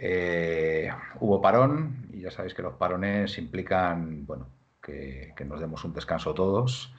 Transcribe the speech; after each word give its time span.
eh, 0.00 0.90
hubo 1.20 1.42
parón 1.42 2.06
y 2.12 2.20
ya 2.20 2.30
sabéis 2.30 2.54
que 2.54 2.62
los 2.62 2.74
parones 2.74 3.36
implican, 3.38 4.24
bueno, 4.26 4.48
que, 4.80 5.34
nos 5.44 5.60
demos 5.60 5.84
un 5.84 5.92
descanso 5.92 6.34
todos. 6.34 6.92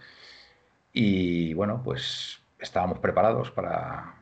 Y 0.93 1.53
bueno, 1.53 1.81
pues 1.83 2.41
estábamos 2.59 2.99
preparados 2.99 3.51
para 3.51 4.15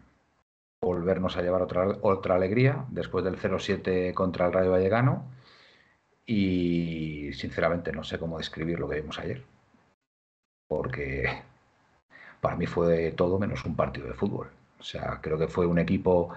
volvernos 0.82 1.38
a 1.38 1.42
llevar 1.42 1.64
otra, 1.64 1.88
otra 2.02 2.36
alegría 2.36 2.86
después 2.90 3.26
del 3.26 3.38
0-7 3.38 4.14
contra 4.14 4.48
el 4.48 4.54
Rayo 4.54 4.72
Vallecano. 4.72 5.26
Y 6.26 7.32
sinceramente 7.34 7.92
no 7.92 8.04
sé 8.04 8.20
cómo 8.20 8.38
describir 8.38 8.80
lo 8.80 8.88
que 8.90 9.02
vimos 9.02 9.18
ayer. 9.20 9.44
Porque 10.68 11.44
para 12.42 12.56
mí 12.56 12.68
fue 12.68 13.12
todo 13.14 13.40
menos 13.40 13.66
un 13.66 13.76
partido 13.76 14.08
de 14.08 14.14
fútbol. 14.14 14.50
O 14.80 14.84
sea, 14.84 15.20
creo 15.22 15.38
que 15.40 15.48
fue 15.48 15.66
un 15.66 15.80
equipo 15.80 16.30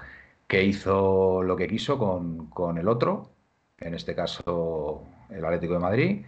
que 0.50 0.64
hizo 0.64 1.44
lo 1.44 1.56
que 1.56 1.68
quiso 1.68 1.96
con, 1.96 2.48
con 2.50 2.76
el 2.76 2.88
otro, 2.88 3.30
en 3.78 3.94
este 3.94 4.16
caso 4.16 5.06
el 5.30 5.44
Atlético 5.44 5.74
de 5.74 5.78
Madrid, 5.78 6.26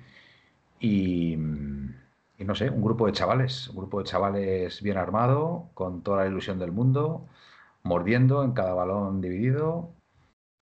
y, 0.79 1.37
no 1.37 2.55
sé, 2.55 2.71
un 2.71 2.83
grupo 2.83 3.07
de 3.07 3.13
chavales, 3.13 3.69
un 3.71 3.79
grupo 3.79 3.99
de 3.99 4.05
chavales 4.05 4.81
bien 4.81 4.97
armado, 4.97 5.71
con 5.75 6.03
toda 6.05 6.19
la 6.23 6.31
ilusión 6.31 6.61
del 6.61 6.71
mundo, 6.71 7.27
mordiendo 7.83 8.45
en 8.45 8.53
cada 8.53 8.75
balón 8.75 9.21
dividido, 9.21 9.93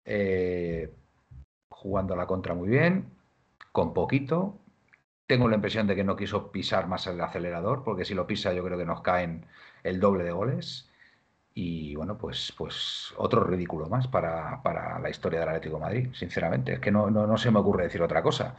eh, 0.05 0.93
jugando 1.69 2.13
a 2.13 2.17
la 2.17 2.27
contra 2.27 2.53
muy 2.53 2.69
bien, 2.69 3.09
con 3.71 3.93
poquito, 3.95 4.59
tengo 5.25 5.47
la 5.49 5.55
impresión 5.55 5.87
de 5.87 5.95
que 5.95 6.03
no 6.03 6.15
quiso 6.15 6.51
pisar 6.51 6.87
más 6.87 7.07
el 7.07 7.19
acelerador, 7.21 7.83
porque 7.83 8.05
si 8.05 8.13
lo 8.13 8.27
pisa 8.27 8.53
yo 8.53 8.63
creo 8.63 8.77
que 8.77 8.85
nos 8.85 9.01
caen 9.01 9.47
el 9.83 9.99
doble 9.99 10.23
de 10.23 10.31
goles. 10.31 10.91
Y 11.59 11.95
bueno, 11.95 12.19
pues, 12.19 12.53
pues 12.55 13.11
otro 13.17 13.43
ridículo 13.43 13.89
más 13.89 14.07
para, 14.07 14.61
para 14.61 14.99
la 14.99 15.09
historia 15.09 15.39
del 15.39 15.49
Atlético 15.49 15.77
de 15.77 15.81
Madrid, 15.81 16.09
sinceramente. 16.13 16.73
Es 16.73 16.79
que 16.79 16.91
no, 16.91 17.09
no, 17.09 17.35
se 17.39 17.49
me 17.49 17.57
ocurre 17.57 17.85
decir 17.85 17.99
otra 18.03 18.21
cosa. 18.21 18.57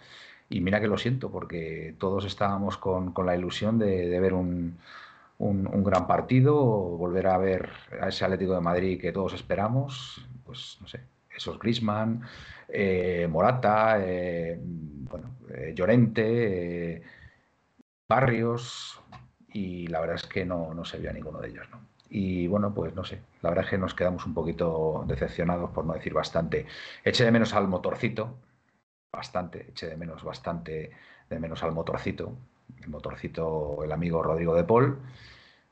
Y 0.49 0.61
mira 0.61 0.81
que 0.81 0.89
lo 0.89 0.99
siento, 0.99 1.31
porque 1.31 1.95
todos 1.99 2.25
estábamos 2.25 2.77
con, 2.77 3.13
con 3.13 3.25
la 3.27 3.37
ilusión 3.37 3.79
de, 3.79 4.09
de 4.09 4.19
ver 4.19 4.35
un, 4.35 4.79
un, 5.39 5.69
un, 5.69 5.85
gran 5.85 6.09
partido, 6.09 6.57
volver 6.57 7.29
a 7.29 7.39
ver 7.39 7.71
a 8.01 8.09
ese 8.09 8.25
Atlético 8.25 8.55
de 8.55 8.63
Madrid 8.63 9.01
que 9.01 9.13
todos 9.13 9.33
esperamos, 9.35 10.27
pues 10.45 10.79
no 10.81 10.89
sé, 10.89 11.01
esos 11.37 11.57
Grisman, 11.61 12.23
eh, 12.69 13.29
Morata, 13.31 13.99
eh, 14.01 14.59
bueno, 14.61 15.37
eh, 15.51 15.73
Llorente, 15.73 16.95
eh, 16.97 17.03
Barrios, 18.09 19.01
y 19.53 19.87
la 19.87 20.01
verdad 20.01 20.17
es 20.17 20.27
que 20.27 20.45
no, 20.45 20.75
no 20.75 20.85
se 20.85 20.99
vio 20.99 21.11
a 21.11 21.13
ninguno 21.13 21.39
de 21.41 21.49
ellos, 21.51 21.69
¿no? 21.71 21.79
Y 22.11 22.47
bueno, 22.47 22.73
pues 22.75 22.95
no 22.95 23.05
sé, 23.05 23.21
la 23.43 23.51
verdad 23.51 23.65
es 23.65 23.71
que 23.71 23.79
nos 23.79 23.95
quedamos 23.95 24.25
un 24.27 24.35
poquito 24.35 25.05
decepcionados, 25.07 25.71
por 25.71 25.85
no 25.85 25.93
decir 25.95 26.15
bastante. 26.15 26.67
Eché 27.05 27.25
de 27.25 27.31
menos 27.33 27.53
al 27.55 27.69
motorcito, 27.69 28.35
bastante, 29.13 29.69
eché 29.71 29.89
de 29.89 29.97
menos 29.97 30.23
bastante 30.25 30.91
de 31.31 31.41
menos 31.41 31.63
al 31.63 31.73
motorcito, 31.73 32.37
el 32.83 32.89
motorcito, 32.91 33.83
el 33.85 33.93
amigo 33.93 34.23
Rodrigo 34.23 34.55
de 34.55 34.65
Paul, 34.65 34.99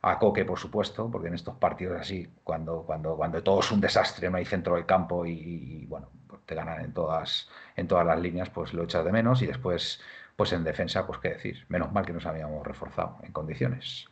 a 0.02 0.18
Coque, 0.18 0.44
por 0.44 0.58
supuesto, 0.58 1.10
porque 1.10 1.28
en 1.28 1.34
estos 1.34 1.56
partidos 1.56 2.00
así, 2.00 2.28
cuando, 2.44 2.82
cuando, 2.84 3.16
cuando 3.16 3.42
todo 3.42 3.60
es 3.60 3.70
un 3.72 3.80
desastre, 3.80 4.30
no 4.30 4.36
hay 4.36 4.44
centro 4.44 4.76
del 4.76 4.86
campo 4.86 5.26
y, 5.26 5.32
y 5.32 5.86
bueno, 5.86 6.08
pues 6.28 6.42
te 6.46 6.54
ganan 6.54 6.80
en 6.84 6.92
todas, 6.92 7.48
en 7.76 7.88
todas 7.88 8.06
las 8.06 8.20
líneas, 8.20 8.50
pues 8.50 8.72
lo 8.74 8.84
echas 8.84 9.04
de 9.04 9.12
menos 9.12 9.42
y 9.42 9.46
después, 9.46 10.00
pues 10.36 10.52
en 10.52 10.64
defensa, 10.64 11.06
pues 11.06 11.18
qué 11.20 11.30
decir, 11.30 11.66
menos 11.68 11.92
mal 11.92 12.06
que 12.06 12.12
nos 12.12 12.26
habíamos 12.26 12.66
reforzado 12.66 13.18
en 13.22 13.32
condiciones. 13.32 14.06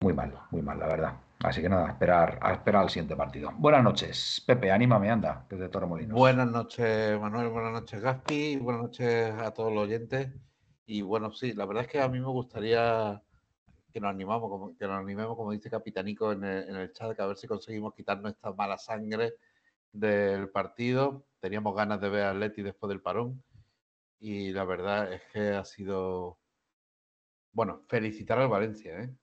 Muy 0.00 0.12
mal, 0.14 0.32
muy 0.52 0.62
mal, 0.62 0.78
la 0.78 0.86
verdad. 0.86 1.23
Así 1.40 1.60
que 1.60 1.68
nada, 1.68 1.86
a 1.86 1.90
esperar, 1.90 2.38
a 2.40 2.52
esperar 2.52 2.82
al 2.82 2.90
siguiente 2.90 3.16
partido. 3.16 3.50
Buenas 3.56 3.82
noches, 3.82 4.42
Pepe, 4.46 4.70
anímame, 4.70 5.10
anda, 5.10 5.46
desde 5.48 5.68
Torremolinos. 5.68 6.16
Buenas 6.16 6.50
noches, 6.50 7.20
Manuel, 7.20 7.48
buenas 7.48 7.72
noches, 7.72 8.00
Gaspi, 8.00 8.56
buenas 8.56 8.82
noches 8.82 9.34
a 9.34 9.52
todos 9.52 9.72
los 9.72 9.84
oyentes. 9.84 10.32
Y 10.86 11.02
bueno, 11.02 11.32
sí, 11.32 11.52
la 11.52 11.66
verdad 11.66 11.84
es 11.84 11.90
que 11.90 12.00
a 12.00 12.08
mí 12.08 12.20
me 12.20 12.28
gustaría 12.28 13.22
que 13.92 14.00
nos 14.00 14.10
animamos, 14.10 14.76
que 14.76 14.86
nos 14.86 14.98
animemos, 14.98 15.36
como 15.36 15.52
dice 15.52 15.70
Capitanico 15.70 16.32
en 16.32 16.44
el, 16.44 16.68
en 16.68 16.76
el 16.76 16.92
chat, 16.92 17.14
que 17.14 17.22
a 17.22 17.26
ver 17.26 17.36
si 17.36 17.46
conseguimos 17.46 17.94
quitarnos 17.94 18.32
esta 18.32 18.52
mala 18.52 18.76
sangre 18.76 19.34
del 19.92 20.50
partido. 20.50 21.26
Teníamos 21.38 21.76
ganas 21.76 22.00
de 22.00 22.08
ver 22.08 22.24
a 22.24 22.30
Atleti 22.30 22.62
después 22.62 22.88
del 22.88 23.00
parón. 23.00 23.42
Y 24.18 24.50
la 24.50 24.64
verdad 24.64 25.12
es 25.12 25.22
que 25.32 25.50
ha 25.50 25.64
sido. 25.64 26.38
Bueno, 27.52 27.82
felicitar 27.88 28.38
al 28.38 28.48
Valencia, 28.48 28.98
¿eh? 28.98 29.14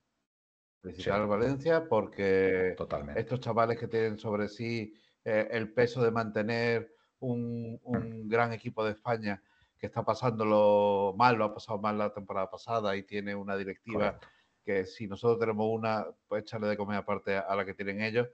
Felicitar 0.82 1.16
sí. 1.16 1.22
al 1.22 1.28
Valencia 1.28 1.88
porque 1.88 2.74
Totalmente. 2.76 3.20
estos 3.20 3.40
chavales 3.40 3.78
que 3.78 3.88
tienen 3.88 4.18
sobre 4.18 4.48
sí 4.48 4.94
eh, 5.24 5.48
el 5.52 5.72
peso 5.72 6.02
de 6.02 6.12
mantener 6.12 6.96
un, 7.20 7.80
un, 7.84 8.28
gran 8.28 8.52
equipo 8.52 8.84
de 8.84 8.92
España 8.92 9.42
que 9.78 9.86
está 9.88 10.04
pasándolo 10.04 11.14
mal, 11.18 11.36
lo 11.36 11.46
ha 11.46 11.54
pasado 11.54 11.80
mal 11.80 11.98
la 11.98 12.14
temporada 12.14 12.50
pasada 12.50 12.96
y 12.96 13.04
tiene 13.04 13.36
una 13.36 13.56
directiva 13.56 14.14
Correcto. 14.14 14.28
que 14.64 14.86
si 14.86 15.08
nosotros 15.08 15.40
tenemos 15.40 15.68
una, 15.70 16.06
pues 16.28 16.44
echarle 16.44 16.68
de 16.68 16.78
comer 16.78 16.98
aparte 16.98 17.38
a 17.38 17.56
la 17.56 17.64
que 17.64 17.76
tienen 17.76 18.02
ellos. 18.02 18.28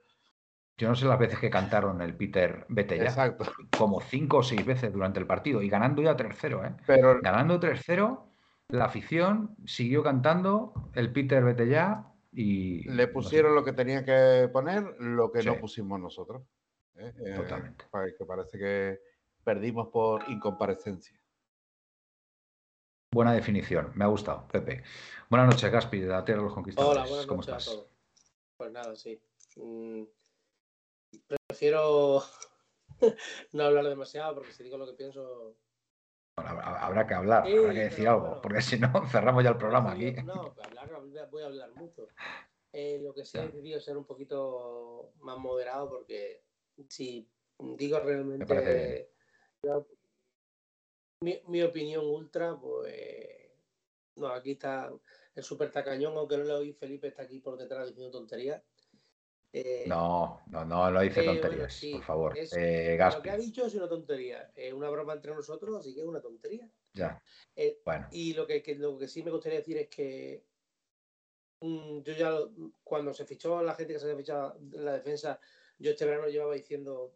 Yo 0.77 0.87
no 0.87 0.95
sé 0.95 1.05
las 1.05 1.19
veces 1.19 1.39
que 1.39 1.49
cantaron 1.49 2.01
el 2.01 2.15
Peter 2.15 2.65
Vete 2.69 2.97
ya. 2.97 3.05
Exacto. 3.05 3.45
Como 3.77 3.99
cinco 3.99 4.37
o 4.37 4.43
seis 4.43 4.65
veces 4.65 4.93
durante 4.93 5.19
el 5.19 5.25
partido 5.25 5.61
y 5.61 5.69
ganando 5.69 6.01
ya 6.01 6.15
3-0, 6.15 6.67
¿eh? 6.67 6.75
Pero... 6.85 7.19
Ganando 7.21 7.59
3-0, 7.59 8.23
la 8.69 8.85
afición 8.85 9.55
siguió 9.65 10.03
cantando 10.03 10.73
el 10.93 11.11
Peter 11.11 11.43
Vete 11.43 11.67
ya 11.67 12.13
y... 12.37 12.83
Le 12.83 13.07
pusieron 13.07 13.55
no 13.55 13.57
sé. 13.57 13.61
lo 13.61 13.65
que 13.65 13.73
tenía 13.73 14.05
que 14.05 14.47
poner, 14.53 14.83
lo 14.99 15.31
que 15.31 15.41
sí. 15.41 15.47
no 15.47 15.59
pusimos 15.59 15.99
nosotros. 15.99 16.43
¿eh? 16.95 17.11
Totalmente. 17.35 17.85
Eh, 17.85 18.15
que 18.15 18.25
parece 18.25 18.59
que 18.59 18.99
perdimos 19.43 19.87
por 19.87 20.29
incomparecencia. 20.29 21.19
Buena 23.11 23.33
definición, 23.33 23.91
me 23.95 24.03
ha 24.03 24.07
gustado, 24.07 24.47
Pepe. 24.49 24.83
Buenas 25.29 25.49
noches, 25.49 25.71
Gaspi, 25.71 26.01
de 26.01 26.07
la 26.09 26.23
Tierra 26.23 26.41
de 26.41 26.45
los 26.45 26.53
Conquistadores. 26.53 26.99
Hola, 26.99 27.09
buenas 27.09 27.25
¿Cómo 27.25 27.41
noches 27.41 27.57
estás? 27.57 27.67
a 27.69 27.71
todos. 27.71 27.89
Pues 28.57 28.71
nada, 28.71 28.95
sí. 28.95 29.19
Mm, 29.55 30.03
prefiero 31.47 32.21
no 33.53 33.63
hablar 33.63 33.85
demasiado 33.85 34.35
porque 34.35 34.51
si 34.51 34.63
digo 34.63 34.77
lo 34.77 34.85
que 34.85 34.93
pienso. 34.93 35.55
Bueno, 36.37 36.61
habrá 36.61 37.07
que 37.07 37.15
hablar, 37.15 37.47
sí, 37.47 37.57
habrá 37.57 37.73
que 37.73 37.79
decir 37.79 38.07
algo, 38.07 38.39
porque 38.43 38.61
si 38.61 38.77
no 38.77 38.91
cerramos 39.09 39.43
ya 39.43 39.49
el 39.49 39.57
programa 39.57 39.93
aquí. 39.93 40.11
No, 40.23 40.53
hablar, 40.63 41.29
voy 41.31 41.41
a 41.41 41.47
hablar 41.47 41.71
mucho. 41.73 42.07
Eh, 42.71 42.99
lo 43.01 43.11
que 43.11 43.25
sí 43.25 43.39
he 43.39 43.41
decidido 43.41 43.79
ser 43.81 43.97
un 43.97 44.05
poquito 44.05 45.13
más 45.21 45.39
moderado 45.39 45.89
porque 45.89 46.43
si 46.89 47.27
digo 47.57 47.99
realmente 47.99 49.09
mi, 51.21 51.41
mi, 51.47 51.63
opinión 51.63 52.05
ultra, 52.05 52.55
pues 52.55 52.93
no, 54.15 54.27
aquí 54.27 54.51
está 54.51 54.93
el 55.33 55.43
super 55.43 55.71
tacañón, 55.71 56.15
aunque 56.17 56.37
no 56.37 56.43
lo 56.43 56.57
oí, 56.57 56.73
Felipe 56.73 57.07
está 57.07 57.23
aquí 57.23 57.39
por 57.39 57.57
detrás 57.57 57.87
diciendo 57.87 58.11
tonterías. 58.11 58.61
Eh, 59.53 59.85
no, 59.87 60.41
no, 60.47 60.65
no 60.65 60.91
lo 60.91 61.01
dice 61.01 61.23
tonterías, 61.23 61.53
eh, 61.53 61.57
bueno, 61.57 61.69
sí, 61.69 61.91
por 61.93 62.03
favor. 62.03 62.37
Es, 62.37 62.53
eh, 62.53 62.97
lo 62.97 63.21
que 63.21 63.29
ha 63.29 63.37
dicho 63.37 63.65
es 63.65 63.75
una 63.75 63.87
tontería, 63.87 64.51
es 64.53 64.73
una 64.73 64.89
broma 64.89 65.13
entre 65.13 65.33
nosotros, 65.33 65.77
así 65.77 65.93
que 65.93 66.01
es 66.01 66.05
una 66.05 66.21
tontería. 66.21 66.69
Ya. 66.93 67.21
Eh, 67.55 67.79
bueno. 67.85 68.07
Y 68.11 68.33
lo 68.33 68.45
que, 68.45 68.61
que, 68.61 68.75
lo 68.75 68.97
que 68.97 69.07
sí 69.07 69.23
me 69.23 69.31
gustaría 69.31 69.59
decir 69.59 69.77
es 69.77 69.87
que 69.87 70.43
mmm, 71.61 72.01
yo 72.01 72.13
ya 72.13 72.37
cuando 72.83 73.13
se 73.13 73.25
fichó 73.25 73.63
la 73.63 73.75
gente 73.75 73.93
que 73.93 73.99
se 73.99 74.05
había 74.05 74.17
fichado 74.17 74.57
en 74.59 74.85
la 74.85 74.93
defensa, 74.93 75.39
yo 75.79 75.91
este 75.91 76.05
verano 76.05 76.27
llevaba 76.27 76.53
diciendo 76.53 77.15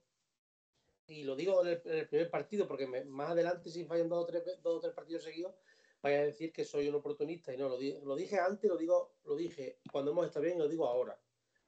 y 1.07 1.23
lo 1.23 1.35
digo 1.35 1.65
en 1.65 1.81
el, 1.83 2.07
primer 2.07 2.29
partido, 2.29 2.67
porque 2.67 2.87
más 2.87 3.31
adelante, 3.31 3.69
si 3.69 3.83
fallan 3.83 4.07
dos 4.07 4.23
o, 4.23 4.25
tres, 4.25 4.43
dos 4.63 4.77
o 4.77 4.79
tres 4.79 4.93
partidos 4.93 5.23
seguidos, 5.23 5.53
vaya 6.01 6.19
a 6.19 6.25
decir 6.25 6.53
que 6.53 6.63
soy 6.63 6.87
un 6.87 6.95
oportunista. 6.95 7.53
Y 7.53 7.57
no, 7.57 7.67
lo, 7.67 7.77
lo 7.77 8.15
dije 8.15 8.39
antes, 8.39 8.69
lo 8.69 8.77
digo, 8.77 9.15
lo 9.25 9.35
dije 9.35 9.79
cuando 9.91 10.11
hemos 10.11 10.25
estado 10.25 10.45
bien 10.45 10.55
y 10.55 10.59
lo 10.59 10.69
digo 10.69 10.87
ahora. 10.87 11.19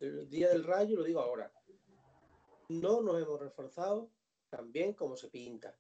El 0.04 0.30
día 0.30 0.50
del 0.50 0.66
rayo 0.66 0.98
lo 0.98 1.04
digo 1.04 1.22
ahora. 1.22 1.50
No 2.70 3.02
nos 3.02 3.22
hemos 3.22 3.40
reforzado 3.40 4.10
tan 4.50 4.70
bien 4.70 4.94
como 4.94 5.16
se 5.16 5.30
pinta. 5.30 5.74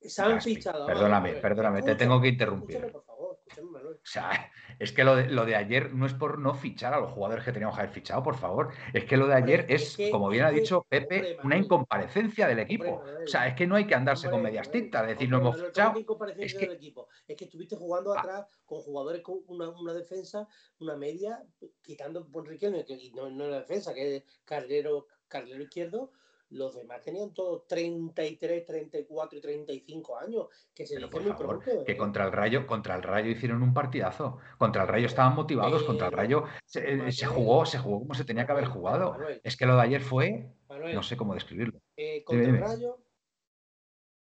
Se 0.00 0.22
han 0.22 0.40
fichado. 0.40 0.86
Perdóname, 0.86 1.34
perdóname, 1.34 1.82
te 1.82 1.94
tengo 1.94 2.20
que 2.22 2.28
interrumpir. 2.28 2.90
Por 2.90 3.04
favor, 3.04 3.29
o 3.58 3.96
sea, 4.04 4.50
es 4.78 4.92
que 4.92 5.04
lo 5.04 5.16
de, 5.16 5.28
lo 5.28 5.44
de, 5.44 5.56
ayer 5.56 5.92
no 5.92 6.06
es 6.06 6.14
por 6.14 6.38
no 6.38 6.54
fichar 6.54 6.94
a 6.94 7.00
los 7.00 7.10
jugadores 7.12 7.44
que 7.44 7.52
teníamos 7.52 7.76
que 7.76 7.82
haber 7.82 7.94
fichado, 7.94 8.22
por 8.22 8.36
favor. 8.36 8.72
Es 8.92 9.04
que 9.04 9.16
lo 9.16 9.26
de 9.26 9.34
ayer 9.34 9.66
es, 9.68 9.96
como 10.10 10.28
bien 10.28 10.44
ha 10.44 10.50
dicho 10.50 10.86
Pepe, 10.88 11.38
una 11.42 11.56
incomparecencia 11.56 12.46
del 12.46 12.60
equipo. 12.60 13.02
o 13.24 13.26
sea, 13.26 13.48
es 13.48 13.54
que 13.54 13.66
no 13.66 13.76
hay 13.76 13.86
que 13.86 13.94
andarse 13.94 14.30
con 14.30 14.42
medias 14.42 14.70
tintas, 14.70 15.06
decir, 15.06 15.28
no 15.28 15.38
hemos 15.38 15.60
fichado. 15.60 15.94
Es 16.38 16.54
que... 16.54 16.64
equipo. 16.66 17.08
es 17.26 17.36
que 17.36 17.44
estuviste 17.44 17.76
jugando 17.76 18.14
ah. 18.14 18.20
atrás 18.20 18.46
con 18.64 18.80
jugadores 18.80 19.22
con 19.22 19.40
una, 19.46 19.92
defensa, 19.92 20.46
una 20.78 20.96
media, 20.96 21.42
quitando 21.82 22.26
por 22.26 22.48
Riquelme, 22.48 22.84
que 22.84 23.10
no, 23.14 23.30
no 23.30 23.48
la 23.48 23.60
defensa, 23.60 23.92
que 23.92 24.16
es 24.16 24.24
Carrero, 24.44 25.06
Carrero 25.28 25.62
izquierdo, 25.62 26.12
los 26.50 26.74
demás 26.74 27.00
tenían 27.02 27.32
todos 27.32 27.66
33, 27.66 28.64
34 28.64 29.38
y 29.38 29.40
35 29.40 30.18
años, 30.18 30.46
que 30.74 30.86
se 30.86 30.96
dice 30.96 31.20
muy 31.20 31.32
pronto. 31.32 31.84
Que 31.84 31.92
¿eh? 31.92 31.96
contra 31.96 32.24
el 32.24 32.32
Rayo, 32.32 32.66
contra 32.66 32.96
el 32.96 33.02
Rayo 33.02 33.30
hicieron 33.30 33.62
un 33.62 33.72
partidazo. 33.72 34.38
Contra 34.58 34.82
el 34.82 34.88
Rayo 34.88 35.06
estaban 35.06 35.34
motivados, 35.34 35.84
contra 35.84 36.08
el 36.08 36.12
Rayo 36.12 36.44
se, 36.64 37.26
jugó, 37.26 37.64
se 37.66 37.78
jugó 37.78 38.00
como 38.00 38.14
se 38.14 38.24
tenía 38.24 38.46
que 38.46 38.52
haber 38.52 38.66
jugado. 38.66 39.16
es 39.42 39.56
que 39.56 39.66
lo 39.66 39.76
de 39.76 39.82
ayer 39.82 40.00
fue, 40.00 40.52
no 40.68 41.02
sé 41.02 41.16
cómo 41.16 41.34
describirlo. 41.34 41.80
Eh, 41.96 42.24
contra 42.24 42.48
el 42.48 42.58
Rayo 42.58 42.98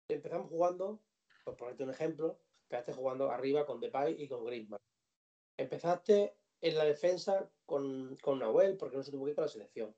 empezamos 0.07 0.49
jugando, 0.49 1.01
por 1.43 1.57
ponerte 1.57 1.83
un 1.83 1.89
ejemplo, 1.89 2.39
empezaste 2.63 2.93
jugando 2.93 3.31
arriba 3.31 3.65
con 3.65 3.79
Depay 3.81 4.15
y 4.21 4.27
con 4.27 4.45
Griezmann. 4.45 4.79
Empezaste 5.57 6.35
en 6.61 6.77
la 6.77 6.85
defensa 6.85 7.49
con, 7.65 8.15
con 8.21 8.39
Nahuel 8.39 8.77
porque 8.77 8.97
no 8.97 9.03
se 9.03 9.11
tuvo 9.11 9.25
que 9.25 9.31
ir 9.31 9.35
con 9.35 9.43
la 9.43 9.49
selección 9.49 9.93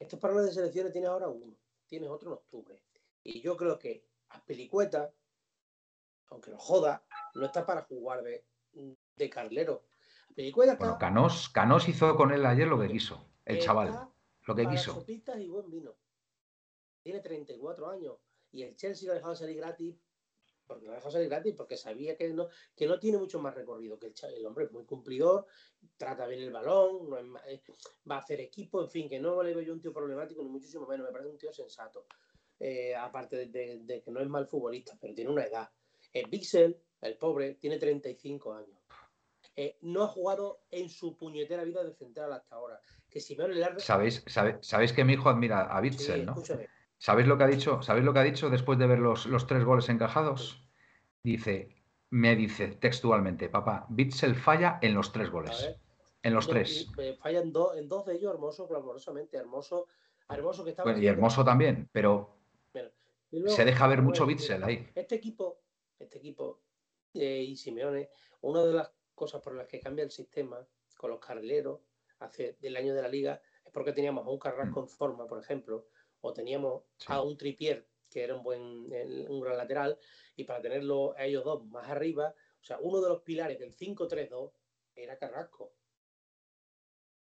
estos 0.00 0.18
parones 0.18 0.46
de 0.46 0.52
selecciones 0.52 0.92
tienes 0.92 1.10
ahora 1.10 1.28
uno, 1.28 1.54
tienes 1.90 2.08
otro 2.08 2.30
en 2.30 2.34
octubre. 2.34 2.82
Y 3.24 3.42
yo 3.42 3.56
creo 3.56 3.78
que 3.78 4.06
a 4.30 4.42
Pelicueta, 4.44 5.12
aunque 6.28 6.52
lo 6.52 6.58
joda, 6.58 7.04
no 7.34 7.44
está 7.44 7.66
para 7.66 7.82
jugar 7.82 8.22
de, 8.22 8.44
de 9.16 9.28
carlero. 9.28 9.82
Pelicueta 10.34 10.76
bueno, 10.76 10.96
Canos, 10.98 11.48
Canos 11.48 11.88
hizo 11.88 12.16
con 12.16 12.30
él 12.30 12.46
ayer 12.46 12.68
lo 12.68 12.80
que 12.80 12.88
quiso, 12.88 13.26
el 13.44 13.60
chaval. 13.60 14.08
Lo 14.44 14.54
que 14.54 14.66
quiso. 14.68 15.04
y 15.06 15.48
buen 15.48 15.68
vino. 15.68 15.96
Tiene 17.02 17.20
34 17.20 17.90
años 17.90 18.16
y 18.52 18.62
el 18.62 18.76
Chelsea 18.76 19.06
lo 19.06 19.12
ha 19.12 19.16
dejado 19.16 19.34
salir 19.34 19.56
gratis 19.56 19.96
porque 20.70 20.86
lo 20.86 20.92
dejó 20.92 21.10
salir 21.10 21.28
gratis, 21.28 21.52
porque 21.56 21.76
sabía 21.76 22.16
que 22.16 22.28
no, 22.28 22.48
que 22.76 22.86
no 22.86 23.00
tiene 23.00 23.18
mucho 23.18 23.40
más 23.40 23.52
recorrido, 23.56 23.98
que 23.98 24.12
el, 24.36 24.46
hombre 24.46 24.66
es 24.66 24.72
muy 24.72 24.84
cumplidor, 24.84 25.46
trata 25.96 26.28
bien 26.28 26.42
el 26.42 26.52
balón, 26.52 27.08
eh, 27.48 27.60
va 28.08 28.16
a 28.16 28.18
hacer 28.20 28.40
equipo, 28.40 28.80
en 28.80 28.88
fin, 28.88 29.08
que 29.08 29.18
no 29.18 29.42
le 29.42 29.52
veo 29.52 29.64
yo 29.64 29.72
un 29.72 29.80
tío 29.80 29.92
problemático, 29.92 30.44
ni 30.44 30.48
muchísimo 30.48 30.86
menos, 30.86 31.06
me 31.06 31.12
parece 31.12 31.28
un 31.28 31.38
tío 31.38 31.52
sensato. 31.52 32.06
Eh, 32.60 32.94
aparte 32.94 33.46
de, 33.46 34.02
que 34.04 34.10
no 34.12 34.20
es 34.20 34.28
mal 34.28 34.46
futbolista, 34.46 34.96
pero 35.00 35.12
tiene 35.12 35.30
una 35.30 35.44
edad. 35.44 35.68
El 36.12 36.30
Bixel, 36.30 36.80
el 37.00 37.16
pobre, 37.16 37.54
tiene 37.54 37.76
35 37.78 38.54
años. 38.54 38.78
Eh, 39.56 39.76
no 39.80 40.04
ha 40.04 40.08
jugado 40.08 40.62
en 40.70 40.88
su 40.88 41.16
puñetera 41.16 41.64
vida 41.64 41.82
de 41.82 41.92
central 41.94 42.32
hasta 42.32 42.54
ahora. 42.54 42.80
Que 43.08 43.18
si 43.18 43.34
le 43.34 43.80
¿Sabéis, 43.80 44.22
sabéis 44.60 44.92
que 44.92 45.04
mi 45.04 45.14
hijo 45.14 45.28
admira 45.28 45.62
a 45.62 45.80
Bixel, 45.80 46.24
¿no? 46.24 46.36
¿Sabéis 47.00 47.26
lo 47.26 47.38
que 47.38 47.44
ha 47.44 47.46
dicho? 47.46 47.80
¿Sabéis 47.80 48.04
lo 48.04 48.12
que 48.12 48.18
ha 48.18 48.24
dicho 48.24 48.50
después 48.50 48.78
de 48.78 48.86
ver 48.86 48.98
los, 48.98 49.46
tres 49.46 49.64
goles 49.64 49.88
encajados? 49.88 50.62
Dice, 51.22 51.74
me 52.10 52.36
dice 52.36 52.68
textualmente, 52.68 53.48
papá, 53.48 53.86
Bitzel 53.88 54.34
falla 54.34 54.78
en 54.82 54.94
los 54.94 55.10
tres 55.10 55.30
goles. 55.30 55.76
En 56.22 56.34
los 56.34 56.46
tres. 56.46 56.88
Eh, 56.98 57.16
falla 57.18 57.40
en, 57.40 57.52
dos 57.52 58.04
de 58.04 58.14
ellos, 58.14 58.34
hermoso, 58.34 58.68
clamorosamente, 58.68 59.38
hermoso, 59.38 59.86
hermoso 60.28 60.62
que 60.62 60.70
estaba. 60.70 60.92
y 60.92 61.06
hermoso 61.06 61.42
también, 61.42 61.88
pero 61.90 62.36
se 63.46 63.64
deja 63.64 63.86
ver 63.86 64.02
mucho 64.02 64.26
Bitzel 64.26 64.62
ahí. 64.62 64.86
Este 64.94 65.14
equipo, 65.14 65.62
este 65.98 66.18
equipo 66.18 66.60
eh, 67.14 67.44
y 67.48 67.56
Simeone, 67.56 68.10
una 68.42 68.62
de 68.62 68.74
las 68.74 68.92
cosas 69.14 69.40
por 69.40 69.54
las 69.54 69.66
que 69.66 69.80
cambia 69.80 70.04
el 70.04 70.10
sistema 70.10 70.58
con 70.98 71.12
los 71.12 71.18
carrileros 71.18 71.80
hace 72.18 72.58
del 72.60 72.76
año 72.76 72.94
de 72.94 73.00
la 73.00 73.08
liga 73.08 73.40
es 73.64 73.72
porque 73.72 73.94
teníamos 73.94 74.26
a 74.26 74.30
un 74.30 74.38
Carrasco 74.38 74.80
mm. 74.80 74.84
en 74.84 74.88
forma, 74.90 75.26
por 75.26 75.40
ejemplo, 75.40 75.86
o 76.20 76.32
teníamos 76.32 76.84
a 77.06 77.22
un 77.22 77.36
Tripier, 77.36 77.86
que 78.08 78.22
era 78.24 78.34
un 78.34 78.42
buen 78.42 78.92
un 79.28 79.40
gran 79.40 79.56
lateral, 79.56 79.98
y 80.36 80.44
para 80.44 80.60
tenerlo 80.60 81.14
a 81.16 81.24
ellos 81.24 81.44
dos 81.44 81.64
más 81.66 81.88
arriba, 81.88 82.34
o 82.60 82.64
sea, 82.64 82.78
uno 82.80 83.00
de 83.00 83.08
los 83.08 83.22
pilares 83.22 83.58
del 83.58 83.74
5-3-2 83.74 84.52
era 84.94 85.18
Carrasco. 85.18 85.74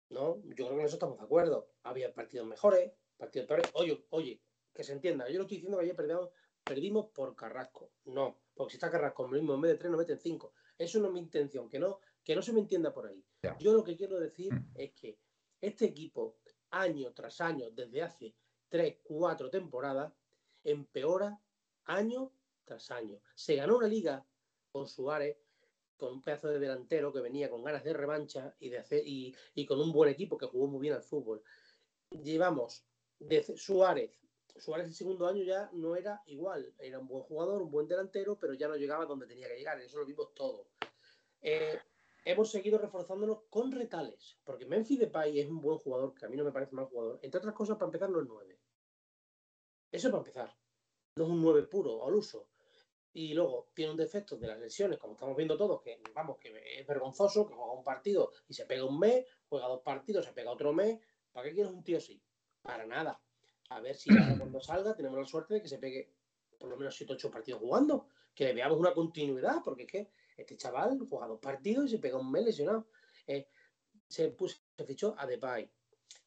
¿No? 0.09 0.41
Yo 0.43 0.53
creo 0.55 0.69
que 0.69 0.75
en 0.75 0.85
eso 0.85 0.95
estamos 0.95 1.17
de 1.17 1.23
acuerdo. 1.23 1.71
Había 1.83 2.13
partidos 2.13 2.45
mejores, 2.45 2.91
partidos 3.17 3.47
peores. 3.47 3.71
Oye, 3.73 4.05
oye, 4.11 4.41
que 4.73 4.83
se 4.83 4.93
entienda, 4.93 5.27
yo 5.27 5.37
no 5.37 5.43
estoy 5.43 5.57
diciendo 5.57 5.77
que 5.77 5.85
ayer 5.85 5.95
perdimos, 5.95 6.29
perdimos 6.63 7.07
por 7.07 7.35
Carrasco. 7.35 7.91
No, 8.05 8.39
porque 8.53 8.71
si 8.71 8.77
está 8.77 8.91
Carrasco 8.91 9.27
mismo, 9.27 9.55
en 9.55 9.61
vez 9.61 9.71
de 9.71 9.77
tres, 9.77 9.91
nos 9.91 9.99
meten 9.99 10.19
cinco. 10.19 10.53
Eso 10.77 10.99
no 10.99 11.07
es 11.07 11.13
mi 11.13 11.19
intención, 11.19 11.67
que 11.67 11.79
no, 11.79 11.99
que 12.23 12.35
no 12.35 12.41
se 12.41 12.53
me 12.53 12.59
entienda 12.59 12.93
por 12.93 13.07
ahí. 13.07 13.23
Yo 13.59 13.73
lo 13.73 13.83
que 13.83 13.95
quiero 13.95 14.19
decir 14.19 14.53
mm. 14.53 14.71
es 14.75 14.93
que 14.93 15.17
este 15.61 15.85
equipo, 15.85 16.37
año 16.69 17.13
tras 17.13 17.41
año, 17.41 17.69
desde 17.71 18.01
hace 18.01 18.35
tres, 18.73 18.97
cuatro 19.03 19.51
temporadas, 19.51 20.11
empeora 20.63 21.39
año 21.85 22.31
tras 22.63 22.89
año. 22.89 23.19
Se 23.35 23.55
ganó 23.55 23.77
una 23.77 23.87
liga 23.87 24.25
con 24.71 24.87
Suárez, 24.87 25.37
con 25.95 26.13
un 26.13 26.23
pedazo 26.23 26.47
de 26.47 26.57
delantero 26.57 27.13
que 27.13 27.19
venía 27.19 27.51
con 27.51 27.63
ganas 27.63 27.83
de 27.83 27.93
revancha 27.93 28.55
y, 28.59 28.69
de 28.69 28.79
hacer, 28.79 29.03
y, 29.05 29.35
con 29.67 29.79
un 29.79 29.91
buen 29.91 30.09
equipo 30.09 30.39
que 30.39 30.47
jugó 30.47 30.65
muy 30.65 30.81
bien 30.81 30.95
al 30.95 31.03
fútbol. 31.03 31.43
Llevamos 32.09 32.83
Suárez. 33.55 34.19
Suárez 34.57 34.87
el 34.87 34.95
segundo 34.95 35.27
año 35.27 35.43
ya 35.43 35.69
no 35.73 35.95
era 35.95 36.23
igual. 36.25 36.73
Era 36.79 36.97
un 36.97 37.07
buen 37.07 37.21
jugador, 37.25 37.61
un 37.61 37.69
buen 37.69 37.87
delantero, 37.87 38.39
pero 38.39 38.55
ya 38.55 38.67
no 38.67 38.75
llegaba 38.75 39.05
donde 39.05 39.27
tenía 39.27 39.49
que 39.49 39.55
llegar. 39.55 39.79
Eso 39.81 39.99
lo 39.99 40.05
vimos 40.07 40.33
todo. 40.33 40.65
Eh, 41.43 41.79
hemos 42.25 42.51
seguido 42.51 42.77
reforzándonos 42.77 43.43
con 43.49 43.71
retales, 43.71 44.37
porque 44.43 44.65
Memphis 44.65 44.99
Depay 44.99 45.39
es 45.39 45.49
un 45.49 45.61
buen 45.61 45.77
jugador, 45.77 46.13
que 46.13 46.25
a 46.25 46.29
mí 46.29 46.37
no 46.37 46.43
me 46.43 46.51
parece 46.51 46.75
mal 46.75 46.85
jugador. 46.85 47.19
Entre 47.21 47.37
otras 47.37 47.53
cosas, 47.53 47.77
para 47.77 47.87
empezar, 47.87 48.09
no 48.09 48.21
es 48.21 48.27
9. 48.27 48.59
Eso 49.91 50.09
para 50.09 50.19
empezar. 50.19 50.57
No 51.15 51.25
es 51.25 51.29
un 51.29 51.41
9 51.41 51.63
puro 51.63 52.05
al 52.05 52.15
uso. 52.15 52.49
Y 53.15 53.33
luego 53.33 53.69
tiene 53.75 53.91
un 53.91 53.97
defecto 53.97 54.37
de 54.37 54.47
las 54.47 54.59
lesiones, 54.59 54.97
como 54.97 55.13
estamos 55.13 55.35
viendo 55.35 55.55
todos, 55.55 55.81
que 55.81 56.01
vamos, 56.15 56.37
que 56.39 56.79
es 56.79 56.87
vergonzoso, 56.87 57.45
que 57.45 57.53
juega 57.53 57.73
un 57.73 57.83
partido 57.83 58.31
y 58.47 58.55
se 58.55 58.65
pega 58.65 58.85
un 58.85 58.97
mes, 58.97 59.25
juega 59.47 59.67
dos 59.67 59.81
partidos, 59.81 60.25
se 60.25 60.33
pega 60.33 60.51
otro 60.51 60.73
mes. 60.73 60.99
¿Para 61.31 61.47
qué 61.47 61.53
quieres 61.53 61.71
un 61.71 61.83
tío 61.83 61.97
así? 61.97 62.19
Para 62.61 62.87
nada. 62.87 63.21
A 63.69 63.79
ver 63.81 63.95
si 63.95 64.09
cuando 64.37 64.59
salga 64.59 64.95
tenemos 64.95 65.19
la 65.19 65.25
suerte 65.25 65.55
de 65.55 65.61
que 65.61 65.67
se 65.67 65.77
pegue 65.77 66.11
por 66.57 66.69
lo 66.69 66.77
menos 66.77 66.95
7 66.95 67.13
o 67.13 67.15
8 67.15 67.29
partidos 67.29 67.59
jugando, 67.59 68.07
que 68.33 68.45
le 68.45 68.53
veamos 68.53 68.79
una 68.79 68.93
continuidad, 68.93 69.57
porque 69.63 69.83
es 69.83 69.91
que 69.91 70.11
este 70.37 70.57
chaval 70.57 70.99
juega 71.09 71.27
dos 71.27 71.39
partidos 71.39 71.85
y 71.85 71.89
se 71.89 71.99
pega 71.99 72.17
un 72.17 72.31
mes 72.31 72.45
lesionado. 72.45 72.87
Eh, 73.27 73.47
se, 74.07 74.29
puso, 74.29 74.57
se 74.75 74.85
fichó 74.85 75.15
a 75.17 75.25
Depay. 75.25 75.69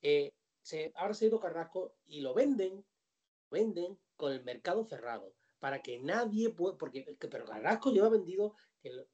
Eh, 0.03 0.35
se, 0.63 0.93
ahora 0.97 1.15
se 1.15 1.25
ha 1.25 1.29
ido 1.29 1.41
Carrasco 1.41 1.97
y 2.07 2.21
lo 2.21 2.35
venden, 2.35 2.85
venden 3.51 3.99
con 4.17 4.33
el 4.33 4.43
mercado 4.45 4.85
cerrado 4.85 5.35
para 5.59 5.83
que 5.83 5.99
nadie 5.99 6.51
pueda, 6.51 6.77
porque 6.77 7.17
pero 7.31 7.45
Carrasco 7.45 7.91
lleva 7.91 8.09
vendido, 8.09 8.55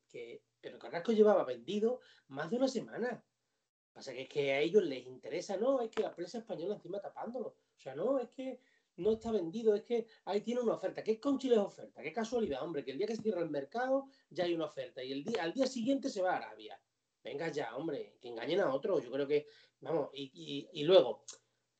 que, 0.08 0.42
pero 0.60 0.78
Carrasco 0.78 1.12
llevaba 1.12 1.44
vendido 1.44 2.00
más 2.28 2.50
de 2.50 2.56
una 2.56 2.68
semana. 2.68 3.24
Pasa 3.92 4.12
que 4.12 4.22
es 4.22 4.28
que 4.28 4.52
a 4.52 4.60
ellos 4.60 4.82
les 4.84 5.06
interesa, 5.06 5.56
no, 5.56 5.80
es 5.82 5.90
que 5.90 6.02
la 6.02 6.14
prensa 6.14 6.38
española 6.38 6.74
encima 6.74 7.00
tapándolo. 7.00 7.48
O 7.48 7.78
sea, 7.78 7.94
no, 7.94 8.18
es 8.18 8.28
que 8.30 8.60
no 8.96 9.12
está 9.12 9.30
vendido, 9.32 9.74
es 9.74 9.82
que 9.82 10.06
ahí 10.24 10.42
tiene 10.42 10.60
una 10.60 10.74
oferta. 10.74 11.02
¿Qué 11.02 11.12
es 11.12 11.18
con 11.18 11.38
Chile 11.38 11.54
es 11.54 11.60
oferta? 11.60 12.02
Qué 12.02 12.12
casualidad, 12.12 12.62
hombre, 12.62 12.84
que 12.84 12.92
el 12.92 12.98
día 12.98 13.06
que 13.06 13.16
se 13.16 13.22
cierra 13.22 13.42
el 13.42 13.50
mercado 13.50 14.06
ya 14.30 14.44
hay 14.44 14.54
una 14.54 14.66
oferta 14.66 15.02
y 15.02 15.12
el 15.12 15.24
día, 15.24 15.42
al 15.42 15.52
día 15.52 15.66
siguiente 15.66 16.10
se 16.10 16.22
va 16.22 16.34
a 16.34 16.36
Arabia. 16.36 16.80
Venga 17.22 17.48
ya, 17.48 17.76
hombre, 17.76 18.16
que 18.20 18.28
engañen 18.28 18.60
a 18.60 18.74
otro. 18.74 19.00
Yo 19.00 19.10
creo 19.10 19.26
que, 19.26 19.46
vamos, 19.80 20.10
y, 20.12 20.82
luego, 20.82 21.24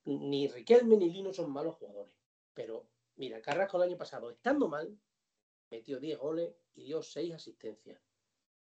ni 0.05 0.49
Riquelme 0.49 0.97
ni 0.97 1.11
Lino 1.11 1.33
son 1.33 1.51
malos 1.51 1.77
jugadores. 1.77 2.15
Pero, 2.55 2.87
mira, 3.17 3.43
Carrasco 3.43 3.77
el 3.79 3.89
año 3.91 3.97
pasado, 3.97 4.31
estando 4.31 4.69
mal, 4.69 4.97
metió 5.71 5.99
10 5.99 6.19
goles 6.19 6.55
y 6.75 6.85
dio 6.85 7.03
6 7.03 7.35
asistencias. 7.35 8.01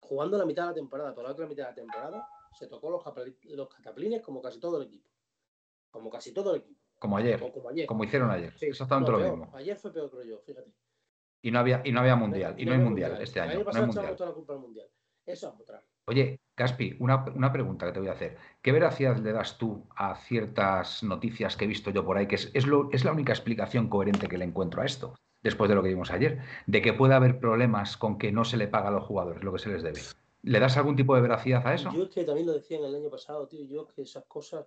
Jugando 0.01 0.39
la 0.39 0.47
mitad 0.47 0.65
de 0.65 0.69
la 0.69 0.75
temporada, 0.75 1.15
por 1.15 1.25
la 1.25 1.33
otra 1.33 1.47
mitad 1.47 1.65
de 1.65 1.71
la 1.71 1.75
temporada, 1.75 2.29
se 2.59 2.67
tocó 2.67 2.91
los 2.91 3.69
cataplines 3.69 4.23
como 4.23 4.41
casi 4.41 4.59
todo 4.59 4.79
el 4.79 4.87
equipo. 4.87 5.11
Como 5.91 6.11
casi 6.11 6.33
todo 6.33 6.55
el 6.55 6.63
equipo. 6.63 6.84
Como 7.05 7.19
ayer. 7.19 7.87
como, 7.87 8.03
hicieron 8.03 8.31
ayer. 8.31 8.55
Exactamente 8.59 9.13
lo 9.13 9.19
mismo. 9.19 9.51
Ayer 9.55 9.77
fue 9.77 9.93
peor, 9.93 10.11
creo 10.11 10.25
yo, 10.25 10.39
fíjate. 10.41 10.71
Y 11.43 11.51
no 11.51 11.59
había, 11.59 11.83
y 11.85 11.93
no 11.93 12.01
había 12.01 12.17
mundial. 12.17 12.55
Y 12.57 12.65
no 12.65 12.73
hay 12.73 12.79
mundial 12.79 13.19
este 13.21 13.41
año. 13.41 13.63
No 13.63 13.71
hay 13.71 13.87
mundial. 13.87 14.17
la 14.19 14.33
culpa 14.33 14.57
mundial. 14.57 14.87
Eso 15.27 15.49
es 15.49 15.61
otra. 15.61 15.83
Oye, 16.07 16.41
Caspi, 16.55 16.97
una, 17.01 17.27
una, 17.35 17.53
pregunta 17.53 17.85
que 17.85 17.93
te 17.93 18.01
voy 18.01 18.09
a 18.09 18.13
hacer. 18.13 18.39
¿Qué 18.63 18.73
veracidad 18.73 19.19
le 19.19 19.33
das 19.33 19.59
tú 19.59 19.87
a 19.97 20.17
ciertas 20.17 21.03
noticias 21.03 21.59
que 21.59 21.67
he 21.67 21.69
visto 21.69 21.91
yo 21.91 22.07
por 22.07 22.17
ahí? 22.17 22.27
Que 22.27 22.37
es, 22.37 22.51
es, 22.55 22.67
lo, 22.67 22.91
es 22.91 23.05
la 23.05 23.13
única 23.13 23.33
explicación 23.33 23.89
coherente 23.89 24.29
que 24.29 24.39
le 24.39 24.47
encuentro 24.47 24.81
a 24.81 24.87
esto, 24.87 25.15
después 25.43 25.69
de 25.69 25.75
lo 25.75 25.83
que 25.83 25.91
vimos 25.91 26.11
ayer, 26.11 26.41
de 26.67 26.81
que 26.81 26.95
puede 26.95 27.13
haber 27.13 27.39
problemas 27.39 27.99
con 27.99 28.17
que 28.17 28.33
no 28.33 28.45
se 28.45 28.57
le 28.57 28.69
paga 28.69 28.89
a 28.89 28.93
los 28.93 29.05
jugadores 29.05 29.45
lo 29.45 29.53
que 29.53 29.59
se 29.59 29.69
les 29.69 29.83
debe. 29.83 30.01
¿Le 30.43 30.61
das 30.61 30.77
algún 30.77 30.97
tipo 30.97 31.15
de 31.15 31.23
veracidad 31.23 31.67
a 31.67 31.75
eso? 31.75 31.91
Yo 31.93 32.05
es 32.05 32.11
que 32.11 32.25
también 32.25 32.47
lo 32.47 32.53
decía 32.53 32.79
en 32.79 32.85
el 32.85 32.95
año 32.95 33.11
pasado, 33.11 33.49
tío, 33.49 33.65
yo 33.67 33.87
que 33.87 34.03
esas 34.03 34.25
cosas, 34.27 34.67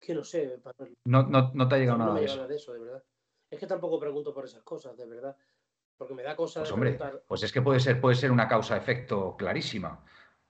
que 0.00 0.14
no 0.14 0.24
sé. 0.24 0.60
No, 1.04 1.22
no, 1.24 1.50
no 1.54 1.68
te 1.68 1.74
ha 1.74 1.78
llegado 1.78 1.98
no, 1.98 2.04
nada, 2.04 2.10
no 2.10 2.14
me 2.14 2.20
de, 2.20 2.26
llega 2.26 2.32
eso. 2.32 2.36
nada 2.42 2.48
de 2.48 2.56
eso, 2.56 2.72
de 2.72 2.78
verdad. 2.80 3.04
Es 3.50 3.58
que 3.58 3.66
tampoco 3.66 3.98
pregunto 4.00 4.32
por 4.34 4.44
esas 4.44 4.62
cosas, 4.62 4.96
de 4.96 5.06
verdad. 5.06 5.36
Porque 5.96 6.14
me 6.14 6.22
da 6.22 6.36
cosas 6.36 6.62
Pues 6.62 6.68
de 6.68 6.74
hombre, 6.74 6.90
preguntar. 6.94 7.22
pues 7.26 7.42
es 7.42 7.52
que 7.52 7.62
puede 7.62 7.80
ser, 7.80 8.00
puede 8.00 8.16
ser 8.16 8.30
una 8.30 8.48
causa-efecto 8.48 9.36
clarísima. 9.36 10.04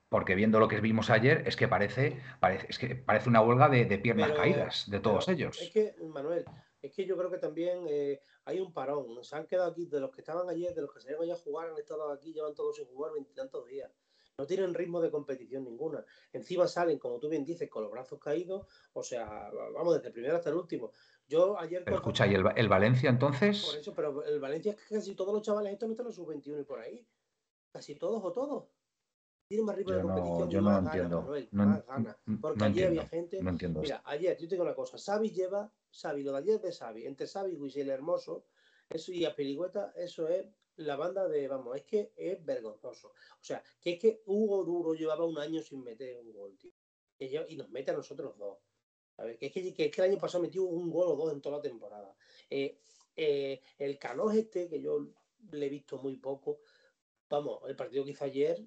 Porque 0.09 0.35
viendo 0.35 0.59
lo 0.59 0.67
que 0.67 0.79
vimos 0.81 1.09
ayer, 1.09 1.43
es 1.47 1.55
que 1.55 1.67
parece, 1.67 2.21
parece, 2.39 2.67
es 2.69 2.79
que 2.79 2.95
parece 2.95 3.29
una 3.29 3.41
huelga 3.41 3.67
de, 3.69 3.85
de 3.85 3.97
piernas 3.99 4.29
Pero- 4.29 4.41
caídas 4.41 4.89
de 4.89 4.99
todos 4.99 5.27
ellos. 5.27 5.61
Es 5.61 5.69
que, 5.71 5.95
Manuel, 6.03 6.45
es 6.81 6.93
que 6.93 7.05
yo 7.05 7.17
creo 7.17 7.29
que 7.29 7.37
también 7.39 7.85
eh, 7.89 8.19
hay 8.45 8.59
un 8.59 8.73
parón. 8.73 9.05
Se 9.23 9.35
han 9.35 9.45
quedado 9.47 9.71
aquí, 9.71 9.85
de 9.85 9.99
los 9.99 10.11
que 10.11 10.21
estaban 10.21 10.47
ayer, 10.49 10.73
de 10.73 10.81
los 10.81 10.93
que 10.93 11.01
salieron 11.01 11.25
ya 11.27 11.33
a 11.33 11.37
jugar, 11.37 11.69
han 11.69 11.77
estado 11.77 12.09
aquí, 12.11 12.33
llevan 12.33 12.55
todos 12.55 12.77
sin 12.77 12.85
jugar 12.85 13.13
veintitantos 13.13 13.65
días. 13.67 13.91
No 14.39 14.45
tienen 14.45 14.75
ritmo 14.75 15.01
de 15.01 15.09
competición 15.09 15.63
ninguna. 15.63 16.05
Encima 16.31 16.67
salen, 16.67 16.99
como 16.99 17.17
tú 17.19 17.27
bien 17.27 17.43
dices, 17.43 17.67
con 17.71 17.81
los 17.81 17.91
brazos 17.91 18.19
caídos. 18.19 18.67
O 18.93 19.01
sea, 19.01 19.49
vamos, 19.73 19.95
desde 19.95 20.09
el 20.09 20.13
primero 20.13 20.35
hasta 20.35 20.51
el 20.51 20.57
último. 20.57 20.91
Yo 21.27 21.57
ayer. 21.59 21.83
Pero 21.83 21.95
escucha, 21.97 22.27
¿y 22.27 22.35
el, 22.35 22.43
el 22.55 22.69
Valencia 22.69 23.09
Por 23.09 23.13
entonces? 23.15 23.73
eso, 23.79 23.95
pero 23.95 24.23
el 24.23 24.39
Valencia 24.39 24.73
es 24.73 24.77
que 24.87 24.93
casi 24.95 25.15
todos 25.15 25.33
los 25.33 25.41
chavales 25.41 25.73
estos 25.73 25.87
no 25.89 25.93
están 25.93 26.05
en 26.05 26.13
sus 26.13 26.27
21 26.27 26.61
y 26.61 26.63
por 26.65 26.79
ahí. 26.79 27.03
Casi 27.73 27.95
todos 27.95 28.23
o 28.23 28.31
todos. 28.31 28.65
Tienen 29.47 29.65
más 29.65 29.75
ritmo 29.75 29.91
Yo 29.93 29.97
de 29.97 30.03
no, 30.03 30.13
competición 30.13 30.49
yo 30.51 30.61
no 30.61 30.69
más 30.69 30.85
entiendo. 30.85 31.21
Manuel, 31.21 31.49
No, 31.51 31.65
más 31.65 31.87
ganas. 31.87 32.17
no- 32.27 32.39
Porque 32.39 32.59
no 32.59 32.65
ayer 32.65 32.83
entiendo. 32.85 33.01
había 33.01 33.09
gente. 33.09 33.41
No 33.43 33.49
entiendo 33.49 33.81
Mira, 33.81 34.01
ayer, 34.05 34.37
yo 34.37 34.47
te 34.47 34.53
digo 34.53 34.63
una 34.65 34.75
cosa, 34.75 34.97
Xavi 34.99 35.31
lleva, 35.31 35.73
Xavi, 35.99 36.21
lo 36.21 36.33
de 36.33 36.37
ayer 36.37 36.61
de 36.61 36.71
Xavi, 36.71 37.07
entre 37.07 37.25
Xavi 37.27 37.57
y 37.73 37.79
el 37.81 37.89
Hermoso, 37.89 38.45
eso 38.87 39.11
y 39.11 39.25
a 39.25 39.35
Peligüeta, 39.35 39.93
eso 39.95 40.27
es 40.27 40.45
la 40.77 40.95
banda 40.95 41.27
de, 41.27 41.47
vamos, 41.47 41.75
es 41.75 41.83
que 41.83 42.11
es 42.15 42.43
vergonzoso. 42.45 43.09
O 43.09 43.43
sea, 43.43 43.61
que 43.81 43.91
es 43.93 43.99
que 43.99 44.21
Hugo 44.25 44.63
Duro 44.63 44.93
llevaba 44.93 45.25
un 45.25 45.37
año 45.37 45.61
sin 45.61 45.83
meter 45.83 46.17
un 46.19 46.31
gol, 46.31 46.57
tío. 46.57 46.71
Y, 47.19 47.55
nos 47.55 47.69
mete 47.69 47.91
a 47.91 47.95
nosotros 47.95 48.37
dos. 48.37 48.59
A 49.17 49.23
ver, 49.23 49.37
que 49.39 49.47
es 49.47 49.51
que, 49.51 49.73
que 49.73 49.85
es 49.85 49.91
que 49.91 50.01
el 50.01 50.11
año 50.11 50.19
pasado 50.19 50.43
metió 50.43 50.63
un 50.63 50.91
gol 50.91 51.07
o 51.09 51.15
dos 51.15 51.33
en 51.33 51.41
toda 51.41 51.57
la 51.57 51.61
temporada. 51.63 52.15
Eh, 52.49 52.77
eh, 53.15 53.61
el 53.79 53.97
Canós 53.97 54.35
este, 54.35 54.69
que 54.69 54.79
yo 54.79 55.07
le 55.51 55.65
he 55.65 55.69
visto 55.69 55.97
muy 55.97 56.17
poco, 56.17 56.59
vamos, 57.29 57.61
el 57.67 57.75
partido 57.75 58.05
que 58.05 58.11
hizo 58.11 58.25
ayer, 58.25 58.63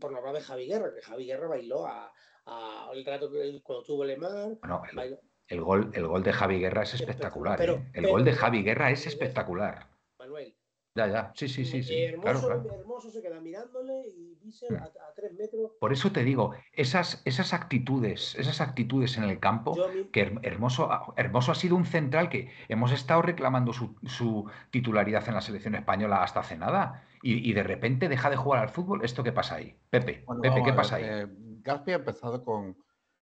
por 0.00 0.10
no 0.10 0.18
hablar 0.18 0.34
de 0.34 0.40
Javi 0.40 0.66
Guerra, 0.66 0.92
que 0.92 1.02
Javi 1.02 1.26
Guerra 1.26 1.46
bailó 1.46 1.86
a, 1.86 2.12
a- 2.46 2.90
el 2.92 3.04
rato 3.04 3.30
que 3.30 3.60
cuando 3.62 3.84
tuvo 3.84 4.04
Lemar, 4.04 4.56
Bueno, 4.60 4.82
el, 4.90 4.96
bailó. 4.96 5.20
el 5.46 5.60
gol, 5.60 5.90
el 5.94 6.06
gol 6.08 6.22
de 6.24 6.32
Javi 6.32 6.58
Guerra 6.58 6.82
es 6.82 6.94
espectacular. 6.94 7.56
Pero- 7.56 7.74
¿eh? 7.74 7.84
El 7.94 8.02
pero- 8.02 8.08
gol 8.10 8.24
de 8.24 8.32
Javi 8.32 8.62
Guerra 8.64 8.90
es 8.90 9.06
espectacular. 9.06 9.88
Manuel. 10.18 10.56
Ya, 10.96 11.06
ya. 11.08 11.32
Sí, 11.34 11.48
sí, 11.48 11.64
sí, 11.64 11.82
sí. 11.82 11.94
hermoso, 12.04 12.22
Claro, 12.22 12.40
claro. 12.40 12.80
hermoso 12.80 13.10
se 13.10 13.20
queda 13.22 13.40
mirándole 13.40 14.08
y 14.08 14.34
Bissell 14.36 14.76
a, 14.76 14.84
a 14.84 15.14
tres 15.14 15.32
metros. 15.34 15.72
Por 15.78 15.92
eso 15.92 16.10
te 16.10 16.24
digo, 16.24 16.54
esas, 16.72 17.20
esas 17.26 17.52
actitudes, 17.52 18.34
esas 18.36 18.60
actitudes 18.62 19.16
en 19.18 19.24
el 19.24 19.38
campo, 19.38 19.74
Yo 19.76 19.88
que 20.10 20.22
Her- 20.32 20.40
Hermoso, 20.42 20.88
Hermoso 21.16 21.52
ha 21.52 21.54
sido 21.54 21.76
un 21.76 21.84
central 21.84 22.30
que 22.30 22.50
hemos 22.68 22.92
estado 22.92 23.20
reclamando 23.22 23.72
su, 23.74 23.94
su 24.06 24.50
titularidad 24.70 25.28
en 25.28 25.34
la 25.34 25.42
selección 25.42 25.74
española 25.74 26.22
hasta 26.22 26.40
hace 26.40 26.56
nada. 26.56 27.04
Y, 27.22 27.48
y 27.48 27.52
de 27.52 27.62
repente 27.62 28.08
deja 28.08 28.30
de 28.30 28.36
jugar 28.36 28.62
al 28.62 28.68
fútbol. 28.70 29.04
¿Esto 29.04 29.22
qué 29.22 29.32
pasa 29.32 29.56
ahí? 29.56 29.78
Pepe, 29.90 30.24
Bueno, 30.24 30.40
Pepe, 30.40 30.62
¿qué 30.62 30.72
pasa 30.72 30.96
ver, 30.96 31.04
ahí? 31.04 31.04
eh, 31.24 31.26
Gaspi 31.62 31.92
ha 31.92 31.96
empezado 31.96 32.42
con, 32.44 32.76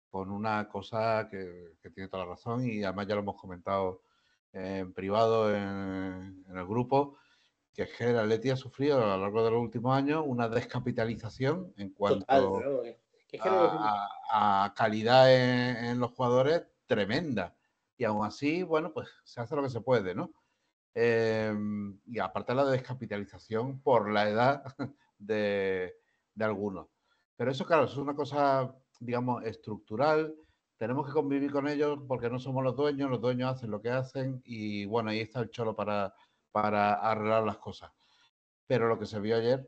con 0.09 0.31
una 0.31 0.67
cosa 0.69 1.27
que, 1.29 1.77
que 1.81 1.89
tiene 1.89 2.09
toda 2.09 2.23
la 2.25 2.31
razón 2.31 2.65
y 2.65 2.83
además 2.83 3.07
ya 3.07 3.15
lo 3.15 3.21
hemos 3.21 3.39
comentado 3.41 4.03
en 4.53 4.93
privado 4.93 5.53
en, 5.53 6.45
en 6.47 6.57
el 6.57 6.65
grupo, 6.65 7.17
que 7.75 7.83
es 7.83 7.93
que 7.93 8.05
el 8.05 8.17
Atleti 8.17 8.49
ha 8.49 8.55
sufrido 8.55 8.97
a 8.97 9.17
lo 9.17 9.23
largo 9.23 9.43
de 9.43 9.51
los 9.51 9.61
últimos 9.61 9.95
años 9.95 10.23
una 10.25 10.47
descapitalización 10.47 11.73
en 11.77 11.89
cuanto 11.89 12.25
Total, 12.25 12.97
es 13.31 13.41
que 13.41 13.49
no 13.49 13.69
a, 14.31 14.73
calidad 14.75 15.33
en, 15.33 15.85
en 15.85 15.99
los 15.99 16.11
jugadores 16.11 16.63
tremenda. 16.85 17.53
Y 17.97 18.05
aún 18.05 18.25
así, 18.25 18.63
bueno, 18.63 18.93
pues 18.93 19.09
se 19.23 19.41
hace 19.41 19.55
lo 19.55 19.63
que 19.63 19.69
se 19.69 19.81
puede, 19.81 20.15
¿no? 20.15 20.31
Eh, 20.93 21.53
y 22.05 22.19
aparte 22.19 22.55
la 22.55 22.65
descapitalización 22.65 23.81
por 23.81 24.09
la 24.09 24.29
edad 24.29 24.63
de, 25.17 25.95
de 26.33 26.45
algunos. 26.45 26.87
Pero 27.35 27.51
eso, 27.51 27.65
claro, 27.65 27.85
es 27.85 27.97
una 27.97 28.15
cosa, 28.15 28.73
digamos, 28.99 29.43
estructural. 29.43 30.33
Tenemos 30.77 31.07
que 31.07 31.13
convivir 31.13 31.51
con 31.51 31.67
ellos 31.67 31.99
porque 32.07 32.29
no 32.29 32.39
somos 32.39 32.63
los 32.63 32.75
dueños, 32.75 33.09
los 33.09 33.21
dueños 33.21 33.53
hacen 33.53 33.71
lo 33.71 33.81
que 33.81 33.89
hacen 33.89 34.41
y 34.45 34.85
bueno, 34.85 35.09
ahí 35.09 35.19
está 35.19 35.41
el 35.41 35.49
cholo 35.49 35.75
para, 35.75 36.13
para 36.55 36.93
arreglar 36.93 37.43
las 37.43 37.57
cosas. 37.57 37.91
Pero 38.65 38.87
lo 38.87 38.97
que 38.97 39.05
se 39.05 39.19
vio 39.19 39.35
ayer 39.35 39.67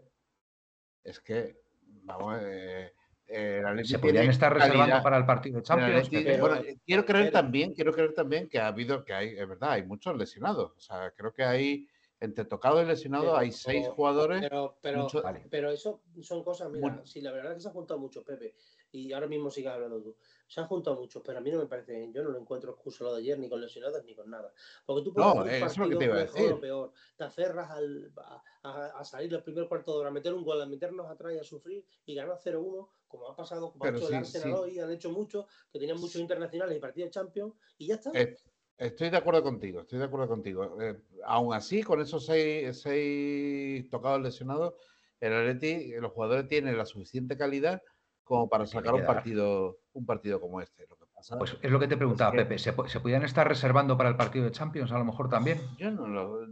es 1.03 1.19
que, 1.19 1.59
vamos, 2.03 2.37
eh, 2.41 2.93
eh, 3.27 3.61
Atleti 3.65 3.89
¿Se 3.89 3.99
podrían 3.99 4.29
estar 4.29 4.53
reservando 4.53 4.83
calidad. 4.83 5.03
para 5.03 5.17
el 5.17 5.25
partido 5.25 5.57
El 5.57 5.65
Champions? 5.65 6.09
Bueno, 6.09 6.23
Pero- 6.25 6.55
eh, 6.63 6.77
quiero 6.85 7.03
creer 7.05 7.25
pero- 7.25 7.33
también, 7.41 7.73
quiero 7.73 7.91
creer 7.91 8.13
también 8.13 8.47
que 8.47 8.59
ha 8.59 8.67
habido, 8.67 9.03
que 9.03 9.13
hay, 9.13 9.37
es 9.37 9.45
verdad, 9.49 9.71
hay 9.71 9.83
muchos 9.83 10.15
lesionados. 10.15 10.71
O 10.77 10.79
sea, 10.79 11.11
creo 11.11 11.33
que 11.33 11.43
hay, 11.43 11.89
entre 12.19 12.45
tocados 12.45 12.83
y 12.83 12.85
lesionados, 12.87 13.27
Pero- 13.27 13.37
hay 13.37 13.51
seis 13.51 13.87
jugadores. 13.89 14.41
Pero, 14.41 14.77
pero, 14.81 15.03
mucho- 15.03 15.21
Vale. 15.21 15.45
pero 15.49 15.69
eso 15.71 16.01
son 16.21 16.43
cosas, 16.43 16.69
mira, 16.71 16.89
Muy- 16.89 17.05
sí, 17.05 17.21
la 17.21 17.31
verdad 17.31 17.51
es 17.51 17.57
que 17.57 17.61
se 17.61 17.67
han 17.67 17.73
juntado 17.75 17.99
muchos, 17.99 18.23
Pepe, 18.23 18.55
y 18.91 19.11
ahora 19.13 19.27
mismo 19.27 19.51
sigues 19.51 19.71
hablando 19.71 20.01
tú. 20.01 20.17
Se 20.47 20.59
han 20.61 20.67
juntado 20.67 20.95
muchos, 20.95 21.21
pero 21.23 21.37
a 21.37 21.41
mí 21.41 21.51
no 21.51 21.59
me 21.59 21.67
parece, 21.67 22.09
yo 22.11 22.23
no 22.23 22.29
lo 22.29 22.39
encuentro 22.39 22.71
excusa 22.71 23.03
lo 23.03 23.13
de 23.13 23.19
ayer, 23.21 23.37
ni 23.37 23.47
con 23.49 23.61
lesionados, 23.61 24.03
ni 24.03 24.15
con 24.15 24.29
nada. 24.29 24.51
Porque 24.85 25.03
tú 25.03 25.13
puedes 25.13 25.35
No, 25.35 25.41
hacer 25.41 25.61
un 25.61 25.67
es 25.67 25.77
lo 25.77 25.89
que 25.89 25.95
te 25.97 26.05
iba 26.05 26.13
a 26.15 26.17
mejor 26.23 26.35
decir. 26.35 26.53
o 26.53 26.59
peor, 26.59 26.91
te 27.17 27.23
aferras 27.25 27.69
al, 27.69 28.11
a, 28.17 28.43
a- 28.63 28.99
a 28.99 29.03
salir 29.05 29.33
el 29.33 29.43
primer 29.43 29.67
cuarto 29.67 29.93
de 29.93 29.99
hora, 29.99 30.09
a 30.09 30.11
meter 30.11 30.33
un 30.33 30.43
gol, 30.43 30.59
a 30.61 30.65
meternos 30.65 31.05
atrás 31.07 31.33
y 31.33 31.37
a 31.37 31.43
sufrir 31.43 31.85
y 32.05 32.15
ganar 32.15 32.37
0-1, 32.39 32.89
como 33.07 33.27
ha 33.29 33.35
pasado, 33.35 33.71
como 33.71 33.85
ha 33.85 33.89
hecho 33.89 34.03
el 34.03 34.07
sí, 34.07 34.15
Arsenal 34.15 34.47
sí. 34.49 34.53
hoy, 34.63 34.79
han 34.79 34.89
hecho 34.91 35.11
muchos, 35.11 35.45
que 35.71 35.77
tenían 35.79 35.99
muchos 35.99 36.15
internacionales 36.19 36.75
y 36.77 36.79
partidos 36.79 37.11
Champions, 37.11 37.53
y 37.77 37.87
ya 37.87 37.95
está. 37.95 38.11
Eh, 38.13 38.35
Estoy 38.77 39.09
de 39.09 39.17
acuerdo 39.17 39.41
contigo, 39.41 39.81
estoy 39.81 39.97
de 39.99 40.05
acuerdo 40.05 40.27
contigo. 40.27 40.77
Eh, 40.81 40.95
aún 41.25 41.53
así, 41.53 41.81
con 41.81 41.99
esos 41.99 42.25
seis, 42.25 42.79
seis 42.81 43.89
tocados 43.89 44.21
lesionados, 44.21 44.75
el 45.19 45.33
Atleti, 45.33 45.93
los 45.99 46.11
jugadores 46.11 46.47
tienen 46.47 46.77
la 46.77 46.85
suficiente 46.85 47.37
calidad 47.37 47.81
como 48.23 48.47
para 48.49 48.67
sacar 48.67 48.93
un 48.93 49.05
partido, 49.05 49.79
un 49.93 50.05
partido 50.05 50.39
como 50.39 50.61
este. 50.61 50.85
Lo 50.87 50.95
que 50.95 51.05
pasa 51.11 51.39
Pues 51.39 51.57
es 51.61 51.71
lo 51.71 51.79
que 51.79 51.87
te 51.87 51.97
preguntaba, 51.97 52.31
que- 52.31 52.37
Pepe. 52.39 52.59
¿Se, 52.59 52.73
¿Se 52.87 52.99
podían 52.99 53.23
estar 53.23 53.47
reservando 53.47 53.97
para 53.97 54.09
el 54.09 54.15
partido 54.15 54.45
de 54.45 54.51
Champions 54.51 54.91
a 54.91 54.99
lo 54.99 55.05
mejor 55.05 55.27
también? 55.29 55.59
Yo 55.77 55.89
no 55.89 56.05
lo, 56.07 56.45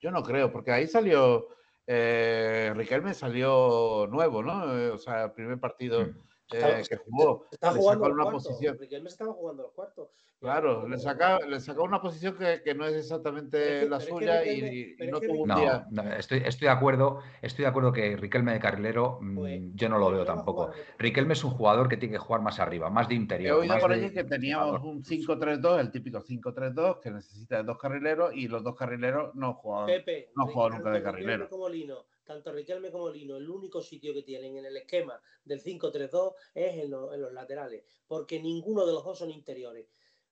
yo 0.00 0.10
no 0.10 0.22
creo, 0.24 0.50
porque 0.50 0.72
ahí 0.72 0.88
salió 0.88 1.46
eh, 1.86 2.72
Riquelme 2.74 3.12
salió 3.14 4.08
nuevo, 4.10 4.42
¿no? 4.42 4.76
Eh, 4.76 4.88
o 4.90 4.98
sea, 4.98 5.24
el 5.26 5.32
primer 5.32 5.60
partido 5.60 6.00
Mm. 6.00 6.16
Eh, 6.52 6.82
que 6.88 6.96
jugó, 6.96 7.46
Está 7.50 7.72
le 7.72 7.78
jugando 7.80 8.04
una 8.06 8.22
cuartos. 8.24 8.44
posición. 8.46 8.78
Riquelme 8.78 9.08
estaba 9.08 9.32
jugando 9.32 9.62
los 9.64 9.72
cuartos. 9.72 10.08
Claro, 10.40 10.86
le 10.86 10.98
saca, 10.98 11.38
le 11.38 11.58
sacó 11.58 11.84
una 11.84 12.02
posición 12.02 12.36
que, 12.36 12.60
que 12.62 12.74
no 12.74 12.84
es 12.84 12.94
exactamente 12.96 13.56
Pero 13.56 13.74
es 13.74 13.80
que- 13.84 13.88
la 13.88 13.96
pero 13.98 13.98
es 13.98 14.04
que 14.04 14.12
suya 14.12 14.44
y- 14.44 14.60
Riquelme- 14.60 14.72
y, 14.74 15.02
es 15.04 15.10
no 15.10 15.20
tuvo 15.20 15.42
un 15.42 15.48
No, 15.48 15.56
día. 15.58 15.86
no, 15.90 16.02
estoy, 16.12 16.42
estoy 16.44 16.66
de 16.66 16.72
acuerdo, 16.74 17.20
estoy 17.40 17.62
de 17.62 17.68
acuerdo 17.70 17.92
que 17.92 18.14
Riquelme 18.18 18.52
de 18.52 18.60
carrilero 18.60 19.18
mm, 19.22 19.34
Pues, 19.36 19.62
yo 19.74 19.88
no 19.88 19.98
lo 19.98 20.10
veo 20.10 20.24
tampoco. 20.26 20.70
Riquelme 20.98 21.32
es 21.32 21.42
un 21.44 21.52
jugador 21.52 21.88
que 21.88 21.96
tiene 21.96 22.12
que 22.12 22.18
jugar 22.18 22.42
más 22.42 22.60
arriba, 22.60 22.90
más 22.90 23.08
de 23.08 23.14
He 23.14 23.16
interior. 23.16 23.60
oído 23.60 23.72
más 23.72 23.80
por 23.82 23.92
allí 23.92 24.10
que 24.10 24.24
teníamos 24.24 24.82
un 24.82 25.02
5-3-2, 25.02 25.80
el 25.80 25.90
típico 25.90 26.20
5-3-2, 26.20 27.00
que 27.00 27.10
necesita 27.10 27.56
de 27.58 27.62
dos 27.62 27.78
carrileros 27.78 28.34
y 28.34 28.46
los 28.48 28.62
dos 28.62 28.76
carrileros 28.76 29.34
no 29.34 29.54
juegan. 29.54 29.86
Pepe, 29.86 30.30
no 30.36 30.44
tanto 30.44 30.68
nunca 30.68 30.90
de 30.90 31.02
carrilero. 31.02 31.48
Como 31.48 31.70
Lino, 31.70 32.04
tanto 32.24 32.52
Riquelme 32.52 32.90
como 32.90 33.10
Lino, 33.10 33.36
el 33.36 33.48
único 33.48 33.80
sitio 33.80 34.12
que 34.14 34.22
tienen 34.22 34.56
en 34.56 34.64
el 34.66 34.76
esquema 34.76 35.20
del 35.44 35.60
5-3-2 35.60 36.32
es 36.54 36.74
en, 36.84 36.90
lo- 36.90 37.12
en 37.14 37.20
los 37.20 37.32
laterales, 37.32 37.84
porque 38.06 38.40
ninguno 38.40 38.84
de 38.86 38.92
los 38.92 39.04
dos 39.04 39.18
son 39.18 39.30
interiores. 39.30 39.86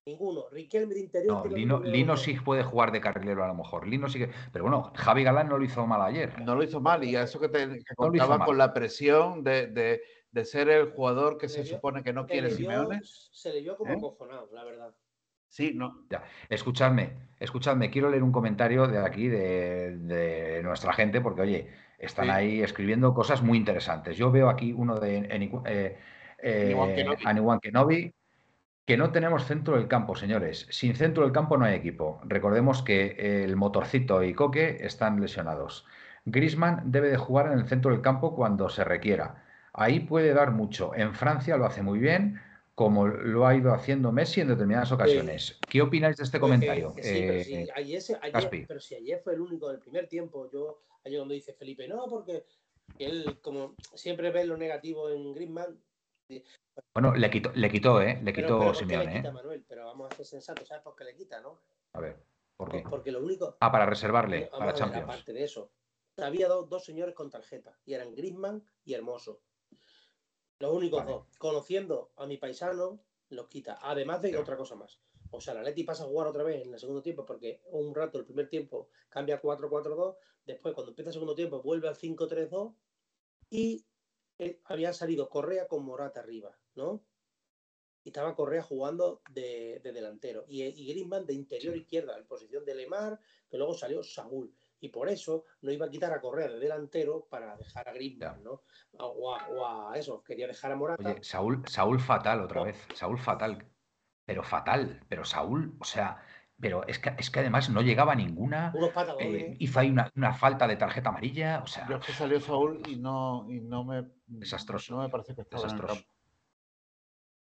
Ninguno. 0.05 0.49
Riquelme 0.51 0.95
de 0.95 1.01
interior. 1.01 1.49
No, 1.65 1.81
Lino, 1.81 2.17
sí 2.17 2.35
puede 2.41 2.65
jugar 2.65 2.91
de 2.91 3.01
carrilero 3.01 3.45
a 3.45 3.47
lo 3.47 3.55
mejor. 3.55 3.87
Lino 3.87 4.09
sí 4.09 4.19
que. 4.19 4.31
Pero 4.53 4.65
bueno, 4.65 4.91
Javi 4.97 5.23
Galán 5.23 5.49
no 5.49 5.59
lo 5.59 5.65
hizo 5.65 5.87
mal 5.87 6.03
ayer. 6.03 6.41
No 6.41 6.57
lo 6.57 6.65
hizo 6.65 6.81
mal 6.81 7.05
y 7.05 7.15
a 7.15 7.23
eso 7.23 7.39
que, 7.39 7.49
te, 7.49 7.69
que 7.69 7.95
contaba 7.95 8.45
con 8.45 8.59
la 8.59 8.75
presión 8.75 9.45
de, 9.45 9.69
de- 9.69 10.03
de 10.33 10.45
ser 10.45 10.71
el 10.71 10.91
jugador 10.91 11.39
que 11.39 11.49
Se 11.49 11.65
supone 11.65 12.03
que 12.03 12.13
no 12.13 12.27
quiere 12.27 12.49
vio- 12.49 12.57
Simeone. 12.57 13.01
Se 13.05 13.53
le 13.53 13.61
vio 13.61 13.77
como 13.77 13.93
¿Eh? 13.93 13.97
acojonado, 13.97 14.49
la 14.53 14.65
verdad. 14.65 14.93
Sí, 15.47 15.73
no. 15.75 16.07
Ya. 16.11 16.25
Escuchadme, 16.49 17.29
escuchadme, 17.39 17.91
quiero 17.91 18.09
leer 18.11 18.23
un 18.25 18.33
comentario 18.33 18.89
de 18.89 18.99
aquí, 18.99 19.29
de, 19.29 19.99
de 19.99 20.63
nuestra 20.65 20.95
gente, 20.95 21.21
porque 21.21 21.43
oye, 21.43 21.71
están 22.03 22.27
Sí. 22.27 22.31
ahí 22.31 22.63
escribiendo 22.63 23.15
cosas 23.15 23.43
muy 23.43 23.57
interesantes. 23.59 24.17
Yo 24.17 24.31
veo 24.31 24.49
aquí 24.51 24.73
uno 24.73 24.99
de 25.01 25.19
eh, 25.67 25.99
eh, 26.43 26.63
Aniwan 26.65 26.95
Kenobi. 26.95 27.25
Aniwan 27.25 27.61
Kenobi, 27.61 28.15
que 28.87 28.97
no 28.97 29.13
tenemos 29.13 29.45
centro 29.47 29.77
del 29.77 29.89
campo, 29.89 30.15
señores. 30.17 30.67
Sin 30.71 30.95
centro 30.97 31.23
del 31.25 31.33
campo 31.33 31.57
no 31.57 31.65
hay 31.65 31.75
equipo. 31.75 32.21
Recordemos 32.25 32.83
que 32.83 33.45
el 33.45 33.57
motorcito 33.57 34.23
y 34.23 34.35
Coque 34.35 34.79
están 34.81 35.21
lesionados. 35.21 35.87
Grisman 36.25 36.83
debe 36.91 37.09
de 37.11 37.17
jugar 37.17 37.47
en 37.53 37.59
el 37.59 37.69
centro 37.69 37.91
del 37.93 38.01
campo 38.03 38.35
cuando 38.37 38.69
se 38.69 38.85
requiera. 38.85 39.45
ahí 39.75 40.01
puede 40.01 40.35
dar 40.35 40.51
mucho. 40.51 40.95
En 40.95 41.15
Francia 41.15 41.57
lo 41.57 41.65
hace 41.67 41.83
muy 41.83 41.99
bien, 41.99 42.41
como 42.75 43.07
lo 43.07 43.47
ha 43.47 43.55
ido 43.55 43.73
haciendo 43.73 44.13
Messi 44.13 44.41
en 44.41 44.49
determinadas 44.49 44.93
ocasiones. 44.93 45.59
¿Qué 45.69 45.83
opináis 45.83 46.17
de 46.17 46.25
este 46.25 46.39
Pues 46.41 46.49
comentario? 46.51 46.91
sí, 46.91 46.95
pero, 47.03 47.33
Eh, 47.35 47.45
si 47.45 47.55
ayer, 47.75 48.67
pero 48.67 48.81
si 48.81 48.95
ayer 48.95 49.21
fue 49.23 49.35
el 49.35 49.41
único 49.41 49.69
del 49.69 49.79
primer 49.79 50.09
tiempo, 50.09 50.51
yo 50.51 50.79
ayer 51.05 51.19
cuando 51.19 51.35
dice 51.35 51.53
Felipe, 51.53 51.87
no, 51.87 52.07
porque 52.09 52.45
él 52.99 53.39
como 53.43 53.77
siempre 53.95 54.31
ve 54.31 54.45
lo 54.45 54.57
negativo 54.57 55.11
en 55.11 55.33
Griezmann, 55.35 55.79
bueno, 56.95 57.15
le 57.15 57.31
quitó, 57.31 57.53
le 57.55 57.71
quitó, 57.71 58.01
¿eh? 58.01 58.21
Le 58.23 58.33
quitó 58.33 58.59
pero 58.59 58.59
¿por 58.59 58.73
qué 58.73 58.79
Simeone, 58.79 59.05
le 59.05 59.17
quita, 59.17 59.29
¿eh? 59.29 59.33
Manuel? 59.33 59.65
Pero 59.69 59.87
vamos 59.87 60.11
a 60.11 60.17
ser 60.17 60.27
sensatos, 60.27 60.69
¿sabes 60.69 60.83
por 60.83 60.97
qué 60.97 61.05
le 61.05 61.15
quita, 61.15 61.41
no? 61.41 61.59
A 61.93 62.01
ver, 62.01 62.17
¿por 62.57 62.71
qué? 62.71 62.85
Porque 62.89 63.13
lo 63.13 63.23
único, 63.23 63.57
Ah, 63.61 63.71
para 63.71 63.87
reservarle, 63.87 64.47
para 64.51 64.67
ver, 64.67 64.75
Champions. 64.75 65.05
aparte 65.05 65.33
de 65.33 65.45
eso, 65.45 65.71
había 66.17 66.49
dos, 66.49 66.69
dos 66.69 66.85
señores 66.85 67.15
con 67.15 67.31
tarjeta 67.31 67.79
y 67.85 67.93
eran 67.95 68.15
Griezmann 68.15 68.65
y 68.85 68.95
Hermoso. 68.95 69.41
Los 70.63 70.77
únicos 70.77 71.01
Vale. 71.01 71.13
dos. 71.13 71.25
Conociendo 71.39 72.13
a 72.15 72.25
mi 72.25 72.37
paisano, 72.37 73.01
los 73.31 73.49
quita. 73.49 73.79
Además 73.83 74.23
de 74.23 74.37
otra 74.37 74.57
cosa 74.57 74.77
más. 74.77 75.01
O 75.33 75.41
sea, 75.41 75.55
la 75.55 75.63
Leti 75.65 75.83
pasa 75.83 76.05
a 76.05 76.07
jugar 76.07 76.29
otra 76.29 76.45
vez 76.45 76.65
en 76.65 76.73
el 76.73 76.79
segundo 76.79 77.03
tiempo 77.03 77.27
porque 77.27 77.61
un 77.73 77.93
rato 77.97 78.17
el 78.19 78.25
primer 78.25 78.49
tiempo 78.49 78.89
cambia 79.09 79.35
a 79.37 79.43
4-4-2. 79.43 80.17
Después, 80.47 80.73
cuando 80.73 80.93
empieza 80.93 81.09
el 81.09 81.15
segundo 81.15 81.35
tiempo, 81.35 81.63
vuelve 81.63 81.89
al 81.89 81.97
5-3-2 81.97 82.77
y 83.51 83.85
eh, 84.39 84.61
había 84.67 84.93
salido 84.93 85.29
Correa 85.29 85.67
con 85.67 85.85
Morata 85.85 86.21
arriba, 86.21 86.57
¿no? 86.77 87.05
Y 88.05 88.11
estaba 88.11 88.37
Correa 88.37 88.63
jugando 88.63 89.21
de, 89.31 89.81
de 89.83 89.93
delantero. 89.93 90.45
Y, 90.47 90.63
y 90.63 90.87
Griezmann 90.87 91.27
de 91.27 91.35
interior 91.35 91.75
Sí. 91.75 91.81
izquierda, 91.81 92.17
en 92.17 92.27
posición 92.27 92.65
de 92.65 92.77
Lemar, 92.77 93.19
que 93.51 93.57
luego 93.57 93.75
salió 93.75 94.05
Saúl. 94.05 94.55
Y 94.83 94.89
por 94.89 95.09
eso 95.09 95.45
no 95.61 95.71
iba 95.71 95.87
a 95.87 95.89
quitar 95.89 96.13
a 96.13 96.21
Correa 96.21 96.49
de 96.49 96.59
delantero 96.59 97.25
para 97.31 97.57
dejar 97.57 97.89
a 97.89 97.93
Griezmann. 97.93 98.43
¿no? 98.43 98.63
O 98.99 99.33
a, 99.33 99.47
o 99.49 99.65
a 99.65 99.97
eso, 99.97 100.25
quería 100.25 100.49
dejar 100.49 100.73
a 100.73 100.77
Morata. 100.77 101.09
Oye, 101.09 101.23
Saúl, 101.23 101.63
Saúl 101.69 102.01
fatal 102.01 102.41
otra 102.41 102.61
No. 102.61 102.67
vez. 102.67 102.85
Saúl 102.93 103.17
fatal. 103.17 103.65
Pero 104.27 104.43
fatal. 104.43 105.01
Pero 105.09 105.25
Saúl, 105.25 105.77
o 105.79 105.85
sea, 105.85 106.21
pero 106.61 106.85
es 106.89 106.99
que, 106.99 107.13
es 107.17 107.31
que 107.31 107.39
además 107.39 107.71
no 107.71 107.81
llegaba 107.81 108.17
ninguna. 108.17 108.73
unos 108.75 108.91
eh, 109.21 109.57
hizo 109.61 109.79
ahí 109.79 109.91
una, 109.91 110.11
una 110.17 110.35
falta 110.35 110.67
de 110.67 110.75
tarjeta 110.75 111.11
amarilla. 111.11 111.61
O 111.63 111.67
sea, 111.69 111.87
Yo 111.89 111.99
es 111.99 112.07
que 112.07 112.13
salió 112.13 112.41
Saúl 112.41 112.83
y 112.89 112.97
no, 112.97 113.47
y 113.49 113.61
no 113.61 113.85
me. 113.85 114.11
Desastroso. 114.27 114.97
No 114.97 115.03
me 115.03 115.11
parece 115.11 115.37
que 115.37 115.43
estaba 115.43 115.63
en 115.63 115.71
el 115.71 115.77
desastroso. 115.77 116.03
campo. 116.05 116.19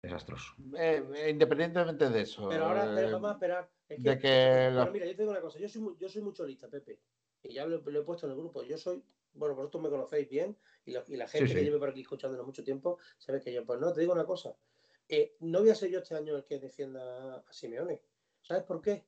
Desastroso. 0.03 0.55
Eh, 0.77 1.29
independientemente 1.31 2.11
de 2.11 2.21
eso. 2.23 2.49
Pero 2.49 2.67
ahora 2.67 2.85
eh, 2.85 2.93
pero 2.95 3.13
vamos 3.13 3.31
a 3.31 3.35
esperar. 3.35 3.71
Es 3.89 4.03
que, 4.03 4.11
de 4.11 4.19
que 4.19 4.71
la- 4.73 4.87
mira, 4.87 5.07
yo 5.07 5.13
te 5.15 5.19
digo 5.23 5.31
una 5.31 5.41
cosa, 5.41 5.59
yo 5.59 5.69
soy, 5.69 5.83
yo 5.99 6.09
soy 6.09 6.23
mucho 6.23 6.45
lista, 6.45 6.69
Pepe. 6.69 6.99
Y 7.43 7.55
ya 7.55 7.67
lo, 7.67 7.79
lo 7.81 8.01
he 8.01 8.05
puesto 8.05 8.27
en 8.27 8.33
el 8.33 8.39
grupo. 8.39 8.63
Yo 8.63 8.79
soy, 8.79 9.05
bueno, 9.35 9.55
vosotros 9.55 9.83
me 9.83 9.91
conocéis 9.91 10.29
bien 10.29 10.57
y, 10.85 10.93
la- 10.93 11.05
y 11.09 11.17
la 11.17 11.27
gente 11.29 11.49
sí. 11.49 11.55
que 11.55 11.65
lleve 11.65 11.79
por 11.79 11.89
aquí 11.91 12.01
escuchándonos 12.03 12.47
mucho 12.47 12.63
tiempo 12.65 12.99
sabe 13.19 13.41
que 13.41 13.53
yo, 13.53 13.65
pues 13.65 13.81
no, 13.81 13.93
te 13.93 14.01
digo 14.01 14.13
una 14.13 14.27
cosa. 14.27 14.57
eh, 15.09 15.37
no 15.41 15.61
voy 15.61 15.71
a 15.71 15.75
ser 15.75 15.91
yo 15.91 15.99
este 15.99 16.15
año 16.15 16.37
el 16.37 16.45
que 16.45 16.59
defienda 16.59 17.37
a 17.39 17.53
Simeone. 17.53 18.01
¿Sabes 18.43 18.65
por 18.65 18.81
qué? 18.81 19.05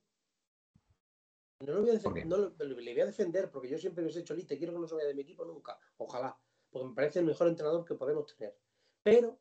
No 1.61 1.73
lo 1.73 1.81
voy 1.81 1.91
a 1.91 1.93
defender, 1.95 2.27
no 2.27 2.37
lo- 2.37 2.51
le 2.59 2.75
voy 2.93 3.01
a 3.01 3.07
defender 3.07 3.51
porque 3.51 3.69
yo 3.69 3.79
siempre 3.79 4.05
os 4.05 4.17
he 4.17 4.21
hecho 4.21 4.35
lista 4.35 4.55
y 4.55 4.59
quiero 4.59 4.73
que 4.75 4.81
no 4.81 4.87
se 4.89 4.95
vaya 4.97 5.09
de 5.09 5.15
mi 5.15 5.23
equipo 5.23 5.45
nunca. 5.45 5.79
Ojalá. 5.97 6.37
Porque 6.71 6.89
me 6.89 6.95
parece 6.95 7.21
el 7.21 7.25
mejor 7.27 7.49
entrenador 7.49 7.85
que 7.85 7.95
podemos 7.95 8.27
tener. 8.35 8.59
Pero, 9.03 9.39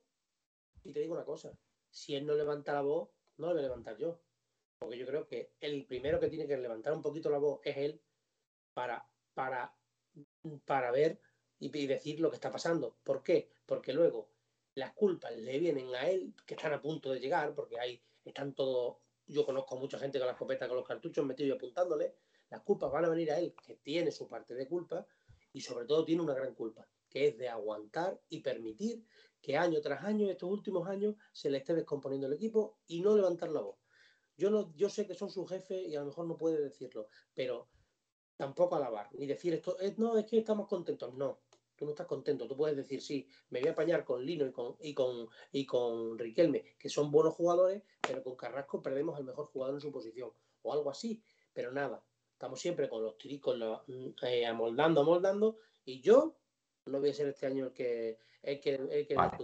y 0.83 0.93
te 0.93 0.99
digo 1.01 1.13
una 1.15 1.25
cosa, 1.25 1.57
si 1.89 2.15
él 2.15 2.25
no 2.25 2.35
levanta 2.35 2.73
la 2.73 2.81
voz, 2.81 3.09
no 3.37 3.47
la 3.47 3.53
voy 3.53 3.59
a 3.61 3.63
levantar 3.63 3.97
yo. 3.97 4.21
Porque 4.79 4.97
yo 4.97 5.05
creo 5.05 5.25
que 5.25 5.55
el 5.59 5.85
primero 5.85 6.19
que 6.19 6.27
tiene 6.29 6.47
que 6.47 6.57
levantar 6.57 6.93
un 6.93 7.01
poquito 7.01 7.29
la 7.29 7.39
voz 7.39 7.59
es 7.63 7.75
él 7.77 8.01
para, 8.73 9.07
para, 9.33 9.73
para 10.65 10.91
ver 10.91 11.19
y, 11.59 11.87
decir 11.87 12.19
lo 12.19 12.29
que 12.29 12.35
está 12.35 12.51
pasando. 12.51 12.97
¿Por 13.03 13.23
qué? 13.23 13.49
Porque 13.65 13.93
luego 13.93 14.29
las 14.75 14.93
culpas 14.93 15.35
le 15.37 15.59
vienen 15.59 15.93
a 15.95 16.09
él, 16.09 16.33
que 16.45 16.55
están 16.55 16.73
a 16.73 16.81
punto 16.81 17.11
de 17.11 17.19
llegar, 17.19 17.53
porque 17.53 17.79
ahí 17.79 18.01
están 18.25 18.53
todos, 18.53 18.97
yo 19.27 19.45
conozco 19.45 19.77
mucha 19.77 19.99
gente 19.99 20.17
con 20.17 20.27
la 20.27 20.33
escopeta, 20.33 20.67
con 20.67 20.77
los 20.77 20.87
cartuchos 20.87 21.25
metidos 21.25 21.55
y 21.55 21.57
apuntándole, 21.57 22.15
las 22.49 22.61
culpas 22.61 22.91
van 22.91 23.05
a 23.05 23.09
venir 23.09 23.31
a 23.31 23.39
él, 23.39 23.55
que 23.65 23.75
tiene 23.75 24.11
su 24.11 24.27
parte 24.27 24.53
de 24.53 24.67
culpa 24.67 25.05
y 25.51 25.61
sobre 25.61 25.85
todo 25.85 26.03
tiene 26.03 26.21
una 26.21 26.33
gran 26.33 26.53
culpa, 26.53 26.87
que 27.09 27.27
es 27.27 27.37
de 27.37 27.49
aguantar 27.49 28.19
y 28.29 28.39
permitir 28.41 29.05
que 29.41 29.57
año 29.57 29.81
tras 29.81 30.03
año, 30.03 30.29
estos 30.29 30.49
últimos 30.49 30.87
años, 30.87 31.15
se 31.31 31.49
le 31.49 31.57
esté 31.57 31.75
descomponiendo 31.75 32.27
el 32.27 32.33
equipo 32.33 32.77
y 32.87 33.01
no 33.01 33.15
levantar 33.15 33.49
la 33.49 33.61
voz. 33.61 33.77
Yo, 34.37 34.49
no, 34.49 34.73
yo 34.75 34.89
sé 34.89 35.05
que 35.05 35.13
son 35.13 35.29
su 35.29 35.45
jefe 35.45 35.81
y 35.81 35.95
a 35.95 35.99
lo 35.99 36.07
mejor 36.07 36.25
no 36.25 36.37
puede 36.37 36.61
decirlo, 36.61 37.07
pero 37.35 37.67
tampoco 38.35 38.75
alabar, 38.75 39.09
ni 39.13 39.25
decir 39.25 39.53
esto, 39.53 39.79
es, 39.79 39.97
no, 39.97 40.17
es 40.17 40.25
que 40.25 40.39
estamos 40.39 40.67
contentos. 40.67 41.13
No, 41.13 41.39
tú 41.75 41.85
no 41.85 41.91
estás 41.91 42.07
contento. 42.07 42.47
Tú 42.47 42.55
puedes 42.55 42.75
decir, 42.75 43.01
sí, 43.01 43.27
me 43.49 43.59
voy 43.59 43.69
a 43.69 43.71
apañar 43.71 44.03
con 44.03 44.25
Lino 44.25 44.45
y 44.45 44.51
con, 44.51 44.75
y 44.79 44.93
con, 44.93 45.27
y 45.51 45.65
con 45.65 46.17
Riquelme, 46.17 46.63
que 46.77 46.89
son 46.89 47.11
buenos 47.11 47.33
jugadores, 47.33 47.83
pero 48.01 48.23
con 48.23 48.35
Carrasco 48.35 48.81
perdemos 48.81 49.17
al 49.17 49.23
mejor 49.23 49.45
jugador 49.47 49.75
en 49.75 49.81
su 49.81 49.91
posición, 49.91 50.31
o 50.61 50.73
algo 50.73 50.89
así. 50.89 51.21
Pero 51.53 51.71
nada, 51.71 52.03
estamos 52.31 52.59
siempre 52.59 52.89
con 52.89 53.03
los 53.03 53.17
tiricos 53.17 53.57
eh, 54.23 54.45
amoldando, 54.45 55.01
amoldando, 55.01 55.57
y 55.85 56.01
yo 56.01 56.35
no 56.85 56.99
voy 56.99 57.09
a 57.09 57.13
ser 57.13 57.27
este 57.27 57.45
año 57.45 57.65
el 57.65 57.73
que, 57.73 58.17
el 58.41 58.59
que, 58.59 58.75
el 58.75 59.07
que 59.07 59.15
Vale. 59.15 59.37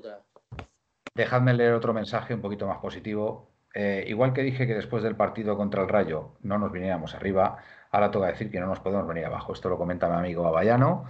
Dejadme 1.13 1.53
leer 1.53 1.73
otro 1.73 1.93
mensaje 1.93 2.33
un 2.33 2.41
poquito 2.41 2.67
más 2.67 2.79
positivo. 2.79 3.49
Eh, 3.73 4.03
igual 4.07 4.33
que 4.33 4.41
dije 4.41 4.65
que 4.65 4.73
después 4.73 5.03
del 5.03 5.15
partido 5.15 5.55
contra 5.55 5.83
el 5.83 5.89
Rayo 5.89 6.37
no 6.41 6.57
nos 6.57 6.71
viniéramos 6.71 7.13
arriba, 7.13 7.63
ahora 7.91 8.11
toca 8.11 8.27
decir 8.27 8.51
que 8.51 8.59
no 8.59 8.67
nos 8.67 8.79
podemos 8.79 9.07
venir 9.07 9.25
abajo. 9.25 9.53
Esto 9.53 9.69
lo 9.69 9.77
comenta 9.77 10.09
mi 10.09 10.15
amigo 10.15 10.47
Avallano, 10.47 11.05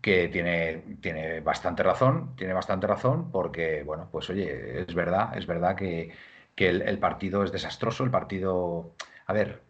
que 0.00 0.28
tiene, 0.28 0.96
tiene 1.00 1.40
bastante 1.40 1.82
razón, 1.82 2.34
tiene 2.36 2.52
bastante 2.54 2.86
razón, 2.86 3.30
porque, 3.30 3.82
bueno, 3.82 4.08
pues 4.10 4.30
oye, 4.30 4.82
es 4.82 4.94
verdad, 4.94 5.36
es 5.36 5.46
verdad 5.46 5.76
que, 5.76 6.12
que 6.54 6.68
el, 6.68 6.98
partido 6.98 7.44
es 7.44 7.52
desastroso, 7.52 8.04
el 8.04 8.10
partido. 8.10 8.94
A 9.26 9.32
ver, 9.32 9.62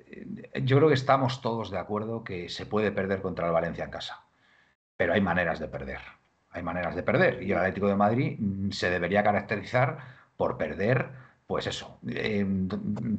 yo 0.62 0.76
creo 0.76 0.88
que 0.88 0.94
estamos 0.94 1.40
todos 1.40 1.70
de 1.70 1.78
acuerdo 1.78 2.24
que 2.24 2.48
se 2.48 2.66
puede 2.66 2.92
perder 2.92 3.22
contra 3.22 3.46
el 3.46 3.52
Valencia 3.52 3.84
en 3.84 3.90
casa, 3.90 4.24
pero 4.96 5.12
hay 5.12 5.20
maneras 5.20 5.58
de 5.58 5.68
perder. 5.68 6.00
Hay 6.52 6.62
maneras 6.62 6.96
de 6.96 7.04
perder. 7.04 7.42
Y 7.42 7.52
el 7.52 7.58
Atlético 7.58 7.86
de 7.88 7.96
Madrid 7.96 8.36
mm, 8.38 8.70
se 8.72 8.90
debería 8.90 9.22
caracterizar 9.22 9.98
por 10.36 10.56
perder, 10.56 11.10
pues 11.46 11.66
eso, 11.66 11.98
eh, 12.08 12.46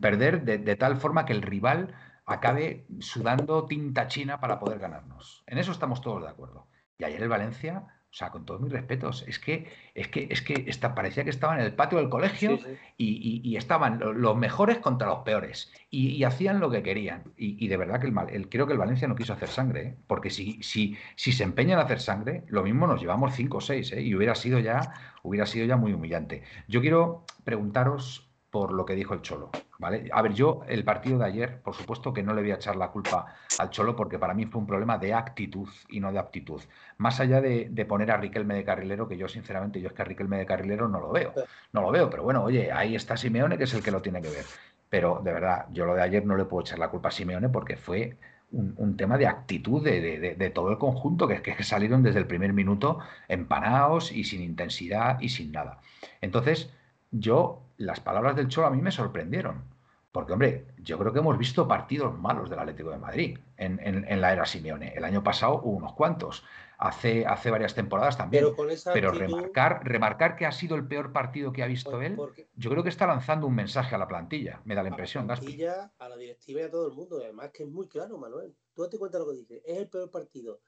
perder 0.02 0.44
de, 0.44 0.58
de 0.58 0.76
tal 0.76 0.98
forma 0.98 1.26
que 1.26 1.34
el 1.34 1.41
rival 1.41 1.94
acabe 2.32 2.86
sudando 3.00 3.65
tinta 3.65 4.08
china 4.08 4.39
para 4.39 4.60
poder 4.60 4.80
ganarnos. 4.80 5.44
En 5.48 5.58
eso 5.58 5.72
estamos 5.72 6.02
todos 6.02 6.22
de 6.24 6.30
acuerdo. 6.30 6.67
Y 6.98 7.04
ayer 7.04 7.22
el 7.24 7.30
Valencia, 7.30 7.84
o 8.12 8.13
sea, 8.13 8.30
con 8.30 8.46
todos 8.46 8.60
mis 8.62 8.72
respetos, 8.72 9.24
es 9.28 9.39
que, 9.39 9.72
es 9.96 10.08
que, 10.10 10.28
es 10.30 10.41
que 10.41 10.65
está, 10.67 10.94
parecía 10.94 11.24
que 11.24 11.30
estaba 11.30 11.56
en 11.56 11.62
el 11.62 11.74
patio 11.74 11.98
del 11.98 12.10
colegio 12.10 12.58
Sí, 12.58 12.63
sí. 12.63 12.78
y, 12.98 13.08
y- 13.48 13.50
y 13.50 13.56
estaban 13.58 14.00
lo- 14.00 14.13
los 14.13 14.36
mejores 14.38 14.78
contra 14.80 15.08
los 15.08 15.20
peores 15.20 15.72
y, 15.89 16.10
y 16.10 16.24
hacían 16.26 16.60
lo 16.60 16.70
que 16.70 16.84
querían. 16.84 17.24
Y, 17.38 17.67
de 17.67 17.78
verdad 17.78 18.00
que 18.00 18.08
el, 18.08 18.12
Mal- 18.13 18.30
el- 18.30 18.50
creo 18.50 18.67
que 18.67 18.74
el 18.74 18.80
Valencia 18.80 19.08
no 19.08 19.15
quiso 19.15 19.34
hacer 19.34 19.48
sangre, 19.50 19.82
¿eh? 19.82 19.98
porque 20.08 20.30
si, 20.30 20.62
si, 20.62 20.98
si 21.15 21.32
se 21.32 21.44
empeñan 21.44 21.80
a 21.80 21.84
hacer 21.84 22.00
sangre, 22.02 22.44
lo 22.50 22.63
mismo 22.63 22.86
nos 22.86 23.00
llevamos 23.02 23.34
5 23.34 23.58
o 23.58 23.62
6 23.62 23.94
y 23.98 24.13
hubiera 24.13 24.36
sido, 24.36 24.60
ya, 24.60 24.94
hubiera 25.24 25.46
sido 25.48 25.65
ya 25.65 25.78
muy 25.78 25.94
humillante. 25.94 26.44
Yo 26.67 26.82
quiero 26.82 27.26
preguntaros 27.44 28.31
por 28.52 28.74
lo 28.74 28.86
que 28.86 28.94
dijo 28.96 29.14
el 29.14 29.22
Cholo. 29.22 29.50
¿vale? 29.80 30.10
A 30.14 30.22
ver, 30.22 30.34
yo 30.34 30.62
el 30.68 30.84
partido 30.84 31.18
de 31.18 31.26
ayer, 31.26 31.62
por 31.62 31.74
supuesto 31.74 32.14
que 32.14 32.22
no 32.22 32.34
le 32.34 32.42
voy 32.42 32.52
a 32.52 32.56
echar 32.56 32.76
la 32.76 32.90
culpa 32.92 33.34
al 33.58 33.70
Cholo 33.72 33.96
porque 33.96 34.20
para 34.20 34.34
mí 34.34 34.46
fue 34.46 34.60
un 34.62 34.68
problema 34.68 34.98
de 35.00 35.14
actitud 35.14 35.68
y 35.90 36.00
no 36.00 36.12
de 36.12 36.20
aptitud. 36.20 36.62
Más 36.98 37.20
allá 37.20 37.42
de, 37.42 37.70
de 37.72 37.86
poner 37.86 38.12
a 38.12 38.18
Riquelme 38.18 38.54
de 38.54 38.64
carrilero, 38.64 39.08
que 39.08 39.18
yo 39.18 39.28
sinceramente, 39.28 39.80
yo 39.82 39.88
es 39.88 39.94
que 39.94 40.02
a 40.02 40.06
Riquelme 40.06 40.38
de 40.38 40.46
carrilero 40.46 40.88
no 40.88 41.00
lo 41.00 41.12
veo. 41.12 41.34
No 41.74 41.82
lo 41.82 41.92
veo, 41.92 42.10
pero 42.10 42.24
bueno, 42.24 42.44
oye, 42.44 42.72
ahí 42.72 42.96
está 42.96 43.16
Simeone, 43.18 43.58
que 43.58 43.64
es 43.64 43.74
el 43.74 43.82
que 43.82 43.90
lo 43.92 44.02
tiene 44.02 44.22
que 44.22 44.30
ver. 44.30 44.46
Pero 44.90 45.22
de 45.24 45.32
verdad, 45.32 45.66
yo 45.72 45.86
lo 45.86 45.96
de 45.96 46.02
ayer 46.02 46.26
no 46.26 46.36
le 46.36 46.44
puedo 46.46 46.62
echar 46.62 46.78
la 46.78 46.90
culpa 46.90 47.08
a 47.08 47.12
Simeone 47.12 47.48
porque 47.50 47.78
fue 47.78 48.18
un, 48.52 48.74
un 48.76 48.98
tema 48.98 49.18
de 49.18 49.28
actitud 49.28 49.82
de, 49.82 50.02
de- 50.02 50.20
de- 50.20 50.36
de 50.36 50.50
todo 50.50 50.70
el 50.70 50.78
conjunto, 50.78 51.26
que 51.28 51.36
es 51.36 51.42
que 51.42 51.64
salieron 51.64 52.04
desde 52.04 52.20
el 52.20 52.28
primer 52.28 52.52
minuto 52.52 53.00
empanados 53.30 54.12
y 54.12 54.26
sin 54.26 54.42
intensidad 54.42 55.20
y 55.22 55.30
sin 55.30 55.52
nada. 55.54 55.80
Entonces, 56.20 56.70
yo, 57.12 57.62
las 57.82 58.00
palabras 58.00 58.36
del 58.36 58.48
Cholo 58.48 58.67
a 58.67 58.72
mí 58.72 58.82
me 58.82 58.91
sorprendieron. 58.91 59.63
Porque, 60.12 60.34
hombre, 60.34 60.67
yo 60.78 60.98
creo 61.00 61.13
que 61.13 61.20
hemos 61.20 61.38
visto 61.38 61.67
partidos 61.67 62.17
malos 62.17 62.50
del 62.50 62.60
Atlético 62.60 62.89
de 62.89 62.98
Madrid 62.98 63.38
en, 63.58 63.80
en- 63.82 64.06
en 64.08 64.22
la 64.22 64.34
era 64.34 64.46
Simeone. 64.46 64.94
El 64.94 65.06
año 65.06 65.24
pasado 65.24 65.62
hubo 65.63 65.78
unos 65.78 65.94
cuantos. 65.94 66.44
Hace, 66.78 67.26
hace 67.28 67.52
varias 67.52 67.76
temporadas 67.76 68.17
también. 68.17 68.44
Pero 68.44 68.56
con 68.56 68.72
esa 68.72 68.91
Pero 68.91 69.10
actitud, 69.10 69.22
remarcar, 69.28 69.82
remarcar 69.88 70.36
que 70.36 70.46
ha 70.48 70.52
sido 70.52 70.76
el 70.76 70.88
peor 70.88 71.13
partido 71.13 71.54
que 71.54 71.62
ha 71.63 71.67
visto 71.67 72.02
él, 72.02 72.15
porque 72.15 72.50
yo 72.56 72.72
creo 72.72 72.82
que 72.84 72.89
está 72.89 73.06
lanzando 73.06 73.46
un 73.48 73.54
mensaje 73.56 73.94
a 73.96 74.00
la 74.00 74.08
plantilla, 74.08 74.62
me 74.65 74.74
da 74.76 74.82
la 74.82 74.89
a 74.89 74.91
impresión, 74.91 75.28
la 75.28 75.36
Gaspi. 75.36 75.46
plantilla, 75.46 75.91
a 76.00 76.10
la 76.10 76.17
directiva 76.17 76.62
y 76.62 76.63
a 76.63 76.72
todo 76.72 76.88
el 76.88 76.94
mundo. 76.94 77.20
Además 77.24 77.52
que 77.52 77.63
es 77.63 77.70
muy 77.70 77.88
claro, 77.88 78.17
Manuel. 78.17 78.56
Tú 78.74 78.82
date 78.82 78.98
cuenta 78.98 79.20
de 79.20 79.26
lo 79.26 79.32
que 79.32 79.38
dice. 79.38 79.62
Es 79.65 79.78
el 79.78 79.89
peor 79.89 80.10
partido 80.10 80.60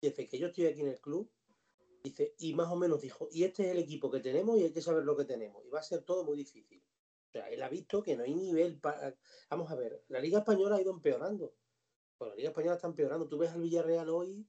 desde 0.00 0.28
que 0.28 0.38
yo 0.38 0.48
estoy 0.48 0.66
aquí 0.66 0.82
en 0.82 0.88
el 0.88 1.00
club. 1.00 1.30
Dice, 2.04 2.34
y 2.38 2.54
más 2.54 2.68
o 2.70 2.76
menos 2.76 3.00
dijo, 3.00 3.28
y 3.30 3.44
este 3.44 3.64
es 3.64 3.70
el 3.70 3.78
equipo 3.78 4.10
que 4.10 4.20
tenemos 4.20 4.58
y 4.58 4.64
hay 4.64 4.72
que 4.72 4.82
saber 4.82 5.04
lo 5.04 5.16
que 5.16 5.24
tenemos. 5.24 5.64
Y 5.64 5.70
va 5.70 5.78
a 5.78 5.84
ser 5.84 6.02
todo 6.02 6.24
muy 6.24 6.36
difícil. 6.36 6.82
O 7.28 7.30
sea, 7.30 7.48
él 7.48 7.62
ha 7.62 7.68
visto 7.68 8.02
que 8.02 8.16
no 8.16 8.24
hay 8.24 8.34
nivel 8.34 8.80
para... 8.80 9.16
Vamos 9.50 9.70
a 9.70 9.76
ver, 9.76 10.04
la 10.08 10.18
Liga 10.18 10.40
Española 10.40 10.76
ha 10.76 10.80
ido 10.80 10.92
empeorando. 10.92 11.54
Pues 12.18 12.30
la 12.30 12.36
Liga 12.36 12.48
Española 12.48 12.74
está 12.74 12.88
empeorando. 12.88 13.28
Tú 13.28 13.38
ves 13.38 13.50
al 13.50 13.60
Villarreal 13.60 14.08
hoy 14.08 14.46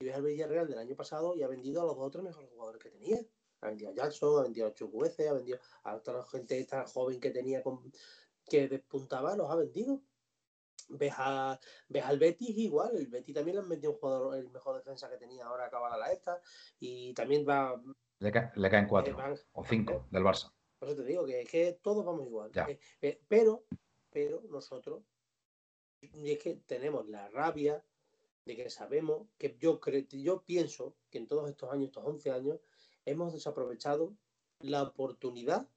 Y 0.00 0.04
ves 0.04 0.16
al 0.16 0.24
Villarreal 0.24 0.68
del 0.68 0.78
año 0.78 0.96
pasado 0.96 1.36
y 1.36 1.42
ha 1.42 1.48
vendido 1.48 1.82
a 1.82 1.84
los 1.84 1.96
dos 1.96 2.16
o 2.16 2.22
mejores 2.22 2.50
jugadores 2.50 2.82
que 2.82 2.90
tenía. 2.90 3.18
Ha 3.60 3.68
vendido 3.68 3.90
a 3.90 3.94
Jackson, 3.94 4.40
ha 4.40 4.42
vendido 4.42 4.66
a 4.66 4.74
Chukwueze, 4.74 5.28
ha 5.28 5.32
vendido 5.32 5.58
a 5.84 6.00
la 6.04 6.24
gente 6.26 6.58
esta 6.58 6.86
joven 6.86 7.20
que 7.20 7.30
tenía 7.30 7.62
con, 7.62 7.92
que 8.48 8.68
despuntaba, 8.68 9.36
los 9.36 9.50
ha 9.50 9.56
vendido. 9.56 10.02
Ves, 10.88 11.12
a, 11.16 11.58
ves 11.88 12.04
al 12.04 12.18
Betis 12.18 12.56
igual, 12.56 12.96
el 12.96 13.08
Betis 13.08 13.34
también 13.34 13.56
le 13.56 13.62
han 13.62 13.68
vendido 13.68 13.92
un 13.92 13.98
jugador, 13.98 14.36
el 14.36 14.48
mejor 14.50 14.76
defensa 14.76 15.10
que 15.10 15.18
tenía 15.18 15.44
ahora 15.44 15.66
acabada 15.66 15.98
la 15.98 16.12
esta, 16.12 16.40
y 16.80 17.12
también 17.14 17.46
va... 17.46 17.80
Le, 18.20 18.32
caen 18.32 18.88
cuatro 18.88 19.16
o 19.52 19.64
cinco 19.64 20.06
del 20.10 20.24
Barça. 20.24 20.52
Por 20.78 20.88
eso 20.88 20.96
te 20.96 21.04
digo 21.04 21.26
que 21.26 21.42
es 21.42 21.48
que 21.48 21.78
todos 21.82 22.04
vamos 22.04 22.26
igual. 22.26 22.50
Eh, 22.68 22.78
eh, 23.02 23.20
pero, 23.28 23.64
pero 24.10 24.42
nosotros, 24.50 25.02
y 26.00 26.32
es 26.32 26.38
que 26.38 26.56
tenemos 26.66 27.08
la 27.08 27.28
rabia 27.28 27.84
de 28.44 28.56
que 28.56 28.70
sabemos 28.70 29.28
que 29.36 29.56
yo, 29.58 29.78
creo, 29.78 30.04
yo 30.10 30.42
pienso 30.42 30.96
que 31.10 31.18
en 31.18 31.26
todos 31.26 31.50
estos 31.50 31.70
años, 31.70 31.86
estos 31.86 32.04
11 32.04 32.30
años, 32.30 32.60
hemos 33.04 33.32
desaprovechado 33.32 34.16
la 34.60 34.82
oportunidad 34.82 35.68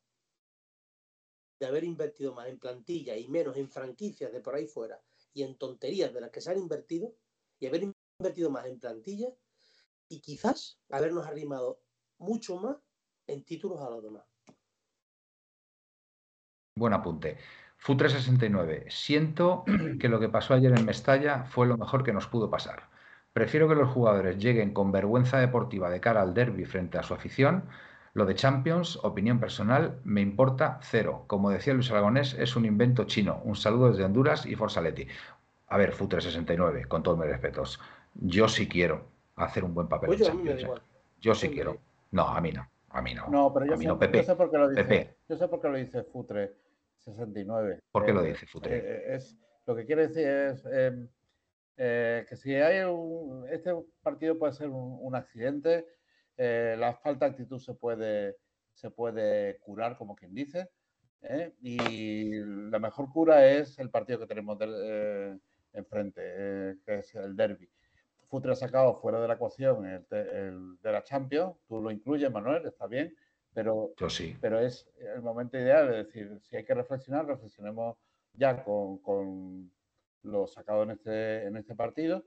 de 1.61 1.67
haber 1.67 1.83
invertido 1.83 2.33
más 2.33 2.47
en 2.47 2.57
plantilla 2.57 3.15
y 3.15 3.27
menos 3.27 3.55
en 3.55 3.69
franquicias 3.69 4.33
de 4.33 4.41
por 4.41 4.55
ahí 4.55 4.65
fuera 4.65 4.99
y 5.31 5.43
en 5.43 5.55
tonterías 5.59 6.11
de 6.11 6.19
las 6.19 6.31
que 6.31 6.41
se 6.41 6.49
han 6.49 6.57
invertido 6.57 7.13
y 7.59 7.67
haber 7.67 7.93
invertido 8.19 8.49
más 8.49 8.65
en 8.65 8.79
plantilla 8.79 9.27
y 10.09 10.19
quizás 10.21 10.79
habernos 10.89 11.27
arrimado 11.27 11.79
mucho 12.17 12.57
más 12.57 12.77
en 13.27 13.45
títulos 13.45 13.79
a 13.79 13.91
los 13.91 14.01
demás. 14.01 14.25
Buen 16.75 16.93
apunte. 16.93 17.37
FU369. 17.79 18.89
Siento 18.89 19.63
que 19.99 20.09
lo 20.09 20.19
que 20.19 20.29
pasó 20.29 20.55
ayer 20.55 20.75
en 20.75 20.85
Mestalla 20.85 21.43
fue 21.43 21.67
lo 21.67 21.77
mejor 21.77 22.03
que 22.03 22.11
nos 22.11 22.25
pudo 22.25 22.49
pasar. 22.49 22.89
Prefiero 23.33 23.69
que 23.69 23.75
los 23.75 23.91
jugadores 23.91 24.39
lleguen 24.39 24.73
con 24.73 24.91
vergüenza 24.91 25.37
deportiva 25.37 25.91
de 25.91 26.01
cara 26.01 26.23
al 26.23 26.33
derby 26.33 26.65
frente 26.65 26.97
a 26.97 27.03
su 27.03 27.13
afición. 27.13 27.69
Lo 28.13 28.25
de 28.25 28.35
Champions, 28.35 28.99
opinión 29.03 29.39
personal, 29.39 29.99
me 30.03 30.21
importa 30.21 30.79
cero. 30.81 31.23
Como 31.27 31.49
decía 31.49 31.73
Luis 31.73 31.89
Aragonés, 31.91 32.33
es 32.33 32.55
un 32.55 32.65
invento 32.65 33.05
chino. 33.05 33.41
Un 33.45 33.55
saludo 33.55 33.89
desde 33.89 34.03
Honduras 34.03 34.45
y 34.45 34.55
Forza 34.55 34.81
Leti. 34.81 35.07
A 35.67 35.77
ver, 35.77 35.93
FU369, 35.93 36.87
con 36.87 37.03
todos 37.03 37.17
mis 37.17 37.27
respetos. 37.27 37.79
Yo 38.15 38.49
sí 38.49 38.67
quiero 38.67 39.05
hacer 39.35 39.63
un 39.63 39.73
buen 39.73 39.87
papel 39.87 40.07
pues 40.07 40.21
en 40.21 40.27
Champions. 40.27 40.63
¿eh? 40.63 40.69
Yo 41.21 41.33
sí 41.33 41.49
quiero. 41.49 41.77
No, 42.11 42.27
a 42.27 42.41
mí 42.41 42.51
no. 42.51 42.67
A 42.89 43.01
mí 43.01 43.13
no. 43.13 43.27
No, 43.29 43.53
pero 43.53 43.65
yo, 43.65 43.77
sé, 43.77 43.95
Pepe. 43.95 44.25
yo 44.25 44.37
por 44.37 44.51
qué 44.51 44.57
lo 44.57 44.69
dice. 44.69 45.15
Yo 45.29 45.37
sé 45.37 45.47
por 45.47 45.61
qué 45.61 45.69
lo 45.69 45.77
dice 45.77 46.03
Futre 46.03 46.53
69. 46.97 47.79
¿Por 47.91 48.05
qué 48.05 48.13
lo 48.13 48.23
eh, 48.23 48.29
dice 48.29 48.45
Futre? 48.47 48.77
Eh, 48.77 49.15
es, 49.15 49.37
lo 49.65 49.75
que 49.75 49.85
quiere 49.85 50.07
decir 50.07 50.27
es 50.27 50.65
em, 50.65 51.07
eh, 51.77 52.25
que 52.27 52.35
si 52.35 52.53
hay 52.53 52.83
un, 52.83 53.45
este 53.49 53.73
partido 54.03 54.37
puede 54.37 54.53
ser 54.53 54.69
un, 54.69 55.15
accidente, 55.15 55.85
eh, 56.43 56.75
la 56.75 56.95
falta 56.95 57.25
de 57.25 57.31
actitud 57.33 57.59
se 57.59 57.75
puede, 57.75 58.35
se 58.73 58.89
puede 58.89 59.59
curar, 59.59 59.95
como 59.95 60.15
quien 60.15 60.33
dice, 60.33 60.71
¿eh? 61.21 61.53
y 61.61 62.31
la 62.71 62.79
mejor 62.79 63.11
cura 63.11 63.47
es 63.47 63.77
el 63.77 63.91
partido 63.91 64.17
que 64.17 64.25
tenemos 64.25 64.57
enfrente, 65.71 66.79
que 66.83 66.97
es 66.97 67.13
el 67.13 67.35
derby. 67.35 67.69
Futre 68.27 68.53
ha 68.53 68.55
sacado 68.55 68.95
fuera 68.95 69.21
de 69.21 69.27
la 69.27 69.35
ecuación 69.35 69.85
el, 69.85 70.07
de 70.81 70.91
la 70.91 71.03
Champions, 71.03 71.57
tú 71.67 71.79
lo 71.79 71.91
incluyes, 71.91 72.31
Manuel, 72.31 72.65
está 72.65 72.87
bien, 72.87 73.15
pero, 73.53 73.93
Yo 73.97 74.09
sí. 74.09 74.35
pero 74.41 74.59
es 74.59 74.89
el 74.97 75.21
momento 75.21 75.59
ideal, 75.59 75.93
es 75.93 76.07
decir, 76.07 76.39
si 76.41 76.55
hay 76.55 76.65
que 76.65 76.73
reflexionar, 76.73 77.27
reflexionemos 77.27 77.97
ya 78.33 78.63
con, 78.63 78.97
con 78.97 79.71
lo 80.23 80.47
sacado 80.47 80.81
en 80.81 80.91
este, 80.91 81.45
en 81.45 81.55
este 81.55 81.75
partido, 81.75 82.25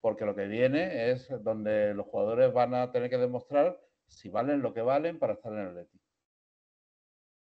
porque 0.00 0.24
lo 0.24 0.34
que 0.34 0.46
viene 0.46 1.10
es 1.10 1.28
donde 1.42 1.94
los 1.94 2.06
jugadores 2.06 2.52
van 2.52 2.74
a 2.74 2.90
tener 2.92 3.10
que 3.10 3.18
demostrar 3.18 3.80
si 4.06 4.28
valen 4.28 4.62
lo 4.62 4.72
que 4.72 4.82
valen 4.82 5.18
para 5.18 5.34
estar 5.34 5.52
en 5.52 5.58
el 5.58 5.74
Leti. 5.74 5.98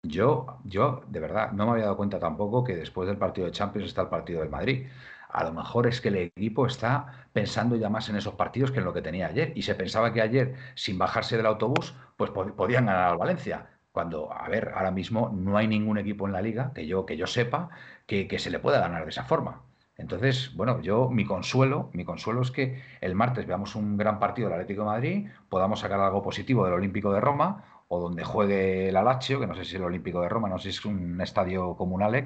Yo, 0.03 0.61
yo, 0.65 1.03
de 1.09 1.19
verdad, 1.21 1.53
no 1.53 1.65
me 1.67 1.73
había 1.73 1.85
dado 1.85 1.97
cuenta 1.97 2.19
tampoco 2.19 2.63
que 2.63 2.77
después 2.77 3.09
del 3.09 3.17
partido 3.17 3.47
de 3.47 3.53
Champions 3.53 3.89
está 3.89 4.03
el 4.03 4.09
partido 4.09 4.41
del 4.41 4.51
Madrid. 4.51 4.87
A 5.31 5.45
lo 5.45 5.53
mejor 5.53 5.87
es 5.87 6.01
que 6.01 6.09
el 6.09 6.17
equipo 6.17 6.67
está 6.67 7.27
pensando 7.33 7.75
ya 7.75 7.89
más 7.89 8.09
en 8.09 8.17
esos 8.17 8.35
partidos 8.35 8.71
que 8.71 8.79
en 8.79 8.85
lo 8.85 8.93
que 8.93 9.03
tenía 9.03 9.27
ayer. 9.27 9.53
Y 9.57 9.63
se 9.63 9.75
pensaba 9.75 10.13
que 10.13 10.21
ayer, 10.21 10.55
sin 10.75 10.99
bajarse 10.99 11.37
del 11.37 11.47
autobús, 11.47 11.95
pues 12.17 12.31
podían 12.31 12.87
ganar 12.87 13.11
al 13.11 13.19
Valencia. 13.19 13.67
Cuando, 13.93 14.33
a 14.33 14.49
ver, 14.49 14.73
ahora 14.75 14.91
mismo 14.91 15.31
no 15.31 15.57
hay 15.57 15.67
ningún 15.67 15.99
equipo 15.99 16.27
en 16.27 16.33
la 16.33 16.43
liga 16.43 16.73
que 16.75 16.87
yo, 16.87 17.07
que 17.07 17.17
yo 17.17 17.27
sepa 17.27 17.71
que, 18.07 18.39
se 18.39 18.51
le 18.51 18.59
pueda 18.59 18.81
ganar 18.81 19.05
de 19.05 19.11
esa 19.11 19.25
forma. 19.25 19.63
Entonces, 19.97 20.55
bueno, 20.57 20.81
yo 20.81 21.09
mi 21.09 21.25
consuelo, 21.25 21.91
mi 21.93 22.05
consuelo 22.05 22.43
es 22.43 22.51
que 22.51 22.83
el 23.01 23.15
martes 23.15 23.47
veamos 23.47 23.77
un 23.77 23.97
gran 23.97 24.19
partido 24.19 24.49
del 24.49 24.55
Atlético 24.61 24.83
de 24.83 24.87
Madrid, 24.87 25.29
podamos 25.49 25.81
sacar 25.81 26.01
algo 26.01 26.23
positivo 26.23 26.65
del 26.65 26.75
Olímpico 26.75 27.13
de 27.13 27.21
Roma 27.21 27.65
o 27.89 28.01
donde 28.01 28.25
juegue 28.25 28.89
el 28.89 28.97
Alacho, 28.97 29.39
que 29.39 29.47
no 29.47 29.55
sé 29.55 29.65
si 29.65 29.71
es 29.71 29.77
el 29.77 29.85
Olímpico 29.85 30.21
de 30.21 30.29
Roma, 30.29 30.49
no 30.49 30.59
sé 30.59 30.73
si 30.73 30.79
es 30.79 30.85
un 30.85 31.21
estadio 31.21 31.77
comunal 31.77 32.15
¿eh? 32.15 32.25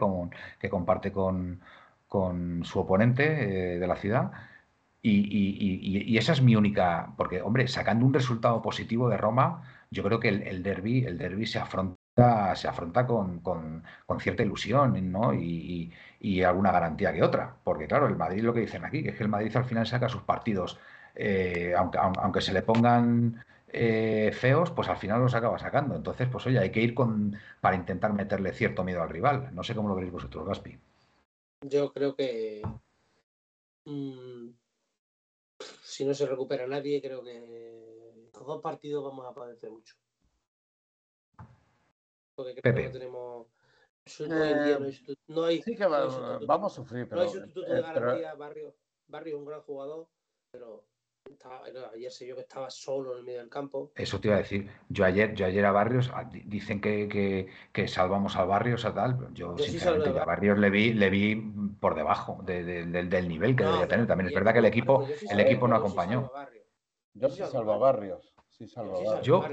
que 0.59 0.71
comparte 0.71 1.13
con, 1.13 1.61
su 2.63 2.81
oponente 2.81 3.75
eh, 3.75 3.79
de 3.79 3.87
la 3.87 3.97
ciudad. 3.97 4.33
Y, 5.03 6.17
esa 6.19 6.33
es 6.33 6.43
mi 6.43 6.57
única, 6.57 7.13
porque, 7.17 7.43
hombre, 7.43 7.69
sacando 7.69 8.05
un 8.07 8.15
resultado 8.15 8.61
positivo 8.63 9.09
de 9.09 9.17
Roma, 9.17 9.63
yo 9.91 10.03
creo 10.03 10.21
que 10.21 10.29
el, 10.29 10.63
derby, 10.63 11.05
el 11.05 11.19
derby 11.19 11.47
se 11.47 11.59
afronta, 11.59 11.98
se 12.55 12.69
afronta 12.69 13.07
con, 13.07 13.83
cierta 14.21 14.43
ilusión 14.43 15.13
¿no? 15.13 15.33
y, 15.35 15.93
alguna 16.43 16.73
garantía 16.73 17.13
que 17.13 17.23
otra. 17.23 17.57
Porque, 17.63 17.87
claro, 17.87 18.07
el 18.07 18.17
Madrid 18.17 18.43
lo 18.43 18.53
que 18.53 18.61
dicen 18.61 18.85
aquí, 18.85 19.03
que 19.03 19.11
es 19.11 19.17
que 19.17 19.23
el 19.23 19.29
Madrid 19.29 19.57
al 19.57 19.65
final 19.65 19.87
saca 19.87 20.09
sus 20.09 20.23
partidos, 20.23 20.79
eh, 21.15 21.75
aunque, 21.77 21.99
aunque 21.99 22.41
se 22.41 22.53
le 22.53 22.63
pongan 22.63 23.45
eh, 23.69 24.33
feos, 24.33 24.71
pues 24.71 24.89
al 24.89 24.97
final 24.97 25.21
los 25.21 25.35
acaba 25.35 25.59
sacando. 25.59 25.95
Entonces, 25.95 26.29
pues 26.29 26.47
oye, 26.47 26.59
hay 26.59 26.71
que 26.71 26.81
ir 26.81 26.95
con 26.95 27.37
para 27.61 27.77
intentar 27.77 28.13
meterle 28.13 28.53
cierto 28.53 28.83
miedo 28.83 29.03
al 29.03 29.11
rival. 29.11 29.55
No 29.55 29.63
sé 29.63 29.75
cómo 29.75 29.89
lo 29.89 29.95
veis 29.95 30.11
vosotros, 30.11 30.47
Gaspi. 30.47 30.79
Yo 31.63 31.93
creo 31.93 32.15
que 32.17 32.63
mm, 33.85 34.51
si 35.83 36.05
no 36.05 36.15
se 36.15 36.27
recupera 36.27 36.67
nadie, 36.67 37.03
creo 37.03 37.23
que 37.23 38.29
dos 38.33 38.63
partidos 38.63 39.05
vamos 39.05 39.27
a 39.27 39.35
padecer 39.35 39.71
mucho. 39.71 39.95
Porque 42.39 42.55
creo 42.55 42.73
que 42.73 42.85
no 42.85 42.93
tenemos. 42.93 43.47
no 45.27 45.45
hay, 45.45 45.61
sí 45.61 45.75
que 45.75 45.87
vamos 45.87 46.73
a 46.73 46.77
sufrir, 46.77 47.09
pero. 47.09 47.17
No 47.17 47.27
hay 47.27 47.35
sustituto 47.35 47.69
de 47.69 47.83
garantía. 47.83 48.35
Barrio, 48.35 48.77
Barrio 49.09 49.35
es 49.35 49.39
un 49.41 49.45
gran 49.45 49.61
jugador, 49.63 50.07
pero 50.53 50.85
ayer 51.93 52.13
sé 52.13 52.29
yo 52.29 52.37
que 52.37 52.43
estaba 52.43 52.71
solo 52.71 53.15
en 53.15 53.19
el 53.19 53.25
medio 53.25 53.41
del 53.41 53.49
campo. 53.49 53.91
Eso 53.97 54.21
te 54.21 54.29
iba 54.29 54.37
a 54.37 54.39
decir. 54.39 54.71
Yo 54.89 55.05
ayer, 55.05 55.35
yo 55.35 55.47
ayer 55.47 55.65
a 55.65 55.73
Barrios, 55.73 56.13
dicen 56.45 56.81
que, 56.81 57.49
salvamos 57.89 58.37
al 58.37 58.47
Barrios 58.47 58.85
a 58.85 58.95
tal. 58.95 59.35
Yo, 59.35 59.59
sinceramente, 59.59 60.17
a 60.17 60.25
Barrios 60.25 60.61
le 60.61 60.71
vi, 60.71 60.95
le 60.95 61.11
vi 61.11 61.35
por 61.81 61.97
debajo 61.97 62.41
del 62.45 63.29
nivel 63.29 63.57
que 63.57 63.65
debería 63.65 63.89
tener. 63.89 64.07
También 64.07 64.29
es 64.29 64.35
verdad 64.35 64.53
que 64.53 64.61
el 64.61 64.67
equipo, 64.67 65.09
el 65.29 65.41
equipo 65.41 65.67
no 65.67 65.75
acompañó. 65.75 66.31
Yo 67.15 67.29
sí 67.31 67.43
salvo 67.43 67.73
a 67.73 67.79
Barrios. 67.79 68.33
Yo, 69.23 69.45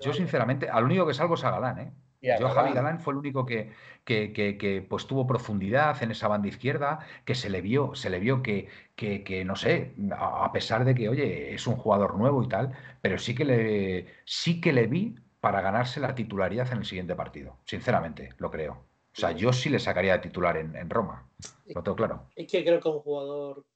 yo, 0.00 0.12
sinceramente, 0.12 0.68
al 0.68 0.84
único 0.84 1.04
que 1.04 1.14
salvo 1.14 1.34
es 1.34 1.44
a 1.44 1.50
Galán, 1.50 1.78
¿eh? 1.80 1.92
Yo, 2.22 2.48
Javi 2.48 2.72
Galán 2.72 3.00
fue 3.00 3.14
el 3.14 3.18
único 3.18 3.44
que, 3.44 3.72
que, 4.04 4.86
pues, 4.88 5.06
tuvo 5.06 5.26
profundidad 5.26 6.00
en 6.02 6.12
esa 6.12 6.28
banda 6.28 6.48
izquierda, 6.48 7.00
que 7.24 7.34
se 7.34 7.50
le 7.50 7.60
vio, 7.60 7.94
se 7.96 8.10
le 8.10 8.20
vio 8.20 8.42
que, 8.42 8.68
que, 8.94 9.44
no 9.44 9.56
sé, 9.56 9.94
a, 10.16 10.50
pesar 10.52 10.84
de 10.84 10.94
que, 10.94 11.08
oye, 11.08 11.52
es 11.52 11.66
un 11.66 11.74
jugador 11.74 12.16
nuevo 12.16 12.42
y 12.42 12.48
tal, 12.48 12.72
pero 13.00 13.18
sí 13.18 13.34
que 13.34 13.44
le, 13.44 14.06
sí 14.24 14.60
que 14.60 14.72
le 14.72 14.86
vi 14.86 15.16
para 15.40 15.60
ganarse 15.60 15.98
la 15.98 16.14
titularidad 16.14 16.70
en 16.70 16.78
el 16.78 16.84
siguiente 16.84 17.16
partido. 17.16 17.58
Sinceramente, 17.64 18.30
lo 18.38 18.50
creo. 18.50 18.74
O 19.14 19.20
sea, 19.20 19.32
yo 19.32 19.52
sí 19.52 19.68
le 19.68 19.80
sacaría 19.80 20.14
de 20.14 20.20
titular 20.20 20.56
en, 20.56 20.88
Roma. 20.88 21.28
Lo 21.66 21.82
tengo 21.82 21.96
claro. 21.96 22.28
Es 22.36 22.50
que 22.50 22.64
creo 22.64 22.80
que 22.80 22.88
un 22.88 23.00
jugador. 23.00 23.66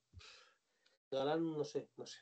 Galán, 1.10 1.44
no 1.52 1.64
sé, 1.64 1.88
no 1.96 2.06
sé. 2.06 2.18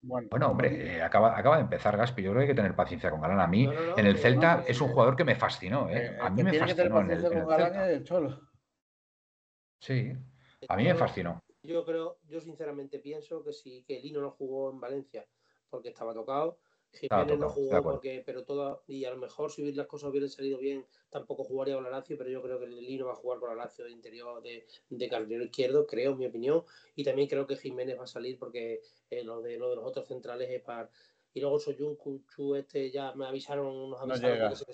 Bueno, 0.00 0.48
hombre, 0.48 0.96
eh, 0.96 1.02
acaba, 1.02 1.36
acaba 1.36 1.56
de 1.56 1.62
empezar 1.62 1.96
Gaspi. 1.96 2.22
Yo 2.22 2.30
creo 2.30 2.40
que 2.40 2.42
hay 2.42 2.48
que 2.48 2.54
tener 2.54 2.76
paciencia 2.76 3.10
con 3.10 3.20
Galán. 3.20 3.40
A 3.40 3.46
mí, 3.46 3.68
en 3.96 4.06
el 4.06 4.16
Celta, 4.16 4.64
es 4.66 4.80
un 4.80 4.88
jugador 4.88 5.16
que 5.16 5.24
me 5.24 5.34
fascinó. 5.34 5.88
¿eh? 5.90 6.16
A 6.20 6.30
mí 6.30 6.42
me 6.42 6.52
fascinó 6.52 7.00
en 7.00 7.10
el, 7.10 7.20
Celta. 7.20 8.40
Sí, 9.80 10.12
a 10.68 10.76
mí 10.76 10.84
me 10.84 10.94
fascinó. 10.94 11.42
Yo 11.62 11.84
creo, 11.84 12.18
yo 12.28 12.40
sinceramente 12.40 12.98
pienso 13.00 13.44
que 13.44 13.52
sí, 13.52 13.84
que 13.86 14.00
Lino 14.00 14.20
no 14.20 14.30
jugó 14.30 14.70
en 14.70 14.80
Valencia 14.80 15.26
porque 15.68 15.88
estaba 15.88 16.14
tocado 16.14 16.60
Jiménez 16.92 17.38
no 17.38 17.48
jugó 17.48 17.82
porque, 17.82 18.22
pero 18.24 18.44
todo, 18.44 18.82
y 18.86 19.04
a 19.04 19.10
lo 19.10 19.18
mejor 19.18 19.52
si 19.52 19.72
las 19.72 19.86
cosas 19.86 20.10
hubieran 20.10 20.30
salido 20.30 20.58
bien, 20.58 20.86
tampoco 21.10 21.44
jugaría 21.44 21.74
con 21.74 21.84
la 21.84 21.90
Lazio, 21.90 22.16
pero 22.16 22.30
yo 22.30 22.42
creo 22.42 22.58
que 22.58 22.64
el 22.66 22.76
Lino 22.76 23.06
va 23.06 23.12
a 23.12 23.16
jugar 23.16 23.38
con 23.38 23.50
la 23.50 23.54
Lazio 23.54 23.84
de 23.84 23.92
interior 23.92 24.42
de, 24.42 24.66
de 24.88 25.08
carrilero 25.08 25.44
izquierdo, 25.44 25.86
creo, 25.86 26.12
en 26.12 26.18
mi 26.18 26.26
opinión, 26.26 26.64
y 26.94 27.04
también 27.04 27.28
creo 27.28 27.46
que 27.46 27.56
Jiménez 27.56 27.98
va 27.98 28.04
a 28.04 28.08
salir 28.08 28.38
porque 28.38 28.80
eh, 29.10 29.22
lo, 29.22 29.40
de, 29.42 29.58
lo 29.58 29.70
de 29.70 29.76
los 29.76 29.84
otros 29.84 30.06
centrales 30.06 30.50
es 30.50 30.62
para... 30.62 30.90
Y 31.34 31.40
luego 31.40 31.60
Soyun 31.60 31.94
Kuchu, 31.96 32.56
este 32.56 32.90
ya 32.90 33.12
me 33.14 33.26
avisaron, 33.26 33.90
nos 33.90 34.00
avisaron 34.00 34.48
que 34.48 34.56
se 34.56 34.64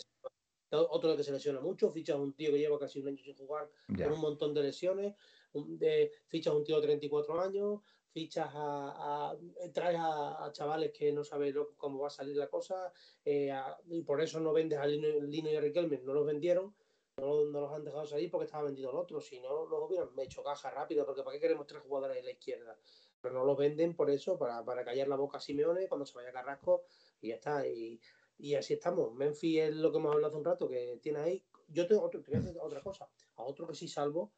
otro 0.71 1.17
que 1.17 1.25
se 1.25 1.33
lesiona 1.33 1.61
mucho, 1.61 1.91
fichas 1.91 2.17
un 2.17 2.33
tío 2.35 2.51
que 2.51 2.59
lleva 2.59 2.79
casi 2.79 3.01
un 3.01 3.09
año 3.09 3.23
sin 3.23 3.37
jugar 3.37 3.71
con 3.87 4.13
un 4.13 4.21
montón 4.21 4.55
de 4.55 4.63
lesiones, 4.63 5.15
de, 5.53 6.13
fichas 6.27 6.55
un 6.55 6.65
tío 6.65 6.77
de 6.77 6.83
34 6.83 7.41
años, 7.41 7.81
fichas 8.15 8.49
a, 8.55 9.33
a 9.33 9.37
traes 9.73 9.99
a, 10.01 10.49
chavales 10.53 10.93
que 10.93 11.13
no 11.13 11.25
saben 11.25 11.53
cómo 11.77 11.99
va 11.99 12.07
a 12.07 12.11
salir 12.11 12.37
la 12.37 12.47
cosa 12.49 12.93
eh, 13.25 13.53
y 13.89 14.03
por 14.03 14.23
eso 14.23 14.39
no 14.39 14.53
vendes 14.53 14.79
a 14.79 14.87
Lino, 14.87 15.51
y 15.51 15.57
a 15.57 15.61
Riquelme, 15.61 15.99
no 15.99 16.15
los 16.15 16.25
vendieron, 16.25 16.73
no, 17.17 17.45
los 17.45 17.73
han 17.73 17.85
dejado 17.85 18.07
salir 18.07 18.31
porque 18.31 18.45
estaba 18.45 18.65
vendido 18.65 18.91
el 18.91 18.97
otro, 18.97 19.21
si 19.21 19.41
no 19.41 19.67
los 19.67 19.91
hubieran 19.91 20.09
hecho 20.21 20.45
caja 20.45 20.71
rápido, 20.71 21.05
porque 21.05 21.25
¿para 21.25 21.35
qué 21.35 21.41
queremos 21.41 21.67
tres 21.67 21.83
jugadores 21.83 22.19
en 22.19 22.25
la 22.25 22.31
izquierda? 22.31 22.79
Pero 23.21 23.35
no 23.35 23.45
los 23.45 23.57
venden 23.57 23.97
por 23.97 24.11
eso, 24.11 24.39
para, 24.39 24.65
para 24.65 24.85
callar 24.85 25.09
la 25.09 25.17
boca 25.17 25.39
a 25.39 25.41
Simeone 25.41 25.89
cuando 25.89 26.07
se 26.07 26.15
vaya 26.15 26.31
Carrasco 26.31 26.85
y 27.21 27.29
ya 27.29 27.35
está. 27.37 27.67
Y, 27.67 28.01
y 28.39 28.55
así 28.55 28.75
estamos. 28.75 29.15
Memphis 29.15 29.61
es 29.61 29.75
lo 29.75 29.91
que 29.91 29.99
hemos 29.99 30.13
hablado 30.13 30.29
hace 30.29 30.39
un 30.39 30.45
rato, 30.45 30.69
que 30.69 30.99
tiene 31.03 31.21
ahí. 31.21 31.45
Yo 31.69 31.87
tengo 31.87 32.03
otro, 32.03 32.21
te 32.23 32.31
voy 32.31 32.39
a 32.39 32.43
decir 32.43 32.61
otra 32.61 32.83
cosa. 32.83 33.09
A 33.37 33.45
otro 33.45 33.67
que 33.67 33.75
sí 33.75 33.89
salvo, 33.89 34.33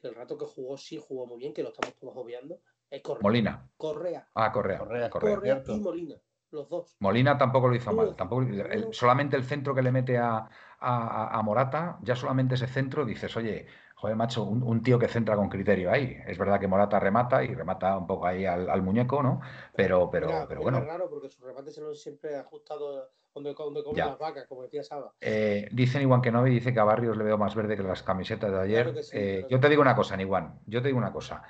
que 0.00 0.08
el 0.08 0.14
rato 0.14 0.36
que 0.36 0.44
jugó 0.44 0.76
sí 0.76 0.98
jugó 0.98 1.26
muy 1.26 1.38
bien, 1.38 1.52
que 1.52 1.62
lo 1.62 1.70
estamos 1.70 1.96
todos 1.96 2.16
obviando, 2.16 2.60
Correa. 3.02 3.22
Molina. 3.22 3.70
Correa. 3.76 4.28
Ah, 4.34 4.50
Correa. 4.50 4.78
Correa, 4.78 5.10
Correa. 5.10 5.36
Correa 5.36 5.62
y 5.66 5.80
Molina. 5.80 6.16
Los 6.50 6.68
dos. 6.68 6.96
Molina 6.98 7.38
tampoco 7.38 7.68
lo 7.68 7.76
hizo 7.76 7.92
mal. 7.92 8.16
Tampoco, 8.16 8.44
solamente 8.90 9.36
el 9.36 9.44
centro 9.44 9.72
que 9.72 9.82
le 9.82 9.92
mete 9.92 10.18
a, 10.18 10.48
a, 10.80 11.38
a, 11.38 11.42
Morata, 11.42 11.98
ya 12.02 12.16
solamente 12.16 12.56
ese 12.56 12.66
centro 12.66 13.04
dices, 13.04 13.36
oye, 13.36 13.66
joder, 13.94 14.16
macho, 14.16 14.42
un, 14.42 14.82
tío 14.82 14.98
que 14.98 15.06
centra 15.06 15.36
con 15.36 15.48
criterio 15.48 15.92
ahí. 15.92 16.16
Es 16.26 16.38
verdad 16.38 16.58
que 16.58 16.66
Morata 16.66 16.98
remata 16.98 17.44
y 17.44 17.54
remata 17.54 17.96
un 17.96 18.06
poco 18.06 18.26
ahí 18.26 18.46
al, 18.46 18.82
muñeco, 18.82 19.22
¿no? 19.22 19.40
Pero, 19.76 20.10
pero, 20.10 20.46
pero 20.48 20.62
bueno. 20.62 20.78
Es 20.78 20.86
raro 20.86 21.08
porque 21.08 21.28
sus 21.28 21.44
remates 21.44 21.74
se 21.74 21.82
lo 21.82 21.94
siempre 21.94 22.36
ajustado 22.36 23.10
donde, 23.34 23.54
donde 23.54 23.84
comen 23.84 24.04
las 24.04 24.18
vacas, 24.18 24.46
como 24.48 24.62
decía 24.62 24.82
Saba. 24.82 25.12
Eh, 25.20 25.68
dicen 25.70 26.02
Iguan 26.02 26.22
que 26.22 26.32
no 26.32 26.46
y 26.46 26.50
dice 26.50 26.72
que 26.72 26.80
a 26.80 26.84
Barrios 26.84 27.16
le 27.16 27.24
veo 27.24 27.38
más 27.38 27.54
verde 27.54 27.76
que 27.76 27.82
las 27.82 28.02
camisetas 28.02 28.50
de 28.50 28.60
ayer. 28.60 28.94
Eh, 29.12 29.46
yo 29.48 29.60
te 29.60 29.68
digo 29.68 29.82
una 29.82 29.94
cosa, 29.94 30.20
Iguan, 30.20 30.60
yo 30.66 30.82
te 30.82 30.88
digo 30.88 30.98
una 30.98 31.12
cosa. 31.12 31.42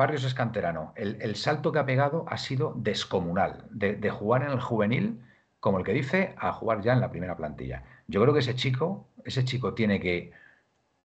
Barrios 0.00 0.24
es 0.24 0.32
canterano. 0.32 0.94
El, 0.96 1.36
salto 1.36 1.72
que 1.72 1.78
ha 1.78 1.84
pegado 1.84 2.24
ha 2.26 2.38
sido 2.38 2.72
descomunal. 2.74 3.66
De, 3.68 4.08
jugar 4.08 4.42
en 4.44 4.50
el 4.50 4.58
juvenil, 4.58 5.20
como 5.60 5.76
el 5.76 5.84
que 5.84 5.92
dice, 5.92 6.34
a 6.38 6.54
jugar 6.54 6.80
ya 6.80 6.94
en 6.94 7.02
la 7.02 7.10
primera 7.10 7.36
plantilla. 7.36 7.82
Yo 8.08 8.22
creo 8.22 8.32
que 8.32 8.40
ese 8.40 8.54
chico, 8.54 9.06
ese 9.26 9.44
chico 9.44 9.74
tiene 9.74 10.00
que, 10.00 10.32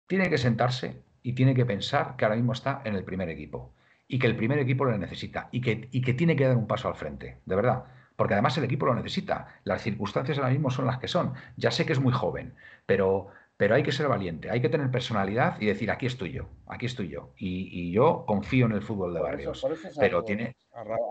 tiene 0.07 0.31
que 0.31 0.39
sentarse 0.39 1.03
y 1.25 1.33
tiene 1.33 1.57
que 1.57 1.67
pensar 1.67 2.15
que 2.15 2.25
ahora 2.25 2.37
mismo 2.37 2.53
está 2.53 2.83
en 2.85 2.95
el 2.95 3.03
primer 3.03 3.29
equipo 3.31 3.73
y 4.07 4.21
que 4.21 4.29
el 4.29 4.37
primer 4.37 4.61
equipo 4.61 4.85
lo 4.85 4.97
necesita 4.97 5.49
y 5.51 5.61
que, 5.61 5.89
y 5.91 6.01
que 6.01 6.15
tiene 6.15 6.37
que 6.37 6.47
dar 6.47 6.57
un 6.57 6.69
paso 6.69 6.87
al 6.87 6.95
frente, 6.95 7.39
de 7.47 7.57
verdad 7.57 7.87
porque 8.17 8.35
además 8.35 8.57
el 8.59 8.63
equipo 8.65 8.87
lo 8.87 8.95
necesita. 8.95 9.49
Las 9.65 9.83
circunstancias 9.83 10.39
ahora 10.39 10.51
mismo 10.51 10.71
son 10.71 10.87
las 10.87 10.99
que 10.99 11.09
son. 11.09 11.35
Ya 11.57 11.73
sé 11.73 11.85
que 11.85 11.93
es 11.93 11.99
muy 11.99 12.13
joven, 12.13 12.55
pero, 12.87 13.27
pero 13.57 13.77
hay 13.77 13.83
que 13.83 13.93
ser 13.93 14.09
valiente, 14.09 14.51
hay 14.51 14.61
que 14.61 14.69
tener 14.69 14.91
personalidad 14.91 15.61
y 15.61 15.67
decir, 15.67 15.91
aquí 15.91 16.07
estoy 16.07 16.33
yo, 16.33 16.49
aquí 16.67 16.87
estoy 16.87 17.09
yo. 17.09 17.33
Y, 17.39 17.93
yo 17.93 18.25
confío 18.27 18.67
en 18.67 18.73
el 18.73 18.83
fútbol 18.83 19.15
de 19.15 19.21
barrios. 19.21 19.65
pero 19.99 20.25
tiene, 20.25 20.57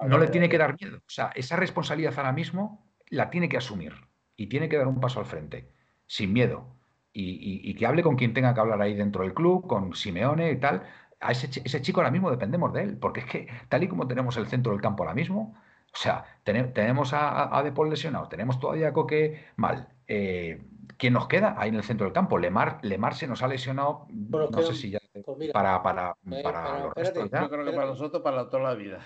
no 0.08 0.18
le 0.18 0.28
tiene 0.28 0.50
que 0.50 0.58
dar 0.58 0.76
miedo. 0.80 0.98
O 0.98 1.10
sea, 1.10 1.32
esa 1.36 1.56
responsabilidad 1.56 2.14
ahora 2.18 2.34
mismo 2.34 2.86
la 3.10 3.30
tiene 3.30 3.48
que 3.48 3.58
asumir 3.58 3.94
y 4.36 4.48
tiene 4.48 4.68
que 4.68 4.78
dar 4.78 4.88
un 4.88 5.00
paso 5.00 5.20
al 5.20 5.26
frente, 5.26 5.70
sin 6.06 6.34
miedo. 6.34 6.76
Y, 7.16 7.74
que 7.76 7.86
hable 7.86 8.04
con 8.04 8.16
quien 8.16 8.34
tenga 8.34 8.54
que 8.54 8.60
hablar 8.60 8.82
ahí 8.82 8.96
dentro 8.96 9.24
del 9.24 9.34
club, 9.34 9.68
con 9.68 9.94
Simeone 9.94 10.52
y 10.52 10.60
tal. 10.60 10.84
A 11.22 11.32
ese, 11.32 11.62
ese 11.64 11.82
chico 11.82 12.02
ahora 12.02 12.12
mismo 12.12 12.30
dependemos 12.30 12.74
de 12.74 12.84
él, 12.84 12.98
porque 12.98 13.22
es 13.22 13.26
que 13.28 13.48
tal 13.70 13.84
y 13.84 13.88
como 13.88 14.08
tenemos 14.08 14.36
el 14.36 14.48
centro 14.48 14.74
del 14.74 14.82
campo 14.82 15.04
ahora 15.04 15.16
mismo, 15.16 15.56
o 15.94 15.98
sea, 15.98 16.26
tenemos 16.44 17.14
a, 17.14 17.56
a, 17.56 17.64
De 17.64 17.72
Paul 17.72 17.90
lesionado, 17.90 18.28
tenemos 18.28 18.60
todavía 18.60 18.90
a 18.90 18.94
Coque 18.94 19.46
mal. 19.56 19.90
Eh, 20.08 20.60
¿Quién 20.98 21.14
nos 21.14 21.28
queda 21.28 21.56
ahí 21.58 21.70
en 21.70 21.76
el 21.76 21.84
centro 21.84 22.06
del 22.06 22.14
campo? 22.14 22.38
Lemar, 22.38 22.80
Lemar 22.84 23.16
se 23.16 23.28
nos 23.28 23.42
ha 23.42 23.48
lesionado, 23.48 24.08
no 24.10 24.62
sé 24.64 24.74
si 24.74 24.92
ya 24.92 25.00
pues 25.14 25.52
para, 25.52 25.82
para, 25.84 26.16
eh, 26.32 26.42
para, 26.44 26.86
los 26.86 26.94
restos 26.94 27.30
ya. 27.30 27.44
Yo 27.44 27.50
creo 27.50 27.66
que 27.66 27.72
para 27.72 27.88
nosotros, 27.88 28.22
para 28.22 28.50
toda 28.50 28.64
la 28.64 28.74
vida. 28.74 29.06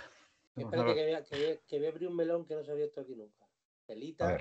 Espérate 0.55 0.95
que, 0.95 1.13
voy 1.13 1.23
que, 1.29 1.61
que 1.67 1.77
voy 1.77 1.85
a 1.85 1.89
abrir 1.89 2.07
un 2.07 2.15
melón 2.15 2.45
que 2.45 2.55
no 2.55 2.63
se 2.63 2.71
había 2.71 2.85
visto 2.85 3.01
aquí 3.01 3.15
nunca. 3.15 3.45
Telita, 3.85 4.37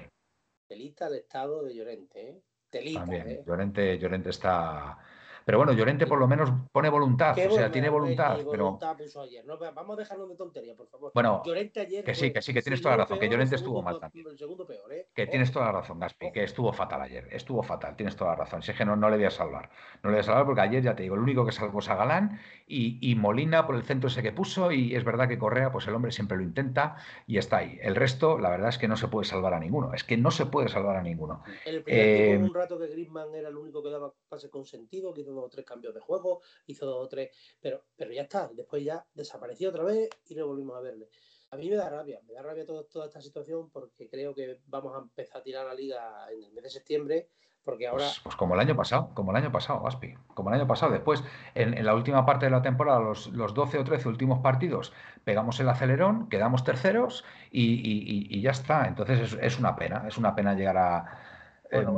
telita 0.66 1.06
al 1.06 1.16
estado 1.16 1.62
de 1.62 1.74
Llorente, 1.74 2.30
¿eh? 2.30 2.42
Telita, 2.70 3.00
También, 3.00 3.28
¿eh? 3.28 3.44
Llorente, 3.46 3.98
Llorente 3.98 4.30
está 4.30 4.98
pero 5.46 5.58
bueno, 5.58 5.72
Llorente 5.74 6.08
por 6.08 6.18
lo 6.18 6.26
menos 6.26 6.50
pone 6.72 6.88
voluntad, 6.88 7.38
o 7.38 7.50
sea, 7.52 7.70
tiene 7.70 7.88
voluntad. 7.88 8.36
pero... 8.50 8.80
ayer. 9.22 9.44
vamos 9.46 9.96
a 9.96 10.00
dejarlo 10.00 10.26
de 10.26 10.34
tontería, 10.34 10.74
por 10.74 10.88
favor. 10.88 11.12
Bueno, 11.14 11.40
Llorente 11.44 11.78
ayer 11.82 12.02
que 12.02 12.16
sí, 12.16 12.32
que 12.32 12.42
sí, 12.42 12.52
que 12.52 12.62
tienes 12.62 12.82
toda 12.82 12.96
la 12.96 13.04
razón, 13.04 13.20
que 13.20 13.28
Llorente 13.28 13.54
estuvo 13.54 13.80
mal 13.80 14.00
también. 14.00 14.26
Peor, 14.66 14.92
¿eh? 14.92 15.06
Que 15.14 15.28
tienes 15.28 15.52
toda 15.52 15.66
la 15.66 15.72
razón, 15.72 16.00
Gaspi, 16.00 16.32
que 16.32 16.42
estuvo 16.42 16.72
fatal 16.72 17.00
ayer, 17.02 17.28
estuvo 17.30 17.62
fatal, 17.62 17.94
tienes 17.94 18.16
toda 18.16 18.32
la 18.32 18.38
razón. 18.38 18.60
Si 18.60 18.72
es 18.72 18.76
que 18.76 18.84
no, 18.84 18.96
no 18.96 19.08
le 19.08 19.18
voy 19.18 19.26
a 19.26 19.30
salvar, 19.30 19.70
no 20.02 20.10
le 20.10 20.16
voy 20.16 20.20
a 20.20 20.24
salvar 20.24 20.46
porque 20.46 20.62
ayer 20.62 20.82
ya 20.82 20.96
te 20.96 21.04
digo, 21.04 21.14
el 21.14 21.20
único 21.20 21.46
que 21.46 21.52
salvó 21.52 21.78
es 21.78 21.88
a 21.90 21.94
Galán 21.94 22.40
y, 22.66 22.98
y, 23.00 23.14
Molina 23.14 23.66
por 23.66 23.76
el 23.76 23.84
centro 23.84 24.08
ese 24.08 24.24
que 24.24 24.32
puso 24.32 24.72
y 24.72 24.96
es 24.96 25.04
verdad 25.04 25.28
que 25.28 25.38
Correa, 25.38 25.70
pues 25.70 25.86
el 25.86 25.94
hombre 25.94 26.10
siempre 26.10 26.36
lo 26.38 26.42
intenta 26.42 26.96
y 27.28 27.38
está 27.38 27.58
ahí. 27.58 27.78
El 27.82 27.94
resto, 27.94 28.40
la 28.40 28.50
verdad 28.50 28.70
es 28.70 28.78
que 28.78 28.88
no 28.88 28.96
se 28.96 29.06
puede 29.06 29.26
salvar 29.26 29.54
a 29.54 29.60
ninguno, 29.60 29.94
es 29.94 30.02
que 30.02 30.16
no 30.16 30.32
se 30.32 30.46
puede 30.46 30.68
salvar 30.68 30.96
a 30.96 31.02
ninguno. 31.02 31.44
El 31.64 31.84
primer 31.84 32.04
eh, 32.04 32.38
un 32.38 32.52
rato 32.52 32.80
que 32.80 32.88
Griezmann 32.88 33.32
era 33.32 33.48
el 33.48 33.56
único 33.56 33.80
que 33.80 33.90
daba 33.90 34.12
pase 34.28 34.50
con 34.50 34.64
sentido, 34.64 35.14
que 35.14 35.20
hizo 35.20 35.35
dos 35.36 35.44
o 35.44 35.48
tres 35.48 35.64
cambios 35.64 35.94
de 35.94 36.00
juego 36.00 36.40
hizo 36.66 36.86
dos 36.86 37.04
o 37.04 37.08
tres, 37.08 37.30
pero, 37.60 37.84
pero 37.96 38.12
ya 38.12 38.22
está, 38.22 38.50
después 38.52 38.82
ya 38.84 39.06
desapareció 39.14 39.70
otra 39.70 39.84
vez 39.84 40.10
y 40.28 40.34
no 40.34 40.46
volvimos 40.46 40.76
a 40.76 40.80
verle. 40.80 41.08
A 41.50 41.56
mí 41.56 41.70
me 41.70 41.76
da 41.76 41.88
rabia, 41.88 42.20
me 42.26 42.34
da 42.34 42.42
rabia 42.42 42.66
toda 42.66 43.06
esta 43.06 43.20
situación 43.20 43.70
porque 43.70 44.08
creo 44.08 44.34
que 44.34 44.60
vamos 44.66 44.94
a 44.96 44.98
empezar 44.98 45.40
a 45.40 45.42
tirar 45.44 45.66
la 45.66 45.74
liga 45.74 46.26
en 46.32 46.42
el 46.42 46.52
mes 46.52 46.64
de 46.64 46.70
septiembre 46.70 47.28
porque 47.66 47.88
ahora... 47.88 48.04
Pues, 48.04 48.20
pues, 48.22 48.36
como 48.36 48.54
el 48.54 48.60
año 48.60 48.76
pasado, 48.76 49.10
como 49.12 49.32
el 49.32 49.36
año 49.38 49.50
pasado, 49.50 49.80
Gaspi, 49.82 50.14
como 50.34 50.50
el 50.50 50.54
año 50.54 50.68
pasado. 50.68 50.92
Después, 50.92 51.24
en, 51.56 51.84
la 51.84 51.94
última 51.96 52.24
parte 52.24 52.46
de 52.46 52.52
la 52.52 52.62
temporada, 52.62 53.00
los, 53.00 53.26
los, 53.32 53.54
12 53.54 53.78
o 53.78 53.84
13 53.84 54.08
últimos 54.08 54.38
partidos, 54.38 54.92
pegamos 55.24 55.58
el 55.58 55.68
acelerón, 55.68 56.28
quedamos 56.28 56.62
terceros 56.62 57.24
y, 57.50 58.40
ya 58.40 58.52
está. 58.52 58.86
Entonces 58.86 59.32
es, 59.32 59.38
es, 59.42 59.58
una 59.58 59.74
pena, 59.74 60.04
es 60.06 60.16
una 60.16 60.36
pena 60.36 60.54
llegar 60.54 60.76
a, 60.76 61.25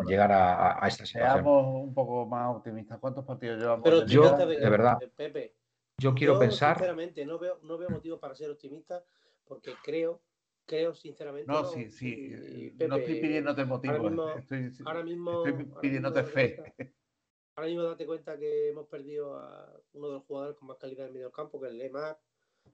llegar 0.06 0.32
a, 0.32 0.86
esta 0.86 1.04
situación. 1.04 1.32
Seamos 1.32 1.84
un 1.84 1.94
poco 1.94 2.26
más 2.26 2.56
optimistas. 2.56 2.98
¿Cuántos 2.98 3.24
partidos 3.24 3.58
llevamos? 3.58 3.84
Pero 3.84 4.06
yo, 4.06 4.36
de, 4.36 4.46
verdad, 4.70 4.98
Pepe, 5.16 5.54
yo 5.98 6.14
quiero 6.14 6.38
pensar... 6.38 6.76
Sinceramente, 6.76 7.24
no 7.24 7.38
veo, 7.38 7.58
no 7.62 7.78
veo 7.78 7.90
motivo 7.90 8.18
para 8.18 8.34
ser 8.34 8.50
optimista 8.50 9.04
porque 9.44 9.72
creo, 9.82 10.20
creo 10.66 10.94
sinceramente... 10.94 11.50
No, 11.50 11.64
sí, 11.64 11.90
sí. 11.90 12.74
no 12.88 12.96
estoy 12.96 13.20
pidiéndote 13.20 13.64
motivo. 13.64 13.94
Ahora 13.94 14.10
mismo, 14.10 14.28
estoy, 14.30 14.72
ahora 14.84 15.02
mismo, 15.02 15.46
estoy 15.46 15.66
pidiéndote 15.80 16.22
fe. 16.24 16.74
ahora 17.56 17.68
mismo 17.68 17.82
date 17.84 18.06
cuenta 18.06 18.38
que 18.38 18.68
hemos 18.68 18.86
perdido 18.86 19.36
a 19.36 19.80
uno 19.92 20.08
de 20.08 20.14
los 20.14 20.24
jugadores 20.24 20.56
con 20.56 20.68
más 20.68 20.78
calidad 20.78 21.06
en 21.06 21.14
medio 21.14 21.32
campo, 21.32 21.60
que 21.60 21.68
es 21.68 21.74
Lemar 21.74 22.18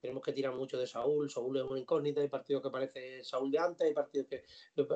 tenemos 0.01 0.23
que 0.23 0.33
tirar 0.33 0.55
mucho 0.55 0.79
de 0.79 0.87
Saúl. 0.87 1.31
Saúl 1.31 1.57
es 1.59 1.65
una 1.65 1.79
incógnita, 1.79 2.21
hay 2.21 2.29
partidos 2.29 2.63
que 2.63 2.71
parece 2.71 3.25
Saúl 3.25 3.51
de 3.51 3.59
antes, 3.59 3.87
hay 3.87 3.95
partidos 3.95 4.29
que 4.29 4.43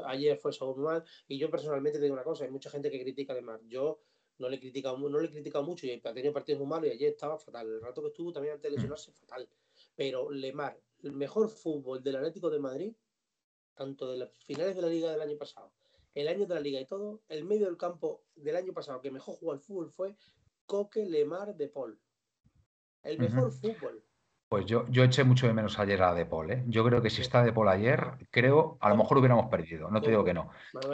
ayer 0.07 0.37
fue 0.39 0.53
Saúl 0.53 0.81
mal. 0.81 1.05
Y 1.27 1.39
yo 1.39 1.51
personalmente 1.51 1.99
te 1.99 2.05
digo 2.05 2.15
una 2.15 2.25
cosa, 2.25 2.45
hay 2.45 2.51
mucha 2.51 2.71
gente 2.71 2.91
que 2.91 3.01
critica 3.01 3.33
además. 3.33 3.61
Yo 3.67 4.01
no 4.39 4.49
le 4.49 4.57
he 4.57 4.61
criticado, 4.61 4.97
no 4.97 5.19
le 5.19 5.27
he 5.27 5.31
criticado 5.31 5.65
mucho 5.65 5.87
y 5.87 5.93
ha 5.93 6.15
tenido 6.15 6.33
partidos 6.33 6.61
muy 6.61 6.69
malos 6.69 6.89
y 6.89 6.93
ayer 6.93 7.11
estaba 7.11 7.39
fatal. 7.39 7.69
El 7.69 7.81
rato 7.81 8.03
que 8.03 8.09
estuvo 8.09 8.33
también 8.33 8.55
antes 8.55 8.71
de 8.71 8.71
mm. 8.71 8.75
lesionarse, 8.75 9.13
fatal. 9.13 9.49
Pero 9.95 10.31
Lemar, 10.31 10.81
el 11.03 11.13
mejor 11.13 11.49
fútbol 11.49 12.03
del 12.03 12.17
Atlético 12.17 12.51
de 12.51 12.59
Madrid, 12.59 12.95
tanto 13.75 14.11
de 14.11 14.19
las 14.19 14.31
finales 14.45 14.77
de 14.77 14.83
la 14.83 14.89
liga 14.89 15.11
del 15.11 15.21
año 15.21 15.37
pasado, 15.37 15.73
el 16.15 16.29
año 16.29 16.47
de 16.47 16.55
la 16.55 16.61
liga 16.61 16.81
y 16.81 16.87
todo, 16.87 17.23
el 17.29 17.45
medio 17.45 17.67
del 17.67 17.77
campo 17.77 18.25
del 18.35 18.57
año 18.57 18.73
pasado 18.73 19.01
que 19.01 19.11
mejor 19.11 19.37
jugó 19.37 19.53
al 19.53 19.61
fútbol 19.61 19.91
fue 19.91 20.17
Coque 20.67 21.05
Lemar 21.07 21.57
de 21.57 21.69
Paul. 21.69 22.01
El 23.03 23.19
mejor 23.19 23.53
fútbol. 23.53 24.05
Pues 24.49 24.65
yo, 24.65 24.87
yo 24.89 25.05
eché 25.05 25.25
mucho 25.25 25.47
de 25.47 25.53
menos 25.53 25.79
ayer 25.79 26.03
a 26.03 26.15
De 26.15 26.25
Paul, 26.25 26.51
¿eh? 26.51 26.65
Yo 26.69 26.83
creo 26.83 27.03
que 27.03 27.11
si 27.11 27.21
está 27.21 27.43
De 27.43 27.53
Paul 27.53 27.69
ayer, 27.69 28.13
creo, 28.31 28.79
a 28.81 28.89
lo 28.89 28.97
mejor 28.97 29.19
hubiéramos 29.19 29.51
perdido. 29.51 29.91
No 29.91 30.01
te 30.01 30.09
digo 30.09 30.25
que 30.25 30.33
no. 30.33 30.51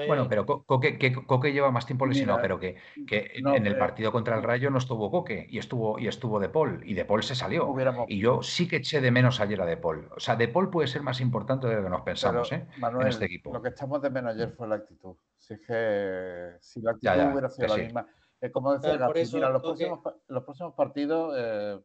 Bueno, 0.08 0.28
pero 0.28 0.44
Coque, 0.44 0.98
que, 0.98 1.12
Coque 1.12 1.52
lleva 1.52 1.70
más 1.70 1.86
tiempo 1.86 2.04
lesionado, 2.04 2.40
pero 2.42 2.58
que, 2.58 2.76
que 3.06 3.30
en 3.36 3.66
el 3.66 3.78
partido 3.78 4.10
contra 4.10 4.36
el 4.36 4.42
Rayo 4.42 4.70
no 4.70 4.78
estuvo 4.78 5.08
Coque 5.08 5.46
y 5.48 5.58
estuvo, 5.58 6.00
y 6.00 6.08
estuvo 6.08 6.40
De 6.40 6.48
Paul. 6.48 6.82
Y 6.84 6.94
De 6.94 7.04
Paul 7.04 7.22
se 7.22 7.36
salió. 7.36 7.72
Y 8.08 8.18
yo 8.18 8.42
sí 8.42 8.66
que 8.66 8.76
eché 8.76 9.00
de 9.00 9.12
menos 9.12 9.38
ayer 9.38 9.60
a 9.60 9.66
De 9.66 9.76
Paul. 9.76 10.08
O 10.16 10.18
sea, 10.18 10.34
De 10.34 10.48
Paul 10.48 10.68
puede 10.68 10.88
ser 10.88 11.02
más 11.02 11.20
importante 11.20 11.68
de 11.68 11.76
lo 11.76 11.84
que 11.84 11.90
nos 11.90 12.02
pensamos, 12.02 12.50
¿eh? 12.50 12.66
en 12.76 13.06
este 13.06 13.26
equipo. 13.26 13.52
Lo 13.52 13.62
que 13.62 13.68
echamos 13.68 14.02
de 14.02 14.10
menos 14.10 14.34
ayer 14.34 14.50
fue 14.50 14.66
la 14.66 14.76
actitud. 14.76 15.14
Si 15.38 15.54
es 15.54 15.60
que 15.60 16.56
si 16.60 16.80
la 16.80 16.90
actitud 16.90 17.32
hubiera 17.32 17.48
sido 17.48 17.68
la 17.68 17.76
misma. 17.76 18.06
Es 18.40 18.50
como 18.50 18.76
decía 18.76 18.94
mira, 19.32 19.48
los, 19.48 19.62
próximos, 19.62 20.00
los 20.26 20.42
próximos 20.42 20.74
partidos. 20.74 21.34
Eh, 21.38 21.78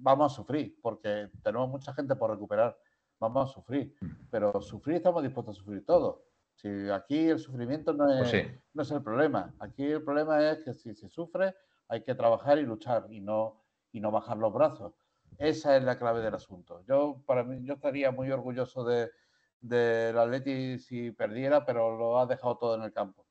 vamos 0.00 0.32
a 0.32 0.36
sufrir, 0.36 0.78
porque 0.82 1.30
tenemos 1.42 1.68
mucha 1.68 1.92
gente 1.94 2.16
por 2.16 2.30
recuperar, 2.30 2.76
vamos 3.18 3.50
a 3.50 3.52
sufrir, 3.52 3.94
pero 4.30 4.60
sufrir 4.60 4.96
estamos 4.96 5.22
dispuestos 5.22 5.56
a 5.56 5.60
sufrir 5.60 5.84
todos. 5.84 6.20
Si 6.54 6.68
aquí 6.90 7.28
el 7.28 7.38
sufrimiento 7.38 7.92
no 7.92 8.08
es, 8.08 8.30
pues 8.30 8.46
no 8.72 8.82
es 8.82 8.90
el 8.90 9.02
problema, 9.02 9.54
aquí 9.58 9.84
el 9.84 10.02
problema 10.02 10.50
es 10.50 10.62
que 10.64 10.72
si 10.72 10.94
se 10.94 11.08
sufre 11.08 11.54
hay 11.88 12.02
que 12.02 12.14
trabajar 12.14 12.58
y 12.58 12.62
luchar 12.62 13.06
y 13.10 13.20
no, 13.20 13.62
y 13.92 14.00
no 14.00 14.10
bajar 14.10 14.36
los 14.36 14.52
brazos. 14.52 14.94
Esa 15.38 15.76
es 15.76 15.82
la 15.82 15.98
clave 15.98 16.20
del 16.20 16.34
asunto. 16.34 16.84
Yo, 16.86 17.22
para 17.26 17.42
mí, 17.42 17.58
yo 17.64 17.74
estaría 17.74 18.10
muy 18.12 18.30
orgulloso 18.30 18.84
de, 18.84 19.10
del 19.60 20.16
Atleti 20.18 20.78
si 20.78 21.10
perdiera, 21.10 21.64
pero 21.64 21.96
lo 21.96 22.18
ha 22.18 22.26
dejado 22.26 22.56
todo 22.56 22.76
en 22.76 22.82
el 22.82 22.92
campo. 22.92 23.23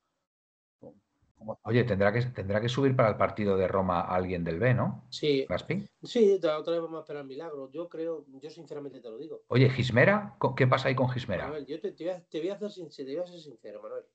Oye, 1.64 1.84
tendrá 1.84 2.12
que, 2.12 2.22
tendrá 2.22 2.62
que 2.62 2.70
subir 2.70 2.96
para 2.96 3.10
el 3.10 3.18
partido 3.18 3.58
de 3.58 3.68
Roma 3.68 4.02
alguien 4.02 4.44
del 4.44 4.60
B, 4.60 4.74
¿no? 4.74 5.06
Sí, 5.10 5.46
Gaspi. 5.48 5.88
sí, 6.04 6.34
otra 6.34 6.60
vez 6.60 6.82
vamos 6.82 6.98
a 6.98 7.02
esperar 7.02 7.26
milagros. 7.26 7.70
Yo 7.72 7.88
creo, 7.90 8.26
yo 8.28 8.50
sinceramente 8.50 9.00
te 9.00 9.10
lo 9.10 9.18
digo. 9.18 9.44
Oye, 9.48 9.70
Gismera, 9.70 10.36
¿co- 10.40 10.56
¿qué 10.56 10.68
pasa 10.68 10.88
ahí 10.90 10.96
con 10.96 11.10
Gismera? 11.10 11.46
Manuel, 11.46 11.66
yo 11.66 11.80
te, 11.80 11.92
te 11.92 12.04
voy 12.04 12.14
a, 12.14 12.24
te 12.24 12.40
voy 12.40 12.50
a 12.50 12.54
hacer 12.56 12.72
sincero, 12.72 13.08
te 13.10 13.16
voy 13.16 13.24
a 13.24 13.28
ser 13.28 13.40
sincero, 13.40 13.82
Manuel. 13.82 14.06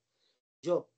Yo, 0.61 0.89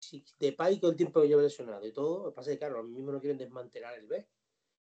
si 0.00 0.24
de 0.38 0.52
Pai 0.52 0.80
con 0.80 0.90
el 0.90 0.96
tiempo 0.96 1.20
que 1.20 1.28
llevo 1.28 1.42
lesionado 1.42 1.86
y 1.86 1.92
todo, 1.92 2.26
que 2.30 2.34
pasa 2.34 2.50
que, 2.50 2.58
claro, 2.58 2.80
a 2.80 2.82
mí 2.82 2.90
mismo 2.90 3.12
no 3.12 3.20
quieren 3.20 3.38
desmantelar 3.38 3.94
el 3.98 4.06
B 4.06 4.28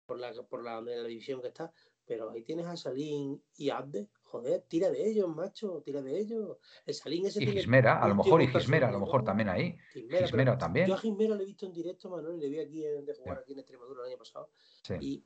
por 0.06 0.20
la, 0.20 0.34
por 0.50 0.64
la, 0.64 0.82
la 0.82 1.04
división 1.08 1.42
que 1.42 1.48
está. 1.50 1.72
Pero 2.06 2.32
ahí 2.32 2.44
tienes 2.44 2.66
a 2.68 2.76
Salín 2.76 3.44
y 3.56 3.70
Abde. 3.70 4.10
Joder, 4.34 4.62
tira 4.67 4.89
de 4.89 5.08
ellos, 5.08 5.30
macho, 5.30 5.84
tira 5.86 6.02
de 6.02 6.19
ellos. 6.19 6.58
El 6.88 6.96
Salín 6.96 7.28
ese 7.28 7.43
Y 7.43 7.46
Gismera, 7.46 8.02
a 8.02 8.08
lo 8.08 8.15
mejor, 8.15 8.41
y 8.41 8.48
Gismera, 8.48 8.89
a 8.89 8.91
lo 8.91 9.00
mejor 9.00 9.24
también 9.24 9.48
ahí. 9.48 9.78
Gismera, 9.91 10.58
también. 10.58 10.88
Yo 10.88 10.96
a 10.96 10.98
Gismera 10.98 11.36
le 11.36 11.43
he 11.43 11.46
visto 11.46 11.67
en 11.67 11.74
directo, 11.74 12.10
Manuel, 12.10 12.39
le 12.39 12.50
vi 12.50 12.58
aquí 12.60 12.84
en, 12.84 13.06
de 13.06 13.13
jugar 13.13 13.38
aquí 13.38 13.54
en 13.54 13.60
Extremadura 13.60 14.02
el 14.02 14.08
año 14.10 14.17
pasado. 14.17 14.50
Sí. 14.82 14.96
Y, 15.00 15.24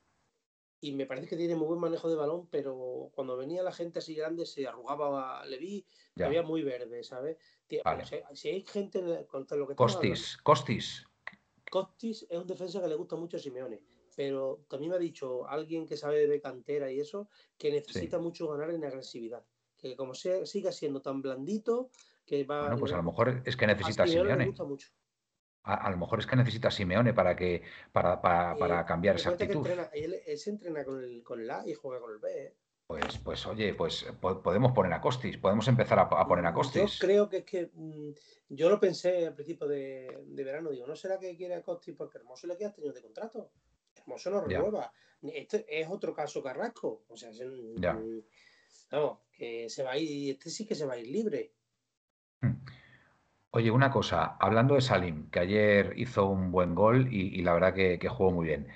y 0.82 0.92
me 0.92 1.06
parece 1.06 1.26
que 1.26 1.38
tiene 1.38 1.56
muy 1.56 1.66
buen 1.68 1.80
manejo 1.80 2.06
de 2.10 2.16
balón, 2.16 2.48
pero 2.50 3.10
cuando 3.14 3.34
venía 3.38 3.62
la 3.62 3.72
gente 3.72 4.00
así 4.00 4.14
grande 4.14 4.44
se 4.44 4.66
arrugaba, 4.66 5.42
le 5.46 5.56
vi, 5.56 5.86
Ya. 6.14 6.28
veía 6.28 6.42
muy 6.42 6.62
verde, 6.62 7.02
¿sabes? 7.02 7.38
Si, 7.66 7.80
si 8.34 8.48
hay 8.50 8.60
gente 8.60 9.26
contra 9.26 9.56
lo 9.56 9.66
que 9.66 9.72
hablando, 9.72 10.00
Costis, 10.00 10.36
Costis. 10.42 11.06
Costis 11.70 12.26
es 12.28 12.38
un 12.38 12.46
defensa 12.46 12.78
que 12.82 12.88
le 12.88 12.94
gusta 12.94 13.16
mucho 13.16 13.38
a 13.38 13.40
Simeone, 13.40 13.80
pero 14.18 14.64
también 14.68 14.90
me 14.90 14.96
ha 14.96 14.98
dicho 14.98 15.46
alguien 15.48 15.86
que 15.86 15.96
sabe 15.96 16.26
de 16.26 16.40
cantera 16.40 16.90
y 16.90 16.98
eso, 16.98 17.28
que 17.56 17.70
necesita 17.70 18.18
mucho 18.18 18.48
ganar 18.48 18.70
en 18.70 18.84
agresividad. 18.84 19.44
Que 19.76 19.94
como 19.94 20.12
sea, 20.12 20.44
siga 20.44 20.72
siendo 20.72 21.00
tan 21.00 21.22
blandito, 21.22 21.90
que 22.26 22.42
va 22.42 22.62
Bueno, 22.62 22.78
pues 22.80 22.92
a 22.92 22.96
lo 22.96 23.04
mejor 23.04 23.42
es 23.44 23.56
que 23.56 23.68
necesita 23.68 24.02
a 24.02 24.06
Simeone 24.08 24.44
gusta 24.44 24.64
mucho. 24.64 24.88
A, 25.62 25.86
a 25.86 25.90
lo 25.92 25.98
mejor 25.98 26.18
es 26.18 26.26
que 26.26 26.34
necesita 26.34 26.68
Simeone 26.68 27.14
para 27.14 27.36
que 27.36 27.62
para, 27.92 28.20
para, 28.20 28.58
para 28.58 28.82
Eh, 28.82 28.86
cambiar 28.86 29.14
esa 29.14 29.36
que 29.36 29.44
actitud. 29.44 29.64
entrena- 29.64 29.90
él, 29.92 30.16
él 30.26 30.36
se 30.38 30.50
entrena 30.50 30.84
con 30.84 31.00
el, 31.00 31.22
con 31.22 31.40
el 31.40 31.48
A 31.48 31.64
y 31.64 31.74
juega 31.74 32.00
con 32.00 32.10
el 32.10 32.18
B. 32.18 32.42
¿eh? 32.46 32.54
Pues, 32.88 33.18
pues 33.18 33.46
oye, 33.46 33.74
pues 33.74 34.04
po- 34.20 34.42
podemos 34.42 34.72
poner 34.72 34.92
a 34.94 35.00
Costis, 35.00 35.38
podemos 35.38 35.68
empezar 35.68 36.00
a, 36.00 36.02
a 36.02 36.26
poner 36.26 36.44
a 36.44 36.50
Yo 36.50 36.54
Costis. 36.54 36.98
creo 36.98 37.28
que 37.28 37.36
es 37.36 37.44
que 37.44 37.70
mm, 37.72 38.10
yo 38.48 38.68
lo 38.68 38.80
pensé 38.80 39.28
al 39.28 39.34
principio 39.34 39.68
de, 39.68 40.24
de 40.26 40.42
verano, 40.42 40.70
digo, 40.70 40.88
¿no 40.88 40.96
será 40.96 41.20
que 41.20 41.36
quiere 41.36 41.54
a 41.54 41.62
Costis 41.62 41.94
porque 41.94 42.18
Hermoso 42.18 42.48
le 42.48 42.56
queda 42.56 42.72
tenido 42.72 42.92
de 42.94 43.02
contrato? 43.02 43.52
Hermoso 44.08 44.30
no 44.30 44.48
Ya. 44.48 44.58
renueva. 44.58 44.92
Este 45.22 45.66
es 45.68 45.86
otro 45.90 46.14
caso 46.14 46.42
Carrasco. 46.42 47.04
O 47.08 47.16
sea, 47.16 47.30
se- 47.32 47.44
Ya. 47.76 47.98
vamos, 48.90 49.18
que 49.32 49.68
se 49.68 49.82
va 49.82 49.92
a 49.92 49.98
ir, 49.98 50.32
este 50.32 50.48
sí 50.50 50.66
que 50.66 50.74
se 50.74 50.86
va 50.86 50.94
a 50.94 50.98
ir 50.98 51.08
libre. 51.08 51.52
Oye, 53.50 53.70
una 53.70 53.90
cosa, 53.90 54.36
hablando 54.40 54.74
de 54.74 54.80
Salim, 54.80 55.30
que 55.30 55.40
ayer 55.40 55.92
hizo 55.96 56.26
un 56.26 56.50
buen 56.52 56.74
gol 56.74 57.12
y, 57.12 57.38
y 57.38 57.42
la 57.42 57.52
verdad 57.54 57.74
que, 57.74 57.98
que 57.98 58.08
jugó 58.08 58.30
muy 58.30 58.46
bien. 58.46 58.68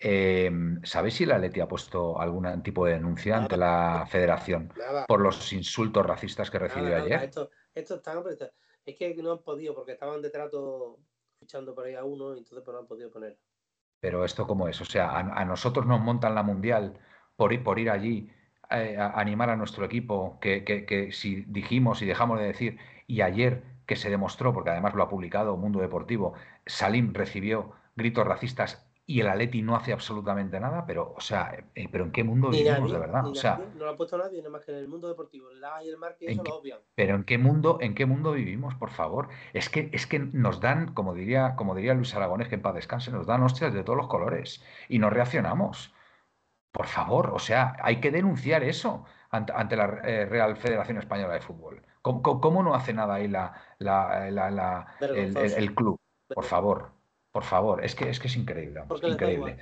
Eh, 0.00 0.50
¿Sabéis 0.82 1.14
si 1.14 1.26
la 1.26 1.38
Leti 1.38 1.60
ha 1.60 1.68
puesto 1.68 2.18
algún 2.18 2.62
tipo 2.62 2.86
de 2.86 2.94
denuncia 2.94 3.36
ante 3.36 3.56
la 3.56 4.06
federación 4.08 4.72
Nada. 4.76 5.04
por 5.06 5.20
los 5.20 5.52
insultos 5.52 6.06
racistas 6.06 6.50
que 6.50 6.58
recibió 6.58 6.90
nada, 6.90 7.02
ayer? 7.02 7.22
Esto, 7.24 7.50
esto 7.74 7.96
está- 7.96 8.52
es 8.86 8.96
que 8.96 9.14
no 9.16 9.32
han 9.32 9.42
podido 9.42 9.74
porque 9.74 9.92
estaban 9.92 10.22
de 10.22 10.30
trato 10.30 10.98
fichando 11.38 11.74
por 11.74 11.84
ahí 11.84 11.94
a 11.94 12.04
uno 12.04 12.34
y 12.34 12.38
entonces 12.38 12.64
pues 12.64 12.72
no 12.74 12.80
han 12.80 12.86
podido 12.86 13.10
poner. 13.10 13.36
Pero 14.00 14.24
esto 14.24 14.46
cómo 14.46 14.68
es, 14.68 14.80
o 14.80 14.84
sea, 14.84 15.10
a, 15.10 15.18
a 15.20 15.44
nosotros 15.44 15.86
nos 15.86 16.00
montan 16.00 16.34
la 16.34 16.42
mundial 16.42 16.98
por 17.36 17.52
ir, 17.52 17.62
por 17.62 17.78
ir 17.78 17.90
allí 17.90 18.30
eh, 18.70 18.96
a 18.98 19.18
animar 19.20 19.50
a 19.50 19.56
nuestro 19.56 19.84
equipo, 19.84 20.38
que, 20.40 20.64
que- 20.64 20.86
que 20.86 21.12
si 21.12 21.42
dijimos 21.46 22.02
y 22.02 22.06
dejamos 22.06 22.38
de 22.38 22.46
decir, 22.46 22.78
y 23.06 23.20
ayer 23.22 23.62
que 23.86 23.96
se 23.96 24.10
demostró, 24.10 24.52
porque 24.52 24.70
además 24.70 24.94
lo 24.94 25.02
ha 25.02 25.08
publicado 25.08 25.56
Mundo 25.56 25.80
Deportivo, 25.80 26.34
Salim 26.66 27.12
recibió 27.14 27.72
gritos 27.96 28.26
racistas 28.26 28.89
y 29.10 29.20
el 29.20 29.28
Atleti 29.28 29.60
no 29.62 29.74
hace 29.74 29.92
absolutamente 29.92 30.60
nada, 30.60 30.86
pero, 30.86 31.14
o 31.16 31.20
sea, 31.20 31.52
eh, 31.74 31.88
pero 31.90 32.04
¿en 32.04 32.12
qué 32.12 32.22
mundo 32.22 32.50
Ni 32.50 32.58
vivimos 32.58 32.80
nadie, 32.82 32.92
de 32.92 32.98
verdad? 33.00 33.22
ni 33.24 33.30
O 33.30 33.34
sea, 33.34 33.56
nadie, 33.58 33.70
no 33.74 33.84
lo 33.84 33.90
ha 33.90 33.96
puesto 33.96 34.16
nadie, 34.18 34.38
nada 34.38 34.50
más 34.50 34.64
que 34.64 34.70
en 34.72 34.78
el 34.78 34.88
mundo 34.88 35.08
deportivo. 35.08 35.50
El 35.50 35.64
A 35.64 35.82
y 35.82 35.88
el 35.88 35.96
Marque 35.96 36.26
¿En 36.26 36.32
eso 36.32 36.42
qué- 36.44 36.50
lo 36.50 36.56
obvian. 36.58 36.78
pero 36.94 37.14
¿en 37.16 37.24
qué 37.24 37.36
mundo, 37.38 37.78
en 37.80 37.94
qué 37.94 38.06
mundo 38.06 38.32
vivimos, 38.32 38.74
por 38.76 38.90
favor? 38.90 39.28
Es 39.52 39.68
que, 39.68 39.90
es 39.92 40.06
que 40.06 40.18
nos 40.20 40.60
dan, 40.60 40.94
como 40.94 41.14
diría, 41.14 41.56
como 41.56 41.74
diría 41.74 41.94
Luis 41.94 42.14
Aragonés, 42.14 42.48
que 42.48 42.54
en 42.54 42.62
paz 42.62 42.74
descanse, 42.74 43.10
nos 43.10 43.26
dan 43.26 43.42
hostias 43.42 43.72
de 43.74 43.82
todos 43.82 43.96
los 43.96 44.06
colores 44.08 44.62
y 44.88 44.98
no 45.00 45.10
reaccionamos. 45.10 45.92
Por 46.72 46.86
favor, 46.86 47.30
o 47.34 47.38
sea, 47.40 47.76
hay 47.82 48.00
que 48.00 48.12
denunciar 48.12 48.62
eso 48.62 49.04
ante, 49.30 49.52
ante 49.52 49.76
la 49.76 49.86
eh, 50.04 50.24
Real 50.26 50.56
Federación 50.56 50.98
Española 50.98 51.34
de 51.34 51.40
Fútbol. 51.40 51.82
¿Cómo, 52.00 52.22
cómo- 52.22 52.40
cómo 52.40 52.62
no 52.62 52.74
hace 52.74 52.92
nada 52.94 53.14
ahí 53.14 53.26
la, 53.26 53.54
la- 53.78 54.30
la- 54.30 54.86
el 55.00 55.74
club? 55.74 55.98
Por 56.32 56.44
favor, 56.44 56.92
por 57.32 57.44
favor, 57.44 57.84
es 57.84 57.94
que 57.94 58.08
es, 58.08 58.18
que 58.18 58.28
es 58.28 58.36
increíble, 58.36 58.80
vamos, 58.80 59.02
increíble. 59.02 59.58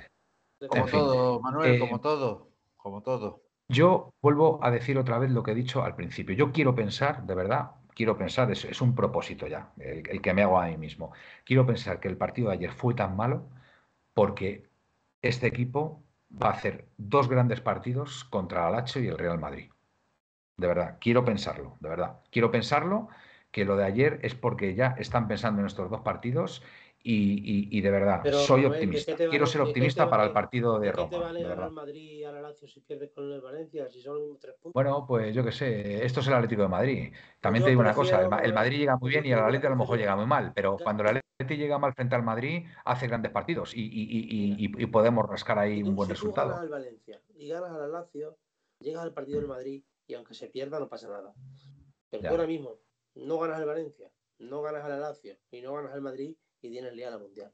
Como 0.67 0.81
En 0.81 0.87
fin, 0.87 0.99
todo, 0.99 1.39
Manuel, 1.39 1.75
eh, 1.75 1.79
como 1.79 2.01
todo, 2.01 2.49
como 2.77 3.01
todo. 3.01 3.43
Yo 3.67 4.13
vuelvo 4.21 4.59
a 4.63 4.71
decir 4.71 4.97
otra 4.97 5.19
vez 5.19 5.29
lo 5.31 5.43
que 5.43 5.51
he 5.51 5.55
dicho 5.55 5.83
al 5.83 5.95
principio. 5.95 6.35
Yo 6.35 6.51
quiero 6.51 6.73
pensar, 6.75 7.23
de 7.25 7.35
verdad, 7.35 7.71
quiero 7.93 8.17
pensar, 8.17 8.51
es, 8.51 8.65
es 8.65 8.81
un 8.81 8.95
propósito 8.95 9.47
ya, 9.47 9.71
el, 9.77 10.09
el 10.09 10.21
que 10.21 10.33
me 10.33 10.41
hago 10.41 10.59
a 10.59 10.67
mí 10.67 10.77
mismo. 10.77 11.11
Quiero 11.45 11.65
pensar 11.65 11.99
que 11.99 12.07
el 12.07 12.17
partido 12.17 12.49
de 12.49 12.55
ayer 12.55 12.71
fue 12.71 12.93
tan 12.93 13.15
malo 13.15 13.47
porque 14.13 14.67
este 15.21 15.47
equipo 15.47 16.03
va 16.31 16.49
a 16.49 16.53
hacer 16.53 16.87
dos 16.97 17.29
grandes 17.29 17.61
partidos 17.61 18.23
contra 18.25 18.67
el 18.67 18.73
Lazio 18.73 19.01
y 19.01 19.07
el 19.07 19.17
Real 19.17 19.39
Madrid. 19.39 19.71
De 20.57 20.67
verdad, 20.67 20.97
quiero 20.99 21.23
pensarlo, 21.23 21.77
de 21.79 21.89
verdad. 21.89 22.19
Quiero 22.31 22.51
pensarlo 22.51 23.07
que 23.51 23.65
lo 23.65 23.77
de 23.77 23.85
ayer 23.85 24.19
es 24.23 24.35
porque 24.35 24.75
ya 24.75 24.95
están 24.99 25.27
pensando 25.27 25.61
en 25.61 25.67
estos 25.67 25.89
dos 25.89 26.01
partidos 26.01 26.63
y, 27.01 27.13
y- 27.13 27.77
y 27.77 27.81
de 27.81 27.91
verdad, 27.91 28.19
Pero, 28.23 28.39
soy 28.39 28.63
Manuel, 28.63 28.71
¿de 28.71 28.85
optimista. 28.85 29.15
Quiero 29.29 29.45
ser 29.45 29.61
optimista 29.61 30.09
para 30.09 30.25
el 30.25 30.31
partido 30.31 30.79
de 30.79 30.87
¿De 30.87 30.91
qué 30.93 30.97
te 30.97 31.15
Roma, 31.15 31.27
vale 31.27 31.43
ganar 31.43 31.63
al 31.63 31.71
Madrid 31.71 32.11
y 32.19 32.23
al 32.23 32.41
Lazio 32.41 32.67
si 32.67 32.81
pierdes 32.81 33.11
con 33.11 33.31
el 33.31 33.39
Valencia? 33.41 33.89
Si 33.89 34.01
son 34.01 34.15
los 34.15 34.21
mismos 34.23 34.39
tres 34.39 34.55
puntos. 34.55 34.73
Bueno, 34.73 35.05
pues 35.07 35.33
yo 35.33 35.43
qué 35.43 35.51
sé, 35.51 36.05
esto 36.05 36.19
es 36.19 36.27
el 36.27 36.33
Atlético 36.33 36.63
de 36.63 36.67
Madrid. 36.67 37.13
También 37.39 37.61
yo 37.61 37.65
te 37.65 37.69
digo 37.71 37.81
una 37.81 37.93
cosa, 37.93 38.21
el, 38.43 38.53
Madrid 38.53 38.79
llega 38.79 38.97
muy 38.97 39.09
bien 39.09 39.25
y 39.25 39.31
el 39.31 39.39
Atlético 39.39 39.67
a 39.67 39.69
lo 39.71 39.75
mejor 39.77 39.97
llega 39.97 40.15
muy 40.15 40.25
mal, 40.25 40.51
pero 40.53 40.77
cuando 40.77 41.03
el 41.03 41.09
Atlético 41.09 41.59
llega 41.59 41.77
mal 41.77 41.93
frente 41.93 42.15
al 42.15 42.23
Madrid, 42.23 42.65
hace 42.83 43.07
grandes 43.07 43.31
partidos 43.31 43.71
y, 43.73 44.67
podemos 44.87 45.27
rascar 45.29 45.59
ahí 45.59 45.81
un 45.83 45.95
buen 45.95 46.09
si 46.09 46.21
tú 46.21 46.31
ganas 46.33 46.47
resultado. 46.47 46.55
al 46.57 46.69
Valencia 46.69 47.21
y 47.37 47.47
ganas 47.47 47.71
al 47.71 47.91
Lazio, 47.91 48.37
llegas 48.79 49.03
al 49.03 49.13
partido 49.13 49.39
del 49.39 49.47
Madrid 49.47 49.83
y 50.07 50.15
aunque 50.15 50.33
se 50.33 50.47
pierda 50.47 50.79
no 50.79 50.89
pasa 50.89 51.07
nada. 51.07 51.33
Pero 52.09 52.23
Ya. 52.23 52.29
tú 52.29 52.35
ahora 52.35 52.47
mismo 52.47 52.75
no 53.15 53.39
ganas 53.39 53.59
al 53.59 53.65
Valencia, 53.67 54.09
no 54.39 54.61
ganas 54.61 54.83
al 54.83 54.99
Lazio 54.99 55.37
y 55.51 55.61
no 55.61 55.73
ganas 55.73 55.93
al 55.93 56.01
Madrid 56.01 56.35
y 56.61 56.69
tienes 56.69 56.93
liada 56.93 57.17
la 57.17 57.23
mundial. 57.23 57.53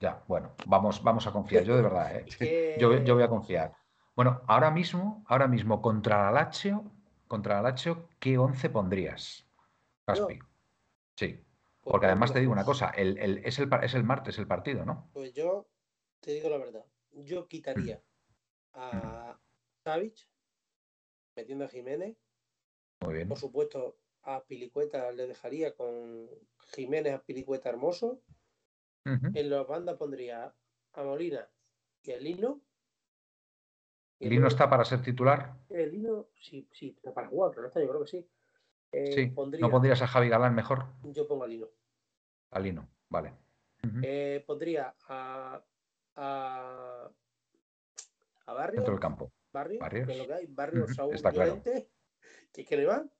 Ya, 0.00 0.22
bueno, 0.28 0.54
vamos, 0.66 1.02
vamos 1.02 1.26
a 1.26 1.32
confiar, 1.32 1.64
yo 1.64 1.76
de 1.76 1.82
verdad, 1.82 2.16
¿eh? 2.16 2.24
Que- 2.38 2.76
yo, 2.78 3.02
yo 3.04 3.14
voy 3.14 3.24
a 3.24 3.28
confiar. 3.28 3.74
Bueno, 4.14 4.42
ahora 4.46 4.70
mismo, 4.70 5.24
ahora 5.28 5.48
mismo 5.48 5.80
contra 5.82 6.24
la 6.24 6.30
Lazio, 6.32 6.84
contra 7.26 7.56
la 7.56 7.70
Lazio, 7.70 8.08
¿qué 8.18 8.38
11 8.38 8.70
pondrías? 8.70 9.46
Gaspi. 10.06 10.38
Sí, 11.16 11.34
Pues 11.82 11.92
porque 11.92 12.06
además 12.06 12.32
te 12.32 12.40
digo 12.40 12.52
una 12.52 12.64
cosa, 12.64 12.90
el, 12.90 13.18
el- 13.18 13.38
es, 13.44 13.58
el, 13.58 13.68
es 13.82 13.94
el 13.94 14.04
martes 14.04 14.38
el 14.38 14.46
partido, 14.46 14.84
¿no? 14.84 15.10
Pues 15.12 15.32
yo 15.32 15.68
te 16.20 16.32
digo 16.32 16.48
la 16.48 16.58
verdad. 16.58 16.84
Yo 17.10 17.48
quitaría 17.48 18.02
a 18.74 19.38
Savic, 19.84 20.28
metiendo 21.36 21.64
a 21.64 21.68
Jiménez. 21.68 22.16
Muy 23.00 23.14
bien. 23.14 23.28
Por 23.28 23.38
supuesto, 23.38 23.96
a 24.28 24.44
Pilicueta 24.44 25.10
le 25.12 25.26
dejaría 25.26 25.74
con 25.74 26.28
Jiménez 26.74 27.14
a 27.14 27.22
Pilicueta 27.22 27.70
Hermoso. 27.70 28.20
En 29.04 29.48
las 29.48 29.66
bandas 29.66 29.96
pondría 29.96 30.52
a 30.92 31.02
Molina 31.02 31.48
y 32.02 32.12
a 32.12 32.18
Lino. 32.18 32.60
Y 34.18 34.28
¿Lino 34.28 34.40
luego- 34.42 34.48
está 34.48 34.68
para 34.68 34.84
ser 34.84 35.00
titular? 35.00 35.54
El 35.70 35.92
Lino, 35.92 36.28
sí, 36.38 36.68
sí, 36.72 36.92
está 36.94 37.14
para 37.14 37.28
jugar, 37.28 37.50
pero 37.52 37.62
no 37.62 37.68
está, 37.68 37.80
yo 37.80 37.88
creo 37.88 38.02
que 38.02 38.10
sí. 38.10 38.28
Eh, 38.92 39.12
Sí. 39.12 39.26
pondría- 39.28 39.62
¿No 39.62 39.70
pondrías 39.70 40.02
a 40.02 40.06
Javi 40.06 40.28
Galán 40.28 40.54
mejor? 40.54 40.84
Yo 41.04 41.26
pongo 41.26 41.44
a 41.44 41.46
Lino. 41.46 41.68
A 42.50 42.58
Lino, 42.60 42.86
vale. 43.08 43.30
Ujú. 43.82 44.00
Eh, 44.02 44.44
pondría 44.46 44.94
a, 45.08 45.62
a, 46.16 47.10
a 48.46 48.52
Barrio. 48.52 48.76
Dentro 48.80 48.92
del 48.92 49.00
campo. 49.00 49.32
Barrio, 49.52 49.78
Barrios. 49.80 50.06
que 50.06 50.12
es 50.12 50.18
lo 50.18 50.26
que 50.26 50.34
hay. 50.34 50.46
Barrio 50.48 50.84
Ujú, 50.84 50.92
Saúl 50.94 51.14
está 51.14 51.32
claro. 51.32 51.62
Que 51.62 51.88
es 52.60 52.66
que 52.68 52.76
le 52.76 52.84
van. 52.84 53.10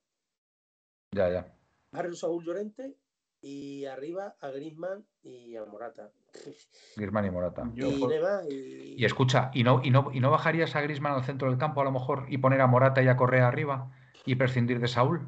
Ya, 1.12 1.30
ya. 1.30 1.54
Barrio 1.92 2.14
Saúl 2.14 2.44
Llorente 2.44 2.96
y 3.40 3.84
arriba 3.86 4.36
a 4.40 4.48
Griezmann 4.50 5.06
y 5.22 5.56
a 5.56 5.64
Morata. 5.64 6.11
Griezmann 6.96 7.26
y 7.26 7.30
Morata. 7.30 7.70
Yo 7.74 7.88
y 8.48 8.94
Y 8.98 9.04
escucha, 9.04 9.50
¿y 9.54 9.62
no, 9.64 9.80
y, 9.82 9.90
no, 9.90 10.11
¿y 10.12 10.20
no 10.20 10.30
bajarías 10.30 10.76
a 10.76 10.80
Griezmann 10.82 11.14
al 11.14 11.24
centro 11.24 11.48
del 11.48 11.59
campo 11.59 11.80
a 11.80 11.84
lo 11.84 11.92
mejor 11.92 12.26
y 12.28 12.38
poner 12.38 12.61
a 12.61 12.66
Morata 12.66 13.02
y 13.02 13.09
a 13.09 13.16
Correa 13.16 13.48
arriba 13.48 13.90
y 14.26 14.34
prescindir 14.34 14.80
de 14.80 14.88
Saúl? 14.88 15.20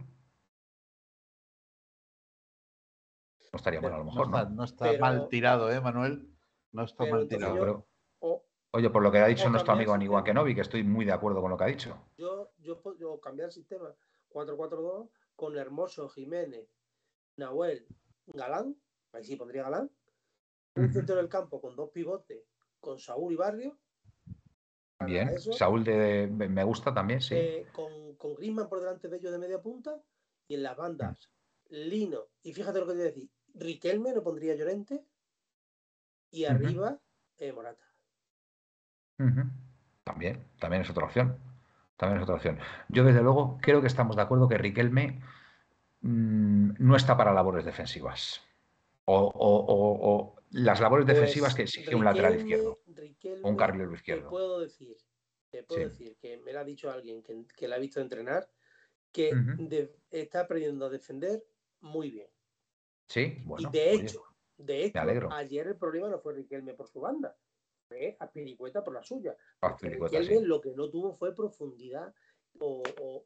No 3.52 3.56
estaría 3.56 3.80
mal 3.80 3.92
a 3.94 3.98
lo 3.98 4.04
No 4.04 4.10
mejor, 4.10 4.26
está, 4.26 4.44
¿no? 4.44 4.50
no 4.50 4.64
está 4.64 4.84
Pero- 4.84 5.00
mal 5.00 5.28
tirado, 5.28 5.72
¿eh, 5.72 5.80
Manuel? 5.80 6.28
No 6.72 6.84
está 6.84 7.04
Pero 7.04 7.16
mal 7.16 7.28
tirado. 7.28 7.54
yo- 7.56 7.60
Pero, 7.60 7.86
o 8.20 8.44
oye, 8.72 8.90
por 8.90 9.02
lo 9.02 9.10
que 9.10 9.18
ha 9.18 9.26
dicho 9.26 9.48
nuestro 9.50 9.72
amigo 9.72 9.94
sistema. 9.96 10.22
Kenobi, 10.22 10.54
que 10.54 10.60
estoy 10.60 10.84
muy 10.84 11.04
de 11.04 11.12
acuerdo 11.12 11.40
con 11.40 11.50
lo 11.50 11.56
que 11.56 11.64
ha 11.64 11.68
dicho. 11.68 11.96
yo, 12.18 12.52
yo 12.58 12.80
puedo 12.80 13.18
cambiar 13.20 13.46
el 13.46 13.52
sistema 13.52 13.92
4-4-2 14.30 15.10
con 15.36 15.56
Hermoso, 15.56 16.08
Jiménez, 16.08 16.68
Nahuel, 17.36 17.86
Galán 18.26 18.76
Ahí 19.12 19.24
sí 19.24 19.36
pondría 19.36 19.64
Galán. 19.64 19.90
Un 20.76 20.92
centro 20.92 21.16
del 21.16 21.28
campo 21.28 21.60
con 21.60 21.74
dos 21.74 21.90
pivotes, 21.90 22.44
con 22.78 22.98
Saúl 22.98 23.32
y 23.32 23.36
Barrio. 23.36 23.78
Bien, 25.04 25.38
Saúl 25.38 25.82
de, 25.82 26.28
me 26.28 26.62
gusta 26.62 26.94
también, 26.94 27.20
sí. 27.20 27.34
Eh, 27.34 27.66
con, 27.72 28.14
con 28.16 28.34
Griezmann 28.36 28.68
por 28.68 28.80
delante 28.80 29.08
de 29.08 29.16
ellos 29.16 29.32
de 29.32 29.38
media 29.38 29.60
punta 29.60 30.00
y 30.46 30.54
en 30.54 30.62
las 30.62 30.76
bandas 30.76 31.30
Lino, 31.70 32.28
y 32.42 32.52
fíjate 32.52 32.80
lo 32.80 32.86
que 32.86 32.92
te 32.92 32.98
voy 32.98 33.06
a 33.06 33.10
decir, 33.10 33.30
Riquelme 33.54 34.12
lo 34.12 34.22
pondría 34.22 34.54
Llorente 34.54 35.04
y 36.30 36.44
arriba 36.44 37.00
eh, 37.38 37.52
Morata. 37.52 37.84
También, 40.04 40.44
también 40.58 40.82
es 40.82 40.90
otra 40.90 41.06
opción. 41.06 41.38
También 42.00 42.16
es 42.16 42.22
otra 42.22 42.36
opción. 42.36 42.58
Yo, 42.88 43.04
desde 43.04 43.20
luego, 43.20 43.58
creo 43.60 43.82
que 43.82 43.86
estamos 43.86 44.16
de 44.16 44.22
acuerdo 44.22 44.48
que 44.48 44.56
Riquelme 44.56 45.20
mm, 46.00 46.70
no 46.78 46.96
está 46.96 47.14
para 47.14 47.34
labores 47.34 47.66
defensivas. 47.66 48.40
O, 49.04 50.34
las 50.52 50.80
labores 50.80 51.04
pues 51.04 51.18
defensivas 51.18 51.54
que 51.54 51.62
exige 51.62 51.94
un 51.94 52.06
lateral 52.06 52.36
izquierdo 52.36 52.80
o 53.42 53.48
un 53.50 53.56
carrilero 53.56 53.92
izquierdo. 53.92 54.22
Te 54.22 54.30
puedo 54.30 54.60
decir, 54.60 54.96
te 55.50 55.62
puedo 55.62 55.88
decir 55.88 56.16
que 56.16 56.38
me 56.38 56.54
lo 56.54 56.60
ha 56.60 56.64
dicho 56.64 56.90
alguien 56.90 57.22
que, 57.22 57.44
que 57.54 57.68
la 57.68 57.76
ha 57.76 57.78
visto 57.78 58.00
entrenar, 58.00 58.48
que 59.12 59.30
está 60.10 60.40
aprendiendo 60.40 60.86
a 60.86 60.88
defender 60.88 61.44
muy 61.80 62.10
bien. 62.10 62.28
Sí, 63.08 63.42
bueno. 63.44 63.68
Y 63.68 63.72
de 63.72 63.92
hecho, 63.92 64.22
de 64.56 64.84
hecho 64.86 65.32
ayer 65.32 65.66
el 65.66 65.76
problema 65.76 66.08
no 66.08 66.18
fue 66.18 66.32
Riquelme 66.32 66.72
por 66.72 66.88
su 66.88 67.00
banda, 67.00 67.36
fue 67.90 68.16
Piricueta 68.32 68.84
por 68.84 68.94
la 68.94 69.02
suya. 69.02 69.36
Riquelme 69.80 70.40
lo 70.42 70.60
que 70.60 70.70
no 70.70 70.88
tuvo 70.88 71.12
fue 71.12 71.34
profundidad 71.34 72.14
o, 72.60 73.24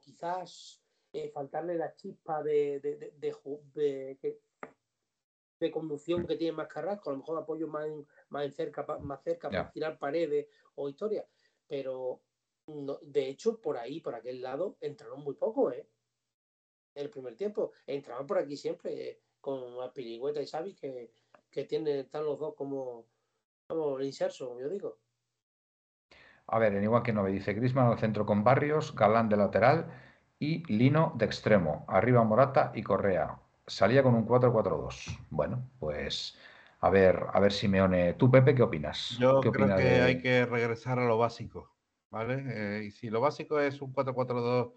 quizás 0.00 0.82
eh, 1.12 1.30
faltarle 1.30 1.74
la 1.76 1.94
chispa 1.94 2.42
de, 2.42 2.80
de, 2.80 2.96
de, 2.96 4.40
de, 5.60 5.70
conducción 5.70 6.26
que 6.26 6.36
tiene 6.36 6.56
más 6.56 6.68
Carrasco, 6.68 7.10
a 7.10 7.12
lo 7.12 7.20
mejor 7.20 7.38
apoyo 7.38 7.68
más, 7.68 7.88
más 8.30 8.54
cerca, 8.54 8.84
más 9.00 9.22
cerca 9.22 9.48
para 9.48 9.70
tirar 9.70 9.98
paredes 9.98 10.48
o 10.74 10.88
historias. 10.88 11.26
Pero 11.66 12.22
de 12.66 13.28
hecho, 13.28 13.60
por 13.60 13.76
ahí, 13.76 14.00
por 14.00 14.14
aquel 14.14 14.40
lado, 14.40 14.76
entraron 14.80 15.22
muy 15.22 15.34
poco, 15.34 15.70
¿eh? 15.70 15.86
el 16.94 17.10
primer 17.10 17.36
tiempo. 17.36 17.72
Entraban 17.86 18.26
por 18.26 18.38
aquí 18.38 18.56
siempre 18.56 19.10
eh, 19.10 19.20
con 19.40 19.80
Apirigüeta 19.82 20.42
y 20.42 20.46
Xavi, 20.46 20.74
que, 20.74 21.12
que 21.50 21.64
tienen, 21.64 22.00
están 22.00 22.24
los 22.24 22.38
dos 22.38 22.54
como, 22.54 23.06
como 23.66 24.00
inserso, 24.00 24.48
como 24.48 24.60
yo 24.60 24.68
digo. 24.68 24.98
A 26.46 26.58
ver, 26.58 26.74
en 26.74 26.82
igual 26.82 27.02
que 27.02 27.12
no 27.12 27.22
me 27.22 27.30
dice 27.30 27.54
Grisman 27.54 27.86
al 27.86 27.98
centro 27.98 28.26
con 28.26 28.44
Barrios, 28.44 28.94
Galán 28.94 29.28
de 29.28 29.36
lateral 29.36 29.86
y 30.38 30.64
Lino 30.72 31.12
de 31.16 31.24
extremo. 31.24 31.84
Arriba 31.88 32.24
Morata 32.24 32.72
y 32.74 32.82
Correa. 32.82 33.38
Salía 33.66 34.02
con 34.02 34.14
un 34.14 34.26
4-4-2. 34.26 35.18
Bueno, 35.30 35.70
pues 35.78 36.36
a 36.80 36.90
ver, 36.90 37.26
a 37.32 37.38
ver 37.38 37.52
Simeone. 37.52 38.14
¿Tú, 38.14 38.30
Pepe, 38.30 38.54
qué 38.54 38.62
opinas? 38.62 39.16
Yo 39.18 39.40
creo 39.40 39.76
que 39.76 40.02
hay 40.02 40.20
que 40.20 40.44
regresar 40.46 40.98
a 40.98 41.06
lo 41.06 41.16
básico, 41.16 41.70
¿vale? 42.10 42.44
Eh, 42.48 42.84
y 42.86 42.90
si 42.90 43.08
lo 43.08 43.20
básico 43.20 43.60
es 43.60 43.80
un 43.80 43.94
4-4-2 43.94 44.72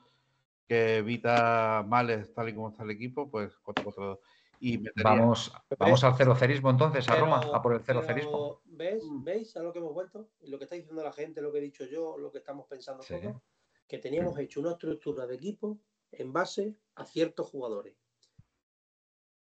que 0.68 0.98
evita 0.98 1.84
males 1.88 2.34
tal 2.34 2.50
y 2.50 2.54
como 2.54 2.70
está 2.70 2.84
el 2.84 2.92
equipo, 2.92 3.30
pues 3.30 3.58
4-4-2. 3.64 4.20
Y 4.60 4.84
vamos, 5.04 5.52
vamos 5.78 6.04
al 6.04 6.16
cero 6.16 6.36
cerismo 6.36 6.70
entonces, 6.70 7.10
a 7.10 7.16
Roma, 7.16 7.42
a 7.54 7.62
por 7.62 7.74
el 7.74 7.82
cero 7.82 8.02
cerismo. 8.06 8.62
¿Ves? 8.76 9.04
Mm. 9.04 9.24
¿Veis 9.24 9.56
a 9.58 9.64
lo 9.64 9.72
que 9.72 9.80
hemos 9.80 9.94
vuelto? 9.94 10.30
Lo 10.42 10.58
que 10.58 10.66
está 10.66 10.76
diciendo 10.76 11.04
la 11.04 11.14
gente, 11.14 11.42
lo 11.42 11.52
que 11.52 11.60
he 11.60 11.62
dicho 11.62 11.86
yo, 11.86 12.18
lo 12.18 12.32
que 12.32 12.40
estamos 12.40 12.68
pensando 12.68 13.04
todos, 13.04 13.42
que 13.88 13.98
teníamos 14.00 14.38
hecho 14.40 14.60
una 14.60 14.72
estructura 14.72 15.26
de 15.26 15.36
equipo 15.36 15.80
en 16.12 16.34
base 16.34 16.76
a 16.96 17.06
ciertos 17.06 17.48
jugadores. 17.50 17.96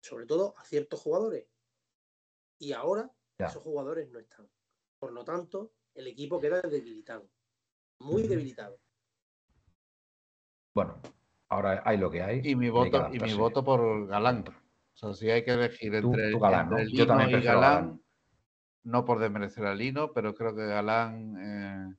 Sobre 0.01 0.26
todo 0.26 0.55
a 0.59 0.64
ciertos 0.64 1.01
jugadores. 1.01 1.47
Y 2.59 2.72
ahora 2.72 3.11
esos 3.39 3.62
jugadores 3.62 4.11
no 4.11 4.18
están. 4.18 4.49
Por 4.99 5.12
lo 5.12 5.24
tanto, 5.24 5.72
el 5.95 6.07
equipo 6.07 6.41
queda 6.41 6.61
debilitado. 6.61 7.28
Muy 8.01 8.26
debilitado. 8.26 8.78
Bueno, 10.74 11.01
ahora 11.49 11.83
hay 11.85 11.99
lo 11.99 12.11
que 12.11 12.22
hay. 12.22 12.41
Y 12.45 12.57
mi 12.57 12.68
voto, 12.68 13.09
y 13.12 13.18
mi 13.18 13.35
voto 13.35 13.64
por 13.64 14.07
Galán. 14.07 14.45
O 14.49 14.97
sea, 14.97 15.14
si 15.14 15.30
hay 15.30 15.45
que 15.45 15.53
elegir 15.53 15.95
entre, 15.95 16.39
Galán, 16.39 16.70
Yo 16.93 17.07
también 17.07 17.41
y 17.41 17.43
Galán, 17.43 18.02
no 18.85 19.05
por 19.05 19.18
desmerecer 19.18 19.66
a 19.66 19.74
Lino, 19.74 20.12
pero 20.12 20.35
creo 20.35 20.55
que 20.55 20.66
Galán. 20.66 21.37
Eh, 21.39 21.97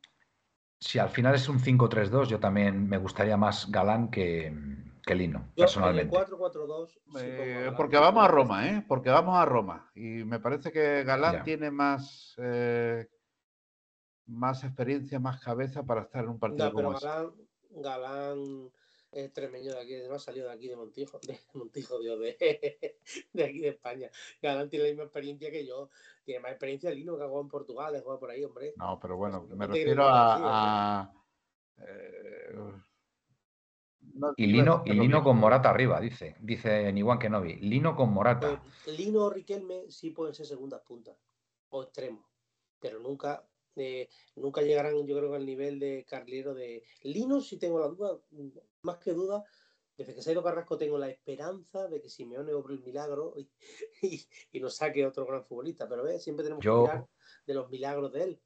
si 0.80 1.00
al 1.00 1.10
final 1.10 1.36
es 1.36 1.48
un 1.48 1.60
5-3-2, 1.60 2.28
yo 2.28 2.40
también 2.40 2.88
me 2.88 2.98
gustaría 2.98 3.38
más 3.38 3.72
Galán 3.72 4.10
que, 4.10 4.54
que 5.06 5.16
Lino, 5.16 5.52
personalmente. 5.56 6.16
4-4-2. 6.16 7.00
Eh, 7.20 7.72
porque 7.78 7.98
vamos 7.98 8.24
a 8.24 8.28
Roma, 8.28 8.68
¿eh? 8.68 8.86
Porque 8.88 9.10
vamos 9.10 9.38
a 9.38 9.46
Roma. 9.46 9.92
Y 9.96 10.24
me 10.24 10.40
parece 10.40 10.72
que 10.72 11.04
Galán 11.04 11.44
tiene 11.44 11.72
más. 11.72 12.36
Eh, 12.38 13.08
más 14.26 14.64
experiencia, 14.64 15.20
más 15.20 15.42
cabeza 15.42 15.84
para 15.84 16.04
estar 16.04 16.24
en 16.24 16.30
un 16.30 16.40
partido 16.40 16.72
como 16.72 16.92
Galán, 16.92 17.32
Galán 17.72 18.72
extremeño 19.16 19.74
de 19.74 19.82
aquí, 19.82 19.96
no 20.08 20.16
ha 20.16 20.20
salido 20.20 20.48
de 20.48 20.54
aquí 20.54 20.68
de 20.68 20.76
Montijo, 20.76 21.20
de 21.20 21.40
Montijo, 21.54 22.00
Dios, 22.00 22.20
de, 22.20 22.98
de 23.34 23.44
aquí 23.44 23.60
de 23.60 23.70
España. 23.70 24.10
Galán 24.42 24.70
tiene 24.70 24.86
la 24.86 24.92
misma 24.92 25.04
experiencia 25.04 25.52
que 25.52 25.66
yo, 25.66 25.90
tiene 26.24 26.42
más 26.42 26.52
experiencia 26.52 26.92
Lino 26.92 27.18
que 27.18 27.24
ha 27.24 27.28
jugado 27.28 27.44
en 27.44 27.50
Portugal, 27.50 27.96
ha 27.96 28.02
jugado 28.02 28.20
por 28.20 28.32
ahí, 28.32 28.44
hombre. 28.44 28.74
No, 28.78 29.00
pero 29.00 29.18
bueno, 29.18 29.48
me 29.56 29.68
refiero 29.68 30.04
a. 30.06 31.12
Eh, 31.78 32.56
y 34.38 34.48
Lino, 34.48 34.84
y 34.86 34.94
Lino 34.94 35.24
con 35.24 35.38
Morata 35.38 35.70
arriba, 35.70 36.00
dice, 36.00 36.36
dice 36.40 36.92
Niwan 36.92 37.20
Kenobi. 37.20 37.56
Lino 37.56 37.96
con 37.96 38.12
Morata. 38.12 38.62
Pues, 38.84 39.00
Lino 39.00 39.26
o 39.26 39.30
Riquelme 39.30 39.90
sí 39.90 40.12
pueden 40.12 40.36
ser 40.36 40.46
segundas 40.46 40.82
puntas 40.82 41.18
o 41.70 41.84
extremos, 41.84 42.24
pero 42.80 43.00
nunca 43.00 43.44
nunca 44.36 44.62
llegarán, 44.62 45.06
yo 45.06 45.18
creo, 45.18 45.34
al 45.34 45.46
nivel 45.46 45.80
de 45.80 46.06
Carliero 46.08 46.54
de 46.54 46.84
Lino, 47.04 47.42
si 47.42 47.58
tengo 47.58 47.80
la 47.80 47.88
duda, 47.88 48.20
más 48.84 48.98
que 48.98 49.14
duda, 49.14 49.44
desde 49.98 50.16
que 50.16 50.22
se 50.22 50.30
ha 50.30 50.34
ido 50.34 50.44
Carrasco 50.44 50.78
tengo 50.78 50.98
la 50.98 51.10
esperanza 51.10 51.88
de 51.88 52.02
que 52.02 52.10
Simeone 52.10 52.54
obre 52.54 52.74
el 52.74 52.82
milagro 52.82 53.36
y, 54.02 54.28
nos 54.62 54.76
saque 54.76 55.06
otro 55.06 55.26
gran 55.26 55.46
futbolista, 55.46 55.88
pero 55.88 56.04
¿ves? 56.04 56.24
siempre 56.24 56.44
tenemos 56.44 56.62
que 56.62 56.70
hablar 56.70 57.08
de 57.46 57.54
los 57.54 57.70
milagros 57.70 58.12
de 58.12 58.24
él. 58.24 58.42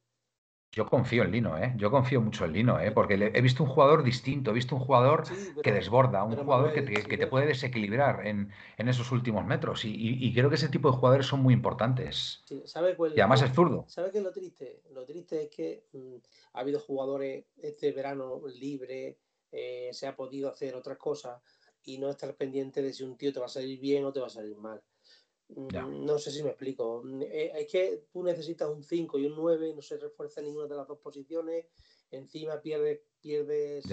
Yo 0.72 0.86
confío 0.86 1.24
en 1.24 1.32
Lino, 1.32 1.58
¿eh? 1.58 1.74
Yo 1.78 1.90
confío 1.90 2.22
mucho 2.22 2.46
en 2.46 2.54
Lino, 2.54 2.80
¿eh? 2.80 2.92
Porque 2.92 3.14
he 3.14 3.42
visto 3.42 3.64
un 3.64 3.70
jugador 3.70 4.04
distinto, 4.04 4.52
he 4.52 4.54
visto 4.54 4.76
un 4.76 4.82
jugador 4.82 5.24
que 5.64 5.72
desborda, 5.72 6.24
un 6.24 6.36
jugador 6.36 6.74
que 6.74 6.82
te, 6.82 7.28
puede 7.28 7.48
desequilibrar 7.48 8.28
en, 8.28 8.52
esos 8.78 9.12
últimos 9.12 9.46
metros. 9.46 9.82
Y, 9.86 10.34
creo 10.34 10.50
que 10.50 10.56
ese 10.56 10.70
tipo 10.70 10.92
de 10.92 10.98
jugadores 10.98 11.26
son 11.26 11.42
muy 11.42 11.54
importantes. 11.54 12.44
y 12.50 13.20
además 13.20 13.42
es 13.42 13.54
zurdo. 13.54 13.86
¿Sabes 13.88 14.12
qué 14.12 14.20
es 14.20 14.24
lo 14.24 14.32
triste? 14.32 14.82
Lo 14.92 15.06
triste 15.06 15.44
es 15.44 15.50
que 15.50 15.86
mm, 15.94 16.16
ha 16.54 16.60
habido 16.60 16.80
jugadores 16.80 17.46
este 17.62 17.92
verano 17.92 18.42
libre, 18.60 19.18
eh, 19.52 19.90
se 19.94 20.08
ha 20.08 20.16
podido 20.16 20.52
hacer 20.52 20.76
otras 20.76 20.98
cosas 20.98 21.42
y 21.84 21.98
no 21.98 22.10
estar 22.10 22.36
pendiente 22.36 22.82
de 22.82 22.94
si 22.94 23.04
un 23.04 23.18
tío 23.18 23.32
te 23.32 23.40
va 23.40 23.46
a 23.46 23.50
salir 23.50 23.80
bien 23.80 24.04
o 24.06 24.12
te 24.12 24.20
va 24.20 24.28
a 24.28 24.30
salir 24.30 24.58
mal. 24.58 24.82
Mm, 25.50 26.06
no 26.06 26.18
sé 26.20 26.32
si 26.32 26.44
me 26.44 26.50
explico. 26.50 27.02
Mm, 27.04 27.22
eh, 27.24 27.52
es 27.56 27.68
que 27.72 28.06
tú 28.12 28.24
necesitas 28.24 28.70
un 28.70 28.84
5 28.84 29.18
y 29.20 29.26
un 29.26 29.36
9, 29.36 29.74
no 29.74 29.82
se 29.82 29.98
refuerza 29.98 30.42
ninguna 30.42 30.68
de 30.68 30.76
las 30.76 30.88
dos 30.88 31.00
posiciones. 31.00 31.68
Encima 32.12 32.62
pierdes, 32.62 33.02
pierdes, 33.20 33.86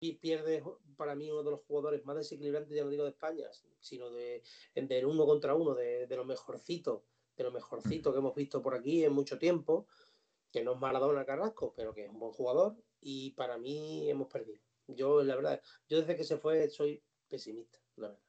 y 0.00 0.14
pierdes 0.14 0.62
para 0.96 1.14
mí 1.14 1.30
uno 1.30 1.42
de 1.42 1.50
los 1.50 1.60
jugadores 1.60 2.04
más 2.04 2.16
desequilibrantes, 2.16 2.74
ya 2.74 2.84
no 2.84 2.90
digo 2.90 3.04
de 3.04 3.10
España, 3.10 3.46
sino 3.80 4.10
de, 4.10 4.42
de 4.74 5.06
uno 5.06 5.26
contra 5.26 5.54
uno, 5.54 5.74
de, 5.74 6.06
de 6.06 6.16
lo 6.16 6.24
mejorcito, 6.24 7.04
de 7.36 7.44
lo 7.44 7.52
mejorcito 7.52 8.12
que 8.12 8.18
hemos 8.18 8.34
visto 8.34 8.62
por 8.62 8.74
aquí 8.74 9.04
en 9.04 9.12
mucho 9.12 9.38
tiempo, 9.38 9.86
que 10.50 10.64
no 10.64 10.72
es 10.72 10.80
Maradona 10.80 11.24
Carrasco, 11.24 11.72
pero 11.76 11.94
que 11.94 12.04
es 12.04 12.10
un 12.10 12.18
buen 12.18 12.32
jugador, 12.32 12.76
y 13.00 13.32
para 13.32 13.58
mí 13.58 14.10
hemos 14.10 14.28
perdido. 14.28 14.62
Yo, 14.86 15.22
la 15.22 15.36
verdad, 15.36 15.60
yo 15.88 15.98
desde 16.00 16.16
que 16.16 16.24
se 16.24 16.38
fue 16.38 16.68
soy 16.68 17.02
pesimista, 17.28 17.78
la 17.96 18.08
verdad. 18.08 18.24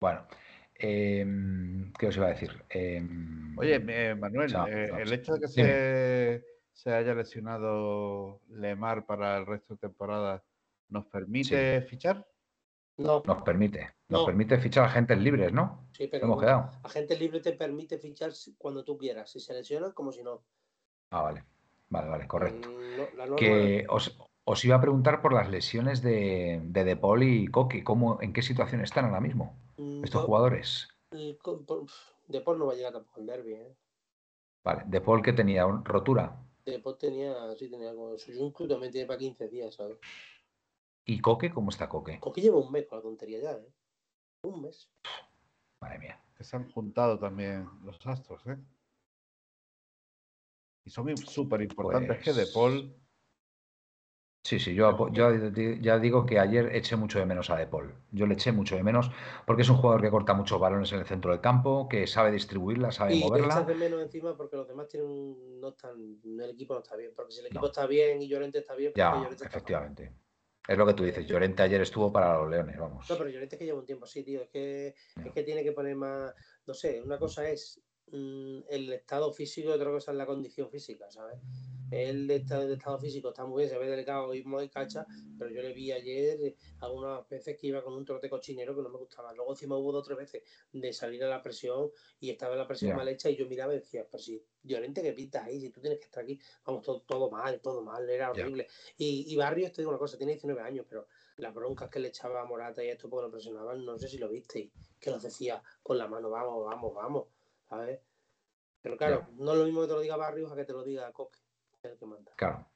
Bueno, 0.00 0.26
Em, 0.74 1.92
¿Qué 1.92 2.06
os 2.08 2.16
iba 2.16 2.26
a 2.26 2.30
decir? 2.30 2.64
Em, 2.68 3.56
Oye, 3.58 3.82
eh, 3.86 4.14
Manuel, 4.14 4.52
eh, 4.68 4.90
el 4.98 5.12
hecho 5.12 5.34
de 5.34 5.40
que 5.40 6.42
se, 6.72 6.92
haya 6.92 7.14
lesionado 7.14 8.40
Lemar 8.48 9.06
para 9.06 9.38
el 9.38 9.46
resto 9.46 9.74
de 9.74 9.80
temporada, 9.80 10.42
¿nos 10.88 11.06
permite 11.06 11.82
fichar? 11.82 12.26
No. 12.96 13.22
Nos 13.24 13.42
permite. 13.42 13.90
Nos 14.08 14.24
permite 14.24 14.58
fichar 14.58 14.84
agentes 14.84 15.18
libres, 15.18 15.52
¿no? 15.52 15.88
Sí, 15.92 16.08
pero 16.08 16.26
hemos 16.26 16.40
quedado. 16.40 16.70
agentes 16.82 17.18
libres 17.18 17.42
te 17.42 17.52
permite 17.52 17.98
fichar 17.98 18.32
cuando 18.58 18.84
tú 18.84 18.98
quieras. 18.98 19.30
Si 19.30 19.40
se 19.40 19.54
lesionan, 19.54 19.92
como 19.92 20.12
si 20.12 20.22
no. 20.22 20.44
Ah, 21.10 21.22
vale. 21.22 21.44
Vale, 21.88 22.08
vale, 22.08 22.26
correcto. 22.26 22.70
Mm, 22.70 23.36
que 23.36 23.86
os, 23.88 24.64
iba 24.64 24.76
a 24.76 24.80
preguntar 24.80 25.20
por 25.20 25.34
las 25.34 25.50
lesiones 25.50 26.00
de, 26.02 26.60
de 26.64 26.84
De 26.84 26.96
Paul 26.96 27.22
y 27.22 27.46
Coqui. 27.48 27.82
¿Cómo, 27.82 28.18
¿En 28.22 28.32
qué 28.32 28.40
situación 28.42 28.80
están 28.80 29.04
ahora 29.04 29.20
mismo? 29.20 29.54
Mm, 29.76 30.04
estos 30.04 30.24
jugadores. 30.24 30.88
De 31.10 32.40
Paul 32.40 32.58
no 32.58 32.66
va 32.66 32.72
a 32.72 32.76
llegar 32.76 32.92
tampoco 32.92 33.20
al 33.20 33.26
derby, 33.26 33.54
¿eh? 33.54 33.76
Vale, 34.64 34.84
De 34.86 35.00
Paul 35.00 35.22
que 35.22 35.32
tenía 35.32 35.66
rotura. 35.66 36.40
De 36.64 36.78
Paul 36.78 36.96
tenía, 36.96 37.54
sí, 37.56 37.68
tenía 37.68 37.90
algo. 37.90 38.16
Suyuncu 38.16 38.68
también 38.68 38.92
tiene 38.92 39.06
para 39.06 39.18
15 39.18 39.48
días, 39.48 39.74
¿sabes? 39.74 39.98
¿Y 41.04 41.20
Coque? 41.20 41.50
¿Cómo 41.50 41.70
está 41.70 41.88
Coque? 41.88 42.20
Coque 42.20 42.40
lleva 42.40 42.58
un 42.58 42.70
mes 42.70 42.86
con 42.86 42.98
la 42.98 43.02
tontería 43.02 43.40
ya, 43.40 43.52
¿eh? 43.52 43.72
Un 44.44 44.62
mes. 44.62 44.88
Madre 45.80 45.98
mía. 45.98 46.22
Que 46.36 46.44
se 46.44 46.56
han 46.56 46.70
juntado 46.70 47.18
también 47.18 47.68
los 47.84 47.98
astros, 48.06 48.46
¿eh? 48.46 48.56
Y 50.84 50.90
son 50.90 51.16
súper 51.16 51.62
importantes 51.62 52.22
que 52.22 52.32
De 52.32 52.42
Pues 52.42 52.52
Paul. 52.54 53.01
Sí, 54.44 54.58
sí, 54.58 54.74
yo, 54.74 55.08
ya 55.80 55.98
digo 56.00 56.26
que 56.26 56.40
ayer 56.40 56.74
eché 56.74 56.96
mucho 56.96 57.20
de 57.20 57.26
menos 57.26 57.48
a 57.50 57.56
De 57.56 57.68
Paul. 57.68 57.94
Yo 58.10 58.26
le 58.26 58.34
eché 58.34 58.50
mucho 58.50 58.74
de 58.74 58.82
menos 58.82 59.08
porque 59.46 59.62
es 59.62 59.68
un 59.68 59.76
jugador 59.76 60.02
que 60.02 60.10
corta 60.10 60.34
muchos 60.34 60.58
balones 60.58 60.90
en 60.92 60.98
el 60.98 61.06
centro 61.06 61.30
del 61.30 61.40
campo, 61.40 61.88
que 61.88 62.08
sabe 62.08 62.32
distribuirla, 62.32 62.90
sabe 62.90 63.14
Y 63.14 63.20
te 63.20 63.26
echas 63.26 63.30
moverla. 63.30 63.62
de 63.62 63.74
menos 63.76 64.02
encima 64.02 64.36
porque 64.36 64.56
los 64.56 64.66
demás 64.66 64.88
tienen 64.88 65.08
un- 65.08 65.60
no 65.60 65.68
están, 65.68 66.18
el 66.24 66.50
equipo 66.50 66.74
no 66.74 66.80
está 66.80 66.96
bien. 66.96 67.12
Porque 67.14 67.30
si 67.32 67.38
el 67.40 67.46
equipo 67.46 67.60
No. 67.62 67.66
está 67.68 67.86
bien 67.86 68.20
y 68.20 68.28
Llorente 68.28 68.58
está 68.58 68.74
bien, 68.74 68.92
Ya, 68.96 69.12
Llorente 69.14 69.34
está 69.34 69.44
mal. 69.44 69.50
efectivamente. 69.50 70.12
Es 70.66 70.76
lo 70.78 70.86
que 70.86 70.94
tú 70.94 71.04
dices. 71.04 71.24
Llorente 71.24 71.62
ayer 71.62 71.80
estuvo 71.80 72.12
para 72.12 72.36
los 72.38 72.50
Leones, 72.50 72.76
vamos. 72.78 73.08
No, 73.08 73.16
pero 73.16 73.30
Llorente 73.30 73.54
es 73.54 73.58
que 73.60 73.64
lleva 73.64 73.78
un 73.78 73.86
tiempo 73.86 74.06
así, 74.06 74.24
tío. 74.24 74.42
Es 74.42 74.48
que, 74.48 74.88
es 75.24 75.32
que 75.32 75.42
tiene 75.44 75.62
que 75.62 75.70
poner 75.72 75.94
más. 75.94 76.34
No 76.66 76.74
sé, 76.74 77.00
una 77.00 77.16
cosa 77.16 77.48
es 77.48 77.80
mm, 78.10 78.58
el 78.68 78.92
estado 78.92 79.32
físico 79.32 79.70
y 79.70 79.72
otra 79.72 79.90
cosa 79.90 80.10
es 80.10 80.18
la 80.18 80.26
condición 80.26 80.68
física, 80.68 81.08
¿sabes? 81.10 81.38
El 81.92 82.26
de 82.26 82.36
estado, 82.36 82.98
físico 82.98 83.28
está 83.28 83.44
muy 83.44 83.58
bien, 83.58 83.70
se 83.70 83.76
ve 83.76 83.86
delicado 83.86 84.32
y 84.34 84.42
muy 84.44 84.70
cacha, 84.70 85.06
pero 85.38 85.50
yo 85.50 85.60
le 85.60 85.74
vi 85.74 85.92
ayer 85.92 86.40
eh, 86.40 86.56
algunas 86.80 87.28
veces 87.28 87.54
que 87.58 87.66
iba 87.66 87.84
con 87.84 87.92
un 87.92 88.04
trote 88.06 88.30
cochinero 88.30 88.74
que 88.74 88.80
no 88.80 88.88
me 88.88 88.96
gustaba. 88.96 89.34
Luego 89.34 89.52
encima 89.52 89.76
hubo 89.76 89.92
dos 89.92 90.00
o 90.00 90.04
tres 90.04 90.16
veces 90.16 90.42
de 90.72 90.92
salir 90.94 91.22
a 91.22 91.28
la 91.28 91.42
presión 91.42 91.90
y 92.18 92.30
estaba 92.30 92.56
la 92.56 92.66
presión 92.66 92.96
mal 92.96 93.08
hecha 93.08 93.28
y 93.28 93.36
yo 93.36 93.46
miraba 93.46 93.74
y 93.74 93.80
decía, 93.80 94.06
pero 94.10 94.22
si 94.22 94.42
Llorente 94.62 95.02
que 95.02 95.12
pintas 95.12 95.44
ahí, 95.44 95.60
si 95.60 95.68
tú 95.68 95.82
tienes 95.82 95.98
que 95.98 96.06
estar 96.06 96.22
aquí, 96.22 96.40
vamos, 96.64 96.82
todo, 96.82 97.02
todo 97.02 97.30
mal, 97.30 97.60
todo 97.60 97.82
mal, 97.82 98.08
era 98.08 98.30
horrible. 98.30 98.68
Y, 98.96 99.30
y 99.30 99.36
Barrios, 99.36 99.72
te 99.72 99.82
digo 99.82 99.90
una 99.90 99.98
cosa, 99.98 100.16
tiene 100.16 100.32
19 100.32 100.62
años, 100.62 100.86
pero 100.88 101.08
las 101.36 101.52
broncas 101.52 101.90
que 101.90 101.98
le 101.98 102.08
echaba 102.08 102.40
a 102.40 102.44
Morata 102.46 102.82
y 102.82 102.88
esto 102.88 103.10
porque 103.10 103.26
lo 103.26 103.30
presionaban, 103.30 103.84
no 103.84 103.98
sé 103.98 104.08
si 104.08 104.16
lo 104.16 104.30
visteis, 104.30 104.72
que 104.98 105.10
los 105.10 105.22
decía 105.22 105.62
con 105.82 105.98
la 105.98 106.06
mano, 106.06 106.30
vamos, 106.30 106.64
vamos, 106.64 106.94
vamos, 106.94 107.28
¿sabes? 107.68 108.00
Pero 108.80 108.96
claro, 108.96 109.28
no 109.34 109.52
es 109.52 109.58
lo 109.58 109.64
mismo 109.64 109.82
que 109.82 109.88
te 109.88 109.92
lo 109.92 110.00
diga 110.00 110.16
Barrios 110.16 110.50
a 110.50 110.56
que 110.56 110.64
te 110.64 110.72
lo 110.72 110.82
diga 110.82 111.12
Coque, 111.12 111.38
que 112.02 112.10
que 112.10 112.14
manda. 112.16 112.32
Claro. 112.36 112.66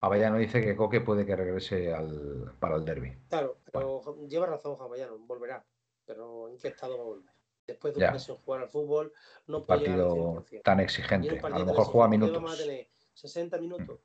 Avellano 0.00 0.36
dice 0.36 0.60
que 0.62 0.76
Coque 0.76 1.00
puede 1.00 1.24
que 1.24 1.34
regrese 1.34 1.92
al, 1.94 2.54
para 2.60 2.76
el 2.76 2.84
derby. 2.84 3.16
Claro, 3.28 3.58
pero 3.72 4.02
lleva 4.28 4.46
razón 4.46 4.76
Javallano, 4.76 5.18
volverá, 5.18 5.64
pero 6.04 6.48
¿en 6.50 6.58
qué 6.58 6.68
estado 6.68 6.96
va 6.98 7.02
a 7.04 7.06
volver? 7.06 7.30
Después 7.66 7.94
de 7.94 8.00
Ya. 8.00 8.08
un 8.08 8.12
mes 8.12 8.22
sin 8.24 8.36
jugar 8.36 8.60
al 8.62 8.68
fútbol, 8.68 9.12
no 9.46 9.64
puede 9.64 9.80
al 9.80 9.86
Partido 9.86 10.44
100%. 10.44 10.62
tan 10.62 10.80
exigente. 10.80 11.40
A 11.42 11.48
lo 11.58 11.64
mejor 11.64 11.84
juega 11.86 12.10
que 12.10 12.16
Vamos 12.18 12.24
a 12.24 12.36
minutos. 12.36 12.58
tener 12.58 12.88
60 13.14 13.58
minutos. 13.58 14.00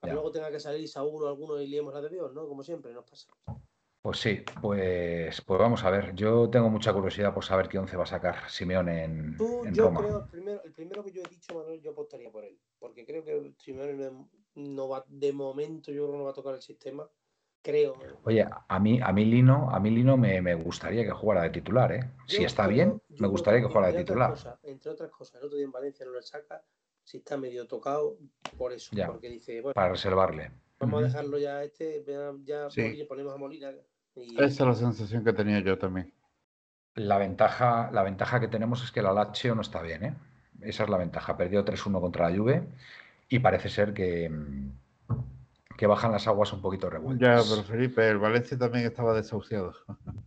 Para 0.00 0.10
Ya. 0.10 0.14
luego 0.14 0.32
tenga 0.32 0.50
que 0.50 0.58
salir 0.58 0.88
Saúl 0.88 1.22
o 1.22 1.28
alguno 1.28 1.60
y 1.60 1.68
liemos 1.68 1.94
la 1.94 2.00
de 2.00 2.08
Dios, 2.08 2.32
¿no? 2.32 2.48
Como 2.48 2.64
siempre 2.64 2.92
nos 2.92 3.04
pasa. 3.08 3.28
Pues 4.02 4.18
sí, 4.18 4.42
pues, 4.62 5.40
pues 5.42 5.60
vamos 5.60 5.84
a 5.84 5.90
ver. 5.90 6.14
Yo 6.14 6.48
tengo 6.50 6.68
mucha 6.70 6.92
curiosidad 6.92 7.32
por 7.34 7.44
saber 7.44 7.68
qué 7.68 7.78
once 7.78 7.96
va 7.96 8.04
a 8.04 8.06
sacar 8.06 8.48
Simeone 8.50 9.04
en, 9.04 9.36
Tú, 9.36 9.64
en 9.66 9.74
yo 9.74 9.84
Roma. 9.84 10.00
creo, 10.00 10.18
el 10.24 10.28
primero, 10.30 10.62
el 10.64 10.72
primero 10.72 11.04
que 11.04 11.12
yo 11.12 11.22
he 11.22 11.28
dicho, 11.28 11.54
Manuel, 11.54 11.80
yo 11.82 11.90
apostaría 11.92 12.30
por 12.32 12.44
él. 12.44 12.58
Porque 12.80 13.06
creo 13.06 13.24
que 13.24 13.52
Simeone 13.58 13.92
no, 13.94 14.28
no 14.56 14.88
va, 14.88 15.04
de 15.06 15.32
momento, 15.32 15.92
yo 15.92 16.02
creo 16.02 16.12
que 16.12 16.18
no 16.18 16.24
va 16.24 16.30
a 16.30 16.34
tocar 16.34 16.54
el 16.54 16.62
sistema. 16.62 17.08
Creo. 17.62 17.94
Oye, 18.24 18.46
a 18.68 18.80
mí, 18.80 18.98
a 19.02 19.12
mí 19.12 19.24
Lino, 19.26 19.68
a 19.70 19.78
mí 19.78 19.90
Lino 19.90 20.16
me, 20.16 20.40
me 20.40 20.54
gustaría 20.54 21.04
que 21.04 21.10
jugara 21.10 21.42
de 21.42 21.50
titular, 21.50 21.92
¿eh? 21.92 22.10
Si 22.26 22.42
está 22.42 22.64
creo- 22.64 22.74
bien, 22.74 23.02
me 23.18 23.28
gustaría 23.28 23.60
que 23.60 23.66
jugara 23.66 23.92
de 23.92 23.98
titular. 23.98 24.30
cosas- 24.30 24.58
entre 24.62 24.90
otras 24.90 25.10
cosas, 25.10 25.38
el 25.40 25.44
otro 25.46 25.56
día 25.58 25.66
en 25.66 25.72
Valencia 25.72 26.06
no 26.06 26.12
le 26.12 26.22
saca, 26.22 26.64
si 27.04 27.18
está 27.18 27.36
medio 27.36 27.66
tocado, 27.66 28.16
por 28.56 28.72
eso. 28.72 28.96
Ya. 28.96 29.08
Porque 29.08 29.28
dice, 29.28 29.60
bueno, 29.60 29.74
Para 29.74 29.90
reservarle. 29.90 30.52
vamos 30.78 31.02
a 31.02 31.06
dejarlo 31.06 31.36
ya 31.38 31.58
a 31.58 31.64
este, 31.64 32.02
ya, 32.44 32.70
Sí. 32.70 33.04
Ponemos 33.06 33.34
a 33.34 33.36
Molina. 33.36 33.72
Y, 34.14 34.34
Esa 34.36 34.44
es 34.46 34.60
la 34.60 34.74
sensación 34.74 35.22
que 35.22 35.34
tenía 35.34 35.60
yo 35.60 35.76
también. 35.78 36.14
La 36.94 37.18
ventaja, 37.18 37.90
la 37.92 38.02
ventaja 38.02 38.40
que 38.40 38.48
tenemos 38.48 38.82
es 38.82 38.90
que 38.90 39.02
la 39.02 39.12
Lazio 39.12 39.54
no 39.54 39.60
está 39.60 39.82
bien, 39.82 40.04
¿eh? 40.04 40.16
Esa 40.62 40.84
es 40.84 40.88
la 40.90 40.96
ventaja. 40.98 41.36
Perdió 41.36 41.64
3-1 41.64 42.00
contra 42.00 42.28
la 42.30 42.36
Juve 42.36 42.62
y 43.28 43.38
parece 43.38 43.68
ser 43.68 43.92
que, 43.94 44.28
mm, 44.28 44.70
que 45.76 45.86
bajan 45.86 46.12
las 46.12 46.26
aguas 46.26 46.52
un 46.52 46.60
poquito 46.62 46.88
Ya, 46.88 46.92
revueltas. 46.94 47.48
pero 47.50 47.62
Felipe, 47.64 48.08
el 48.08 48.18
Valencia 48.18 48.58
también 48.58 48.84
estaba 48.86 49.14
desahuciado. 49.14 49.74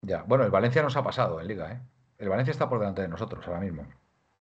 Ya. 0.00 0.22
Bueno, 0.22 0.44
el 0.44 0.50
Valencia 0.52 0.80
nos 0.80 0.96
ha 0.96 1.02
pasado 1.02 1.40
en 1.40 1.48
Liga, 1.48 1.72
¿eh? 1.72 1.80
El 2.18 2.28
Valencia 2.28 2.52
está 2.52 2.68
por 2.68 2.78
delante 2.78 3.02
de 3.02 3.08
nosotros 3.08 3.44
ahora 3.48 3.58
mismo. 3.60 3.84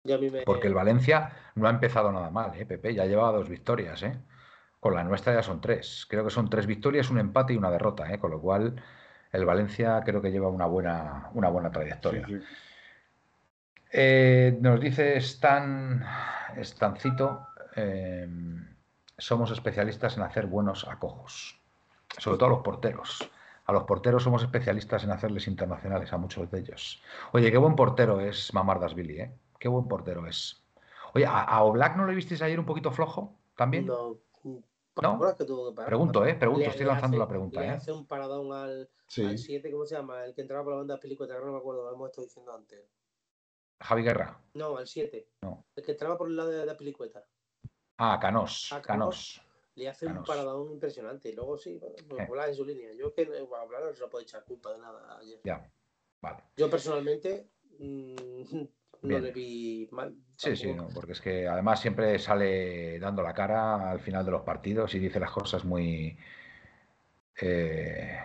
y 0.04 0.12
a 0.12 0.18
mí 0.20 0.30
me, 0.30 0.44
Porque 0.44 0.68
el 0.68 0.76
Valencia 0.76 1.32
no 1.56 1.66
ha 1.68 1.72
empezado 1.72 2.12
nada 2.12 2.30
mal, 2.30 2.52
¿eh, 2.56 2.66
Pepe? 2.66 2.94
Ya 2.94 3.06
lleva 3.08 3.32
dos 3.32 3.50
victorias, 3.50 4.04
¿eh? 4.04 4.20
Con 4.80 4.94
la 4.94 5.04
nuestra 5.04 5.34
ya 5.34 5.42
son 5.42 5.60
tres. 5.60 6.06
Creo 6.08 6.24
que 6.24 6.30
son 6.30 6.48
tres 6.48 6.68
victorias, 6.68 7.10
un 7.10 7.18
empate 7.18 7.54
y 7.54 7.58
una 7.58 7.72
derrota, 7.72 8.14
¿eh? 8.14 8.20
Con 8.20 8.30
lo 8.30 8.40
cual 8.40 8.76
el 9.32 9.46
Valencia 9.46 10.02
creo 10.06 10.22
que 10.22 10.32
lleva 10.32 10.48
una 10.48 10.68
buena, 10.68 11.32
una 11.34 11.50
buena 11.50 11.72
trayectoria. 11.72 12.28
Sí, 12.28 12.38
sí. 12.38 12.46
Eh, 13.92 14.58
nos 14.62 14.80
dice 14.80 15.18
Stan, 15.18 16.04
Stancito, 16.62 17.48
eh, 17.76 18.28
somos 19.18 19.52
especialistas 19.52 20.18
en 20.18 20.24
hacer 20.24 20.46
buenos 20.48 20.88
acojos, 20.88 21.60
sobre 22.18 22.38
todo 22.38 22.48
a 22.48 22.54
los 22.54 22.62
porteros. 22.64 23.30
A 23.66 23.74
los 23.74 23.84
porteros 23.84 24.24
somos 24.24 24.44
especialistas 24.44 25.04
en 25.04 25.12
hacerles 25.12 25.48
internacionales, 25.48 26.12
a 26.14 26.18
muchos 26.18 26.50
de 26.50 26.60
ellos. 26.60 27.02
Oye, 27.32 27.52
qué 27.52 27.58
buen 27.58 27.76
portero 27.76 28.20
es 28.20 28.54
Mamardasvili, 28.54 29.20
¿eh? 29.20 29.32
Qué 29.60 29.68
buen 29.68 29.88
portero 29.88 30.26
es. 30.26 30.64
Oye, 31.14 31.26
¿a, 31.26 31.42
a 31.44 31.64
Oblak 31.64 31.96
no 31.98 32.06
lo 32.06 32.14
visteis 32.14 32.42
ayer 32.42 32.60
un 32.60 32.66
poquito 32.66 32.92
flojo 32.92 33.36
también? 33.56 33.86
no, 33.86 34.18
¿No? 35.02 35.14
horas 35.20 35.36
que 35.36 35.46
tuvo 35.46 35.70
que 35.70 35.76
parar. 35.76 35.88
Pregunto, 35.88 36.26
¿eh? 36.26 36.34
Pregunto, 36.36 36.64
Le- 36.64 36.68
estoy 36.70 36.86
le 36.86 36.92
lanzando 36.92 37.16
hace- 37.16 37.20
la 37.24 37.28
pregunta, 37.28 37.62
le 37.62 37.68
¿eh? 37.68 37.70
hace 37.72 37.92
un 37.94 38.06
paradón 38.06 38.52
al, 38.52 38.90
Sí. 39.08 39.24
al 39.26 39.38
7, 39.38 39.72
¿cómo 39.72 39.86
se 39.86 39.96
llama? 39.96 40.26
El 40.26 40.34
que 40.34 40.42
entraba 40.42 40.64
por 40.64 40.74
la 40.74 40.78
banda 40.80 40.96
de 40.96 41.00
película, 41.02 41.34
no 41.40 41.52
me 41.54 41.58
acuerdo, 41.58 41.84
lo 41.84 41.94
hemos 41.94 42.10
estado 42.10 42.26
diciendo 42.28 42.54
antes. 42.54 42.82
Javi 43.82 44.04
Guerra. 44.04 44.40
No, 44.54 44.78
al 44.78 44.88
7. 44.88 45.28
No. 45.42 45.66
El 45.76 45.84
que 45.84 45.92
entraba 45.92 46.18
por 46.18 46.28
el 46.30 46.36
lado 46.36 46.50
de 46.50 46.66
la 46.66 46.78
pelicueta. 46.78 47.26
Ah, 47.98 48.20
Canós. 48.22 48.70
Ah, 48.72 48.82
Canós. 48.82 49.42
Le 49.76 49.88
hace 49.88 50.06
un 50.06 50.24
paradón 50.24 50.72
impresionante. 50.72 51.30
Y 51.30 51.34
luego 51.34 51.58
sí, 51.58 51.78
pues 51.80 51.94
Eh. 52.20 52.28
En 52.48 52.56
su 52.56 52.66
línea. 52.66 52.92
Yo 52.94 53.14
que 53.14 53.24
a 53.24 53.44
Oblak 53.64 53.84
no 53.86 53.94
se 53.94 54.00
lo 54.00 54.10
puedo 54.10 54.24
echar 54.24 54.44
culpa 54.44 54.72
de 54.74 54.80
nada 54.80 55.18
ayer. 55.18 55.40
Ya. 55.44 55.72
Vale. 56.22 56.44
Yo 56.58 56.70
personalmente 56.70 57.50
mm, 57.80 58.16
no 59.04 59.20
le 59.20 59.32
vi 59.32 59.88
mal. 59.92 60.16
Sí, 60.36 60.56
sí, 60.56 60.74
no, 60.74 60.88
porque 60.94 61.14
es 61.14 61.22
que 61.22 61.48
además 61.48 61.80
siempre 61.80 62.20
sale 62.20 63.00
dando 63.00 63.24
la 63.24 63.34
cara 63.34 63.92
al 63.92 64.00
final 64.00 64.26
de 64.26 64.32
los 64.32 64.42
partidos 64.42 64.94
y 64.94 65.00
dice 65.00 65.20
las 65.20 65.32
cosas 65.32 65.64
muy, 65.64 66.18
eh, 67.42 68.18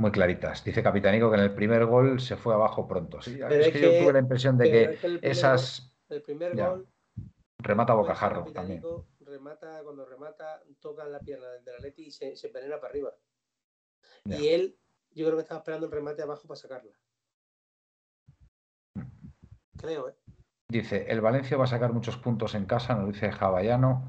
muy 0.00 0.10
claritas. 0.10 0.64
Dice 0.64 0.82
Capitanico 0.82 1.30
que 1.30 1.36
en 1.36 1.42
el 1.42 1.54
primer 1.54 1.84
gol 1.84 2.20
se 2.20 2.36
fue 2.36 2.54
abajo 2.54 2.88
pronto. 2.88 3.20
Sí, 3.20 3.38
es 3.50 3.68
que 3.68 3.80
yo 3.80 4.02
tuve 4.02 4.12
la 4.14 4.18
impresión 4.18 4.56
de 4.56 4.70
que 4.70 4.82
es 4.82 5.00
que 5.00 5.06
el 5.06 5.20
primer 5.20 5.30
esas 5.30 5.94
el 6.08 6.22
primer 6.22 6.56
ya, 6.56 6.70
gol 6.70 6.88
remata 7.58 7.94
bocajarro 7.94 8.44
también. 8.52 8.82
Remata, 9.20 9.82
cuando 9.84 10.04
remata, 10.04 10.62
toca 10.80 11.04
la 11.04 11.20
pierna 11.20 11.48
del 11.50 11.64
del 11.64 11.76
Atleti 11.76 12.06
y 12.06 12.10
se, 12.10 12.34
se 12.34 12.48
envenena 12.48 12.80
para 12.80 12.90
arriba. 12.90 13.14
Ya. 14.24 14.38
Y 14.38 14.48
él, 14.48 14.78
yo 15.12 15.26
creo 15.26 15.36
que 15.36 15.42
estaba 15.42 15.60
esperando 15.60 15.86
el 15.86 15.92
remate 15.92 16.22
abajo 16.22 16.48
para 16.48 16.58
sacarla. 16.58 16.92
Creo, 19.76 20.08
¿eh? 20.08 20.14
Dice, 20.68 21.06
el 21.08 21.20
Valencia 21.20 21.56
va 21.56 21.64
a 21.64 21.68
sacar 21.68 21.92
muchos 21.92 22.16
puntos 22.16 22.54
en 22.54 22.64
casa, 22.64 22.94
nos 22.94 23.12
dice 23.12 23.30
Javallano, 23.30 24.08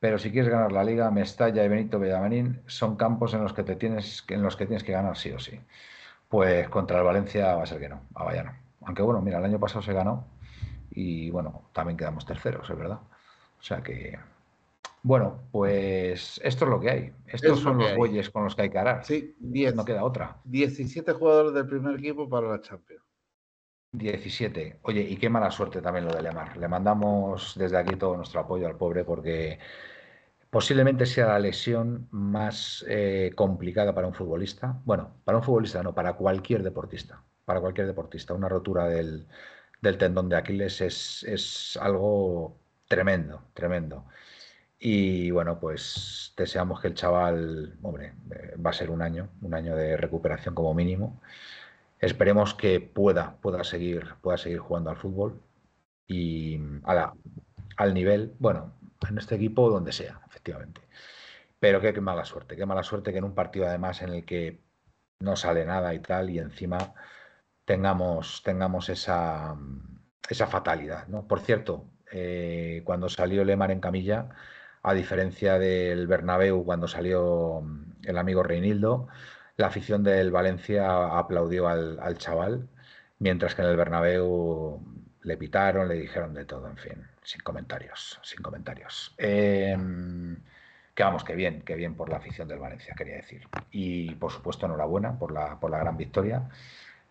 pero 0.00 0.18
si 0.18 0.30
quieres 0.32 0.50
ganar 0.50 0.72
la 0.72 0.82
Liga, 0.82 1.10
Mestalla 1.10 1.64
y 1.64 1.68
Benito 1.68 1.98
Villamarín 2.00 2.62
son 2.66 2.96
campos 2.96 3.34
en 3.34 3.42
los 3.42 3.52
que 3.52 3.62
te 3.62 3.76
tienes, 3.76 4.24
en 4.28 4.42
los 4.42 4.56
que 4.56 4.66
tienes 4.66 4.82
que 4.82 4.92
ganar 4.92 5.16
sí 5.16 5.30
o 5.30 5.38
sí. 5.38 5.60
Pues 6.28 6.68
contra 6.68 6.98
el 6.98 7.04
Valencia 7.04 7.54
va 7.54 7.62
a 7.64 7.66
ser 7.66 7.80
que 7.80 7.88
no, 7.88 8.00
Javallano. 8.16 8.52
Aunque 8.82 9.02
bueno, 9.02 9.20
mira, 9.20 9.38
el 9.38 9.44
año 9.44 9.60
pasado 9.60 9.82
se 9.82 9.92
ganó 9.92 10.26
y 10.90 11.30
bueno, 11.30 11.62
también 11.72 11.96
quedamos 11.96 12.24
terceros, 12.24 12.68
es 12.70 12.76
verdad. 12.76 12.98
O 13.58 13.62
sea 13.62 13.82
que, 13.82 14.18
bueno, 15.02 15.42
pues 15.52 16.40
esto 16.42 16.64
es 16.64 16.70
lo 16.70 16.80
que 16.80 16.90
hay. 16.90 17.12
Estos 17.26 17.58
Es 17.58 17.62
son 17.62 17.76
los 17.78 17.88
hay. 17.90 17.96
bueyes 17.96 18.30
con 18.30 18.44
los 18.44 18.56
que 18.56 18.62
hay 18.62 18.70
que 18.70 18.78
arar. 18.78 19.04
Sí, 19.04 19.34
10. 19.38 19.74
No 19.74 19.84
queda 19.84 20.02
otra. 20.02 20.38
17 20.44 21.12
jugadores 21.12 21.52
del 21.52 21.66
primer 21.66 21.98
equipo 21.98 22.28
para 22.28 22.48
la 22.48 22.60
Champions. 22.62 23.02
17. 23.92 24.78
Oye, 24.82 25.00
y 25.02 25.16
qué 25.16 25.28
mala 25.28 25.50
suerte 25.50 25.82
también 25.82 26.04
lo 26.06 26.14
de 26.14 26.22
Lemar. 26.22 26.56
Le 26.56 26.68
mandamos 26.68 27.54
desde 27.56 27.76
aquí 27.78 27.96
todo 27.96 28.16
nuestro 28.16 28.40
apoyo 28.40 28.66
al 28.66 28.76
pobre 28.76 29.04
porque 29.04 29.58
posiblemente 30.50 31.06
sea 31.06 31.26
la 31.28 31.38
lesión 31.38 32.08
más 32.10 32.84
eh, 32.88 33.32
complicada 33.36 33.94
para 33.94 34.06
un 34.06 34.14
futbolista. 34.14 34.80
Bueno, 34.84 35.20
para 35.24 35.38
un 35.38 35.44
futbolista 35.44 35.82
no, 35.82 35.94
para 35.94 36.14
cualquier 36.14 36.62
deportista. 36.62 37.24
Para 37.44 37.60
cualquier 37.60 37.86
deportista. 37.86 38.34
Una 38.34 38.48
rotura 38.48 38.86
del, 38.86 39.26
del 39.82 39.98
tendón 39.98 40.28
de 40.28 40.36
Aquiles 40.36 40.80
es, 40.80 41.24
es 41.24 41.76
algo 41.80 42.60
tremendo, 42.88 43.50
tremendo. 43.54 44.06
Y 44.78 45.30
bueno, 45.30 45.60
pues 45.60 46.32
deseamos 46.36 46.80
que 46.80 46.88
el 46.88 46.94
chaval, 46.94 47.78
hombre, 47.82 48.14
eh, 48.32 48.56
va 48.56 48.70
a 48.70 48.72
ser 48.72 48.90
un 48.90 49.02
año, 49.02 49.30
un 49.42 49.54
año 49.54 49.76
de 49.76 49.96
recuperación 49.96 50.54
como 50.54 50.74
mínimo. 50.74 51.20
Esperemos 52.00 52.54
que 52.54 52.80
pueda, 52.80 53.36
pueda, 53.40 53.62
seguir, 53.64 54.14
pueda 54.22 54.38
seguir 54.38 54.58
jugando 54.58 54.90
al 54.90 54.96
fútbol 54.96 55.40
y 56.06 56.58
a 56.84 56.94
la- 56.94 57.14
al 57.76 57.94
nivel, 57.94 58.34
bueno, 58.38 58.72
en 59.08 59.18
este 59.18 59.36
equipo 59.36 59.70
donde 59.70 59.92
sea, 59.92 60.20
efectivamente. 60.28 60.80
Pero 61.60 61.80
qué, 61.80 61.92
mala 62.00 62.24
suerte, 62.24 62.56
qué 62.56 62.66
mala 62.66 62.82
suerte 62.82 63.12
que 63.12 63.18
en 63.18 63.24
un 63.24 63.34
partido 63.34 63.66
además 63.66 64.02
en 64.02 64.10
el 64.10 64.24
que 64.24 64.60
no 65.20 65.36
sale 65.36 65.64
nada 65.66 65.94
y 65.94 66.00
tal, 66.00 66.30
y 66.30 66.38
encima 66.38 66.94
tengamos, 67.64 68.42
tengamos 68.44 68.88
esa, 68.88 69.56
esa 70.28 70.46
fatalidad. 70.46 71.06
¿no? 71.08 71.26
Por 71.26 71.40
cierto, 71.40 71.86
eh, 72.12 72.82
cuando 72.84 73.08
salió 73.08 73.44
Lemar 73.44 73.70
en 73.70 73.80
camilla, 73.80 74.30
a 74.82 74.94
diferencia 74.94 75.58
del 75.58 76.06
Bernabéu 76.06 76.64
cuando 76.64 76.88
salió 76.88 77.62
el 78.04 78.18
amigo 78.18 78.42
Reinildo, 78.42 79.08
la 79.56 79.66
afición 79.66 80.02
del 80.02 80.30
Valencia 80.30 81.18
aplaudió 81.18 81.68
al, 81.68 82.18
chaval, 82.18 82.68
mientras 83.18 83.54
que 83.54 83.62
en 83.62 83.68
el 83.68 83.76
Bernabéu 83.76 84.80
le 85.22 85.36
pitaron, 85.36 85.88
le 85.88 85.94
dijeron 85.94 86.34
de 86.34 86.44
todo, 86.44 86.68
en 86.68 86.76
fin, 86.76 87.06
sin 87.22 87.40
comentarios, 87.42 88.18
sin 88.22 88.42
comentarios. 88.42 89.14
Em, 89.18 90.36
que 90.94 91.02
vamos, 91.04 91.24
que 91.24 91.34
bien, 91.34 91.62
que 91.62 91.74
bien 91.76 91.94
por 91.94 92.08
la 92.08 92.16
afición 92.18 92.48
del 92.48 92.58
Valencia, 92.58 92.94
quería 92.96 93.16
decir. 93.16 93.46
Y 93.70 94.14
por 94.16 94.32
supuesto, 94.32 94.66
enhorabuena 94.66 95.18
por 95.18 95.32
la, 95.32 95.58
por 95.60 95.70
la 95.70 95.78
gran 95.78 95.96
victoria, 95.96 96.48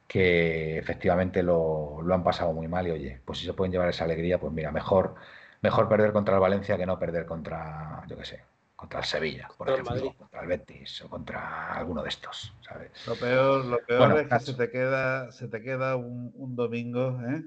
que 0.08 0.80
efectivamente 0.80 1.44
lo, 1.44 2.02
lo 2.04 2.16
han 2.16 2.24
pasado 2.24 2.54
muy 2.54 2.68
mal 2.68 2.88
y 2.88 2.92
oye, 2.92 3.22
pues 3.26 3.40
si 3.40 3.46
se 3.46 3.54
pueden 3.54 3.72
llevar 3.72 3.90
esa 3.90 4.06
alegría, 4.06 4.40
pues 4.40 4.54
mira, 4.54 4.72
mejor, 4.72 5.16
mejor 5.62 5.88
perder 5.90 6.14
contra 6.14 6.36
el 6.36 6.42
Valencia 6.42 6.78
que 6.78 6.86
no 6.86 7.00
perder 7.00 7.26
contra, 7.26 8.04
yo 8.08 8.18
qué 8.18 8.26
sé, 8.26 8.44
contra 8.80 9.00
el 9.00 9.06
Sevilla, 9.06 9.50
por 9.58 9.70
ejemplo, 9.70 10.16
contra 10.18 10.42
el 10.42 10.48
Betis 10.48 11.02
o 11.02 11.10
contra 11.10 11.74
alguno 11.74 12.02
de 12.02 12.08
estos, 12.08 12.56
¿sabes? 12.62 12.92
Lo 13.06 13.16
peor, 13.16 13.66
lo 13.66 13.78
peor 13.86 14.18
es 14.22 14.28
que 14.30 14.40
se 14.40 14.54
te 14.54 14.72
queda, 14.72 15.34
se 15.34 15.50
te 15.50 15.62
queda 15.62 15.98
un, 15.98 16.56
domingo, 16.56 17.20
¿eh? 17.28 17.44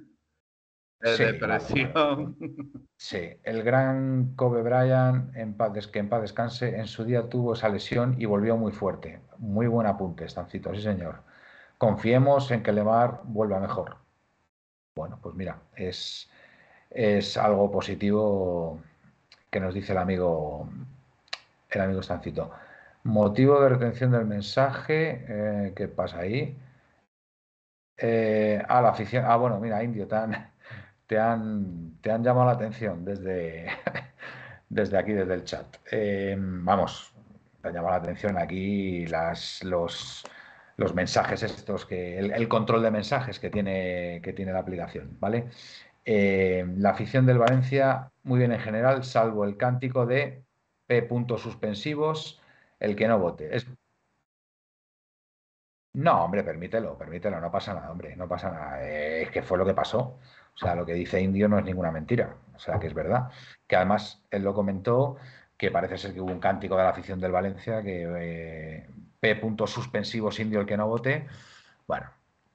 De 1.01 1.16
sí, 1.16 1.24
depresión. 1.24 2.37
Sí, 2.99 3.30
el 3.45 3.62
gran 3.62 4.35
Kobe 4.37 4.62
Bryant, 4.62 5.35
en 5.35 5.55
paz, 5.57 5.89
que 5.89 6.01
en 6.01 6.11
paz 6.11 6.20
descanse, 6.20 6.76
en 6.76 6.87
su 6.87 7.03
día 7.05 7.28
tuvo 7.28 7.55
esa 7.55 7.70
lesión 7.70 8.14
y 8.20 8.26
volvió 8.26 8.59
muy 8.59 8.70
fuerte. 8.70 9.22
Muy 9.39 9.66
buen 9.66 9.87
apunte, 9.87 10.26
Estancito, 10.26 10.72
sí 10.74 10.83
señor. 10.83 11.22
Confiemos 11.78 12.51
en 12.51 12.62
que 12.62 12.72
Lemar 12.72 13.22
vuelva 13.24 13.59
mejor. 13.59 13.97
Bueno, 14.95 15.18
pues 15.20 15.35
mira, 15.35 15.62
es, 15.74 16.30
es 16.91 17.37
algo 17.39 17.70
positivo 17.70 18.80
que 19.51 19.61
nos 19.61 19.74
dice 19.74 19.93
el 19.93 19.99
amigo 19.99 20.68
el 21.72 21.80
amigo 21.80 22.00
Estancito. 22.00 22.50
Motivo 23.04 23.60
de 23.60 23.68
retención 23.68 24.12
del 24.12 24.26
mensaje, 24.26 25.24
eh, 25.28 25.72
¿qué 25.74 25.88
pasa 25.88 26.20
ahí? 26.20 26.56
Eh, 27.96 28.62
ah, 28.68 28.82
la 28.82 28.90
afición. 28.90 29.24
Ah, 29.26 29.36
bueno, 29.36 29.58
mira, 29.60 29.82
Indio, 29.82 30.06
te 30.06 30.16
han, 30.16 30.50
te 31.06 31.18
han, 31.18 31.98
te 32.00 32.10
han 32.10 32.22
llamado 32.22 32.46
la 32.46 32.52
atención 32.52 33.04
desde, 33.04 33.66
desde 34.68 34.98
aquí, 34.98 35.12
desde 35.12 35.34
el 35.34 35.44
chat. 35.44 35.66
Eh, 35.90 36.36
vamos, 36.38 37.14
te 37.60 37.68
han 37.68 37.74
llamado 37.74 37.94
la 37.96 38.02
atención 38.02 38.38
aquí 38.38 39.06
las, 39.06 39.62
los, 39.64 40.24
los 40.76 40.94
mensajes 40.94 41.42
estos, 41.42 41.86
que 41.86 42.18
el, 42.18 42.48
control 42.48 42.82
de 42.82 42.90
mensajes 42.90 43.38
que 43.40 43.50
tiene, 43.50 44.20
que 44.22 44.32
tiene 44.32 44.52
la 44.52 44.60
aplicación, 44.60 45.16
¿vale? 45.20 45.48
la 46.04 46.90
afición 46.90 47.26
del 47.26 47.38
Valencia, 47.38 48.10
muy 48.24 48.38
bien 48.40 48.52
en 48.52 48.58
general, 48.60 49.04
salvo 49.04 49.44
el 49.44 49.56
cántico 49.56 50.04
de 50.04 50.41
puntos 51.01 51.40
suspensivos, 51.40 52.43
el 52.78 52.95
que 52.95 53.09
no 53.09 53.18
vote. 53.18 53.57
Es... 53.57 53.66
No, 55.95 56.24
hombre, 56.24 56.43
permítelo, 56.45 56.99
permítelo, 56.99 57.40
no 57.40 57.51
pasa 57.51 57.74
nada, 57.74 57.90
hombre, 57.90 58.16
no 58.16 58.28
pasa 58.28 58.51
nada. 58.51 58.82
es 58.82 59.30
que 59.30 59.43
fue 59.43 59.57
lo 59.59 59.64
que 59.64 59.74
pasó. 59.74 60.18
O 60.55 60.59
sea, 60.59 60.74
lo 60.74 60.84
que 60.84 60.95
dice 60.95 61.20
Indio 61.20 61.49
no 61.49 61.59
es 61.59 61.64
ninguna 61.64 61.90
mentira. 61.90 62.36
O 62.55 62.59
sea, 62.59 62.78
que 62.78 62.86
es 62.86 62.95
verdad. 62.95 63.30
Que 63.66 63.76
además 63.76 64.22
él 64.30 64.43
lo 64.43 64.55
comentó, 64.55 65.16
que 65.57 65.70
parece 65.70 65.99
ser 65.99 66.12
que 66.12 66.20
hubo 66.20 66.32
un 66.32 66.40
cántico 66.40 66.76
de 66.76 66.82
la 66.82 66.90
afición 66.90 67.20
del 67.20 67.32
Valencia, 67.32 67.82
que 67.82 68.07
eh, 68.18 68.90
P 69.20 69.36
puntos 69.36 69.70
suspensivos, 69.70 70.40
Indio 70.40 70.61
el 70.61 70.66
que 70.66 70.76
no 70.76 70.88
vote. 70.88 71.26
Bueno, 71.86 72.11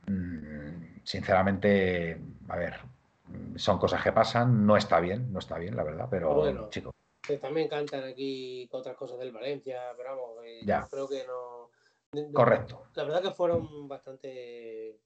mm, 0.08 1.02
sinceramente, 1.04 2.20
a 2.50 2.56
ver, 2.58 2.76
son 3.56 3.80
cosas 3.80 4.04
que 4.04 4.12
pasan, 4.12 4.66
no 4.66 4.78
está 4.78 5.00
bien, 5.00 5.32
no 5.32 5.40
está 5.40 5.58
bien, 5.58 5.76
la 5.76 5.84
verdad, 5.84 6.08
pero 6.10 6.34
bueno, 6.34 6.70
también 7.36 7.68
cantan 7.68 8.04
aquí 8.06 8.68
otras 8.72 8.96
cosas 8.96 9.20
del 9.20 9.32
Valencia, 9.32 9.94
pero 9.98 10.10
vamos, 10.10 10.46
eh, 10.46 10.62
creo 10.90 11.08
que 11.08 11.26
no. 11.26 11.70
Correcto. 12.34 12.88
La 12.96 13.04
verdad 13.04 13.22
que 13.22 13.32
fueron 13.32 13.88
bastante 13.88 14.98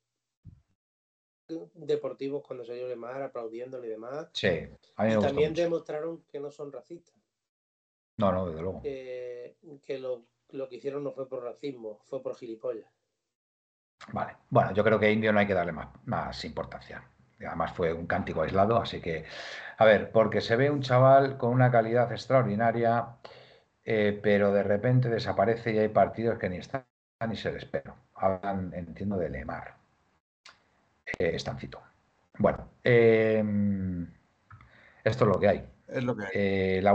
deportivos 1.73 2.43
cuando 2.45 2.63
salió 2.63 2.87
Lemar, 2.87 3.21
aplaudiéndole 3.23 3.87
y 3.87 3.89
demás. 3.89 4.29
Sí, 4.33 4.47
y 4.47 5.19
también 5.19 5.53
demostraron 5.53 6.23
que 6.31 6.39
no 6.39 6.51
son 6.51 6.71
racistas. 6.71 7.15
No, 8.17 8.31
no, 8.31 8.47
desde 8.47 8.61
luego. 8.61 8.81
que 8.81 9.97
lo, 9.99 10.25
lo, 10.49 10.69
que 10.69 10.75
hicieron 10.75 11.03
no 11.03 11.11
fue 11.11 11.27
por 11.27 11.43
racismo, 11.43 12.01
fue 12.05 12.21
por 12.21 12.35
gilipollas. 12.35 12.87
Vale, 14.13 14.37
bueno, 14.49 14.73
yo 14.73 14.83
creo 14.83 14.99
que 14.99 15.07
a 15.07 15.11
Indio 15.11 15.33
no 15.33 15.39
hay 15.39 15.47
que 15.47 15.53
darle 15.53 15.71
más, 15.71 15.89
más 16.05 16.43
importancia. 16.45 17.03
Además 17.45 17.73
fue 17.73 17.93
un 17.93 18.07
cántico 18.07 18.41
aislado, 18.41 18.77
así 18.81 19.01
que, 19.01 19.25
a 19.77 19.85
ver, 19.85 20.11
porque 20.11 20.41
se 20.41 20.55
ve 20.55 20.69
un 20.69 20.81
chaval 20.81 21.37
con 21.37 21.51
una 21.51 21.71
calidad 21.71 22.11
extraordinaria, 22.11 23.17
eh, 23.83 24.19
pero 24.21 24.51
de 24.53 24.63
repente 24.63 25.09
desaparece 25.09 25.73
y 25.73 25.79
hay 25.79 25.89
partidos 25.89 26.37
que 26.39 26.49
ni 26.49 26.57
están 26.57 26.85
ni 27.27 27.35
se 27.35 27.51
les 27.51 27.63
espera. 27.63 27.95
Hablan, 28.15 28.73
entiendo, 28.73 29.17
de 29.17 29.29
Lemar. 29.29 29.75
Eh, 31.19 31.35
estancito. 31.35 31.81
Bueno, 32.37 32.69
em, 32.83 34.07
esto 35.03 35.25
es 35.25 35.29
lo 35.29 35.39
que 35.39 35.47
hay. 35.47 35.67
Es 35.87 36.03
lo 36.03 36.15
que 36.15 36.25
hay. 36.25 36.31
Eh, 36.33 36.79
la, 36.81 36.93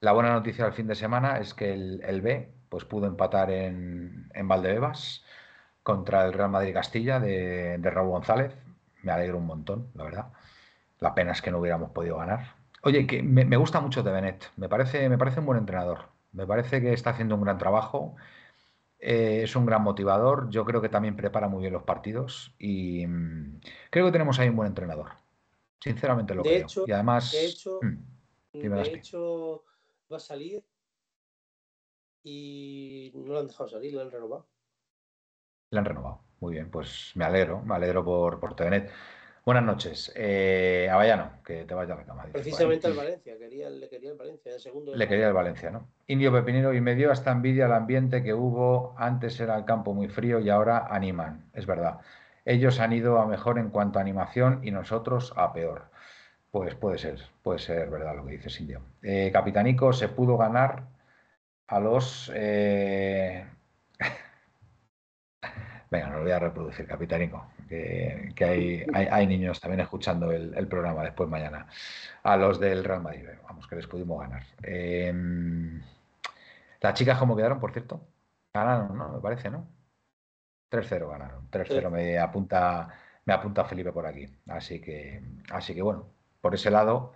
la, 0.00 0.12
buena 0.12 0.32
noticia 0.32 0.64
del 0.64 0.74
fin 0.74 0.86
de 0.86 0.94
semana 0.94 1.38
es 1.38 1.54
que 1.54 1.72
el, 1.72 2.20
B 2.22 2.52
pues, 2.68 2.84
pudo 2.84 3.06
empatar 3.06 3.50
en, 3.50 4.30
en 4.34 4.48
Valdebebas 4.48 5.24
contra 5.82 6.24
el 6.26 6.32
Real 6.32 6.50
Madrid 6.50 6.74
Castilla 6.74 7.20
de, 7.20 7.78
de 7.78 7.90
Raúl 7.90 8.10
González 8.10 8.56
me 9.02 9.12
alegro 9.12 9.38
un 9.38 9.46
montón, 9.46 9.90
la 9.94 10.04
verdad. 10.04 10.32
La 10.98 11.14
pena 11.14 11.32
es 11.32 11.42
que 11.42 11.50
no 11.50 11.58
hubiéramos 11.58 11.90
podido 11.90 12.18
ganar. 12.18 12.54
Oye, 12.84 13.06
que 13.06 13.22
me, 13.22 13.56
gusta 13.56 13.80
mucho 13.80 14.02
de 14.02 14.10
Benet, 14.10 14.50
me 14.56 14.68
parece, 14.68 15.08
me 15.08 15.16
parece 15.16 15.38
un 15.38 15.46
buen 15.46 15.58
entrenador, 15.58 16.08
me 16.32 16.46
parece 16.46 16.80
que 16.80 16.92
está 16.92 17.10
haciendo 17.10 17.36
un 17.36 17.42
gran 17.42 17.56
trabajo, 17.56 18.16
eh, 18.98 19.42
es 19.44 19.54
un 19.54 19.66
gran 19.66 19.82
motivador, 19.82 20.50
yo 20.50 20.64
creo 20.64 20.80
que 20.80 20.88
también 20.88 21.14
prepara 21.14 21.48
muy 21.48 21.60
bien 21.60 21.72
los 21.72 21.84
partidos 21.84 22.54
y 22.58 23.06
mm, 23.06 23.60
creo 23.90 24.06
que 24.06 24.12
tenemos 24.12 24.40
ahí 24.40 24.48
un 24.48 24.56
buen 24.56 24.66
entrenador, 24.66 25.10
sinceramente 25.80 26.34
lo 26.34 26.42
creo. 26.42 26.66
y 26.84 26.90
además, 26.90 27.30
de 27.30 27.46
hecho, 27.46 27.78
mm, 27.82 28.58
de 28.58 28.82
hecho 28.94 29.64
va 30.12 30.16
a 30.16 30.20
salir 30.20 30.64
y 32.24 33.12
no 33.14 33.32
lo 33.32 33.40
han 33.40 33.46
dejado 33.46 33.68
salir, 33.68 33.94
lo 33.94 34.02
han 34.02 34.10
renovado. 34.10 34.48
Le 35.70 35.78
han 35.78 35.84
renovado. 35.84 36.31
Muy 36.42 36.54
bien, 36.54 36.70
pues 36.70 37.12
me 37.14 37.24
alegro, 37.24 37.62
me 37.62 37.76
alegro 37.76 38.04
por, 38.04 38.40
por 38.40 38.56
TVNet. 38.56 38.90
Buenas 39.46 39.62
noches. 39.62 40.12
Eh, 40.16 40.88
Avallano, 40.90 41.34
que 41.44 41.64
te 41.64 41.72
vaya 41.72 41.94
a 41.94 41.98
la 41.98 42.04
cama. 42.04 42.24
Precisamente 42.32 42.88
al 42.88 42.94
Valencia, 42.94 43.38
quería, 43.38 43.70
le 43.70 43.88
quería 43.88 44.10
el 44.10 44.18
Valencia, 44.18 44.52
el 44.52 44.60
segundo. 44.60 44.92
Le 44.92 45.06
quería 45.06 45.28
el 45.28 45.34
Valencia, 45.34 45.70
¿no? 45.70 45.86
Indio 46.08 46.32
Pepinero 46.32 46.74
y 46.74 46.80
me 46.80 46.96
dio 46.96 47.12
hasta 47.12 47.30
envidia 47.30 47.66
el 47.66 47.72
ambiente 47.72 48.24
que 48.24 48.34
hubo. 48.34 48.92
Antes 48.98 49.38
era 49.38 49.56
el 49.56 49.64
campo 49.64 49.94
muy 49.94 50.08
frío 50.08 50.40
y 50.40 50.50
ahora 50.50 50.88
animan, 50.90 51.48
es 51.52 51.64
verdad. 51.64 52.00
Ellos 52.44 52.80
han 52.80 52.92
ido 52.92 53.20
a 53.20 53.26
mejor 53.26 53.60
en 53.60 53.70
cuanto 53.70 54.00
a 54.00 54.02
animación 54.02 54.62
y 54.64 54.72
nosotros 54.72 55.32
a 55.36 55.52
peor. 55.52 55.92
Pues 56.50 56.74
puede 56.74 56.98
ser, 56.98 57.20
puede 57.44 57.60
ser 57.60 57.88
verdad 57.88 58.16
lo 58.16 58.26
que 58.26 58.32
dices, 58.32 58.60
Indio. 58.60 58.82
Eh, 59.00 59.30
Capitanico 59.32 59.92
se 59.92 60.08
pudo 60.08 60.36
ganar 60.36 60.88
a 61.68 61.78
los 61.78 62.32
eh, 62.34 63.46
Venga, 65.92 66.08
no 66.08 66.16
lo 66.16 66.22
voy 66.22 66.32
a 66.32 66.38
reproducir, 66.38 66.86
Capitanico, 66.86 67.48
que, 67.68 68.32
hay, 68.40 68.86
hay, 68.94 69.26
niños 69.26 69.60
también 69.60 69.80
escuchando 69.80 70.32
el, 70.32 70.66
programa 70.66 71.02
después 71.04 71.28
mañana. 71.28 71.66
A 72.22 72.38
los 72.38 72.58
del 72.58 72.82
Real 72.82 73.02
Madrid, 73.02 73.26
vamos, 73.42 73.66
que 73.66 73.76
les 73.76 73.86
pudimos 73.86 74.18
ganar. 74.18 74.42
Em, 74.62 75.82
¿Las 76.80 76.94
chicas 76.94 77.18
cómo 77.18 77.36
quedaron, 77.36 77.60
por 77.60 77.72
cierto? 77.72 78.00
Ganaron, 78.54 78.96
¿no? 78.96 79.10
Me 79.10 79.20
parece, 79.20 79.50
¿no? 79.50 79.66
3-0 80.70 81.10
ganaron. 81.10 81.50
3-0 81.50 81.90
me 81.90 82.18
apunta 82.18 82.88
me 83.26 83.34
apunta 83.34 83.66
Felipe 83.66 83.92
por 83.92 84.06
aquí. 84.06 84.26
Así 84.48 84.80
que, 84.80 85.22
así 85.50 85.74
que 85.74 85.82
bueno, 85.82 86.06
por 86.40 86.54
ese 86.54 86.70
lado, 86.70 87.12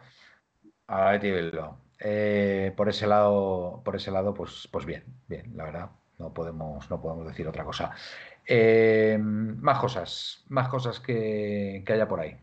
a 0.87 1.13
la 1.15 1.79
eh, 1.99 2.75
por 2.77 2.91
ese 2.91 3.07
lado, 3.07 3.81
por 3.83 3.97
ese 3.97 4.11
lado, 4.11 4.35
pues, 4.35 4.69
pues 4.71 4.85
bien, 4.85 5.05
bien, 5.29 5.57
la 5.57 5.65
verdad. 5.65 5.91
No 6.19 6.33
podemos, 6.33 6.89
no 6.91 7.01
podemos 7.01 7.27
decir 7.27 7.47
otra 7.49 7.65
cosa. 7.65 7.93
Eh, 8.49 9.19
más 9.19 9.81
cosas, 9.81 10.45
más 10.49 10.69
cosas 10.69 11.01
que, 11.01 11.85
haya 11.87 12.07
por 12.07 12.21
ahí 12.21 12.37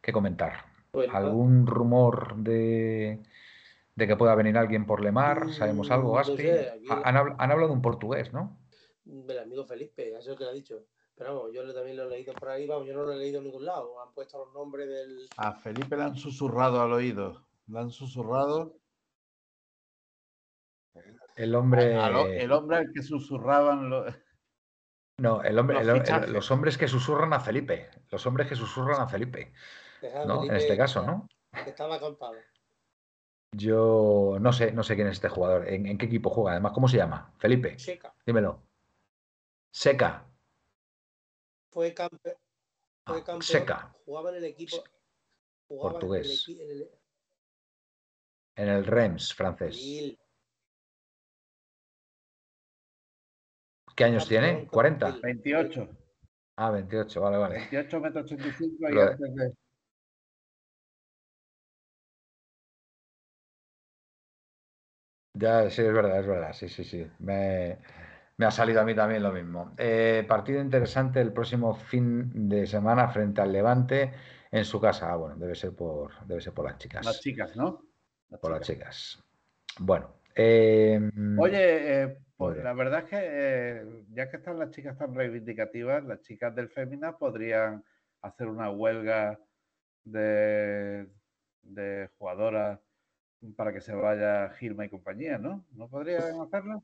que 0.00 0.12
comentar. 0.12 0.64
¿Algún 1.12 1.66
rumor 1.66 2.36
de, 2.36 3.22
de, 3.94 4.06
que 4.06 4.16
pueda 4.16 4.34
venir 4.34 4.56
alguien 4.56 4.86
por 4.86 5.02
Lemar? 5.02 5.52
¿Sabemos 5.52 5.90
algo, 5.90 6.14
Gaspi? 6.14 6.48
han, 6.88 7.16
hablado 7.16 7.72
un 7.72 7.82
portugués, 7.82 8.32
¿no? 8.32 8.58
El 9.04 9.38
amigo 9.38 9.64
Felipe, 9.66 10.08
eso 10.08 10.18
es 10.18 10.26
lo 10.28 10.36
que 10.36 10.44
le 10.44 10.50
ha 10.50 10.54
dicho. 10.54 10.86
Pero 11.14 11.36
vamos, 11.36 11.52
yo 11.52 11.74
también 11.74 11.98
lo 11.98 12.04
he 12.04 12.10
leído 12.10 12.32
por 12.32 12.48
ahí, 12.48 12.66
vamos, 12.66 12.86
yo 12.86 12.94
no 12.94 13.02
lo 13.02 13.12
he 13.12 13.18
leído 13.18 13.38
en 13.38 13.44
ningún 13.44 13.66
lado. 13.66 14.00
Han 14.02 14.14
puesto 14.14 14.38
los 14.38 14.54
nombres 14.54 14.88
del. 14.88 15.28
A 15.36 15.52
Felipe 15.52 15.96
le 15.96 16.04
han 16.04 16.16
susurrado 16.16 16.80
al 16.80 16.92
oído. 16.92 17.44
Le 17.66 17.78
han 17.78 17.90
susurrado. 17.90 18.74
El 21.36 21.54
hombre. 21.54 21.94
el 22.42 22.52
hombre 22.52 22.78
al 22.78 22.92
que 22.92 23.02
susurraban 23.02 23.90
los 23.90 24.06
No, 25.20 25.42
el 25.42 25.58
hombre, 25.58 25.74
Los 25.76 25.82
el- 25.84 25.90
el- 25.90 26.00
fichajes. 26.00 26.30
los 26.30 26.50
hombres 26.50 26.78
que 26.78 26.88
susurran 26.88 27.32
a 27.34 27.40
Felipe. 27.40 27.90
Los 28.10 28.24
hombres 28.26 28.48
que 28.48 28.56
susurran 28.56 29.00
a 29.00 29.06
Felipe. 29.06 29.52
¿no? 30.26 30.44
En 30.44 30.54
este 30.56 30.76
caso, 30.78 31.02
¿no? 31.04 31.28
que 31.64 31.70
estaba 31.70 31.96
acampado. 31.96 32.36
Yo 33.52 34.38
no 34.40 34.52
sé, 34.52 34.72
no 34.72 34.82
sé 34.82 34.94
quién 34.94 35.08
es 35.08 35.14
este 35.14 35.28
jugador. 35.28 35.68
¿En, 35.68 35.86
en 35.86 35.98
qué 35.98 36.06
equipo 36.06 36.30
juega? 36.30 36.52
Además, 36.52 36.72
¿cómo 36.72 36.88
se 36.88 36.96
llama? 36.96 37.34
Felipe, 37.38 37.76
Checa. 37.76 38.14
dímelo. 38.24 38.62
Seca. 39.72 40.24
Fue 41.70 41.88
Ah, 41.98 43.22
campeón. 43.24 43.42
Seca. 43.42 43.94
Jugaba 44.06 44.30
en 44.30 44.36
el 44.36 44.44
equipo. 44.44 44.82
Portugués. 45.68 46.46
En 46.48 46.54
el, 46.54 46.56
equi- 46.56 46.62
en 46.62 46.70
el- 46.70 46.90
En 48.56 48.68
el 48.68 48.84
Reims 48.86 49.34
francés. 49.34 49.76
Lille. 49.76 50.18
¿Qué 54.00 54.04
años 54.04 54.26
tiene? 54.26 54.66
con 54.66 54.82
¿40? 54.82 55.08
Lille. 55.08 55.20
28. 55.20 55.88
Ah, 56.56 56.70
28, 56.70 57.20
vale, 57.20 57.36
vale. 57.36 57.54
28 57.56 58.00
metros 58.00 58.24
85 58.32 58.88
y 58.88 58.98
antes 58.98 59.34
de... 59.34 59.52
Ya, 65.34 65.68
sí, 65.68 65.82
es 65.82 65.92
verdad, 65.92 66.18
es 66.18 66.26
verdad. 66.26 66.52
Sí, 66.54 66.70
sí, 66.70 66.82
sí. 66.82 67.06
Me, 67.18 67.76
me 68.38 68.46
ha 68.46 68.50
salido 68.50 68.80
a 68.80 68.84
mí 68.84 68.94
también 68.94 69.22
lo 69.22 69.32
mismo. 69.32 69.74
Eh, 69.76 70.24
partido 70.26 70.62
interesante 70.62 71.20
el 71.20 71.34
próximo 71.34 71.74
fin 71.74 72.48
de 72.48 72.66
semana 72.66 73.06
frente 73.10 73.42
al 73.42 73.52
Levante 73.52 74.14
en 74.50 74.64
su 74.64 74.80
casa. 74.80 75.12
Ah, 75.12 75.16
bueno, 75.16 75.36
debe 75.36 75.54
ser 75.54 75.74
por, 75.76 76.24
debe 76.26 76.40
ser 76.40 76.54
por 76.54 76.64
las 76.64 76.78
chicas. 76.78 77.04
Las 77.04 77.20
chicas, 77.20 77.54
¿no? 77.54 77.84
Las 78.30 78.40
por 78.40 78.50
las 78.50 78.62
chicas. 78.62 79.10
chicas. 79.10 79.78
Bueno. 79.78 80.14
eh, 80.34 80.98
Oye, 81.38 82.02
eh, 82.02 82.18
la 82.62 82.72
verdad 82.72 83.00
es 83.04 83.10
que 83.10 83.16
eh, 83.20 84.04
ya 84.12 84.30
que 84.30 84.36
están 84.38 84.58
las 84.58 84.70
chicas 84.70 84.96
tan 84.98 85.14
reivindicativas, 85.14 86.04
las 86.04 86.20
chicas 86.22 86.54
del 86.54 86.68
Fémina 86.70 87.16
podrían 87.18 87.84
hacer 88.22 88.48
una 88.48 88.70
huelga 88.70 89.38
de, 90.04 91.08
de 91.62 92.10
jugadoras 92.18 92.80
para 93.56 93.72
que 93.72 93.80
se 93.80 93.94
vaya 93.94 94.50
Gilma 94.58 94.84
y 94.86 94.90
compañía, 94.90 95.38
¿no? 95.38 95.64
¿No 95.72 95.88
podrían 95.88 96.40
hacerlo? 96.40 96.82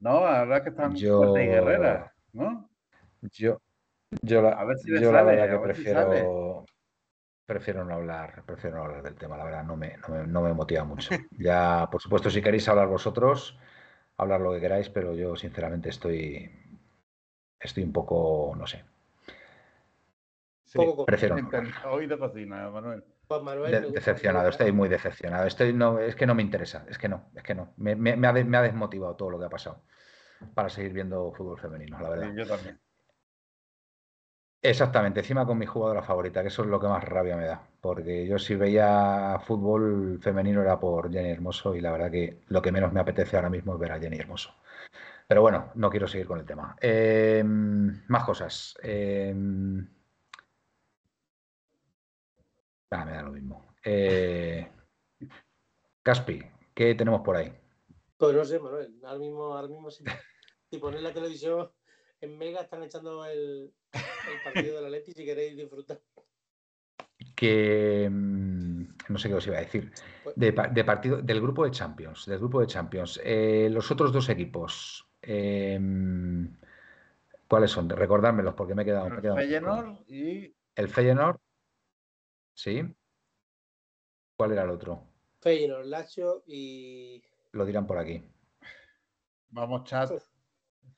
No, 0.00 0.20
la 0.24 0.40
verdad 0.44 0.62
que 0.62 0.70
están 0.70 0.94
Yo- 0.94 1.18
fuertes 1.18 1.44
y 1.44 1.48
guerreras, 1.48 2.10
¿no? 2.32 2.70
Yo, 3.38 3.60
yo 4.22 4.42
la, 4.42 4.50
A 4.50 4.64
ver 4.64 4.78
si 4.78 4.90
le 4.90 5.00
yo 5.00 5.12
la 5.12 5.22
verdad 5.22 5.46
que 5.46 5.56
si 5.58 5.62
prefiero, 5.62 6.66
prefiero 7.46 7.84
no 7.84 7.94
hablar, 7.94 8.44
prefiero 8.46 8.76
no 8.78 8.84
hablar 8.84 9.02
del 9.02 9.16
tema, 9.16 9.36
la 9.36 9.44
verdad, 9.44 9.64
no 9.64 9.76
me, 9.76 9.96
no 9.98 10.08
me, 10.08 10.26
no 10.26 10.40
me 10.42 10.52
motiva 10.54 10.84
mucho. 10.84 11.10
Ya, 11.38 11.88
por 11.90 12.00
supuesto, 12.00 12.30
si 12.30 12.42
queréis 12.42 12.68
hablar 12.68 12.88
vosotros, 12.88 13.58
hablar 14.20 14.40
lo 14.40 14.52
que 14.52 14.60
queráis, 14.60 14.88
pero 14.90 15.14
yo 15.14 15.36
sinceramente 15.36 15.88
estoy, 15.88 16.50
estoy 17.58 17.82
un 17.82 17.92
poco, 17.92 18.54
no 18.56 18.66
sé, 18.66 18.84
Sí, 20.64 20.78
Poco 20.78 21.04
prefiero 21.04 21.34
no 21.36 21.50
enten- 21.50 21.72
Oído 21.90 22.16
cocina, 22.16 22.70
Manuel. 22.70 23.02
Juan 23.26 23.42
Manuel. 23.42 23.72
De- 23.72 23.90
decepcionado, 23.90 24.48
estoy 24.50 24.70
muy 24.70 24.88
decepcionado. 24.88 25.44
Estoy, 25.48 25.72
no, 25.72 25.98
es 25.98 26.14
que 26.14 26.26
no 26.26 26.36
me 26.36 26.42
interesa, 26.42 26.86
es 26.88 26.96
que 26.96 27.08
no, 27.08 27.28
es 27.34 27.42
que 27.42 27.56
no. 27.56 27.72
Me, 27.76 27.96
me- 27.96 28.16
me 28.16 28.28
ha, 28.28 28.32
de- 28.32 28.44
me 28.44 28.56
ha 28.56 28.62
desmotivado 28.62 29.16
todo 29.16 29.30
lo 29.30 29.38
que 29.40 29.46
ha 29.46 29.50
pasado 29.50 29.82
para 30.54 30.68
seguir 30.70 30.92
viendo 30.92 31.32
fútbol 31.32 31.58
femenino, 31.58 31.98
la 31.98 32.08
verdad. 32.08 32.30
Sí, 32.30 32.36
yo 32.36 32.46
también. 32.46 32.80
Exactamente, 34.62 35.20
encima 35.20 35.46
con 35.46 35.56
mi 35.56 35.64
jugadora 35.64 36.02
favorita, 36.02 36.42
que 36.42 36.48
eso 36.48 36.62
es 36.62 36.68
lo 36.68 36.78
que 36.78 36.86
más 36.86 37.02
rabia 37.02 37.34
me 37.34 37.46
da, 37.46 37.66
porque 37.80 38.26
yo 38.26 38.38
si 38.38 38.56
veía 38.56 39.40
fútbol 39.46 40.18
femenino 40.20 40.60
era 40.60 40.78
por 40.78 41.10
Jenny 41.10 41.30
Hermoso 41.30 41.74
y 41.74 41.80
la 41.80 41.92
verdad 41.92 42.10
que 42.10 42.40
lo 42.48 42.60
que 42.60 42.70
menos 42.70 42.92
me 42.92 43.00
apetece 43.00 43.36
ahora 43.36 43.48
mismo 43.48 43.72
es 43.72 43.80
ver 43.80 43.92
a 43.92 43.98
Jenny 43.98 44.18
Hermoso. 44.18 44.54
Pero 45.26 45.40
bueno, 45.40 45.70
no 45.76 45.88
quiero 45.88 46.06
seguir 46.06 46.26
con 46.26 46.40
el 46.40 46.44
tema. 46.44 46.76
Eh, 46.80 47.42
más 47.44 48.24
cosas. 48.24 48.76
Eh, 48.82 49.34
ah, 52.90 53.04
me 53.04 53.12
da 53.12 53.22
lo 53.22 53.30
mismo. 53.30 53.74
Eh, 53.82 54.68
Caspi, 56.02 56.42
¿qué 56.74 56.94
tenemos 56.94 57.22
por 57.22 57.36
ahí? 57.36 57.50
Pues 58.18 58.34
no 58.34 58.44
sé, 58.44 58.58
Manuel. 58.58 59.00
Ahora 59.04 59.18
mismo, 59.18 59.44
ahora 59.54 59.68
mismo 59.68 59.90
si, 59.90 60.04
si 60.70 60.78
ponéis 60.78 61.02
la 61.02 61.14
televisión 61.14 61.70
en 62.20 62.38
Mega 62.38 62.60
están 62.60 62.82
echando 62.82 63.24
el, 63.26 63.72
el 63.92 64.40
partido 64.44 64.76
del 64.76 64.84
Atleti 64.86 65.12
si 65.12 65.24
queréis 65.24 65.56
disfrutar. 65.56 66.00
que 67.34 68.08
mm, 68.10 68.82
no 69.08 69.18
sé 69.18 69.28
qué 69.28 69.34
os 69.34 69.46
iba 69.46 69.56
a 69.56 69.60
decir 69.60 69.92
de, 70.36 70.52
pa- 70.52 70.68
de 70.68 70.84
partido 70.84 71.22
del 71.22 71.40
grupo 71.40 71.64
de 71.64 71.70
Champions 71.70 72.26
del 72.26 72.38
grupo 72.38 72.60
de 72.60 72.66
Champions 72.66 73.20
Eh, 73.24 73.68
los 73.70 73.90
otros 73.90 74.12
dos 74.12 74.28
equipos 74.28 75.06
em, 75.22 76.54
¿cuáles 77.48 77.70
son? 77.70 77.88
recordármelos 77.88 78.54
porque 78.54 78.74
me 78.74 78.82
he 78.82 78.84
quedado, 78.84 79.08
me 79.08 79.18
he 79.18 79.22
El. 79.22 79.36
Feyenoord 79.38 80.08
y 80.08 80.54
el 80.76 80.88
Feyenoord 80.88 81.38
sí 82.54 82.94
¿cuál 84.36 84.52
era 84.52 84.62
el 84.64 84.70
otro? 84.70 85.06
Feyenoord, 85.40 85.86
Lazio 85.86 86.42
y 86.46 87.22
lo 87.52 87.64
dirán 87.64 87.86
por 87.86 87.98
aquí 87.98 88.22
vamos 89.50 89.84
chat. 89.84 90.10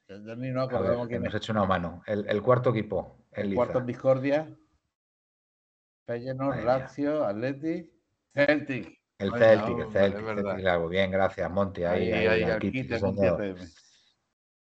Ya 0.08 0.34
ni 0.36 0.50
nos 0.50 0.68
acordamos 0.68 1.06
que 1.06 1.12
quién 1.12 1.22
hemos 1.22 1.34
hecho 1.34 1.52
una 1.52 1.64
mano 1.64 2.02
el, 2.06 2.28
el 2.28 2.42
cuarto 2.42 2.70
equipo 2.70 3.26
el, 3.32 3.48
El 3.50 3.54
cuarto 3.54 3.78
en 3.78 3.86
discordia. 3.86 4.56
Feyenoord. 6.06 6.64
Lazio, 6.64 7.24
Atleti, 7.24 7.90
Celtic. 8.34 9.00
el 9.18 9.30
Venga, 9.30 9.46
Celtic, 9.46 9.78
el 9.78 9.84
hombre, 9.84 10.00
Celtic, 10.00 10.20
es 10.20 10.34
Celtic, 10.34 10.56
claro, 10.60 10.88
bien, 10.88 11.10
gracias 11.10 11.50
Monty 11.50 11.84
ahí, 11.84 12.12
Ahí, 12.12 12.26
ahí, 12.26 12.26
ahí, 12.26 12.40
señor. 12.98 13.40
10 13.40 13.74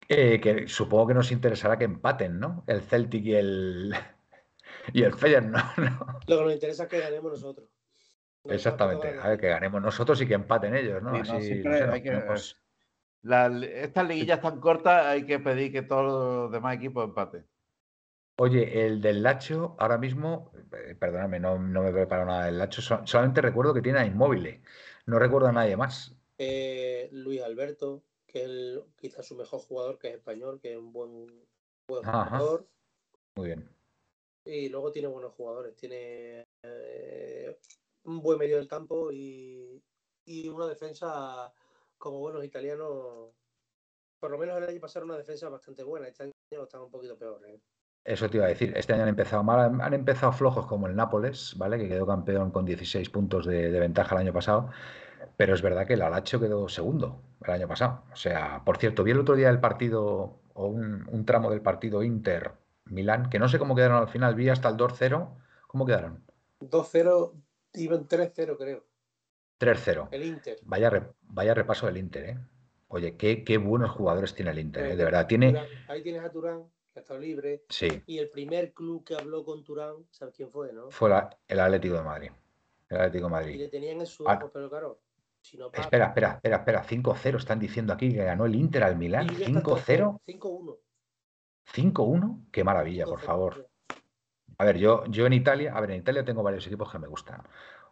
Eh, 0.08 0.40
que 0.40 0.68
supongo 0.68 1.08
que 1.08 1.14
nos 1.14 1.32
interesará 1.32 1.76
que 1.76 1.84
empaten, 1.84 2.38
¿no? 2.38 2.64
El 2.66 2.80
Celtic 2.80 3.24
y 3.24 3.34
el 3.34 3.94
y 4.92 5.02
el 5.02 5.12
Feyenoord, 5.14 5.78
¿no? 5.78 6.20
lo 6.28 6.38
que 6.38 6.44
nos 6.44 6.52
interesa 6.54 6.84
es 6.84 6.88
que 6.88 7.00
ganemos 7.00 7.32
nosotros. 7.32 7.68
Nos 8.44 8.54
Exactamente. 8.54 9.18
A 9.20 9.28
ver, 9.30 9.40
que 9.40 9.48
ganemos 9.48 9.82
nosotros 9.82 10.20
y 10.22 10.26
que 10.28 10.34
empaten 10.34 10.76
ellos, 10.76 11.02
¿no? 11.02 11.22
Sí, 11.24 11.30
no, 11.30 11.36
Así, 11.38 11.46
siempre 11.46 11.72
no 11.72 11.78
sé, 11.78 11.84
hay 11.92 12.02
que- 12.02 12.65
La, 13.26 13.48
estas 13.48 14.06
liguillas 14.06 14.40
tan 14.40 14.60
cortas 14.60 15.04
hay 15.06 15.26
que 15.26 15.40
pedir 15.40 15.72
que 15.72 15.82
todos 15.82 16.04
los 16.04 16.52
demás 16.52 16.76
equipos 16.76 17.04
empaten. 17.04 17.44
Oye, 18.38 18.86
el 18.86 19.00
del 19.00 19.22
Lacho, 19.22 19.74
ahora 19.78 19.98
mismo, 19.98 20.52
eh, 20.72 20.94
perdóname, 20.94 21.40
no, 21.40 21.58
no 21.58 21.82
me 21.82 21.90
preparo 21.90 22.24
nada 22.24 22.46
del 22.46 22.58
Lacho, 22.58 22.82
so- 22.82 23.04
solamente 23.04 23.40
recuerdo 23.40 23.74
que 23.74 23.82
tiene 23.82 23.98
a 23.98 24.06
Inmóvil, 24.06 24.62
no 25.06 25.18
recuerdo 25.18 25.48
a 25.48 25.52
nadie 25.52 25.76
más. 25.76 26.14
Eh, 26.38 27.08
Luis 27.10 27.42
Alberto, 27.42 28.04
que 28.26 28.40
es 28.40 28.44
el- 28.44 28.84
quizás 28.96 29.26
su 29.26 29.34
mejor 29.36 29.60
jugador, 29.60 29.98
que 29.98 30.08
es 30.08 30.14
español, 30.14 30.60
que 30.60 30.72
es 30.72 30.78
un 30.78 30.92
buen, 30.92 31.26
buen 31.88 32.06
Ajá. 32.06 32.26
jugador. 32.26 32.66
Muy 33.36 33.46
bien. 33.46 33.68
Y 34.44 34.68
luego 34.68 34.92
tiene 34.92 35.08
buenos 35.08 35.32
jugadores. 35.32 35.74
Tiene 35.74 36.44
eh, 36.62 37.58
un 38.04 38.20
buen 38.20 38.38
medio 38.38 38.58
del 38.58 38.68
campo 38.68 39.10
y, 39.10 39.82
y 40.26 40.48
una 40.48 40.66
defensa 40.66 41.52
como 41.98 42.18
buenos 42.20 42.44
italianos. 42.44 43.30
Por 44.18 44.30
lo 44.30 44.38
menos 44.38 44.56
el 44.58 44.64
año 44.68 44.80
pasado 44.80 45.04
era 45.04 45.12
una 45.12 45.18
defensa 45.18 45.48
bastante 45.48 45.82
buena. 45.82 46.08
Este 46.08 46.24
año 46.24 46.32
están 46.62 46.80
un 46.82 46.90
poquito 46.90 47.18
peores. 47.18 47.54
¿eh? 47.54 47.60
Eso 48.04 48.28
te 48.30 48.36
iba 48.38 48.46
a 48.46 48.48
decir. 48.50 48.72
Este 48.76 48.92
año 48.92 49.02
han 49.02 49.08
empezado 49.10 49.42
mal, 49.42 49.80
han- 49.80 49.94
empezado 49.94 50.32
flojos 50.32 50.66
como 50.66 50.86
el 50.86 50.96
Nápoles, 50.96 51.54
¿vale? 51.58 51.78
Que 51.78 51.88
quedó 51.88 52.06
campeón 52.06 52.50
con 52.50 52.64
16 52.64 53.10
puntos 53.10 53.46
de, 53.46 53.70
de 53.70 53.80
ventaja 53.80 54.14
el 54.14 54.22
año 54.22 54.32
pasado. 54.32 54.70
Pero 55.36 55.54
es 55.54 55.62
verdad 55.62 55.86
que 55.86 55.94
el 55.94 56.02
Alacho 56.02 56.40
quedó 56.40 56.68
segundo 56.68 57.20
el 57.44 57.50
año 57.50 57.68
pasado. 57.68 58.04
O 58.12 58.16
sea, 58.16 58.62
por 58.64 58.78
cierto, 58.78 59.04
vi 59.04 59.10
el 59.12 59.20
otro 59.20 59.34
día 59.36 59.50
el 59.50 59.60
partido, 59.60 60.40
o 60.54 60.66
un, 60.66 61.06
un 61.10 61.24
tramo 61.26 61.50
del 61.50 61.62
partido 61.62 62.02
Inter-Milán, 62.02 63.28
que 63.28 63.38
no 63.38 63.48
sé 63.48 63.58
cómo 63.58 63.74
quedaron 63.74 63.98
al 63.98 64.08
final, 64.08 64.34
vi 64.34 64.48
hasta 64.48 64.68
el 64.68 64.76
2-0. 64.76 65.36
¿Cómo 65.66 65.84
quedaron? 65.84 66.24
2-0, 66.60 67.32
iban 67.74 68.06
3-0 68.08 68.56
creo. 68.56 68.84
3-0. 69.58 70.08
El 70.10 70.22
Inter. 70.24 70.58
Vaya, 70.62 70.90
re- 70.90 71.12
vaya 71.22 71.54
repaso 71.54 71.86
del 71.86 71.96
Inter, 71.96 72.24
¿eh? 72.30 72.38
Oye, 72.88 73.16
qué, 73.16 73.42
qué 73.44 73.58
buenos 73.58 73.90
jugadores 73.90 74.34
tiene 74.34 74.50
el 74.52 74.58
Inter, 74.58 74.86
¿eh? 74.86 74.96
De 74.96 75.04
verdad, 75.04 75.26
tiene... 75.26 75.56
Ahí 75.88 76.02
tienes 76.02 76.22
a 76.22 76.30
Turán, 76.30 76.64
que 76.92 77.00
ha 77.00 77.02
estado 77.02 77.18
libre. 77.20 77.64
Sí, 77.68 78.02
Y 78.06 78.18
el 78.18 78.28
primer 78.30 78.72
club 78.72 79.04
que 79.04 79.14
habló 79.16 79.44
con 79.44 79.64
Turán, 79.64 79.94
¿sabes 80.10 80.34
quién 80.36 80.50
fue, 80.50 80.72
no? 80.72 80.90
fue 80.90 81.10
la- 81.10 81.36
el 81.48 81.60
Atlético 81.60 81.96
de 81.96 82.02
Madrid. 82.02 82.30
El 82.88 82.96
Atlético 82.98 83.24
de 83.26 83.30
Y 83.30 83.32
Madrid. 83.32 83.58
le 83.58 83.68
tenían 83.68 84.00
en 84.00 84.06
su 84.06 84.28
Ah. 84.28 84.38
ojo, 84.40 84.50
pero 84.52 84.70
claro, 84.70 85.00
si 85.40 85.56
no 85.56 85.70
paga- 85.70 85.82
Espera, 85.84 86.06
espera, 86.06 86.30
espera, 86.34 86.56
espera. 86.58 86.84
5-0 86.84 87.38
están 87.38 87.58
diciendo 87.58 87.92
aquí 87.92 88.12
que 88.12 88.24
ganó 88.24 88.46
el 88.46 88.54
Inter 88.54 88.84
al 88.84 88.96
Milán. 88.96 89.24
Y 89.26 89.36
ya 89.36 89.46
está 89.46 89.60
5-0, 89.60 90.20
5-1. 90.26 90.78
5-1. 91.64 92.46
Qué 92.52 92.62
maravilla, 92.62 93.04
por 93.04 93.18
5-0. 93.20 93.26
favor. 93.26 93.68
A 94.58 94.64
ver, 94.64 94.78
yo, 94.78 95.04
yo 95.06 95.26
en 95.26 95.32
Italia, 95.32 95.72
a 95.74 95.80
ver, 95.80 95.90
en 95.92 95.98
Italia 95.98 96.24
tengo 96.24 96.42
varios 96.42 96.66
equipos 96.66 96.90
que 96.90 96.98
me 96.98 97.06
gustan. 97.06 97.42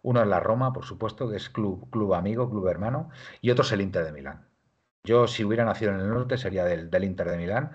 Uno 0.02 0.22
es 0.22 0.28
la 0.28 0.40
Roma, 0.40 0.72
por 0.72 0.84
supuesto, 0.84 1.28
que 1.28 1.36
es 1.36 1.48
club, 1.50 1.90
club 1.90 2.14
amigo, 2.14 2.48
club 2.50 2.68
hermano, 2.68 3.10
y 3.40 3.50
otro 3.50 3.64
es 3.64 3.72
el 3.72 3.80
Inter 3.80 4.04
de 4.04 4.12
Milán. 4.12 4.48
Yo, 5.04 5.26
si 5.26 5.44
hubiera 5.44 5.64
nacido 5.64 5.92
en 5.92 6.00
el 6.00 6.08
norte, 6.08 6.38
sería 6.38 6.64
del, 6.64 6.90
del 6.90 7.04
Inter 7.04 7.30
de 7.30 7.36
Milán. 7.36 7.72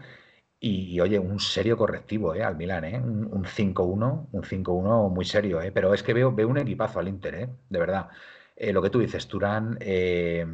Y, 0.59 0.93
y, 0.93 0.99
oye, 0.99 1.19
un 1.19 1.39
serio 1.39 1.77
correctivo 1.77 2.35
¿eh? 2.35 2.43
al 2.43 2.57
Milán, 2.57 2.83
¿eh? 2.85 2.99
un, 2.99 3.25
un 3.31 3.45
5-1, 3.45 4.27
un 4.31 4.43
5-1 4.43 5.09
muy 5.09 5.25
serio, 5.25 5.61
¿eh? 5.61 5.71
pero 5.71 5.93
es 5.93 6.03
que 6.03 6.13
veo, 6.13 6.33
veo 6.33 6.47
un 6.47 6.57
equipazo 6.57 6.99
al 6.99 7.07
Inter, 7.07 7.35
¿eh? 7.35 7.49
de 7.69 7.79
verdad. 7.79 8.09
Eh, 8.55 8.73
lo 8.73 8.81
que 8.81 8.89
tú 8.89 8.99
dices, 8.99 9.25
Turán, 9.27 9.77
eh, 9.79 10.45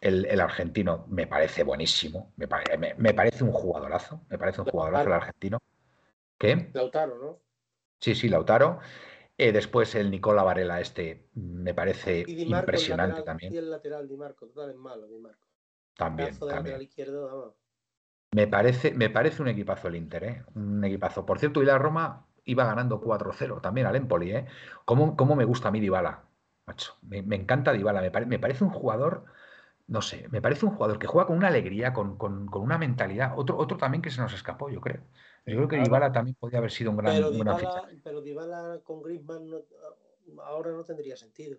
el, 0.00 0.40
argentino 0.40 1.06
me 1.08 1.26
parece 1.26 1.62
buenísimo, 1.64 2.32
me, 2.36 2.46
me, 2.98 3.14
parece 3.14 3.44
un 3.44 3.52
jugadorazo, 3.52 4.22
me 4.28 4.36
parece 4.36 4.60
un 4.60 4.66
jugadorazo 4.66 5.06
el 5.06 5.12
argentino. 5.14 5.58
¿Qué? 6.38 6.70
Lautaro, 6.74 7.18
¿no? 7.18 7.38
Sí, 8.00 8.14
sí, 8.14 8.28
Lautaro. 8.28 8.80
Eh, 9.36 9.52
después 9.52 9.94
el 9.94 10.10
Nicola 10.10 10.42
Varela 10.42 10.80
este 10.80 11.28
me 11.34 11.72
parece 11.72 12.24
impresionante 12.26 13.22
también. 13.22 13.52
Y 13.54 13.56
el 13.56 13.70
lateral 13.70 14.06
Di 14.06 14.16
Marco, 14.16 14.46
total 14.46 14.70
es 14.70 14.76
malo 14.76 15.06
Di 15.06 15.18
Marco. 15.18 15.46
También, 15.96 16.38
también. 16.38 16.88
Me 18.32 18.46
parece, 18.46 18.92
me 18.92 19.10
parece 19.10 19.42
un 19.42 19.48
equipazo 19.48 19.88
el 19.88 19.96
Inter, 19.96 20.24
¿eh? 20.24 20.44
Un 20.54 20.84
equipazo. 20.84 21.26
Por 21.26 21.38
cierto, 21.38 21.62
y 21.62 21.66
la 21.66 21.78
Roma 21.78 22.26
iba 22.44 22.64
ganando 22.64 23.00
4-0 23.00 23.60
también 23.60 23.86
al 23.86 23.96
Empoli, 23.96 24.30
¿eh? 24.30 24.46
¿Cómo, 24.84 25.16
¿Cómo, 25.16 25.34
me 25.36 25.44
gusta 25.44 25.68
a 25.68 25.70
mí 25.70 25.80
Dybala? 25.80 26.24
Macho, 26.66 26.96
me, 27.02 27.22
me 27.22 27.36
encanta 27.36 27.72
Dybala, 27.72 28.00
me, 28.00 28.26
me 28.26 28.38
parece 28.38 28.64
un 28.64 28.70
jugador 28.70 29.24
no 29.90 30.02
sé, 30.02 30.28
me 30.30 30.40
parece 30.40 30.66
un 30.66 30.72
jugador 30.72 31.00
que 31.00 31.08
juega 31.08 31.26
con 31.26 31.36
una 31.36 31.48
alegría, 31.48 31.92
con, 31.92 32.16
una 32.54 32.78
mentalidad. 32.78 33.32
Otro, 33.36 33.58
otro 33.58 33.76
también 33.76 34.02
que 34.02 34.10
se 34.10 34.20
nos 34.20 34.32
escapó, 34.32 34.70
yo 34.70 34.80
creo. 34.80 35.02
Yo 35.46 35.56
creo 35.56 35.68
que 35.68 35.78
Dybala 35.78 36.12
también 36.12 36.36
podría 36.38 36.58
haber 36.58 36.70
sido 36.70 36.90
un 36.90 36.98
gran, 36.98 37.14
pero 37.14 37.30
Dybala, 37.30 37.88
Pero 38.04 38.20
Dybala 38.20 38.80
con 38.84 39.02
Griezmann 39.02 39.46
ahora 40.44 40.70
no 40.72 40.84
tendría 40.84 41.16
sentido. 41.16 41.58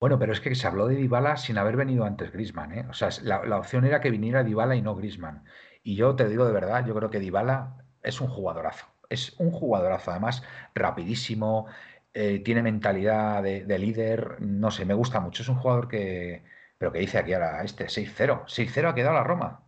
Bueno, 0.00 0.18
pero 0.18 0.32
es 0.32 0.40
que 0.40 0.54
se 0.54 0.66
habló 0.66 0.86
de 0.86 0.96
Dybala 0.96 1.36
sin 1.36 1.58
haber 1.58 1.76
venido 1.76 2.04
antes 2.04 2.32
Griezmann, 2.32 2.72
¿eh? 2.72 2.86
O 2.90 2.92
sea, 2.92 3.08
la, 3.22 3.58
opción 3.58 3.84
era 3.84 4.00
que 4.00 4.10
viniera 4.10 4.42
Dybala 4.42 4.76
y 4.76 4.82
no 4.82 4.94
Griezmann. 4.94 5.44
Y 5.82 5.96
yo 5.96 6.16
te 6.16 6.28
digo 6.28 6.44
de 6.46 6.52
verdad, 6.52 6.84
yo 6.86 6.94
creo 6.94 7.10
que 7.10 7.20
Dybala 7.20 7.84
es 8.02 8.20
un 8.20 8.28
jugadorazo. 8.28 8.86
Es 9.08 9.38
un 9.38 9.50
jugadorazo, 9.50 10.10
además, 10.10 10.42
rapidísimo, 10.74 11.66
eh, 12.12 12.40
tiene 12.40 12.62
mentalidad 12.62 13.42
de 13.42 13.78
líder, 13.78 14.40
no 14.40 14.70
sé, 14.70 14.84
me 14.84 14.94
gusta 14.94 15.20
mucho. 15.20 15.42
Es 15.42 15.48
un 15.48 15.56
jugador 15.56 15.88
que, 15.88 16.44
pero 16.78 16.92
¿qué 16.92 16.98
dice 17.00 17.18
aquí 17.18 17.32
ahora 17.32 17.62
este? 17.64 17.86
6-0. 17.86 18.44
6-0 18.46 18.88
ha 18.90 18.94
quedado 18.94 19.14
la 19.14 19.24
Roma. 19.24 19.66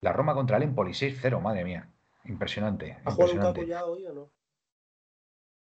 La 0.00 0.12
Roma 0.12 0.34
contra 0.34 0.56
el 0.56 0.64
Empoli, 0.64 0.92
6-0, 0.92 1.40
madre 1.40 1.64
mía. 1.64 1.88
Impresionante. 2.28 2.98
¿Ha 3.04 3.10
jugado 3.10 3.60
un 3.60 3.66
ya 3.66 3.84
hoy 3.84 4.06
o 4.06 4.12
no? 4.12 4.30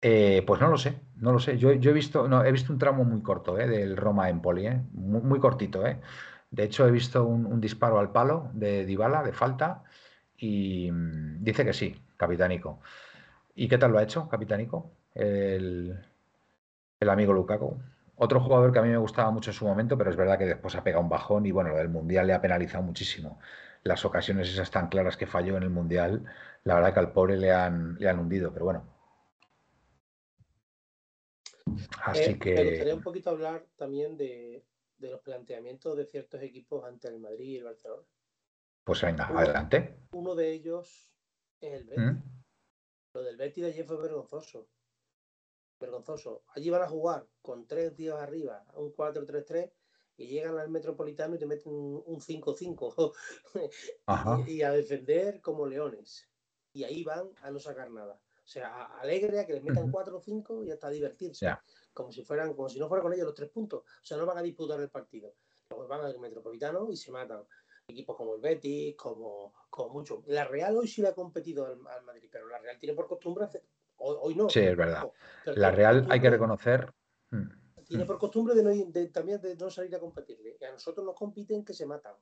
Eh, 0.01 0.43
pues 0.45 0.59
no 0.59 0.67
lo 0.67 0.77
sé, 0.77 0.99
no 1.15 1.31
lo 1.31 1.39
sé. 1.39 1.57
Yo, 1.57 1.69
he 1.71 1.93
visto, 1.93 2.27
no, 2.27 2.43
he 2.43 2.51
visto 2.51 2.73
un 2.73 2.79
tramo 2.79 3.03
muy 3.03 3.21
corto 3.21 3.57
eh, 3.57 3.67
del 3.67 3.95
Roma 3.95 4.29
Empoli, 4.29 4.67
eh, 4.67 4.81
muy, 4.93 5.39
cortito. 5.39 5.85
Eh. 5.85 5.99
De 6.49 6.63
hecho, 6.63 6.87
he 6.87 6.91
visto 6.91 7.23
un, 7.23 7.61
disparo 7.61 7.99
al 7.99 8.11
palo 8.11 8.49
de 8.53 8.85
Dybala 8.85 9.23
de 9.23 9.31
falta 9.31 9.83
y 10.37 10.91
mm, 10.91 11.43
dice 11.43 11.63
que 11.63 11.73
sí, 11.73 12.03
Capitánico. 12.17 12.79
¿Y 13.55 13.67
qué 13.67 13.77
tal 13.77 13.91
lo 13.91 13.99
ha 13.99 14.03
hecho, 14.03 14.27
Capitánico? 14.27 14.91
El, 15.13 15.97
el 16.99 17.09
amigo 17.09 17.33
Lukaku. 17.33 17.77
Otro 18.15 18.39
jugador 18.41 18.71
que 18.73 18.79
a 18.79 18.81
mí 18.81 18.89
me 18.89 18.97
gustaba 18.97 19.31
mucho 19.31 19.51
en 19.51 19.55
su 19.55 19.65
momento, 19.65 19.97
pero 19.97 20.09
es 20.09 20.17
verdad 20.17 20.37
que 20.37 20.45
después 20.45 20.75
ha 20.75 20.83
pegado 20.83 21.03
un 21.03 21.09
bajón 21.09 21.45
y 21.45 21.51
bueno, 21.51 21.69
lo 21.69 21.77
del 21.77 21.89
Mundial 21.89 22.27
le 22.27 22.33
ha 22.33 22.41
penalizado 22.41 22.83
muchísimo. 22.83 23.39
Las 23.83 24.05
ocasiones 24.05 24.49
esas 24.49 24.69
tan 24.69 24.89
claras 24.89 25.17
que 25.17 25.27
falló 25.27 25.57
en 25.57 25.63
el 25.63 25.69
Mundial, 25.69 26.23
la 26.63 26.75
verdad 26.75 26.93
que 26.93 26.99
al 26.99 27.11
pobre 27.11 27.37
le 27.37 27.51
han, 27.51 27.95
le 27.95 28.09
han 28.09 28.19
hundido, 28.19 28.53
pero 28.53 28.65
bueno. 28.65 28.87
Así 32.03 32.37
que... 32.37 32.53
Me 32.53 32.69
gustaría 32.69 32.95
un 32.95 33.03
poquito 33.03 33.29
hablar 33.31 33.65
también 33.75 34.17
de, 34.17 34.63
los 34.99 35.21
planteamientos 35.21 35.97
de 35.97 36.05
ciertos 36.05 36.41
equipos 36.41 36.83
ante 36.85 37.07
el 37.07 37.19
Madrid 37.19 37.45
y 37.45 37.57
el 37.57 37.63
Barcelona. 37.63 38.03
Pues 38.83 39.01
venga, 39.01 39.25
adelante. 39.27 39.97
Uno 40.11 40.35
de 40.35 40.51
ellos 40.51 41.11
es 41.59 41.73
el 41.73 41.85
Betis. 41.85 42.03
¿Mm? 42.03 42.23
Lo 43.13 43.23
del 43.23 43.37
Betis 43.37 43.63
de 43.63 43.69
ayer 43.71 43.85
fue 43.85 43.97
vergonzoso 43.97 44.67
vergonzoso. 45.81 46.43
Allí 46.55 46.69
van 46.69 46.83
a 46.83 46.87
jugar 46.87 47.27
con 47.41 47.67
tres 47.67 47.97
días 47.97 48.15
arriba, 48.15 48.63
un 48.75 48.93
4-3-3, 48.93 49.69
y 50.21 50.27
llegan 50.27 50.57
al 50.57 50.69
Metropolitano 50.69 51.35
y 51.35 51.39
te 51.39 51.45
meten 51.45 51.71
un 51.73 52.19
5-5 52.19 53.13
y, 54.47 54.61
a 54.61 54.71
defender 54.71 55.41
como 55.41 55.67
leones. 55.67 56.29
Y 56.73 56.83
ahí 56.83 57.03
van 57.03 57.29
a 57.41 57.51
no 57.51 57.59
sacar 57.59 57.91
nada. 57.91 58.13
O 58.13 58.47
sea, 58.47 58.85
alegre 58.99 59.39
a 59.39 59.45
que 59.45 59.53
les 59.53 59.63
metan 59.63 59.91
4 59.91 60.17
o 60.17 60.21
5 60.21 60.63
y 60.63 60.71
hasta 60.71 60.89
divertirse. 60.89 61.47
Como 61.93 62.11
si 62.11 62.23
fueran, 62.23 62.53
como 62.53 62.69
si 62.69 62.79
no 62.79 62.87
fueran 62.87 63.03
con 63.03 63.13
ellos 63.13 63.25
los 63.25 63.35
tres 63.35 63.49
puntos. 63.49 63.81
O 63.81 64.05
sea, 64.05 64.17
no 64.17 64.25
van 64.25 64.37
a 64.37 64.41
disputar 64.41 64.79
el 64.79 64.89
partido. 64.89 65.35
Luego 65.69 65.87
van 65.87 66.01
al 66.01 66.19
Metropolitano 66.19 66.91
y 66.91 66.97
se 66.97 67.11
matan. 67.11 67.43
Equipos 67.87 68.15
como 68.15 68.35
el 68.35 68.41
Betis, 68.41 68.95
como, 68.95 69.53
como 69.69 69.93
mucho. 69.93 70.23
La 70.27 70.45
Real 70.45 70.77
hoy 70.77 70.87
sí 70.87 71.01
le 71.01 71.09
ha 71.09 71.13
competido 71.13 71.65
al, 71.65 71.79
al 71.87 72.03
Madrid, 72.03 72.29
pero 72.31 72.47
la 72.47 72.59
Real 72.59 72.77
tiene 72.77 72.95
por 72.95 73.07
costumbre 73.07 73.45
hacer, 73.45 73.63
Hoy, 74.03 74.35
no. 74.35 74.49
Sí, 74.49 74.59
es 74.59 74.75
verdad. 74.75 75.11
la 75.45 75.71
Real 75.71 76.07
hay 76.09 76.19
que 76.19 76.29
reconocer. 76.29 76.91
Mm, 77.29 77.60
tiene 77.91 78.05
por 78.05 78.17
costumbre 78.17 78.55
de, 78.55 78.63
no, 78.63 79.11
también 79.11 79.41
de 79.41 79.55
no 79.55 79.69
salir 79.69 79.95
a 79.95 79.99
competirle. 79.99 80.57
Y 80.59 80.63
a 80.63 80.71
nosotros 80.71 81.05
nos 81.05 81.15
compiten 81.15 81.63
que 81.63 81.73
se 81.73 81.85
matan. 81.85 82.15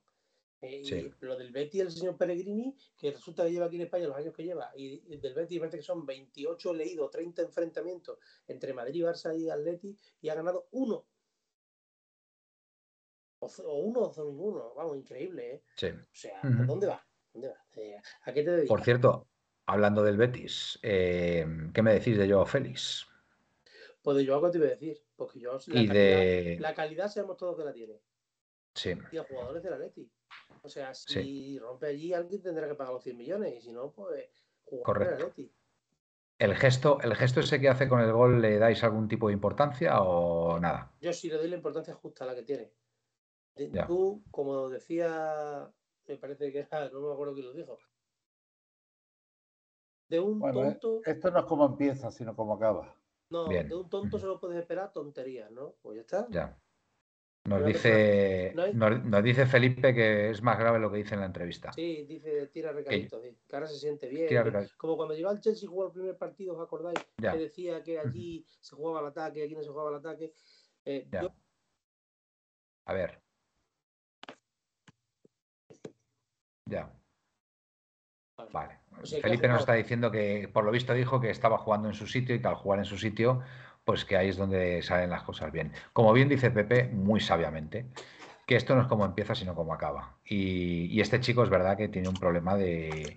Eh, 0.62 1.10
lo 1.20 1.38
del 1.38 1.52
Betty 1.52 1.80
el 1.80 1.90
señor 1.90 2.18
Pellegrini, 2.18 2.76
que 2.96 3.12
resulta 3.12 3.44
que 3.44 3.52
lleva 3.52 3.66
aquí 3.66 3.76
en 3.76 3.82
España 3.82 4.08
los 4.08 4.16
años 4.16 4.34
que 4.34 4.44
lleva, 4.44 4.70
y, 4.76 5.16
del 5.16 5.32
Betty 5.32 5.58
parece 5.58 5.78
que 5.78 5.82
son 5.82 6.04
28 6.04 6.74
leídos, 6.74 7.10
30 7.10 7.42
enfrentamientos 7.42 8.18
entre 8.46 8.74
Madrid, 8.74 9.04
Barça 9.04 9.34
y 9.34 9.48
Atleti, 9.48 9.96
y 10.20 10.28
ha 10.28 10.34
ganado 10.34 10.68
uno. 10.72 11.06
O, 13.38 13.48
uno 13.78 14.00
o 14.00 14.24
ninguno. 14.24 14.74
Vamos, 14.74 14.98
increíble, 14.98 15.54
¿eh? 15.54 15.62
Sí. 15.76 15.86
O 15.86 16.06
sea, 16.12 16.40
¿dónde 16.42 16.88
va? 16.88 17.02
¿Dónde 17.32 17.48
va? 17.48 17.64
Eh, 17.76 17.96
¿A 18.24 18.32
qué 18.34 18.42
te 18.42 18.50
dedicas? 18.50 18.68
Por 18.68 18.84
cierto, 18.84 19.30
Hablando 19.70 20.02
del 20.02 20.16
Betis, 20.16 20.80
eh, 20.82 21.46
¿qué 21.72 21.80
me 21.80 21.92
decís 21.94 22.18
de 22.18 22.28
Joao 22.28 22.44
Félix? 22.44 23.06
Pues 24.02 24.16
de 24.16 24.26
Joao, 24.26 24.42
¿qué 24.42 24.50
te 24.50 24.58
iba 24.58 24.66
a 24.66 24.70
decir? 24.70 25.00
Porque 25.20 25.38
yo, 25.38 25.52
la, 25.52 25.58
calidad, 25.58 25.92
de... 25.92 26.56
la 26.60 26.74
calidad 26.74 27.08
sabemos 27.10 27.36
todos 27.36 27.54
que 27.58 27.62
la 27.62 27.74
tiene. 27.74 28.00
Sí. 28.74 28.94
Y 29.12 29.18
a 29.18 29.24
jugadores 29.24 29.62
de 29.62 29.68
la 29.68 29.76
Leti. 29.76 30.10
O 30.62 30.68
sea, 30.70 30.94
si 30.94 31.58
rompe 31.58 31.88
allí, 31.88 32.14
alguien 32.14 32.40
tendrá 32.40 32.66
que 32.66 32.74
pagar 32.74 32.94
los 32.94 33.04
100 33.04 33.18
millones. 33.18 33.54
Y 33.54 33.60
si 33.60 33.70
no, 33.70 33.92
pues 33.92 34.30
jugadores 34.64 35.08
de 35.10 35.18
la 35.18 35.26
Leti. 35.26 35.52
¿El 36.38 36.56
gesto, 36.56 37.02
¿El 37.02 37.14
gesto 37.14 37.40
ese 37.40 37.60
que 37.60 37.68
hace 37.68 37.86
con 37.86 38.00
el 38.00 38.10
gol 38.10 38.40
le 38.40 38.58
dais 38.58 38.82
algún 38.82 39.08
tipo 39.08 39.26
de 39.26 39.34
importancia 39.34 40.00
o 40.00 40.58
nada? 40.58 40.90
Yo 41.02 41.12
sí 41.12 41.28
le 41.28 41.36
doy 41.36 41.48
la 41.48 41.56
importancia 41.56 41.92
justa 41.92 42.24
a 42.24 42.28
la 42.28 42.34
que 42.34 42.44
tiene. 42.44 42.72
Tú, 43.86 44.24
como 44.30 44.70
decía, 44.70 45.70
me 46.06 46.16
parece 46.16 46.50
que 46.50 46.60
era, 46.60 46.88
no 46.92 47.00
me 47.02 47.12
acuerdo 47.12 47.34
quién 47.34 47.44
lo 47.44 47.52
dijo, 47.52 47.76
de 50.08 50.18
un 50.18 50.48
eh, 50.48 50.52
tonto. 50.54 51.02
Esto 51.04 51.30
no 51.30 51.40
es 51.40 51.44
como 51.44 51.66
empieza, 51.66 52.10
sino 52.10 52.34
como 52.34 52.54
acaba. 52.54 52.96
No, 53.30 53.46
de 53.48 53.74
un 53.74 53.88
tonto 53.88 54.18
se 54.18 54.26
lo 54.26 54.40
puedes 54.40 54.58
esperar 54.58 54.92
tonterías, 54.92 55.50
¿no? 55.50 55.76
Pues 55.82 55.96
ya 55.96 56.00
está. 56.02 56.26
Ya. 56.30 56.58
Nos 57.44 57.64
dice, 57.64 58.52
nos, 58.54 59.24
dice 59.24 59.46
Felipe 59.46 59.94
que 59.94 60.30
es 60.30 60.42
más 60.42 60.58
grave 60.58 60.78
lo 60.78 60.90
que 60.92 60.98
dice 60.98 61.14
en 61.14 61.20
la 61.20 61.26
entrevista. 61.26 61.72
Sí, 61.72 62.04
dice 62.04 62.48
tira 62.48 62.70
recadito, 62.70 63.20
que, 63.20 63.34
ahora 63.52 63.66
se 63.66 63.78
siente 63.78 64.08
bien. 64.08 64.28
Como 64.76 64.96
cuando 64.96 65.14
llegó 65.14 65.30
al 65.30 65.40
Chelsea 65.40 65.68
jugó 65.68 65.86
el 65.86 65.92
primer 65.92 66.18
partido, 66.18 66.54
¿os 66.54 66.60
acordáis? 66.60 66.98
Que 67.16 67.38
decía 67.38 67.82
que 67.82 67.98
allí 67.98 68.44
se 68.60 68.76
jugaba 68.76 69.00
el 69.00 69.06
ataque, 69.06 69.42
aquí 69.42 69.54
no 69.54 69.62
se 69.62 69.70
jugaba 69.70 69.90
el 69.90 69.96
ataque. 69.96 70.34
Eh, 70.84 71.08
A 72.84 72.92
ver. 72.92 73.22
Ya. 76.66 76.99
Vale. 78.52 78.78
Felipe 79.22 79.48
nos 79.48 79.60
está 79.60 79.74
diciendo 79.74 80.10
que, 80.10 80.48
por 80.52 80.64
lo 80.64 80.70
visto, 80.70 80.92
dijo 80.92 81.20
que 81.20 81.30
estaba 81.30 81.58
jugando 81.58 81.88
en 81.88 81.94
su 81.94 82.06
sitio 82.06 82.34
y 82.34 82.40
que 82.40 82.48
al 82.48 82.54
jugar 82.54 82.80
en 82.80 82.84
su 82.84 82.98
sitio, 82.98 83.40
pues 83.84 84.04
que 84.04 84.16
ahí 84.16 84.28
es 84.28 84.36
donde 84.36 84.82
salen 84.82 85.10
las 85.10 85.22
cosas 85.22 85.50
bien. 85.52 85.72
Como 85.92 86.12
bien 86.12 86.28
dice 86.28 86.50
Pepe, 86.50 86.88
muy 86.88 87.20
sabiamente, 87.20 87.86
que 88.46 88.56
esto 88.56 88.74
no 88.74 88.82
es 88.82 88.88
como 88.88 89.04
empieza, 89.04 89.34
sino 89.34 89.54
como 89.54 89.72
acaba. 89.72 90.16
Y, 90.24 91.00
este 91.00 91.20
chico 91.20 91.42
es 91.42 91.50
verdad 91.50 91.76
que 91.76 91.88
tiene 91.88 92.08
un 92.08 92.18
problema 92.18 92.56
de, 92.56 93.16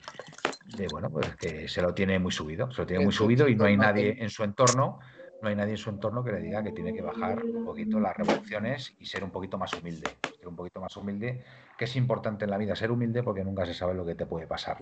bueno, 0.89 1.09
pues 1.09 1.36
que 1.36 1.67
se 1.67 1.82
lo 1.82 1.93
tiene 1.93 2.19
muy 2.19 2.32
subido, 2.32 2.71
se 2.71 2.82
lo 2.82 2.88
tiene 2.88 3.03
muy 3.03 3.13
subido 3.13 3.47
y 3.49 3.55
no 3.55 3.65
hay 3.65 3.76
nadie 3.76 4.17
en 4.19 4.30
su 4.30 4.43
entorno 4.43 4.99
no 5.43 5.49
hay 5.49 5.55
nadie 5.55 5.71
en 5.71 5.78
su 5.78 5.89
entorno 5.89 6.24
que 6.24 6.32
le 6.32 6.39
diga 6.39 6.63
que 6.63 6.71
tiene 6.71 6.93
que 6.93 7.01
bajar 7.01 7.43
un 7.43 7.65
poquito 7.65 7.99
las 7.99 8.15
revoluciones 8.15 8.95
y 8.97 9.05
ser 9.05 9.26
un 9.26 9.30
poquito 9.30 9.57
más 9.57 9.74
humilde. 9.74 10.07
Ser 10.43 10.49
un 10.49 10.57
poquito 10.57 10.81
más 10.81 10.97
humilde, 10.97 11.41
que 11.77 11.85
es 11.85 11.95
importante 11.95 12.43
en 12.43 12.51
la 12.51 12.57
vida 12.57 12.75
ser 12.75 12.91
humilde 12.91 13.23
porque 13.23 13.45
nunca 13.45 13.65
se 13.65 13.73
sabe 13.73 13.93
lo 13.93 14.05
que 14.05 14.13
te 14.13 14.25
puede 14.25 14.45
pasar. 14.45 14.77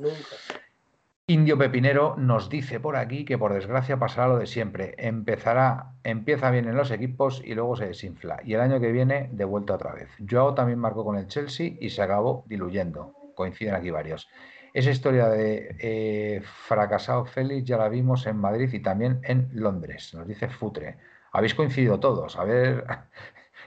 Indio 1.27 1.55
Pepinero 1.55 2.15
nos 2.17 2.49
dice 2.49 2.79
por 2.79 2.95
aquí 2.95 3.25
que 3.25 3.37
por 3.37 3.53
desgracia 3.53 3.99
pasará 3.99 4.27
lo 4.27 4.39
de 4.39 4.47
siempre. 4.47 4.95
Empezará, 4.97 5.93
empieza 6.03 6.49
bien 6.49 6.67
en 6.67 6.75
los 6.75 6.89
equipos 6.89 7.43
y 7.45 7.53
luego 7.53 7.75
se 7.75 7.85
desinfla. 7.85 8.39
Y 8.43 8.55
el 8.55 8.61
año 8.61 8.79
que 8.79 8.91
viene, 8.91 9.29
de 9.33 9.45
vuelta 9.45 9.75
otra 9.75 9.93
vez. 9.93 10.09
Joao 10.27 10.55
también 10.55 10.79
marcó 10.79 11.05
con 11.05 11.15
el 11.15 11.27
Chelsea 11.27 11.73
y 11.79 11.91
se 11.91 12.01
acabó 12.01 12.43
diluyendo. 12.47 13.13
Coinciden 13.35 13.75
aquí 13.75 13.91
varios. 13.91 14.27
Esa 14.73 14.89
historia 14.89 15.29
de 15.29 15.75
eh, 15.79 16.41
fracasado 16.41 17.25
Félix 17.25 17.65
ya 17.65 17.77
la 17.77 17.87
vimos 17.87 18.25
en 18.25 18.37
Madrid 18.37 18.73
y 18.73 18.79
también 18.79 19.19
en 19.23 19.47
Londres, 19.53 20.11
nos 20.15 20.27
dice 20.27 20.49
Futre. 20.49 20.97
Habéis 21.31 21.53
coincidido 21.53 21.99
todos. 21.99 22.35
A 22.35 22.45
ver, 22.45 22.83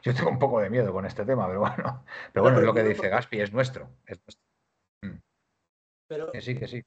yo 0.04 0.14
tengo 0.14 0.30
un 0.30 0.38
poco 0.38 0.60
de 0.60 0.68
miedo 0.68 0.92
con 0.92 1.06
este 1.06 1.24
tema, 1.24 1.46
pero 1.46 1.60
bueno, 1.60 2.04
pero 2.32 2.42
bueno, 2.42 2.58
es 2.58 2.64
lo 2.64 2.74
que 2.74 2.82
dice 2.82 3.08
Gaspi, 3.08 3.40
es 3.40 3.52
nuestro. 3.52 3.88
Mm. 5.02 5.16
Pero, 6.06 6.30
que 6.30 6.42
sí, 6.42 6.58
que 6.58 6.68
sí. 6.68 6.82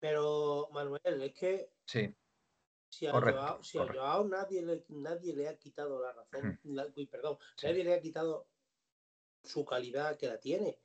Pero, 0.00 0.68
Manuel, 0.72 1.22
es 1.22 1.34
que 1.34 1.70
sí. 1.84 2.14
si 2.88 3.06
a, 3.06 3.12
Joao, 3.12 4.24
nadie, 4.24 4.62
le, 4.62 4.84
nadie 4.88 5.34
le 5.34 5.48
ha 5.48 5.58
quitado 5.58 6.00
la 6.00 6.12
razón, 6.12 6.58
uy, 6.96 7.06
perdón, 7.06 7.36
nadie 7.62 7.84
le 7.84 7.94
ha 7.94 8.00
quitado 8.00 8.48
su 9.44 9.64
calidad 9.66 10.16
que 10.16 10.26
la 10.26 10.38
tiene. 10.38 10.78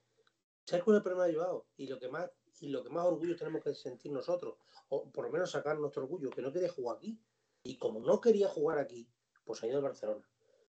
¿Sabes 0.65 0.83
cuál 0.83 0.97
es 0.97 0.99
el 0.99 1.03
problema 1.03 1.25
de 1.25 1.35
Joao? 1.35 1.67
Y 1.77 1.87
lo 1.87 1.99
que 1.99 2.09
más 2.09 2.29
y 2.59 2.67
lo 2.67 2.83
que 2.83 2.89
más 2.89 3.05
orgullo 3.05 3.35
tenemos 3.35 3.63
que 3.63 3.73
sentir 3.73 4.11
nosotros, 4.11 4.55
o 4.89 5.09
por 5.11 5.25
lo 5.25 5.31
menos 5.31 5.49
sacar 5.49 5.79
nuestro 5.79 6.03
orgullo, 6.03 6.29
que 6.29 6.41
no 6.41 6.51
quería 6.51 6.69
jugar 6.69 6.97
aquí. 6.97 7.19
Y 7.63 7.77
como 7.77 7.99
no 7.99 8.21
quería 8.21 8.47
jugar 8.49 8.77
aquí, 8.77 9.09
pues 9.43 9.63
ha 9.63 9.67
ido 9.67 9.77
al 9.77 9.83
Barcelona. 9.83 10.30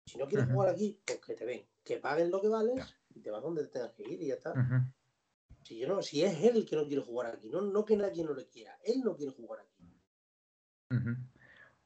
Si 0.07 0.17
no 0.17 0.25
quieres 0.25 0.47
jugar 0.49 0.69
aquí, 0.69 0.97
pues 1.05 1.19
que 1.19 1.35
te 1.35 1.43
ven, 1.45 1.65
que 1.83 1.97
paguen 1.97 2.31
lo 2.31 2.39
que 2.41 2.47
vales 2.47 2.95
y 3.13 3.19
te 3.19 3.29
vas 3.29 3.41
donde 3.43 3.67
tengas 3.67 3.91
que 3.91 4.03
ir 4.03 4.21
y 4.21 4.27
ya 4.27 4.35
está. 4.35 4.53
Si, 5.63 5.77
yo 5.77 5.87
no, 5.89 6.01
si 6.01 6.23
es 6.23 6.41
él 6.43 6.55
el 6.55 6.65
que 6.65 6.77
no 6.77 6.85
quiere 6.87 7.01
jugar 7.03 7.27
aquí, 7.35 7.49
no, 7.49 7.59
no 7.61 7.83
que 7.83 7.97
nadie 7.97 8.23
no 8.23 8.33
le 8.33 8.47
quiera, 8.47 8.77
él 8.85 9.01
no 9.03 9.17
quiere 9.17 9.33
jugar 9.33 9.59
aquí. 9.59 9.83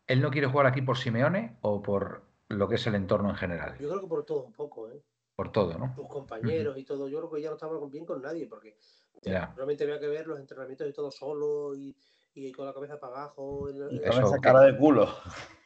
¿Él 0.05 0.21
no 0.21 0.29
quiere 0.29 0.45
jugar 0.47 0.67
aquí 0.67 0.83
por 0.83 0.97
Simeone 0.97 1.57
o 1.61 1.81
por 1.81 2.21
lo 2.49 2.67
que 2.69 2.75
es 2.75 2.85
el 2.85 2.93
entorno 2.93 3.29
en 3.29 3.35
general? 3.35 3.75
Yo 3.79 3.89
creo 3.89 4.01
que 4.01 4.07
por 4.07 4.23
todo 4.23 4.43
un 4.43 4.53
poco, 4.53 4.87
¿eh? 4.91 5.01
Por 5.35 5.51
todo, 5.51 5.75
¿no? 5.79 5.95
sus 5.95 6.07
compañeros 6.07 6.77
y 6.77 6.83
todo. 6.83 7.07
Yo 7.07 7.17
creo 7.19 7.31
que 7.31 7.41
ya 7.41 7.49
no 7.49 7.55
estaba 7.55 7.79
bien 7.87 8.05
con 8.05 8.21
nadie, 8.21 8.45
porque 8.45 8.77
Ya. 9.23 9.51
realmente 9.55 9.83
había 9.83 9.99
que 9.99 10.07
ver 10.07 10.27
los 10.27 10.39
entrenamientos 10.39 10.87
y 10.87 10.93
todo 10.93 11.09
solo 11.09 11.73
y, 11.75 11.95
y 12.35 12.51
con 12.51 12.67
la 12.67 12.73
cabeza 12.73 12.99
para 12.99 13.15
abajo. 13.15 13.67
el- 13.69 14.03
Eso, 14.03 14.21
esa 14.21 14.39
cara 14.39 14.61
de 14.61 14.77
culo. 14.77 15.09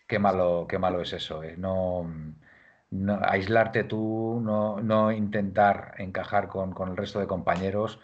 Qué 0.08 0.20
malo, 0.20 0.68
qué 0.70 0.78
malo 0.78 1.02
es 1.02 1.12
eso, 1.12 1.44
¿eh? 1.44 1.58
No, 1.58 2.10
no- 2.96 3.20
aislarte 3.24 3.84
tú, 3.84 4.40
no, 4.44 4.82
no 4.82 5.12
intentar 5.12 5.96
encajar 5.98 6.48
con, 6.48 6.74
con 6.74 6.90
el 6.90 6.98
resto 6.98 7.20
de 7.20 7.28
compañeros, 7.28 8.00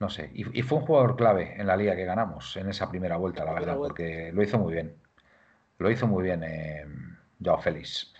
no 0.00 0.08
sé. 0.10 0.30
Y, 0.34 0.58
y 0.58 0.62
fue 0.62 0.78
un 0.78 0.86
jugador 0.86 1.16
clave 1.16 1.60
en 1.60 1.66
la 1.66 1.76
liga 1.76 1.96
que 1.96 2.04
ganamos 2.04 2.56
en 2.56 2.68
esa 2.70 2.90
primera 2.90 3.16
vuelta, 3.18 3.44
la 3.44 3.52
verdad, 3.54 3.78
vuelta. 3.78 3.88
porque 3.94 4.32
lo 4.32 4.42
hizo 4.42 4.58
muy 4.58 4.72
bien. 4.74 4.96
Lo 5.78 5.90
hizo 5.90 6.06
muy 6.06 6.22
bien 6.24 6.42
eh, 6.44 6.84
Joao 7.42 7.58
Félix. 7.60 8.14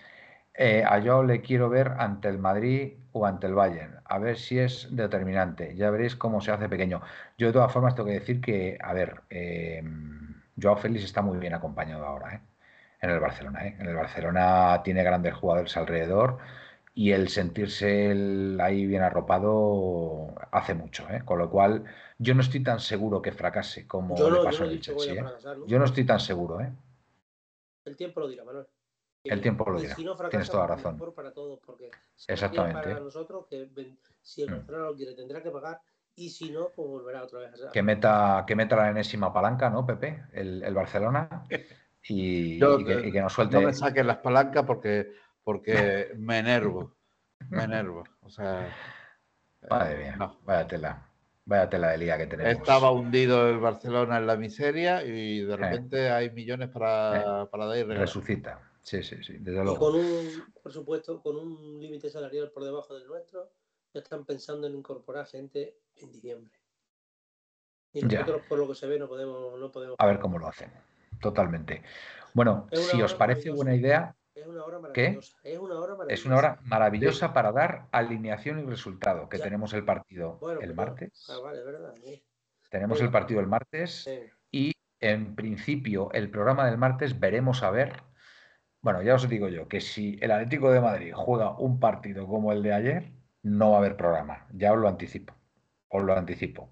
Eh, 0.55 0.83
a 0.85 1.01
Joao 1.01 1.23
le 1.23 1.41
quiero 1.41 1.69
ver 1.69 1.89
ante 1.99 2.27
el 2.29 2.39
Madrid 2.39 2.93
o 3.11 3.25
ante 3.25 3.47
el 3.47 3.53
Bayern, 3.55 4.01
a 4.05 4.19
ver 4.19 4.37
si 4.37 4.59
es 4.59 4.89
determinante. 4.95 5.75
Ya 5.75 5.91
veréis 5.91 6.15
cómo 6.15 6.41
se 6.41 6.51
hace 6.51 6.69
pequeño. 6.69 7.01
Yo 7.37 7.47
de 7.47 7.53
todas 7.53 7.71
formas 7.73 7.95
tengo 7.95 8.07
que 8.09 8.15
decir 8.15 8.41
que, 8.41 8.77
a 8.81 8.93
ver, 8.93 9.21
eh, 9.29 9.83
Joao 10.61 10.77
Félix 10.77 11.05
está 11.05 11.21
muy 11.21 11.37
bien 11.39 11.53
acompañado 11.53 12.05
ahora, 12.05 12.35
¿eh? 12.35 12.41
En 13.01 13.09
el 13.09 13.19
Barcelona. 13.19 13.67
¿eh? 13.67 13.75
En 13.79 13.87
el 13.87 13.95
Barcelona 13.95 14.81
tiene 14.83 15.03
grandes 15.03 15.33
jugadores 15.35 15.75
alrededor 15.77 16.37
y 16.93 17.11
el 17.11 17.29
sentirse 17.29 18.11
ahí 18.59 18.85
bien 18.87 19.03
arropado 19.03 20.33
hace 20.51 20.73
mucho. 20.73 21.07
¿eh? 21.09 21.21
Con 21.23 21.37
lo 21.39 21.49
cual, 21.49 21.85
yo 22.17 22.33
no 22.33 22.41
estoy 22.41 22.63
tan 22.63 22.79
seguro 22.79 23.21
que 23.21 23.31
fracase 23.31 23.87
como 23.87 24.17
Yo 24.17 24.29
le 24.31 24.37
no, 24.37 24.43
pasó 24.43 24.59
yo 24.63 24.65
no 24.65 24.71
el 24.71 24.81
Chelsea. 24.81 25.11
a 25.13 25.15
¿eh? 25.15 25.19
fracasar, 25.21 25.57
¿no? 25.57 25.67
Yo 25.67 25.79
no 25.79 25.85
estoy 25.85 26.05
tan 26.05 26.19
seguro. 26.19 26.59
¿eh? 26.61 26.71
El 27.85 27.95
tiempo 27.95 28.19
lo 28.19 28.27
dirá, 28.27 28.43
Manuel. 28.43 28.65
El 29.23 29.41
tiempo 29.41 29.69
lo 29.69 29.79
dirá. 29.79 29.95
si 29.95 30.03
no 30.03 30.15
Tienes 30.15 30.27
fracasa, 30.47 30.51
toda 30.51 30.67
pues 30.67 30.77
razón. 30.77 30.93
mejor 30.95 31.13
para 31.13 31.33
todos, 31.33 31.59
porque 31.65 31.91
si 32.15 32.31
Exactamente. 32.31 32.89
para 32.89 32.99
nosotros, 32.99 33.45
que 33.49 33.65
ven- 33.65 33.99
si 34.21 34.41
el 34.43 34.49
Mm. 34.49 34.53
Barcelona 34.53 34.83
lo 34.85 34.95
quiere, 34.95 35.13
tendrá 35.15 35.43
que 35.43 35.51
pagar, 35.51 35.81
y 36.15 36.29
si 36.29 36.49
no, 36.51 36.69
pues 36.75 36.87
volverá 36.87 37.23
otra 37.23 37.39
vez 37.39 37.61
a 37.63 37.71
Que 37.71 37.83
meta, 37.83 38.43
que 38.47 38.55
meta 38.55 38.75
la 38.75 38.89
enésima 38.89 39.31
palanca, 39.31 39.69
¿no, 39.69 39.85
Pepe? 39.85 40.23
El, 40.33 40.63
el 40.63 40.73
Barcelona. 40.73 41.43
Y, 42.09 42.59
Yo, 42.59 42.79
y 42.79 42.85
que, 42.85 43.07
y 43.07 43.11
que 43.11 43.21
nos 43.21 43.31
No 43.31 43.35
suelte. 43.35 43.59
me 43.59 43.73
saquen 43.73 44.07
las 44.07 44.17
palancas 44.17 44.63
porque, 44.65 45.11
porque 45.43 46.11
me 46.17 46.39
enervo. 46.39 46.95
Me 47.49 47.63
enervo. 47.63 48.03
O 48.21 48.29
sea. 48.29 48.73
Madre 49.69 49.95
eh, 49.95 49.97
mía, 50.03 50.15
no. 50.17 50.39
vaya 50.45 50.67
tela. 50.67 51.03
Vaya 51.45 51.69
tela 51.69 51.89
de 51.91 51.97
liga 51.97 52.17
que 52.17 52.27
tenemos. 52.27 52.51
Estaba 52.53 52.91
hundido 52.91 53.49
el 53.49 53.59
Barcelona 53.59 54.17
en 54.17 54.27
la 54.27 54.35
miseria 54.35 55.03
y 55.03 55.41
de 55.41 55.55
repente 55.55 56.09
hay 56.09 56.29
millones 56.31 56.69
para, 56.69 57.47
para 57.49 57.65
dar 57.65 57.77
y 57.77 57.81
regalar. 57.83 58.01
Resucita. 58.01 58.61
Sí, 58.81 59.03
sí, 59.03 59.21
sí, 59.23 59.33
desde 59.39 59.59
Y 59.59 59.63
luego. 59.63 59.77
con 59.79 59.95
un, 59.95 60.29
por 60.61 60.71
supuesto, 60.71 61.21
con 61.21 61.35
un 61.37 61.79
límite 61.81 62.09
salarial 62.09 62.51
por 62.51 62.63
debajo 62.63 62.93
del 62.95 63.07
nuestro, 63.07 63.49
ya 63.93 63.99
están 64.01 64.25
pensando 64.25 64.67
en 64.67 64.75
incorporar 64.75 65.25
gente 65.25 65.77
en 65.95 66.11
diciembre. 66.11 66.57
Y 67.93 68.07
Ya. 68.07 68.19
nosotros, 68.19 68.45
por 68.47 68.59
lo 68.59 68.67
que 68.67 68.75
se 68.75 68.87
ve, 68.87 68.99
no 68.99 69.07
podemos. 69.07 69.59
No 69.59 69.71
podemos 69.71 69.95
A 69.99 70.05
ver 70.05 70.19
cómo 70.19 70.37
lo 70.39 70.47
hacen. 70.47 70.71
Totalmente. 71.19 71.83
Bueno, 72.33 72.67
si 72.71 73.01
os 73.01 73.13
parece 73.15 73.49
buena 73.51 73.75
idea, 73.75 74.13
Es 74.35 74.45
una 74.45 74.63
hora 74.63 74.77
¿Qué? 74.93 75.01
maravillosa. 75.09 75.37
Es 75.43 75.57
una 75.59 75.75
hora 75.79 75.95
maravillosa. 75.95 76.13
es 76.13 76.25
una 76.25 76.37
hora 76.37 76.59
maravillosa 76.63 77.33
para 77.33 77.51
dar 77.51 77.87
alineación 77.91 78.59
y 78.59 78.63
resultado, 78.65 79.27
que 79.29 79.37
Ya. 79.39 79.43
tenemos 79.45 79.73
el 79.73 79.83
partido 79.83 80.37
Bueno, 80.39 80.59
el 80.61 80.67
pues 80.67 80.77
martes. 80.77 81.27
Ah, 81.29 81.39
vale, 81.43 81.59
es 81.59 81.65
verdad. 81.65 81.93
sí. 82.03 82.23
Tenemos 82.69 82.99
Venga. 82.99 83.05
el 83.07 83.11
partido 83.11 83.39
el 83.39 83.47
martes. 83.47 84.07
Y 84.51 84.73
en 84.99 85.35
principio, 85.35 86.11
el 86.11 86.29
programa 86.29 86.67
del 86.67 86.77
martes 86.77 87.19
veremos 87.19 87.63
a 87.63 87.71
ver. 87.71 87.93
Bueno, 88.81 89.01
ya 89.01 89.15
os 89.15 89.27
digo 89.27 89.47
yo 89.49 89.67
que 89.67 89.81
si 89.81 90.19
el 90.21 90.29
Atlético 90.31 90.69
de 90.71 90.81
Madrid 90.81 91.13
juega 91.15 91.57
un 91.57 91.79
partido 91.79 92.27
como 92.27 92.51
el 92.51 92.61
de 92.61 92.73
ayer, 92.73 93.11
no 93.41 93.71
va 93.71 93.77
a 93.77 93.79
haber 93.79 93.97
programa. 93.97 94.45
Ya 94.53 94.71
os 94.73 94.77
lo 94.79 94.87
anticipo. 94.87 95.33
Os 95.87 96.03
lo 96.03 96.13
anticipo. 96.15 96.69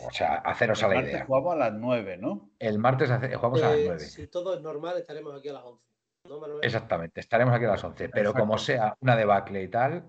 O 0.00 0.10
sea, 0.10 0.36
haceros 0.36 0.82
a 0.82 0.86
El 0.86 0.90
la 0.90 0.94
martes 0.96 1.12
idea. 1.14 1.26
jugamos 1.26 1.52
a 1.52 1.56
las 1.56 1.72
9, 1.74 2.16
¿no? 2.16 2.50
El 2.58 2.78
martes 2.78 3.10
hace- 3.10 3.34
jugamos 3.34 3.62
a 3.62 3.70
las 3.70 3.78
Eh, 3.78 3.84
9. 3.86 4.00
Si 4.00 4.26
todo 4.26 4.54
es 4.54 4.60
normal, 4.62 4.96
estaremos 4.98 5.34
aquí 5.38 5.48
a 5.48 5.52
las 5.54 5.64
11. 5.64 5.84
¿No, 6.28 6.40
Manuel? 6.40 6.60
Exactamente, 6.62 7.20
estaremos 7.20 7.54
aquí 7.54 7.64
a 7.64 7.68
las 7.68 7.84
11. 7.84 8.08
Pero 8.08 8.32
como 8.32 8.56
sea 8.56 8.96
una 9.00 9.16
debacle 9.16 9.62
y 9.62 9.68
tal, 9.68 10.04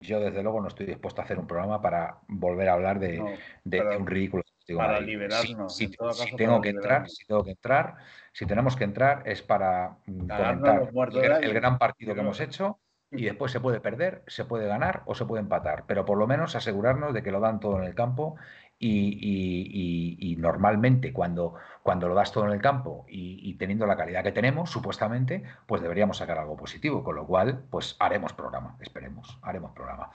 yo 0.00 0.20
desde 0.20 0.42
luego 0.42 0.60
no 0.60 0.68
estoy 0.68 0.86
dispuesto 0.86 1.20
a 1.20 1.24
hacer 1.24 1.38
un 1.38 1.46
programa 1.46 1.80
para 1.80 2.18
volver 2.28 2.68
a 2.68 2.74
hablar 2.74 2.98
de, 2.98 3.18
No, 3.18 3.26
de- 3.64 3.78
para- 3.78 3.90
de 3.90 3.96
un 3.96 4.06
ridículo. 4.06 4.42
Para 4.76 5.00
liberarnos, 5.00 5.76
Si, 5.76 5.84
en 5.84 5.92
todo 5.94 6.12
si 6.12 6.24
caso, 6.24 6.36
tengo 6.36 6.52
para 6.52 6.62
que 6.62 6.68
entrar, 6.70 7.08
si 7.10 7.26
tengo 7.26 7.42
que 7.44 7.50
entrar, 7.50 7.96
si 8.32 8.46
tenemos 8.46 8.76
que 8.76 8.84
entrar 8.84 9.22
es 9.26 9.42
para 9.42 9.96
mm, 10.06 10.26
Cagarnos 10.26 10.88
comentar 10.90 11.42
el, 11.44 11.52
gran 11.52 11.78
partido 11.78 12.14
que 12.14 12.20
hemos 12.20 12.38
hecho 12.40 12.78
y 13.10 13.24
después 13.24 13.50
se 13.52 13.60
puede 13.60 13.80
perder, 13.80 14.22
se 14.28 14.44
puede 14.44 14.66
ganar 14.68 15.02
o 15.06 15.14
se 15.14 15.26
puede 15.26 15.42
empatar, 15.42 15.84
pero 15.86 16.04
por 16.04 16.16
lo 16.16 16.26
menos 16.26 16.54
asegurarnos 16.54 17.12
de 17.12 17.22
que 17.22 17.32
lo 17.32 17.40
dan 17.40 17.60
todo 17.60 17.78
en 17.78 17.84
el 17.84 17.94
campo 17.94 18.36
y, 18.82 19.16
y- 19.20 20.18
y- 20.18 20.32
y 20.32 20.36
normalmente 20.36 21.12
cuando, 21.12 21.54
cuando 21.84 22.08
lo 22.08 22.14
das 22.14 22.32
todo 22.32 22.46
en 22.46 22.52
el 22.52 22.60
campo 22.60 23.06
y, 23.08 23.54
teniendo 23.54 23.86
la 23.86 23.96
calidad 23.96 24.24
que 24.24 24.32
tenemos, 24.32 24.70
supuestamente, 24.70 25.44
pues 25.66 25.80
deberíamos 25.82 26.16
sacar 26.16 26.38
algo 26.38 26.56
positivo, 26.56 27.04
con 27.04 27.14
lo 27.14 27.24
cual, 27.26 27.64
pues 27.70 27.94
haremos 28.00 28.32
programa, 28.32 28.76
esperemos, 28.80 29.38
haremos 29.42 29.70
programa. 29.72 30.10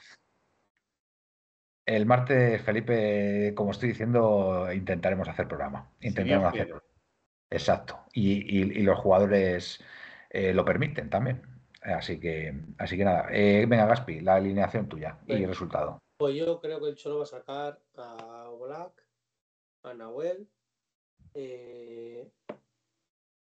El 1.86 2.06
martes, 2.06 2.62
Felipe, 2.62 3.54
como 3.56 3.72
estoy 3.72 3.88
diciendo, 3.90 4.68
intentaremos 4.74 5.30
hacer 5.30 5.48
programa. 5.48 5.90
Intentaremos 6.02 6.50
hacer 6.50 6.68
programa. 6.68 6.88
Exacto. 7.50 8.00
Y, 8.12 8.60
y- 8.60 8.84
los 8.84 9.00
jugadores 9.00 9.82
eh, 10.30 10.54
lo 10.54 10.66
permiten 10.66 11.10
también. 11.10 11.42
Así 11.82 12.20
que, 12.20 12.54
así 12.78 12.98
que 12.98 13.06
nada. 13.06 13.28
Eh, 13.32 13.66
venga, 13.66 13.86
Gaspi, 13.86 14.20
la 14.20 14.36
alineación 14.36 14.90
tuya 14.90 15.20
y 15.26 15.36
Venga. 15.36 15.48
resultado. 15.48 16.00
Pues 16.20 16.36
yo 16.36 16.60
creo 16.60 16.82
que 16.82 16.90
el 16.90 16.96
Cholo 16.96 17.20
va 17.20 17.24
a 17.24 17.28
sacar 17.28 17.80
a 17.96 18.37
Black, 18.68 19.02
a 19.84 19.94
Nahuel, 19.94 20.50
eh, 21.34 22.30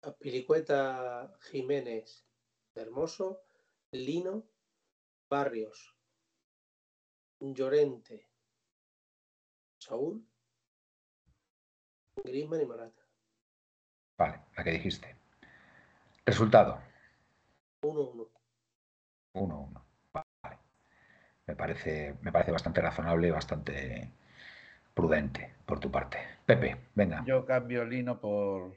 a 0.03 0.11
Pilicueta 0.13 1.33
Jiménez 1.41 2.25
Hermoso, 2.73 3.41
Lino, 3.91 4.45
Barrios, 5.29 5.93
Llorente, 7.41 8.29
Saúl, 9.79 10.25
Griezmann 12.23 12.61
y 12.61 12.65
Morata. 12.65 13.05
Vale, 14.17 14.45
la 14.55 14.63
que 14.63 14.71
dijiste. 14.71 15.17
Resultado. 16.25 16.79
1-1. 17.81 18.29
1-1. 19.33 19.85
Vale. 20.13 20.59
Me 21.47 21.55
parece, 21.55 22.17
me 22.21 22.31
parece 22.31 22.51
bastante 22.51 22.79
razonable 22.79 23.27
y 23.27 23.31
bastante 23.31 24.16
prudente 24.97 25.53
por 25.67 25.79
tu 25.79 25.91
parte. 25.91 26.17
Pepe, 26.43 26.89
venga. 26.95 27.23
Yo 27.23 27.45
cambio 27.45 27.85
Lino 27.85 28.19
por, 28.19 28.75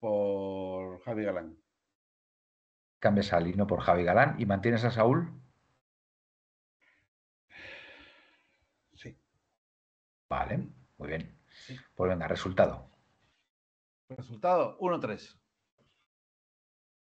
por 0.00 1.00
Javi 1.02 1.24
Galán. 1.24 1.56
Cambias 2.98 3.32
a 3.32 3.38
Lino 3.38 3.68
por 3.68 3.80
Javi 3.80 4.02
Galán 4.02 4.34
y 4.40 4.46
mantienes 4.46 4.84
a 4.84 4.90
Saúl. 4.90 5.32
Sí. 8.94 9.16
Vale, 10.28 10.66
muy 10.98 11.08
bien. 11.08 11.38
Sí. 11.46 11.78
Pues 11.94 12.10
venga, 12.10 12.26
resultado. 12.26 12.90
Resultado 14.08 14.76
1-3. 14.80 15.38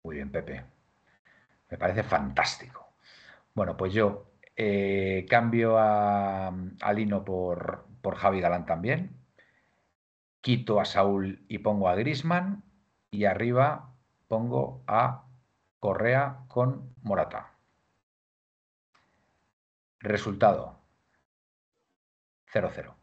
Muy 0.05 0.17
bien, 0.17 0.33
Pepe. 0.33 0.65
Me 1.69 1.77
parece 1.77 2.03
fantástico. 2.03 2.95
Bueno, 3.53 3.77
pues 3.77 3.93
yo 3.93 4.34
eh, 4.57 5.27
cambio 5.29 5.79
a, 5.79 6.49
a 6.49 6.93
Lino 6.93 7.25
por, 7.25 7.87
por 8.03 8.17
Javi 8.17 8.41
Galán 8.41 8.67
también. 8.67 9.17
Quito 10.41 10.81
a 10.81 10.85
Saúl 10.85 11.45
y 11.49 11.59
pongo 11.59 11.89
a 11.89 11.95
Grisman. 11.97 12.63
Y 13.11 13.27
arriba 13.27 13.95
pongo 14.29 14.83
a 14.87 15.27
Correa 15.81 16.45
con 16.49 16.95
Morata. 17.03 17.55
Resultado 20.01 20.79
0-0. 22.53 22.95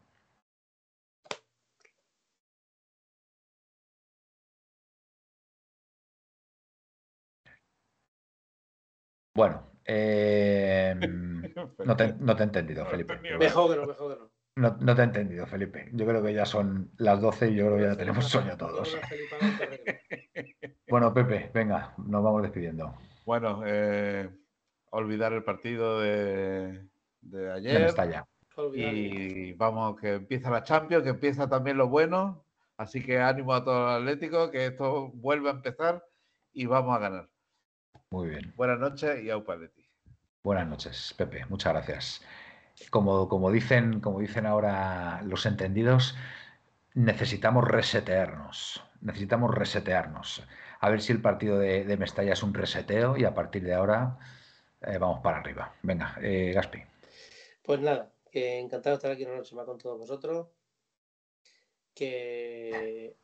Bueno, 9.34 9.72
eh, 9.86 10.96
No 11.86 11.96
te, 11.98 12.14
no 12.20 12.36
te 12.36 12.44
he 12.44 12.46
entendido, 12.46 12.86
Felipe. 12.86 13.18
Mejor 13.38 13.72
que 13.72 13.76
no, 13.82 13.88
mejor 13.88 14.14
que 14.14 14.20
no. 14.22 14.32
No, 14.58 14.78
no 14.82 14.96
te 14.96 15.02
he 15.02 15.06
entendido, 15.06 15.46
Felipe. 15.48 15.90
Yo 15.94 16.06
creo 16.06 16.22
que 16.22 16.34
ya 16.34 16.46
son 16.46 16.92
las 16.98 17.22
12 17.22 17.52
y 17.52 17.56
yo 17.56 17.68
creo 17.68 17.78
que 17.78 17.84
ya 17.84 17.96
tenemos 17.98 18.26
sueño 18.28 18.58
todos. 18.58 18.98
Bueno, 20.90 21.14
Pepe, 21.14 21.50
venga, 21.54 21.94
nos 21.98 22.22
vamos 22.22 22.42
despidiendo. 22.42 22.94
Bueno, 23.26 23.62
eh, 23.66 24.30
olvidar 24.90 25.32
el 25.32 25.42
partido 25.42 26.02
de, 26.02 26.86
de 27.22 27.46
Ya 27.46 27.54
ayer. 27.54 27.82
está 27.84 28.06
ya. 28.06 28.28
Y 28.74 29.54
vamos, 29.54 29.98
que 30.02 30.16
empieza 30.16 30.50
la 30.50 30.64
Champions, 30.64 31.04
que 31.04 31.12
empieza 31.12 31.48
también 31.48 31.78
lo 31.78 31.88
bueno. 31.88 32.46
Así 32.76 33.02
que 33.02 33.20
ánimo 33.22 33.54
a 33.54 33.64
todos 33.64 33.80
los 33.86 34.02
atléticos, 34.02 34.50
que 34.50 34.66
esto 34.66 35.10
vuelve 35.14 35.48
a 35.50 35.54
empezar 35.54 36.04
y 36.52 36.66
vamos 36.66 36.94
a 36.94 37.00
ganar. 37.00 37.30
Muy 38.10 38.28
bien. 38.28 38.54
Buenas 38.58 38.80
noches 38.80 39.24
y 39.24 39.30
au 39.30 39.50
Atleti. 39.50 39.81
Buenas 40.44 40.68
noches, 40.68 41.14
Pepe. 41.16 41.46
Muchas 41.50 41.72
gracias. 41.74 42.22
Como, 42.90 43.52
dicen, 43.52 44.00
como 44.00 44.20
dicen 44.20 44.48
ahora 44.48 45.22
los 45.24 45.46
entendidos, 45.46 46.16
necesitamos 46.96 47.68
resetearnos. 47.68 48.84
Necesitamos 49.02 49.54
resetearnos. 49.54 50.44
A 50.80 50.90
ver 50.90 51.02
si 51.02 51.12
el 51.12 51.22
partido 51.22 51.60
de, 51.60 51.96
Mestalla 51.98 52.34
es 52.34 52.42
un 52.42 52.56
reseteo 52.56 53.18
y 53.18 53.24
a 53.24 53.36
partir 53.36 53.64
de 53.64 53.76
ahora 53.76 54.18
eh, 54.82 54.98
vamos 54.98 55.22
para 55.22 55.38
arriba. 55.38 55.76
Venga, 55.84 56.18
eh, 56.22 56.54
Gaspi. 56.56 56.82
Pues 57.62 57.80
nada, 57.80 58.12
encantado 58.32 58.96
de 58.96 58.98
estar 58.98 59.12
aquí 59.12 59.26
una 59.26 59.36
noche 59.36 59.56
más 59.56 59.66
con 59.66 59.78
todos 59.78 60.00
vosotros. 60.00 60.48
Que 61.94 63.16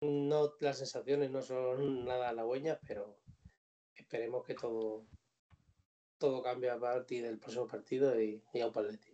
no 0.00 0.54
las 0.60 0.78
sensaciones 0.78 1.30
no 1.30 1.42
son 1.42 2.06
nada 2.06 2.30
halagüeñas, 2.30 2.78
pero 2.86 3.18
esperemos 3.94 4.42
que 4.46 4.54
todo 4.54 5.04
todo 6.22 6.40
cambie 6.40 6.70
a 6.70 6.78
partir 6.78 7.24
del 7.24 7.36
próximo 7.36 7.66
partido 7.66 8.08
y, 8.20 8.40
y 8.54 8.60
a 8.60 8.70
Paletti. 8.70 9.10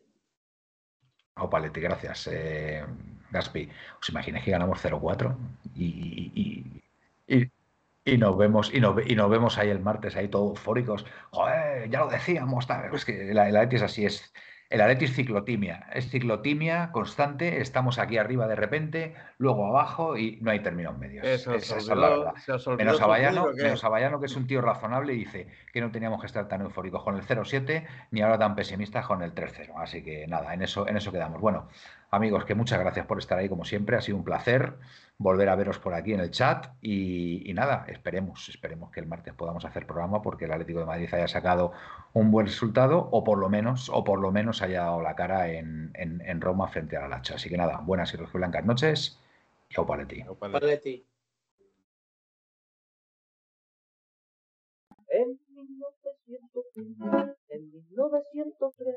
A 1.36 1.46
gracias. 1.48 2.28
Eh, 2.30 2.84
Gaspi, 3.30 3.66
¿os 3.98 4.08
imagináis 4.10 4.44
que 4.44 4.50
ganamos 4.50 4.84
0-4? 4.84 5.34
Y, 5.74 6.84
y, 7.26 7.50
y, 8.04 8.18
nos 8.18 8.36
vemos, 8.36 8.74
y, 8.74 8.80
nos, 8.80 8.94
y 9.06 9.14
nos 9.14 9.30
vemos 9.30 9.56
ahí 9.56 9.70
el 9.70 9.80
martes, 9.80 10.16
ahí 10.16 10.28
todos 10.28 10.50
eufóricos. 10.50 11.06
Joder, 11.30 11.88
ya 11.88 12.00
lo 12.00 12.08
decíamos. 12.08 12.66
Es 12.92 13.04
que 13.06 13.30
el, 13.30 13.38
el 13.38 13.56
Atleti 13.56 13.76
es 13.76 13.82
así, 13.82 14.04
es. 14.04 14.30
El 14.70 14.82
Atleti 14.82 15.06
es 15.06 15.14
ciclotimia, 15.14 15.86
es 15.94 16.10
ciclotimia 16.10 16.92
constante, 16.92 17.62
estamos 17.62 17.98
aquí 17.98 18.18
arriba 18.18 18.46
de 18.46 18.54
repente, 18.54 19.14
luego 19.38 19.66
abajo 19.66 20.18
y 20.18 20.38
no 20.42 20.50
hay 20.50 20.60
términos 20.60 20.98
medios. 20.98 21.26
Eso, 21.26 21.54
Esa 21.54 21.78
es 21.78 21.86
la 21.86 21.94
verdad. 21.94 22.34
Menos 22.76 23.00
a, 23.00 23.04
su 23.04 23.08
Bayano, 23.08 23.42
público, 23.44 23.56
¿qué? 23.56 23.62
menos 23.62 24.20
que 24.20 24.26
es 24.26 24.36
un 24.36 24.46
tío 24.46 24.60
razonable 24.60 25.14
y 25.14 25.20
dice 25.20 25.46
que 25.72 25.80
no 25.80 25.90
teníamos 25.90 26.20
que 26.20 26.26
estar 26.26 26.48
tan 26.48 26.60
eufóricos 26.60 27.02
con 27.02 27.16
el 27.16 27.22
0-7 27.22 27.86
ni 28.10 28.20
ahora 28.20 28.38
tan 28.38 28.54
pesimistas 28.54 29.06
con 29.06 29.22
el 29.22 29.34
3-0. 29.34 29.72
Así 29.78 30.02
que 30.02 30.26
nada, 30.26 30.52
en 30.52 30.60
eso, 30.60 30.86
en 30.86 30.98
eso 30.98 31.10
quedamos. 31.12 31.40
Bueno, 31.40 31.68
amigos, 32.10 32.44
que 32.44 32.54
muchas 32.54 32.78
gracias 32.80 33.06
por 33.06 33.18
estar 33.18 33.38
ahí 33.38 33.48
como 33.48 33.64
siempre. 33.64 33.96
Ha 33.96 34.00
sido 34.00 34.18
un 34.18 34.24
placer 34.24 34.74
volver 35.18 35.48
a 35.48 35.56
veros 35.56 35.78
por 35.78 35.94
aquí 35.94 36.12
en 36.12 36.20
el 36.20 36.30
chat 36.30 36.68
y, 36.80 37.48
y 37.50 37.54
nada, 37.54 37.84
esperemos, 37.88 38.48
esperemos 38.48 38.90
que 38.90 39.00
el 39.00 39.06
martes 39.06 39.34
podamos 39.34 39.64
hacer 39.64 39.86
programa 39.86 40.22
porque 40.22 40.44
el 40.44 40.52
Atlético 40.52 40.80
de 40.80 40.86
Madrid 40.86 41.12
haya 41.12 41.28
sacado 41.28 41.72
un 42.12 42.30
buen 42.30 42.46
resultado 42.46 43.08
o 43.10 43.24
por 43.24 43.38
lo 43.38 43.48
menos, 43.48 43.88
o 43.88 44.04
por 44.04 44.20
lo 44.20 44.30
menos 44.30 44.62
haya 44.62 44.82
dado 44.82 45.02
la 45.02 45.16
cara 45.16 45.50
en, 45.50 45.90
en, 45.94 46.20
en 46.20 46.40
Roma 46.40 46.68
frente 46.68 46.96
a 46.96 47.00
la 47.02 47.08
Lacha. 47.08 47.34
Así 47.34 47.48
que 47.48 47.56
nada, 47.56 47.78
buenas 47.78 48.14
y 48.14 48.16
blancas 48.16 48.64
noches 48.64 49.18
au 49.76 49.84
Paletti. 49.84 50.24
En 55.10 55.38
1903, 55.48 57.36
en 57.48 57.72
1903, 57.90 58.96